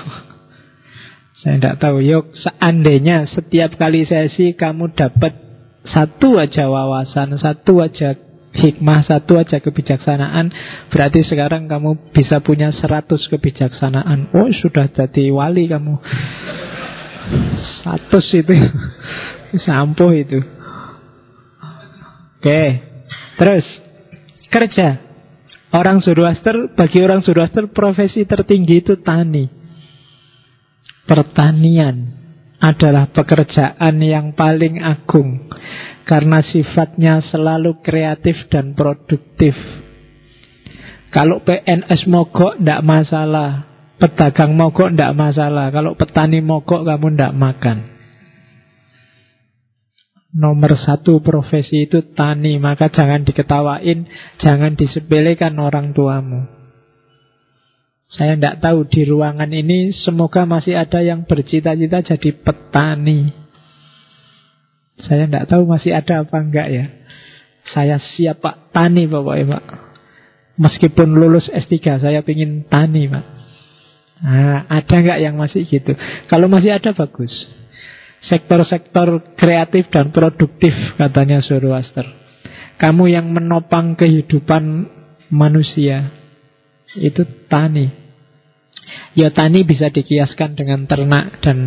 Saya 1.38 1.54
tidak 1.58 1.76
tahu. 1.78 2.02
Yuk, 2.02 2.34
seandainya 2.34 3.30
setiap 3.30 3.78
kali 3.78 4.02
sesi 4.02 4.58
kamu 4.58 4.90
dapat 4.98 5.38
satu 5.86 6.34
aja 6.34 6.66
wawasan, 6.66 7.38
satu 7.38 7.78
aja 7.78 8.18
hikmah 8.58 9.04
satu 9.06 9.38
aja 9.38 9.60
kebijaksanaan 9.60 10.50
Berarti 10.88 11.22
sekarang 11.22 11.70
kamu 11.70 12.10
bisa 12.10 12.42
punya 12.42 12.74
seratus 12.74 13.30
kebijaksanaan. 13.30 14.34
Oh 14.34 14.50
sudah 14.50 14.90
jadi 14.90 15.30
wali 15.30 15.70
kamu. 15.70 15.94
Seratus 17.80 18.26
itu. 18.34 18.54
Sampuh 19.64 20.12
itu. 20.16 20.42
Oke 22.38 22.62
Terus. 23.38 23.66
Kerja. 24.48 25.06
Orang 25.68 26.00
Zoroaster 26.00 26.72
Bagi 26.72 27.04
orang 27.04 27.20
Zoroaster 27.20 27.68
Profesi 27.68 28.24
tertinggi 28.24 28.80
itu 28.80 28.96
tani 29.04 29.57
Pertanian 31.08 32.18
adalah 32.60 33.08
pekerjaan 33.08 33.96
yang 34.04 34.36
paling 34.36 34.84
agung 34.84 35.48
karena 36.04 36.44
sifatnya 36.44 37.24
selalu 37.32 37.80
kreatif 37.80 38.44
dan 38.52 38.76
produktif. 38.76 39.56
Kalau 41.08 41.40
PNS 41.40 42.04
mogok 42.12 42.60
tidak 42.60 42.84
masalah, 42.84 43.64
pedagang 43.96 44.52
mogok 44.52 44.92
tidak 44.92 45.16
masalah. 45.16 45.72
Kalau 45.72 45.96
petani 45.96 46.44
mogok 46.44 46.84
kamu 46.84 47.16
tidak 47.16 47.32
makan. 47.32 47.78
Nomor 50.28 50.76
satu 50.76 51.24
profesi 51.24 51.88
itu 51.88 52.12
tani, 52.12 52.60
maka 52.60 52.92
jangan 52.92 53.24
diketawain, 53.24 54.04
jangan 54.44 54.76
disepelekan 54.76 55.56
orang 55.56 55.96
tuamu. 55.96 56.57
Saya 58.08 58.40
tidak 58.40 58.64
tahu 58.64 58.88
di 58.88 59.04
ruangan 59.04 59.52
ini 59.52 59.92
semoga 59.92 60.48
masih 60.48 60.80
ada 60.80 61.04
yang 61.04 61.28
bercita-cita 61.28 62.00
jadi 62.00 62.30
petani. 62.40 63.36
Saya 65.04 65.28
tidak 65.28 65.44
tahu 65.52 65.68
masih 65.68 65.92
ada 65.92 66.24
apa 66.24 66.40
enggak 66.40 66.68
ya. 66.72 66.88
Saya 67.76 68.00
siap 68.00 68.40
Pak 68.40 68.72
Tani 68.72 69.04
pokoknya 69.04 69.60
Pak. 69.60 69.64
Meskipun 70.56 71.20
lulus 71.20 71.52
S3 71.52 72.00
saya 72.00 72.24
ingin 72.24 72.64
tani 72.64 73.12
Pak. 73.12 73.24
Nah, 74.24 74.64
ada 74.72 74.94
enggak 74.96 75.20
yang 75.20 75.36
masih 75.36 75.68
gitu? 75.68 75.92
Kalau 76.32 76.48
masih 76.48 76.80
ada 76.80 76.96
bagus. 76.96 77.30
Sektor-sektor 78.24 79.36
kreatif 79.36 79.92
dan 79.92 80.10
produktif 80.16 80.72
katanya 80.96 81.44
Zoroaster. 81.44 82.08
Kamu 82.80 83.04
yang 83.06 83.30
menopang 83.30 83.94
kehidupan 84.00 84.90
manusia 85.28 86.17
itu 86.96 87.26
tani. 87.52 87.92
Ya 89.12 89.28
tani 89.34 89.66
bisa 89.66 89.92
dikiaskan 89.92 90.56
dengan 90.56 90.88
ternak 90.88 91.44
dan 91.44 91.58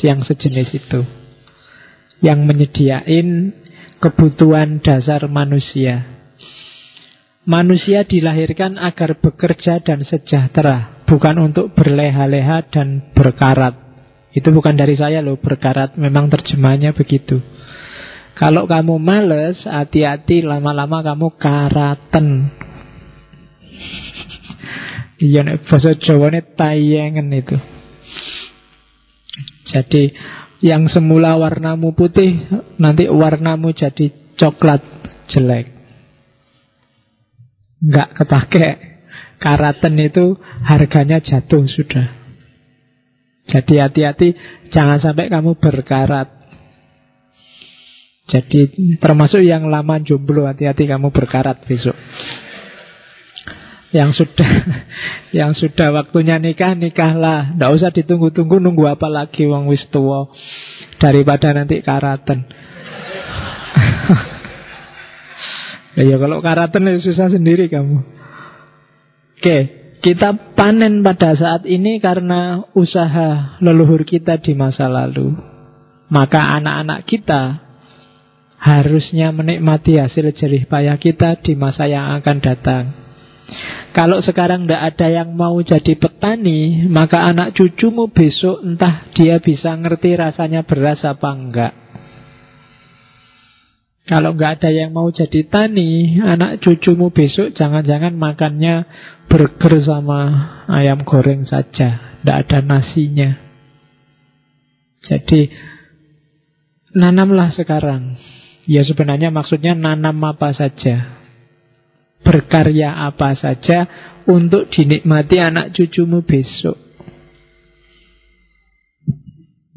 siang 0.00 0.26
sejenis 0.26 0.70
itu 0.74 1.02
yang 2.20 2.44
menyediain 2.44 3.54
kebutuhan 4.00 4.80
dasar 4.80 5.28
manusia. 5.30 6.20
Manusia 7.48 8.04
dilahirkan 8.04 8.76
agar 8.76 9.16
bekerja 9.16 9.80
dan 9.80 10.04
sejahtera, 10.04 11.04
bukan 11.08 11.50
untuk 11.50 11.72
berleha-leha 11.72 12.68
dan 12.68 13.10
berkarat. 13.16 13.74
Itu 14.30 14.52
bukan 14.54 14.76
dari 14.76 14.94
saya 14.94 15.24
loh, 15.24 15.40
berkarat 15.40 15.96
memang 15.96 16.30
terjemahnya 16.30 16.92
begitu. 16.94 17.40
Kalau 18.36 18.68
kamu 18.68 19.00
males, 19.00 19.58
hati-hati 19.66 20.44
lama-lama 20.44 21.02
kamu 21.02 21.28
karaten. 21.40 22.52
Iya, 25.20 25.60
bahasa 25.68 25.92
Jawa 26.00 26.32
ini 26.32 26.40
tayengan 26.56 27.28
itu. 27.28 27.56
Jadi 29.70 30.16
yang 30.60 30.90
semula 30.90 31.38
warnamu 31.38 31.94
putih 31.94 32.42
Nanti 32.76 33.06
warnamu 33.06 33.70
jadi 33.70 34.10
coklat 34.34 34.82
jelek 35.30 35.70
Nggak 37.80 38.08
kepake 38.18 38.68
Karaten 39.40 39.96
itu 39.96 40.36
harganya 40.66 41.22
jatuh 41.22 41.64
sudah 41.64 42.20
Jadi 43.50 43.74
hati-hati 43.82 44.28
jangan 44.70 45.02
sampai 45.02 45.26
kamu 45.26 45.58
berkarat. 45.58 46.30
Jadi 48.30 48.94
termasuk 49.02 49.42
yang 49.42 49.66
lama 49.66 49.98
jomblo 49.98 50.46
hati-hati 50.46 50.86
kamu 50.86 51.10
berkarat 51.10 51.66
besok. 51.66 51.98
Yang 53.90 54.22
sudah 54.22 54.50
yang 55.38 55.52
sudah 55.58 55.90
waktunya 55.90 56.38
nikah 56.38 56.78
nikahlah. 56.78 57.54
Tidak 57.54 57.70
usah 57.74 57.90
ditunggu-tunggu 57.90 58.62
nunggu 58.62 58.86
apa 58.86 59.10
lagi 59.10 59.46
wong 59.46 59.66
wis 59.66 59.82
tua 59.90 60.30
daripada 61.02 61.50
nanti 61.50 61.82
karatan. 61.82 62.46
ya 66.10 66.16
kalau 66.18 66.38
karatan 66.38 66.90
itu 66.94 67.10
susah 67.10 67.34
sendiri 67.34 67.66
kamu. 67.66 67.98
Oke, 69.40 69.58
kita 70.04 70.56
panen 70.56 71.00
pada 71.00 71.32
saat 71.32 71.64
ini 71.64 71.96
karena 72.00 72.68
usaha 72.76 73.56
leluhur 73.60 74.04
kita 74.04 74.40
di 74.40 74.52
masa 74.52 74.88
lalu. 74.88 75.32
Maka 76.10 76.58
anak-anak 76.60 77.06
kita 77.06 77.42
harusnya 78.60 79.32
menikmati 79.32 79.96
hasil 79.96 80.36
jerih 80.36 80.68
payah 80.68 81.00
kita 81.00 81.40
di 81.40 81.56
masa 81.56 81.88
yang 81.88 82.20
akan 82.20 82.38
datang. 82.44 82.84
Kalau 83.90 84.22
sekarang 84.22 84.64
tidak 84.64 84.94
ada 84.94 85.06
yang 85.10 85.34
mau 85.34 85.58
jadi 85.60 85.98
petani, 85.98 86.86
maka 86.86 87.26
anak 87.26 87.58
cucumu 87.58 88.08
besok 88.10 88.62
entah 88.62 89.10
dia 89.12 89.42
bisa 89.42 89.74
ngerti 89.74 90.14
rasanya 90.14 90.62
beras 90.62 91.02
apa 91.02 91.28
enggak. 91.34 91.72
Kalau 94.06 94.34
nggak 94.34 94.58
ada 94.58 94.70
yang 94.74 94.90
mau 94.90 95.06
jadi 95.10 95.46
tani, 95.46 96.18
anak 96.18 96.58
cucumu 96.62 97.14
besok 97.14 97.54
jangan-jangan 97.54 98.14
makannya 98.14 98.86
burger 99.30 99.86
sama 99.86 100.20
ayam 100.66 101.06
goreng 101.06 101.46
saja, 101.46 102.18
tidak 102.22 102.36
ada 102.46 102.58
nasinya. 102.62 103.30
Jadi 105.06 105.50
nanamlah 106.94 107.54
sekarang 107.54 108.18
Ya 108.70 108.86
sebenarnya 108.86 109.34
maksudnya 109.34 109.74
nanam 109.74 110.22
apa 110.22 110.54
saja 110.54 111.19
Berkarya 112.20 113.08
apa 113.08 113.36
saja 113.36 113.88
Untuk 114.28 114.70
dinikmati 114.70 115.36
anak 115.40 115.72
cucumu 115.74 116.22
besok. 116.22 116.76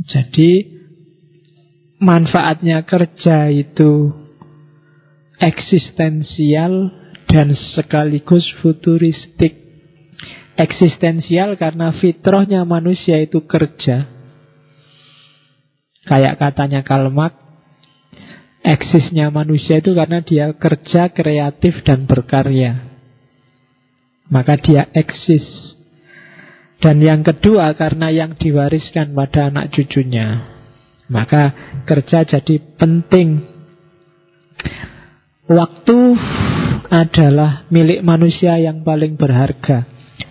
Jadi 0.04 0.52
Manfaatnya 2.04 2.84
kerja 2.84 3.48
itu 3.50 4.12
Eksistensial 5.40 6.92
Dan 7.32 7.58
sekaligus 7.74 8.46
futuristik. 8.62 9.64
Eksistensial 10.54 11.58
karena 11.58 11.90
fitrahnya 11.98 12.62
manusia 12.62 13.18
itu 13.18 13.42
kerja. 13.50 14.06
Kayak 16.06 16.38
katanya 16.38 16.86
Kalmak 16.86 17.43
Eksisnya 18.64 19.28
manusia 19.28 19.84
itu 19.84 19.92
karena 19.92 20.24
dia 20.24 20.56
kerja 20.56 21.12
kreatif 21.12 21.84
dan 21.84 22.08
berkarya. 22.08 22.96
Maka 24.32 24.56
dia 24.56 24.88
eksis. 24.96 25.44
Dan 26.80 27.04
yang 27.04 27.28
kedua 27.28 27.76
karena 27.76 28.08
yang 28.12 28.40
diwariskan 28.40 29.12
pada 29.12 29.52
anak 29.52 29.76
cucunya. 29.76 30.48
Maka 31.12 31.52
kerja 31.84 32.24
jadi 32.24 32.56
penting. 32.80 33.44
Waktu 35.52 35.98
adalah 36.88 37.68
milik 37.68 38.00
manusia 38.00 38.56
yang 38.64 38.88
paling 38.88 39.20
berharga. 39.20 39.88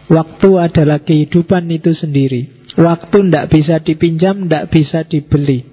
Waktu 0.09 0.49
adalah 0.57 1.05
kehidupan 1.05 1.69
itu 1.69 1.93
sendiri. 1.93 2.69
Waktu 2.81 3.29
tidak 3.29 3.49
bisa 3.53 3.77
dipinjam, 3.81 4.49
tidak 4.49 4.73
bisa 4.73 5.05
dibeli. 5.05 5.72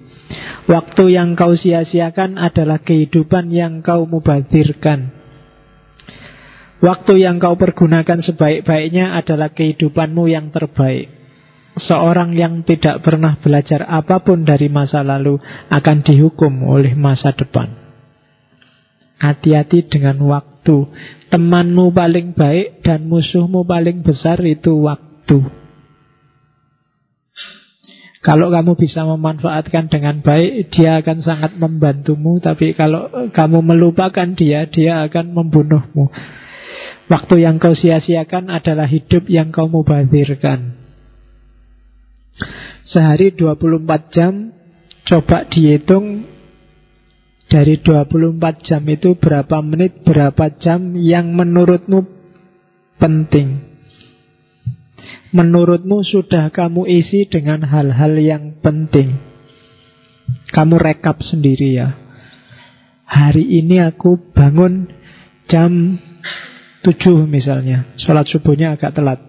Waktu 0.70 1.18
yang 1.18 1.34
kau 1.34 1.58
sia-siakan 1.58 2.38
adalah 2.38 2.78
kehidupan 2.82 3.50
yang 3.50 3.82
kau 3.82 4.06
mubadirkan. 4.06 5.10
Waktu 6.80 7.20
yang 7.20 7.36
kau 7.42 7.60
pergunakan 7.60 8.24
sebaik-baiknya 8.24 9.18
adalah 9.18 9.52
kehidupanmu 9.52 10.30
yang 10.32 10.48
terbaik. 10.48 11.12
Seorang 11.76 12.34
yang 12.34 12.64
tidak 12.64 13.04
pernah 13.04 13.36
belajar 13.38 13.84
apa 13.84 14.24
pun 14.24 14.48
dari 14.48 14.72
masa 14.72 15.04
lalu 15.04 15.38
akan 15.68 16.02
dihukum 16.02 16.66
oleh 16.66 16.96
masa 16.96 17.36
depan. 17.36 17.68
Hati-hati 19.20 19.86
dengan 19.92 20.24
waktu. 20.24 20.88
Temanmu 21.28 21.92
paling 21.92 22.32
baik 22.32 22.80
dan 22.82 23.06
musuhmu 23.06 23.68
paling 23.68 24.00
besar 24.00 24.40
itu 24.42 24.88
waktu. 24.88 25.59
Kalau 28.20 28.52
kamu 28.52 28.76
bisa 28.76 29.00
memanfaatkan 29.08 29.88
dengan 29.88 30.20
baik, 30.20 30.68
dia 30.76 31.00
akan 31.00 31.24
sangat 31.24 31.56
membantumu. 31.56 32.36
Tapi 32.36 32.76
kalau 32.76 33.08
kamu 33.32 33.64
melupakan 33.64 34.28
dia, 34.36 34.68
dia 34.68 35.08
akan 35.08 35.32
membunuhmu. 35.32 36.12
Waktu 37.08 37.34
yang 37.42 37.56
kau 37.56 37.72
sia-siakan 37.72 38.52
adalah 38.52 38.84
hidup 38.84 39.24
yang 39.24 39.48
kau 39.48 39.72
mubazirkan. 39.72 40.76
Sehari 42.92 43.32
24 43.32 43.88
jam, 44.12 44.52
coba 45.08 45.48
dihitung 45.48 46.28
dari 47.48 47.80
24 47.80 48.68
jam 48.68 48.84
itu 48.84 49.16
berapa 49.16 49.64
menit, 49.64 50.04
berapa 50.04 50.60
jam 50.60 50.92
yang 50.94 51.32
menurutmu 51.32 52.04
penting. 53.00 53.69
Menurutmu 55.30 56.02
sudah 56.02 56.50
kamu 56.50 56.90
isi 56.90 57.22
dengan 57.30 57.62
hal-hal 57.62 58.18
yang 58.18 58.58
penting? 58.58 59.14
Kamu 60.50 60.74
rekap 60.74 61.22
sendiri 61.22 61.78
ya. 61.78 61.94
Hari 63.06 63.42
ini 63.42 63.78
aku 63.78 64.18
bangun 64.34 64.90
jam 65.46 65.98
7 66.82 67.30
misalnya. 67.30 67.94
Sholat 68.02 68.26
subuhnya 68.26 68.74
agak 68.74 68.98
telat. 68.98 69.22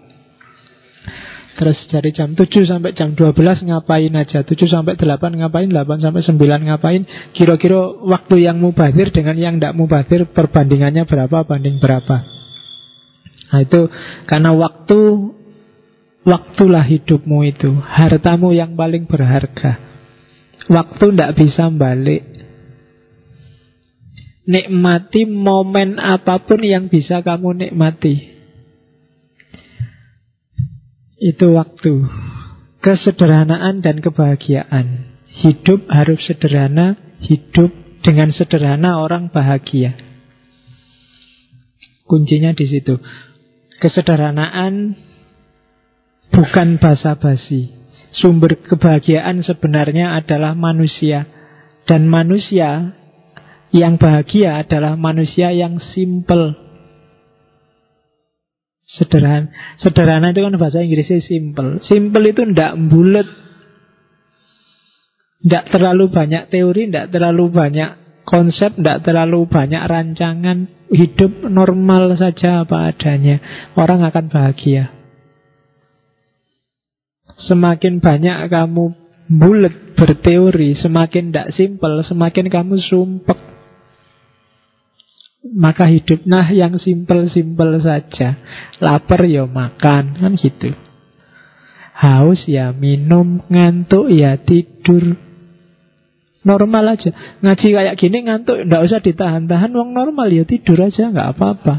Terus 1.62 1.78
dari 1.94 2.10
jam 2.10 2.34
7 2.34 2.50
sampai 2.66 2.98
jam 2.98 3.14
12 3.14 3.38
ngapain 3.70 4.14
aja? 4.18 4.42
7 4.42 4.58
sampai 4.66 4.98
8 4.98 5.06
ngapain? 5.38 5.70
8 5.70 6.02
sampai 6.02 6.22
9 6.26 6.66
ngapain? 6.66 7.02
Kira-kira 7.38 7.78
waktu 8.02 8.50
yang 8.50 8.58
mubazir 8.58 9.14
dengan 9.14 9.38
yang 9.38 9.62
tidak 9.62 9.78
mubazir 9.78 10.26
Perbandingannya 10.34 11.06
berapa 11.06 11.46
banding 11.46 11.78
berapa? 11.78 12.26
Nah 13.54 13.60
itu 13.62 13.92
karena 14.26 14.58
waktu 14.58 15.00
Waktulah 16.22 16.86
hidupmu 16.86 17.50
itu 17.50 17.74
Hartamu 17.82 18.54
yang 18.54 18.78
paling 18.78 19.10
berharga. 19.10 19.82
Waktu 20.70 21.04
tidak 21.18 21.34
bisa 21.38 21.74
balik. 21.74 22.22
Nikmati 24.46 25.26
momen 25.26 25.98
apa 25.98 26.42
pun 26.46 26.62
yang 26.62 26.90
bisa 26.90 27.26
kamu 27.26 27.66
nikmati. 27.66 28.32
Itu 31.18 31.58
waktu. 31.58 32.06
Kesederhanaan 32.82 33.82
dan 33.82 34.02
kebahagiaan. 34.02 35.18
Hidup 35.42 35.86
harus 35.90 36.22
sederhana 36.26 36.98
Hidup 37.22 37.70
dengan 38.02 38.34
sederhana 38.34 38.98
orang 38.98 39.30
bahagia. 39.30 39.94
Kuncinya 42.10 42.50
di 42.58 42.66
situ. 42.66 42.98
Kesederhanaan 43.78 44.98
bukan 46.32 46.80
basa-basi. 46.80 47.82
Sumber 48.12 48.60
kebahagiaan 48.60 49.44
sebenarnya 49.44 50.16
adalah 50.20 50.52
manusia. 50.56 51.28
Dan 51.88 52.08
manusia 52.08 52.96
yang 53.72 53.96
bahagia 53.96 54.64
adalah 54.64 55.00
manusia 55.00 55.52
yang 55.56 55.80
simple. 55.96 56.56
Sederhana. 58.92 59.48
Sederhana 59.80 60.36
itu 60.36 60.44
kan 60.44 60.60
bahasa 60.60 60.84
Inggrisnya 60.84 61.24
simple. 61.24 61.80
Simple 61.88 62.26
itu 62.28 62.44
tidak 62.52 62.76
bulat. 62.92 63.28
Tidak 65.42 65.64
terlalu 65.74 66.12
banyak 66.12 66.54
teori, 66.54 66.92
tidak 66.92 67.10
terlalu 67.10 67.50
banyak 67.50 67.90
konsep, 68.28 68.78
tidak 68.78 69.08
terlalu 69.08 69.48
banyak 69.48 69.82
rancangan. 69.88 70.70
Hidup 70.92 71.48
normal 71.48 72.20
saja 72.20 72.68
apa 72.68 72.92
adanya. 72.92 73.40
Orang 73.80 74.04
akan 74.04 74.28
bahagia. 74.28 75.01
Semakin 77.50 78.04
banyak 78.04 78.50
kamu 78.52 78.94
bulat 79.32 79.96
berteori, 79.96 80.76
semakin 80.78 81.32
tidak 81.32 81.56
simpel, 81.56 82.04
semakin 82.04 82.52
kamu 82.52 82.76
sumpek. 82.84 83.40
Maka 85.42 85.90
hiduplah 85.90 86.54
yang 86.54 86.78
simpel-simpel 86.78 87.82
saja. 87.82 88.38
Lapar 88.78 89.26
ya 89.26 89.50
makan, 89.50 90.22
kan 90.22 90.34
gitu. 90.38 90.78
Haus 91.98 92.46
ya 92.46 92.74
minum, 92.74 93.42
ngantuk 93.50 94.10
ya 94.14 94.38
tidur. 94.38 95.18
Normal 96.42 96.98
aja. 96.98 97.14
Ngaji 97.42 97.68
kayak 97.74 97.98
gini 97.98 98.26
ngantuk, 98.26 98.66
ndak 98.66 98.86
usah 98.86 99.02
ditahan-tahan. 99.02 99.74
Wong 99.74 99.94
normal 99.94 100.30
ya 100.30 100.46
tidur 100.46 100.78
aja, 100.82 101.10
nggak 101.10 101.38
apa-apa. 101.38 101.76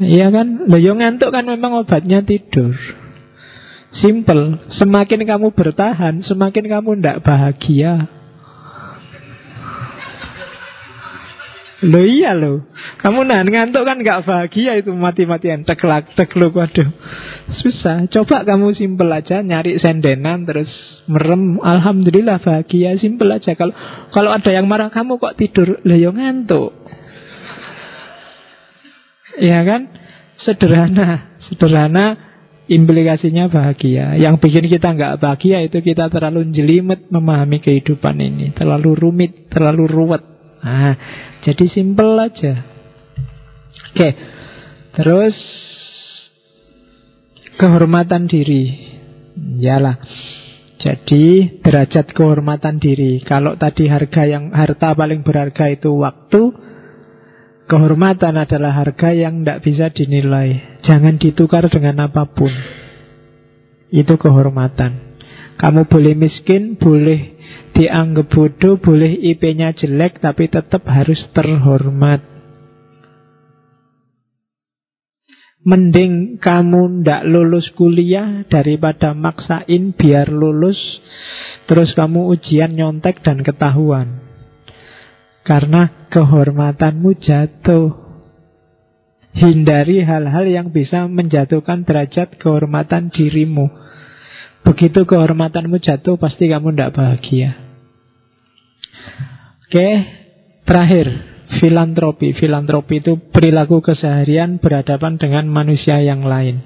Iya 0.00 0.32
kan? 0.32 0.64
Lo 0.68 0.76
ngantuk 0.80 1.32
kan 1.32 1.44
memang 1.44 1.76
obatnya 1.76 2.24
tidur. 2.24 2.72
Simple. 3.98 4.70
Semakin 4.78 5.26
kamu 5.26 5.50
bertahan, 5.50 6.22
semakin 6.22 6.64
kamu 6.70 7.02
tidak 7.02 7.26
bahagia. 7.26 8.06
Lo 11.80 12.04
iya 12.04 12.36
lo 12.36 12.68
Kamu 13.00 13.24
nahan 13.24 13.48
ngantuk 13.48 13.88
kan 13.88 14.04
gak 14.04 14.28
bahagia 14.28 14.76
itu 14.76 14.92
mati-matian. 14.92 15.64
Teklak, 15.64 16.12
tekluk, 16.12 16.52
waduh. 16.52 16.86
Susah. 17.64 18.04
Coba 18.12 18.44
kamu 18.44 18.76
simple 18.76 19.08
aja 19.08 19.40
Nyari 19.40 19.80
sendenan 19.80 20.44
terus 20.44 20.68
merem. 21.08 21.56
Alhamdulillah 21.56 22.44
bahagia 22.44 23.00
Simple 23.00 23.32
aja. 23.32 23.56
Kalau 23.56 23.72
kalau 24.12 24.30
ada 24.30 24.52
yang 24.52 24.68
marah 24.68 24.92
kamu 24.92 25.16
kok 25.16 25.40
tidur? 25.40 25.80
Lah 25.88 25.96
yo 25.96 26.12
ngantuk. 26.12 26.76
Ya 29.40 29.64
kan? 29.64 29.88
Sederhana 30.44 31.40
Sederhana 31.48 32.29
implikasinya 32.70 33.50
bahagia 33.50 34.14
Yang 34.14 34.46
bikin 34.46 34.70
kita 34.70 34.94
nggak 34.94 35.18
bahagia 35.18 35.66
itu 35.66 35.82
kita 35.82 36.06
terlalu 36.06 36.54
jelimet 36.54 37.10
memahami 37.10 37.58
kehidupan 37.58 38.14
ini 38.22 38.54
Terlalu 38.54 38.94
rumit, 38.94 39.50
terlalu 39.50 39.90
ruwet 39.90 40.22
Nah, 40.60 40.94
jadi 41.40 41.64
simple 41.72 42.20
aja. 42.20 42.54
Oke, 43.90 44.08
terus 44.92 45.36
kehormatan 47.56 48.28
diri. 48.28 48.76
Yalah. 49.56 49.96
Jadi 50.80 51.60
derajat 51.60 52.16
kehormatan 52.16 52.80
diri. 52.80 53.20
Kalau 53.20 53.56
tadi 53.60 53.84
harga 53.84 54.24
yang 54.24 54.52
harta 54.52 54.96
paling 54.96 55.20
berharga 55.20 55.68
itu 55.68 55.92
waktu, 55.92 56.56
kehormatan 57.70 58.34
adalah 58.34 58.74
harga 58.74 59.14
yang 59.14 59.46
tidak 59.46 59.62
bisa 59.62 59.86
dinilai. 59.94 60.82
Jangan 60.82 61.22
ditukar 61.22 61.70
dengan 61.70 62.10
apa 62.10 62.26
pun. 62.26 62.50
Itu 63.94 64.18
kehormatan. 64.18 65.22
Kamu 65.54 65.86
boleh 65.86 66.18
miskin, 66.18 66.74
boleh 66.74 67.38
dianggap 67.78 68.26
bodoh, 68.26 68.82
boleh 68.82 69.14
IP-nya 69.14 69.70
jelek, 69.76 70.18
tapi 70.18 70.50
tetap 70.50 70.82
harus 70.90 71.20
terhormat. 71.30 72.26
Mending 75.60 76.40
kamu 76.40 77.04
ndak 77.04 77.28
lulus 77.28 77.68
kuliah 77.76 78.48
daripada 78.48 79.12
maksain 79.12 79.92
biar 79.92 80.32
lulus, 80.32 80.80
terus 81.68 81.92
kamu 81.92 82.32
ujian 82.32 82.72
nyontek 82.72 83.20
dan 83.20 83.44
ketahuan. 83.44 84.29
Karena 85.42 86.08
kehormatanmu 86.12 87.10
jatuh. 87.20 87.88
Hindari 89.30 90.02
hal-hal 90.02 90.42
yang 90.50 90.74
bisa 90.74 91.06
menjatuhkan 91.06 91.86
derajat 91.86 92.34
kehormatan 92.42 93.14
dirimu. 93.14 93.70
Begitu 94.64 95.08
kehormatanmu 95.08 95.80
jatuh 95.80 96.20
Pasti 96.20 96.48
kamu 96.52 96.76
tidak 96.76 96.92
bahagia 96.96 97.56
Oke 99.64 99.88
Terakhir 100.68 101.06
Filantropi 101.58 102.36
Filantropi 102.36 103.00
itu 103.00 103.16
perilaku 103.32 103.80
keseharian 103.80 104.60
Berhadapan 104.60 105.16
dengan 105.16 105.48
manusia 105.48 106.04
yang 106.04 106.28
lain 106.28 106.60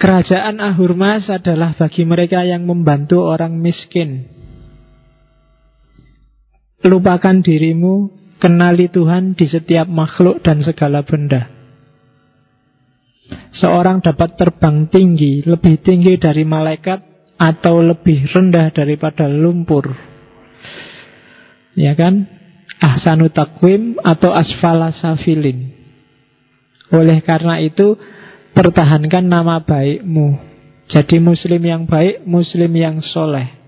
Kerajaan 0.00 0.58
Ahurmas 0.58 1.30
adalah 1.30 1.78
bagi 1.78 2.02
mereka 2.02 2.42
yang 2.42 2.66
membantu 2.66 3.22
orang 3.22 3.60
miskin 3.60 4.26
Lupakan 6.82 7.42
dirimu 7.42 8.10
Kenali 8.42 8.90
Tuhan 8.90 9.38
di 9.38 9.46
setiap 9.46 9.86
makhluk 9.86 10.42
dan 10.42 10.66
segala 10.66 11.06
benda 11.06 11.62
Seorang 13.62 14.02
dapat 14.02 14.34
terbang 14.34 14.90
tinggi, 14.90 15.46
lebih 15.46 15.78
tinggi 15.86 16.18
dari 16.18 16.42
malaikat 16.42 16.98
atau 17.38 17.78
lebih 17.78 18.26
rendah 18.30 18.74
daripada 18.74 19.30
lumpur. 19.30 19.94
Ya 21.78 21.94
kan? 21.94 22.26
Ahsanu 22.82 23.30
takwim 23.30 24.02
atau 24.02 24.34
asfala 24.34 24.90
safilin. 24.98 25.70
Oleh 26.90 27.22
karena 27.22 27.62
itu, 27.62 27.94
pertahankan 28.52 29.30
nama 29.30 29.62
baikmu. 29.62 30.50
Jadi 30.90 31.22
muslim 31.22 31.62
yang 31.62 31.86
baik, 31.86 32.26
muslim 32.26 32.74
yang 32.74 32.98
soleh. 33.00 33.61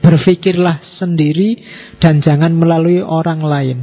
Berfikirlah 0.00 0.80
sendiri 0.96 1.60
dan 2.00 2.24
jangan 2.24 2.56
melalui 2.56 3.04
orang 3.04 3.44
lain. 3.44 3.78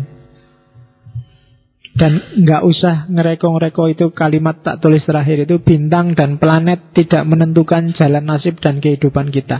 Dan 1.99 2.23
nggak 2.47 2.63
usah 2.63 3.11
ngereko-ngereko 3.11 3.91
itu 3.91 4.15
kalimat 4.15 4.63
tak 4.63 4.79
tulis 4.79 5.03
terakhir 5.03 5.43
itu 5.43 5.59
bintang 5.59 6.15
dan 6.15 6.39
planet 6.39 6.95
tidak 6.95 7.27
menentukan 7.27 7.91
jalan 7.91 8.23
nasib 8.23 8.55
dan 8.63 8.79
kehidupan 8.79 9.35
kita. 9.35 9.59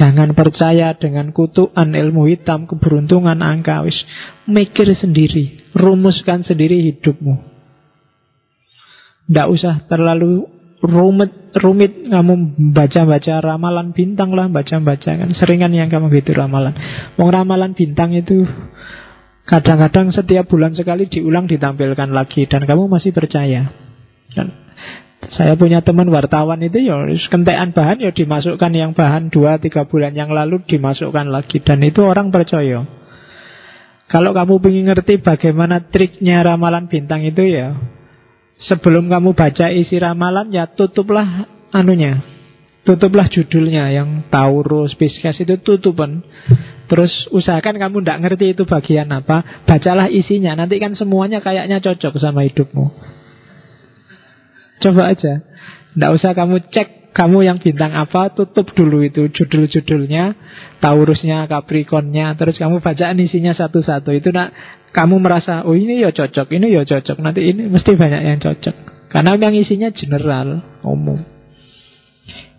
Jangan 0.00 0.32
percaya 0.32 0.96
dengan 0.96 1.36
kutukan 1.36 1.92
ilmu 1.92 2.24
hitam, 2.32 2.64
keberuntungan 2.64 3.44
angka 3.44 3.84
wis. 3.84 4.00
Mikir 4.48 4.96
sendiri, 4.96 5.76
rumuskan 5.76 6.48
sendiri 6.48 6.88
hidupmu. 6.88 7.52
Nggak 9.28 9.48
usah 9.52 9.74
terlalu 9.84 10.53
rumit 10.84 11.32
rumit 11.56 12.12
kamu 12.12 12.60
baca-baca 12.76 13.40
ramalan 13.40 13.96
bintang 13.96 14.36
lah 14.36 14.52
baca-baca 14.52 15.10
kan 15.16 15.30
seringan 15.34 15.72
yang 15.72 15.88
kamu 15.88 16.12
gitu 16.20 16.36
ramalan. 16.36 16.76
Mau 17.16 17.32
ramalan 17.32 17.72
bintang 17.72 18.12
itu 18.12 18.44
Kadang-kadang 19.44 20.08
setiap 20.08 20.48
bulan 20.48 20.72
sekali 20.72 21.04
diulang 21.04 21.44
ditampilkan 21.44 22.16
lagi 22.16 22.48
dan 22.48 22.64
kamu 22.64 22.88
masih 22.88 23.12
percaya. 23.12 23.68
Dan 24.32 24.48
saya 25.36 25.52
punya 25.52 25.84
teman 25.84 26.08
wartawan 26.08 26.64
itu 26.64 26.80
ya 26.80 26.96
kentean 27.28 27.76
bahan 27.76 28.00
ya 28.00 28.08
dimasukkan 28.08 28.72
yang 28.72 28.96
bahan 28.96 29.28
2-3 29.28 29.84
bulan 29.84 30.16
yang 30.16 30.32
lalu 30.32 30.64
dimasukkan 30.64 31.28
lagi 31.28 31.60
dan 31.60 31.84
itu 31.84 32.00
orang 32.00 32.32
percaya. 32.32 32.88
Kalau 34.08 34.32
kamu 34.32 34.64
ingin 34.64 34.84
ngerti 34.88 35.20
bagaimana 35.20 35.92
triknya 35.92 36.40
ramalan 36.40 36.88
bintang 36.88 37.20
itu 37.24 37.44
ya 37.44 37.76
sebelum 38.70 39.10
kamu 39.10 39.34
baca 39.34 39.70
isi 39.74 39.98
ramalan 39.98 40.54
ya 40.54 40.70
tutuplah 40.70 41.46
anunya 41.74 42.34
tutuplah 42.84 43.26
judulnya 43.32 43.90
yang 43.90 44.28
Taurus, 44.28 44.94
Pisces 44.94 45.40
itu 45.40 45.56
tutupan. 45.64 46.22
Terus 46.84 47.10
usahakan 47.32 47.80
kamu 47.80 48.04
tidak 48.04 48.18
ngerti 48.20 48.46
itu 48.52 48.68
bagian 48.68 49.08
apa, 49.10 49.64
bacalah 49.64 50.12
isinya. 50.12 50.52
Nanti 50.52 50.76
kan 50.76 50.92
semuanya 50.92 51.40
kayaknya 51.40 51.80
cocok 51.80 52.20
sama 52.20 52.44
hidupmu. 52.44 52.92
Coba 54.84 55.16
aja. 55.16 55.40
Tidak 55.96 56.10
usah 56.12 56.36
kamu 56.36 56.60
cek 56.68 57.16
kamu 57.16 57.46
yang 57.46 57.58
bintang 57.62 57.94
apa, 57.94 58.34
tutup 58.34 58.74
dulu 58.74 59.06
itu 59.06 59.30
judul-judulnya, 59.30 60.34
Taurusnya, 60.82 61.46
Capricornnya, 61.46 62.34
terus 62.34 62.58
kamu 62.58 62.82
bacaan 62.82 63.22
isinya 63.22 63.54
satu-satu. 63.54 64.10
Itu 64.12 64.34
nak 64.34 64.50
kamu 64.94 65.18
merasa, 65.18 65.66
oh 65.66 65.74
ini 65.74 65.98
ya 65.98 66.14
cocok, 66.14 66.54
ini 66.54 66.70
ya 66.70 66.86
cocok, 66.86 67.18
nanti 67.18 67.42
ini 67.42 67.66
mesti 67.66 67.98
banyak 67.98 68.22
yang 68.22 68.38
cocok. 68.38 68.94
Karena 69.10 69.34
yang 69.34 69.50
isinya 69.58 69.90
general, 69.90 70.62
umum. 70.86 71.18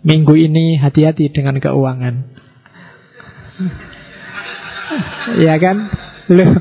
Minggu 0.04 0.36
ini 0.36 0.76
hati-hati 0.76 1.32
dengan 1.32 1.56
keuangan. 1.56 2.14
ya 5.48 5.56
kan? 5.56 5.88
Loh, 6.28 6.60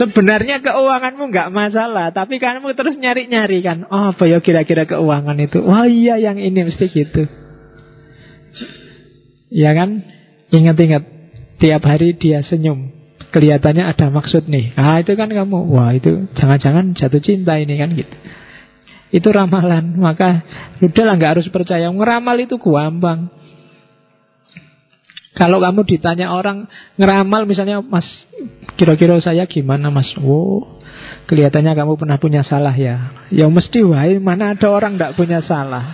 sebenarnya 0.00 0.64
keuanganmu 0.64 1.28
nggak 1.28 1.52
masalah, 1.52 2.08
tapi 2.16 2.40
kamu 2.40 2.72
terus 2.72 2.96
nyari-nyari 2.96 3.60
kan. 3.60 3.84
Oh, 3.92 4.16
apa 4.16 4.24
ya 4.24 4.40
kira-kira 4.40 4.88
keuangan 4.88 5.36
itu? 5.44 5.60
Wah, 5.60 5.84
iya 5.84 6.16
yang 6.16 6.40
ini 6.40 6.72
mesti 6.72 6.88
gitu. 6.88 7.28
Ya 9.52 9.76
kan? 9.76 10.08
Ingat-ingat, 10.48 11.04
tiap 11.60 11.84
hari 11.84 12.16
dia 12.16 12.40
senyum. 12.48 13.01
Kelihatannya 13.32 13.88
ada 13.88 14.12
maksud 14.12 14.44
nih. 14.44 14.76
Ah, 14.76 15.00
itu 15.00 15.16
kan 15.16 15.32
kamu. 15.32 15.72
Wah, 15.72 15.96
itu 15.96 16.28
jangan-jangan 16.36 16.92
jatuh 16.92 17.22
cinta 17.24 17.56
ini 17.56 17.80
kan 17.80 17.96
gitu. 17.96 18.12
Itu 19.08 19.28
ramalan. 19.32 19.96
Maka 19.96 20.44
udahlah 20.84 21.16
nggak 21.16 21.32
harus 21.40 21.48
percaya. 21.48 21.88
Ngeramal 21.88 22.36
itu 22.44 22.60
gampang. 22.60 23.32
Kalau 25.32 25.64
kamu 25.64 25.88
ditanya 25.88 26.28
orang 26.28 26.68
ngeramal 27.00 27.48
misalnya 27.48 27.80
Mas 27.80 28.04
kira-kira 28.76 29.16
saya 29.24 29.48
gimana 29.48 29.88
Mas? 29.88 30.12
Oh, 30.20 30.76
kelihatannya 31.24 31.72
kamu 31.72 31.96
pernah 31.96 32.20
punya 32.20 32.44
salah 32.44 32.76
ya. 32.76 33.16
Ya 33.32 33.48
mesti 33.48 33.80
wahai 33.80 34.20
mana 34.20 34.52
ada 34.52 34.68
orang 34.68 35.00
tidak 35.00 35.16
punya 35.16 35.40
salah. 35.40 35.84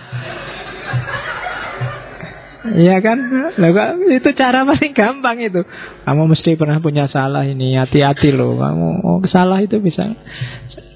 Iya 2.75 3.01
kan? 3.01 3.17
Lah 3.57 3.69
itu 3.97 4.29
cara 4.37 4.65
paling 4.67 4.93
gampang 4.93 5.37
itu. 5.41 5.61
Kamu 6.05 6.29
mesti 6.29 6.53
pernah 6.59 6.77
punya 6.83 7.09
salah 7.09 7.47
ini, 7.47 7.73
hati-hati 7.79 8.29
loh. 8.35 8.59
Kamu 8.59 8.87
oh, 9.01 9.19
salah 9.29 9.57
itu 9.63 9.81
bisa 9.81 10.13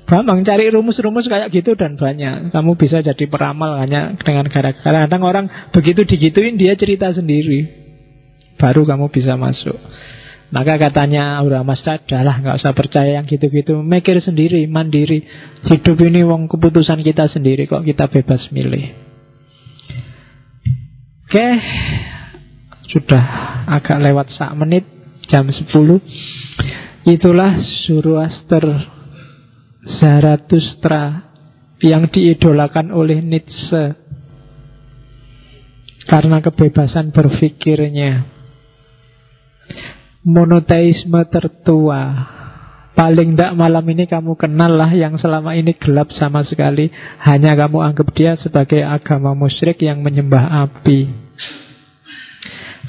Gampang 0.03 0.43
cari 0.43 0.67
rumus-rumus 0.67 1.25
kayak 1.31 1.49
gitu 1.55 1.79
dan 1.79 1.95
banyak. 1.95 2.51
Kamu 2.51 2.75
bisa 2.75 2.99
jadi 2.99 3.25
peramal 3.25 3.79
hanya 3.79 4.13
dengan 4.19 4.51
gara-gara. 4.51 5.07
Kadang 5.07 5.23
orang 5.23 5.45
begitu 5.71 6.03
digituin 6.03 6.59
dia 6.59 6.75
cerita 6.75 7.09
sendiri. 7.15 7.65
Baru 8.59 8.83
kamu 8.83 9.09
bisa 9.09 9.39
masuk. 9.39 9.79
Maka 10.53 10.77
katanya 10.77 11.41
Aura 11.41 11.65
Mas 11.65 11.81
adalah 11.81 12.37
nggak 12.37 12.61
usah 12.61 12.77
percaya 12.77 13.17
yang 13.17 13.25
gitu-gitu. 13.25 13.81
Mikir 13.81 14.21
sendiri, 14.21 14.69
mandiri. 14.69 15.25
Hidup 15.65 15.97
ini 16.05 16.21
wong 16.21 16.45
keputusan 16.45 17.01
kita 17.01 17.31
sendiri 17.33 17.65
kok 17.65 17.81
kita 17.81 18.05
bebas 18.05 18.53
milih. 18.53 19.02
Oke, 21.33 21.49
sudah 22.93 23.25
agak 23.65 23.97
lewat 24.05 24.37
sak 24.37 24.53
menit, 24.53 24.85
jam 25.33 25.49
10. 25.49 25.65
Itulah 27.09 27.57
Zoroaster 27.89 28.61
Zarathustra 29.97 31.25
yang 31.81 32.05
diidolakan 32.13 32.93
oleh 32.93 33.25
Nietzsche 33.25 33.97
karena 36.05 36.37
kebebasan 36.37 37.09
berpikirnya. 37.09 38.29
Monoteisme 40.29 41.17
tertua. 41.33 42.29
Paling 42.93 43.33
tidak 43.33 43.57
malam 43.57 43.81
ini 43.89 44.05
kamu 44.05 44.37
kenal 44.37 44.77
lah 44.77 44.93
yang 44.93 45.17
selama 45.17 45.57
ini 45.57 45.73
gelap 45.81 46.13
sama 46.13 46.45
sekali. 46.45 46.93
Hanya 47.25 47.57
kamu 47.57 47.81
anggap 47.81 48.13
dia 48.13 48.37
sebagai 48.37 48.85
agama 48.85 49.33
musyrik 49.33 49.81
yang 49.81 50.05
menyembah 50.05 50.69
api. 50.69 51.22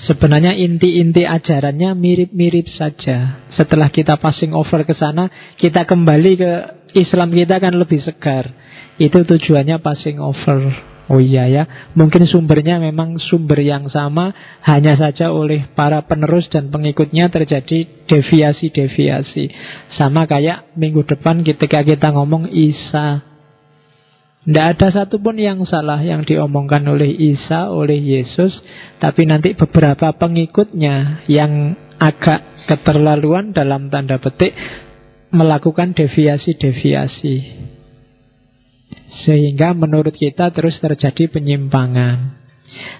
Sebenarnya 0.04 0.52
inti-inti 0.52 1.24
ajarannya 1.24 1.96
mirip-mirip 1.96 2.68
saja. 2.76 3.40
Setelah 3.56 3.88
kita 3.88 4.20
passing 4.20 4.52
over 4.52 4.84
ke 4.84 4.92
sana, 4.92 5.32
kita 5.56 5.88
kembali 5.88 6.32
ke 6.36 6.52
Islam 6.98 7.32
kita 7.32 7.56
kan 7.56 7.72
lebih 7.72 8.04
segar. 8.04 8.52
Itu 9.00 9.24
tujuannya 9.24 9.80
passing 9.80 10.20
over. 10.20 10.92
Oh 11.04 11.20
iya 11.20 11.44
ya, 11.52 11.92
mungkin 11.92 12.24
sumbernya 12.24 12.80
memang 12.80 13.20
sumber 13.20 13.60
yang 13.60 13.92
sama, 13.92 14.32
hanya 14.64 14.96
saja 14.96 15.28
oleh 15.28 15.68
para 15.76 16.00
penerus 16.08 16.48
dan 16.48 16.72
pengikutnya 16.72 17.28
terjadi 17.28 18.08
deviasi-deviasi. 18.08 19.44
Sama 20.00 20.24
kayak 20.24 20.72
minggu 20.80 21.04
depan 21.04 21.44
ketika 21.44 21.84
kita 21.84 22.08
ngomong 22.08 22.48
Isa. 22.48 23.33
Tidak 24.44 24.66
ada 24.76 24.92
satupun 24.92 25.40
yang 25.40 25.64
salah 25.64 25.96
yang 26.04 26.20
diomongkan 26.20 26.84
oleh 26.84 27.08
Isa, 27.08 27.72
oleh 27.72 27.96
Yesus, 27.96 28.52
tapi 29.00 29.24
nanti 29.24 29.56
beberapa 29.56 30.12
pengikutnya 30.12 31.24
yang 31.32 31.72
agak 31.96 32.68
keterlaluan 32.68 33.56
dalam 33.56 33.88
tanda 33.88 34.20
petik 34.20 34.52
melakukan 35.32 35.96
deviasi-deviasi. 35.96 37.36
Sehingga 39.24 39.72
menurut 39.72 40.12
kita 40.12 40.52
terus 40.52 40.76
terjadi 40.76 41.32
penyimpangan. 41.32 42.36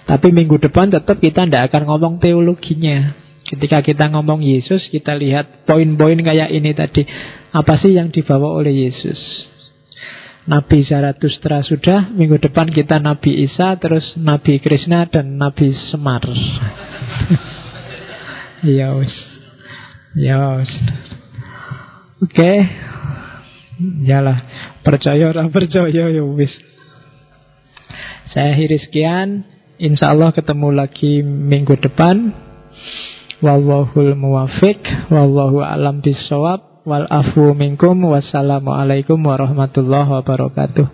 Tapi 0.09 0.33
minggu 0.33 0.57
depan 0.57 0.89
tetap 0.89 1.21
kita 1.21 1.45
tidak 1.45 1.69
akan 1.69 1.85
ngomong 1.85 2.13
teologinya. 2.17 3.13
Ketika 3.45 3.85
kita 3.85 4.09
ngomong 4.09 4.41
Yesus, 4.41 4.89
kita 4.89 5.13
lihat 5.13 5.69
poin-poin 5.69 6.17
kayak 6.17 6.49
ini 6.49 6.73
tadi. 6.73 7.05
Apa 7.53 7.77
sih 7.77 7.93
yang 7.93 8.09
dibawa 8.09 8.57
oleh 8.57 8.89
Yesus? 8.89 9.45
Nabi 10.45 10.85
Zarathustra 10.85 11.65
sudah, 11.65 12.13
minggu 12.13 12.37
depan 12.37 12.69
kita 12.69 13.01
Nabi 13.01 13.49
Isa, 13.49 13.81
terus 13.81 14.13
Nabi 14.13 14.61
Krishna 14.61 15.09
dan 15.09 15.41
Nabi 15.41 15.73
Semar. 15.89 16.21
ya 18.61 18.93
Ya 20.13 20.61
Oke. 20.61 22.29
Okay. 22.29 22.57
Yalah, 24.05 24.39
percaya 24.85 25.33
orang 25.33 25.51
percaya 25.51 25.91
ya 25.91 26.23
wis. 26.23 26.53
Saya 28.31 28.55
akhiri 28.55 28.79
sekian. 28.85 29.43
Insya 29.75 30.15
Allah 30.15 30.31
ketemu 30.31 30.71
lagi 30.71 31.19
minggu 31.25 31.75
depan. 31.83 32.31
Wallahul 33.43 34.15
muwafiq. 34.15 35.11
Wallahu 35.11 35.59
alam 35.59 35.99
bisawab. 35.99 36.74
Wal 36.85 37.09
afu 37.09 37.57
minkum. 37.57 37.97
Wassalamualaikum 38.13 39.17
warahmatullahi 39.17 40.05
wabarakatuh. 40.21 40.85